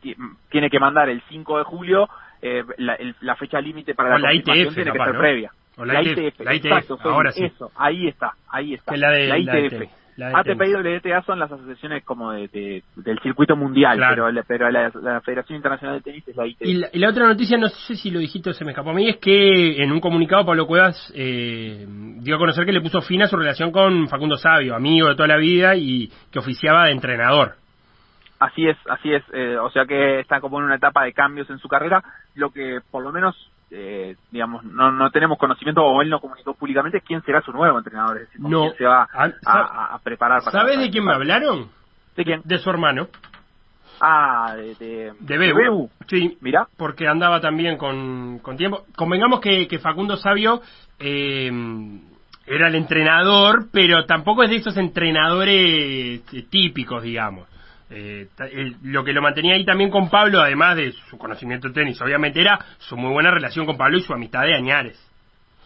ti- 0.02 0.16
tiene 0.50 0.70
que 0.70 0.80
mandar 0.80 1.08
el 1.10 1.22
5 1.30 1.60
de 1.60 1.64
julio, 1.64 2.10
eh, 2.42 2.64
la, 2.78 2.96
el- 2.96 3.16
la 3.22 3.36
fecha 3.36 3.62
límite 3.62 3.96
para 3.96 4.10
O 4.16 4.18
la, 4.18 4.28
la 4.30 4.34
ITF, 4.34 4.46
tiene 4.74 4.92
que 4.92 4.98
ser 4.98 5.14
¿no? 5.14 5.20
previa. 5.20 5.52
O 5.78 5.86
la 5.86 6.02
ITF, 6.02 6.40
la 6.40 6.56
ITF, 6.56 6.66
exacto, 6.66 6.98
ahora 7.04 7.32
sí. 7.32 7.46
Eso, 7.46 7.72
ahí 7.76 8.08
está, 8.08 8.34
ahí 8.50 8.74
está. 8.74 8.94
Que 8.94 8.98
la 8.98 9.12
de- 9.12 9.28
la 9.28 9.38
ITF. 9.38 9.90
la 10.18 10.30
ATP 10.40 10.62
y 10.66 10.74
WTA 10.74 11.22
son 11.22 11.38
las 11.38 11.52
asociaciones 11.52 12.04
como 12.04 12.32
de, 12.32 12.48
de- 12.48 12.84
del 12.96 13.20
circuito 13.20 13.56
mundial, 13.56 13.98
Claro. 13.98 14.16
pero, 14.16 14.32
la- 14.32 14.42
pero 14.44 14.72
la, 14.72 14.92
la 15.04 15.22
Federación 15.22 15.58
Internacional 15.58 15.98
de 15.98 16.02
Tenis 16.02 16.28
es 16.28 16.36
la 16.36 16.48
ITF. 16.48 16.66
Y 16.66 16.74
la, 16.74 16.90
y 16.92 16.98
la 16.98 17.10
otra 17.10 17.28
noticia, 17.28 17.58
no 17.60 17.70
sé 17.70 17.96
si 17.96 18.10
lo 18.10 18.18
dijiste 18.20 18.50
o 18.50 18.54
se 18.54 18.66
me 18.66 18.72
escapó 18.72 18.90
a 18.90 18.94
mí, 18.94 19.08
es 19.08 19.18
que 19.18 19.84
en 19.84 19.92
un 19.92 20.00
comunicado 20.00 20.44
Pablo 20.48 20.66
Cuevas 20.66 21.14
eh, 21.16 21.86
dio 21.88 22.36
a 22.36 22.40
conocer 22.40 22.66
que 22.66 22.72
le 22.72 22.82
puso 22.82 23.02
fin 23.02 23.22
a 23.22 23.28
su 23.28 23.38
relación 23.38 23.72
con 23.72 24.08
Facundo 24.08 24.38
Sabio, 24.38 24.74
amigo 24.76 25.08
de 25.10 25.16
toda 25.16 25.28
la 25.28 25.38
vida 25.38 25.76
y 25.76 26.12
que 26.32 26.40
oficiaba 26.40 26.86
de 26.86 26.94
entrenador. 26.94 27.54
Así 28.40 28.68
es, 28.68 28.78
así 28.90 29.14
es. 29.14 29.24
eh, 29.34 29.58
o 29.58 29.70
sea 29.72 29.86
que 29.86 30.20
está 30.20 30.40
como 30.42 30.60
en 30.60 30.66
una 30.66 30.76
etapa 30.76 31.04
de 31.04 31.14
cambios 31.14 31.48
en 31.52 31.58
su 31.60 31.68
carrera. 31.68 32.04
Lo 32.36 32.50
que 32.52 32.80
por 32.92 33.04
lo 33.04 33.12
menos, 33.12 33.36
eh, 33.72 34.16
digamos, 34.32 34.64
no, 34.64 34.92
no 34.92 35.10
tenemos 35.12 35.38
conocimiento 35.38 35.84
o 35.84 36.02
él 36.02 36.10
no 36.10 36.20
comunicó 36.22 36.54
públicamente 36.54 37.02
quién 37.02 37.22
será 37.24 37.42
su 37.42 37.52
nuevo 37.52 37.78
entrenador. 37.78 38.18
Es 38.18 38.28
decir, 38.28 38.42
con 38.42 38.52
No. 38.52 38.62
quién 38.62 38.76
se 38.78 38.86
va 38.86 39.08
Ah, 39.14 39.26
a, 39.26 39.30
sa- 39.42 39.52
a- 39.62 39.96
a 39.96 40.00
preparar 40.00 40.42
para. 40.44 40.52
¿Sabes 40.60 40.80
de 40.80 40.90
quién 40.90 41.04
me 41.06 41.14
hablaron? 41.14 41.70
¿De 42.16 42.24
quién? 42.24 42.42
De 42.46 42.58
su 42.60 42.70
hermano, 42.70 43.08
Ah, 44.00 44.54
de. 44.56 44.76
De, 44.76 45.14
de 45.20 45.38
Bebu. 45.38 45.58
Bebu. 45.58 45.90
Sí, 46.08 46.38
Mirá. 46.42 46.68
porque 46.78 47.08
andaba 47.08 47.42
también 47.42 47.78
con, 47.78 48.40
con 48.40 48.56
tiempo. 48.56 48.86
Convengamos 48.96 49.40
que, 49.40 49.68
que 49.68 49.80
Facundo 49.80 50.18
Sabio 50.18 50.62
eh, 51.00 51.52
era 52.46 52.68
el 52.68 52.76
entrenador, 52.76 53.66
pero 53.72 54.06
tampoco 54.06 54.44
es 54.44 54.50
de 54.52 54.58
esos 54.58 54.78
entrenadores 54.78 56.22
eh, 56.32 56.46
típicos, 56.50 57.02
digamos. 57.04 57.48
Eh, 57.90 58.28
el- 58.52 58.76
lo 58.84 59.04
que 59.04 59.14
lo 59.14 59.22
mantenía 59.22 59.56
ahí 59.56 59.64
también 59.66 59.90
con 59.90 60.10
Pablo, 60.10 60.42
además 60.42 60.76
de 60.76 60.92
su 60.92 61.18
conocimiento 61.18 61.70
de 61.70 61.74
tenis, 61.74 62.02
obviamente 62.02 62.42
era 62.42 62.60
su 62.80 62.98
muy 62.98 63.12
buena 63.14 63.32
relación 63.32 63.66
con 63.66 63.78
Pablo 63.78 63.98
y 63.98 64.02
su 64.02 64.14
amistad 64.14 64.42
de 64.44 64.56
Añares. 64.56 65.00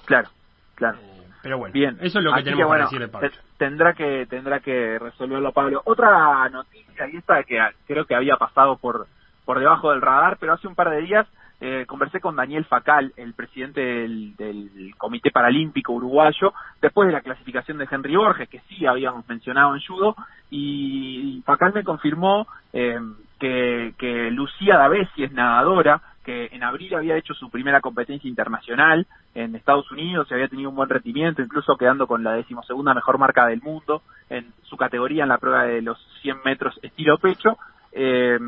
Claro, 0.06 0.30
claro. 0.76 0.99
Pero 1.41 1.57
bueno, 1.57 1.73
Bien. 1.73 1.98
eso 2.02 2.19
es 2.19 2.23
lo 2.23 2.31
que 2.34 2.41
Así 2.41 2.43
tenemos 2.43 2.68
bueno, 2.68 2.69
para 2.69 2.84
decir 2.85 2.99
de 2.99 3.07
Pablo. 3.07 3.30
te- 3.30 3.38
Tendrá 3.57 3.93
que 3.93 4.26
tendrá 4.27 4.60
que 4.60 4.98
resolverlo 4.99 5.52
Pablo. 5.52 5.81
Otra 5.85 6.48
noticia 6.49 7.07
y 7.11 7.18
esta 7.18 7.43
que 7.43 7.60
a- 7.60 7.72
creo 7.88 8.06
que 8.06 8.15
había 8.15 8.35
pasado 8.38 8.77
por 8.77 9.07
por 9.45 9.57
debajo 9.60 9.89
del 9.89 10.02
radar, 10.02 10.38
pero 10.39 10.53
hace 10.53 10.68
un 10.68 10.76
par 10.76 10.89
de 10.91 11.02
días 11.02 11.27
eh, 11.64 11.85
conversé 11.88 12.19
con 12.19 12.35
Daniel 12.35 12.65
Facal, 12.65 13.14
el 13.18 13.34
presidente 13.35 13.81
del, 13.81 14.35
del 14.35 14.93
Comité 14.98 15.30
Paralímpico 15.30 15.93
Uruguayo, 15.93 16.53
después 16.81 17.06
de 17.07 17.14
la 17.14 17.22
clasificación 17.22 17.77
de 17.77 17.88
Henry 17.91 18.15
Borges, 18.15 18.49
que 18.49 18.61
sí 18.69 18.85
habíamos 18.88 19.27
mencionado 19.30 19.76
en 19.76 19.81
judo, 19.85 20.15
y 20.52 21.41
Facal 21.45 21.73
me 21.73 21.84
confirmó 21.84 22.45
eh, 22.73 22.99
que, 23.40 23.94
que 23.98 24.30
Lucía 24.30 24.78
Davesi 24.78 25.23
es 25.23 25.32
nadadora, 25.32 26.02
que 26.23 26.49
en 26.52 26.64
abril 26.64 26.94
había 26.94 27.18
hecho 27.18 27.34
su 27.34 27.49
primera 27.49 27.82
competencia 27.82 28.30
internacional 28.30 29.07
en 29.34 29.56
Estados 29.56 29.90
Unidos 29.91 30.28
y 30.30 30.34
había 30.34 30.49
tenido 30.49 30.69
un 30.69 30.76
buen 30.76 30.90
rendimiento, 30.90 31.41
incluso 31.41 31.78
quedando 31.78 32.06
con 32.06 32.23
la 32.23 32.34
decimosegunda 32.34 32.94
mejor 32.94 33.18
marca 33.18 33.48
del 33.48 33.61
mundo 33.61 34.03
en 34.30 34.53
su 34.64 34.78
categoría 34.78 35.23
en 35.23 35.30
la 35.30 35.38
prueba 35.38 35.64
de 35.64 35.82
los 35.82 35.98
100 36.22 36.38
metros 36.45 36.78
estilo 36.84 37.18
pecho. 37.18 37.57
Eh, 37.93 38.39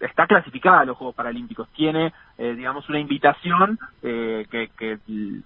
está 0.00 0.26
clasificada 0.26 0.80
a 0.80 0.84
los 0.84 0.96
Juegos 0.96 1.14
Paralímpicos, 1.14 1.68
tiene, 1.74 2.12
eh, 2.38 2.54
digamos, 2.54 2.88
una 2.88 2.98
invitación 2.98 3.78
eh, 4.02 4.46
que, 4.50 4.70
que 4.76 4.98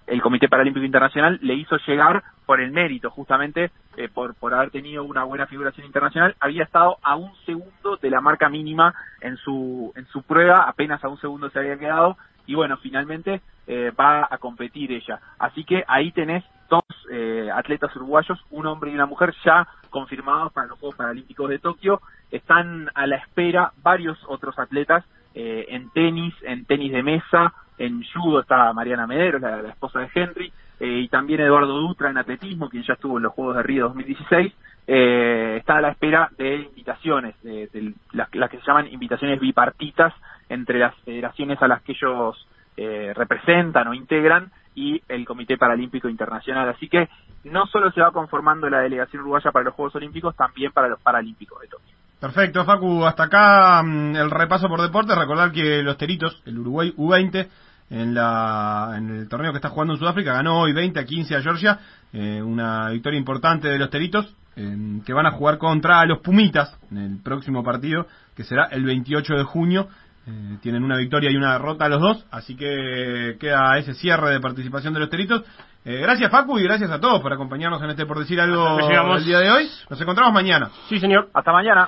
el- 0.07 0.21
Comité 0.21 0.49
Paralímpico 0.49 0.85
Internacional 0.85 1.39
le 1.41 1.53
hizo 1.53 1.77
llegar 1.87 2.23
por 2.45 2.59
el 2.59 2.71
mérito, 2.71 3.09
justamente 3.11 3.71
eh, 3.97 4.09
por, 4.13 4.35
por 4.35 4.53
haber 4.53 4.71
tenido 4.71 5.03
una 5.03 5.23
buena 5.23 5.47
figuración 5.47 5.85
internacional, 5.85 6.35
había 6.39 6.63
estado 6.63 6.97
a 7.03 7.15
un 7.15 7.31
segundo 7.45 7.97
de 8.01 8.09
la 8.09 8.21
marca 8.21 8.49
mínima 8.49 8.93
en 9.21 9.37
su, 9.37 9.93
en 9.95 10.05
su 10.07 10.23
prueba, 10.23 10.63
apenas 10.67 11.03
a 11.03 11.09
un 11.09 11.19
segundo 11.19 11.49
se 11.49 11.59
había 11.59 11.77
quedado, 11.77 12.17
y 12.45 12.55
bueno, 12.55 12.77
finalmente 12.77 13.41
eh, 13.67 13.91
va 13.91 14.27
a 14.29 14.37
competir 14.37 14.91
ella. 14.91 15.19
Así 15.37 15.63
que 15.63 15.83
ahí 15.87 16.11
tenés 16.11 16.43
dos 16.69 16.83
eh, 17.11 17.49
atletas 17.53 17.95
uruguayos, 17.95 18.39
un 18.51 18.65
hombre 18.65 18.91
y 18.91 18.95
una 18.95 19.05
mujer 19.05 19.33
ya 19.43 19.67
confirmados 19.89 20.51
para 20.53 20.67
los 20.67 20.79
Juegos 20.79 20.97
Paralímpicos 20.97 21.49
de 21.49 21.59
Tokio. 21.59 22.01
Están 22.31 22.89
a 22.93 23.07
la 23.07 23.17
espera 23.17 23.71
varios 23.81 24.17
otros 24.27 24.57
atletas 24.59 25.05
eh, 25.33 25.65
en 25.69 25.89
tenis, 25.91 26.33
en 26.41 26.65
tenis 26.65 26.91
de 26.91 27.03
mesa, 27.03 27.53
en 27.77 28.03
judo 28.11 28.39
está 28.39 28.73
Mariana 28.73 29.05
Medero, 29.05 29.39
la, 29.39 29.61
la 29.61 29.69
esposa 29.69 29.99
de 29.99 30.09
Henry, 30.13 30.51
eh, 30.79 31.01
y 31.03 31.07
también 31.09 31.41
Eduardo 31.41 31.77
Dutra 31.77 32.09
en 32.09 32.17
atletismo, 32.17 32.69
quien 32.69 32.83
ya 32.83 32.93
estuvo 32.93 33.17
en 33.17 33.23
los 33.23 33.33
Juegos 33.33 33.57
de 33.57 33.63
Río 33.63 33.83
2016. 33.85 34.53
Eh, 34.87 35.55
está 35.59 35.77
a 35.77 35.81
la 35.81 35.89
espera 35.89 36.31
de 36.37 36.55
invitaciones, 36.55 37.35
de, 37.43 37.67
de 37.67 37.93
las, 38.13 38.33
las 38.33 38.49
que 38.49 38.57
se 38.57 38.65
llaman 38.65 38.87
invitaciones 38.87 39.39
bipartitas 39.39 40.13
entre 40.49 40.79
las 40.79 40.95
federaciones 41.01 41.61
a 41.61 41.67
las 41.67 41.81
que 41.81 41.91
ellos 41.91 42.47
eh, 42.77 43.11
representan 43.15 43.87
o 43.87 43.93
integran 43.93 44.51
y 44.75 45.01
el 45.09 45.25
Comité 45.25 45.57
Paralímpico 45.57 46.07
Internacional. 46.07 46.69
Así 46.69 46.87
que 46.87 47.09
no 47.43 47.65
solo 47.65 47.91
se 47.91 48.01
va 48.01 48.11
conformando 48.11 48.69
la 48.69 48.81
delegación 48.81 49.21
uruguaya 49.21 49.51
para 49.51 49.65
los 49.65 49.73
Juegos 49.73 49.95
Olímpicos, 49.95 50.35
también 50.35 50.71
para 50.71 50.87
los 50.87 51.01
Paralímpicos 51.01 51.59
de 51.61 51.67
Tokio. 51.67 51.95
Perfecto, 52.19 52.65
Facu. 52.65 53.05
Hasta 53.05 53.23
acá 53.23 53.81
mm, 53.83 54.15
el 54.15 54.31
repaso 54.31 54.67
por 54.67 54.81
deporte. 54.81 55.15
Recordar 55.15 55.51
que 55.51 55.81
los 55.83 55.97
Teritos, 55.97 56.41
el 56.45 56.59
Uruguay 56.59 56.93
U20, 56.95 57.47
en, 57.89 58.13
la, 58.13 58.93
en 58.97 59.09
el 59.09 59.29
torneo 59.29 59.51
que 59.51 59.57
está 59.57 59.69
jugando 59.69 59.93
en 59.93 59.99
Sudáfrica, 59.99 60.33
ganó 60.33 60.61
hoy 60.61 60.73
20 60.73 60.99
a 60.99 61.05
15 61.05 61.35
a 61.35 61.41
Georgia. 61.41 61.79
Eh, 62.13 62.41
una 62.41 62.89
victoria 62.89 63.19
importante 63.19 63.67
de 63.67 63.77
los 63.77 63.89
Teritos, 63.89 64.35
eh, 64.55 65.01
que 65.05 65.13
van 65.13 65.25
a 65.25 65.31
jugar 65.31 65.57
contra 65.57 66.05
los 66.05 66.19
Pumitas 66.19 66.77
en 66.91 66.97
el 66.97 67.17
próximo 67.21 67.63
partido, 67.63 68.07
que 68.35 68.43
será 68.43 68.65
el 68.65 68.83
28 68.83 69.35
de 69.35 69.43
junio. 69.43 69.87
Eh, 70.27 70.57
tienen 70.61 70.83
una 70.83 70.97
victoria 70.97 71.31
y 71.31 71.37
una 71.37 71.53
derrota 71.53 71.87
los 71.87 72.01
dos, 72.01 72.25
así 72.31 72.57
que 72.57 73.37
queda 73.39 73.77
ese 73.77 73.93
cierre 73.93 74.31
de 74.31 74.41
participación 74.41 74.93
de 74.93 74.99
los 74.99 75.09
teritos. 75.09 75.43
Eh, 75.85 76.01
gracias 76.01 76.29
Facu 76.29 76.59
y 76.59 76.63
gracias 76.63 76.91
a 76.91 76.99
todos 76.99 77.21
por 77.21 77.31
acompañarnos 77.31 77.81
en 77.81 77.91
este 77.91 78.05
por 78.05 78.19
decir 78.19 78.41
algo 78.41 78.77
el 79.15 79.23
día 79.23 79.39
de 79.39 79.49
hoy. 79.49 79.69
Nos 79.89 80.01
encontramos 80.01 80.33
mañana. 80.33 80.69
Sí, 80.89 80.99
señor. 80.99 81.29
Hasta 81.33 81.53
mañana. 81.53 81.87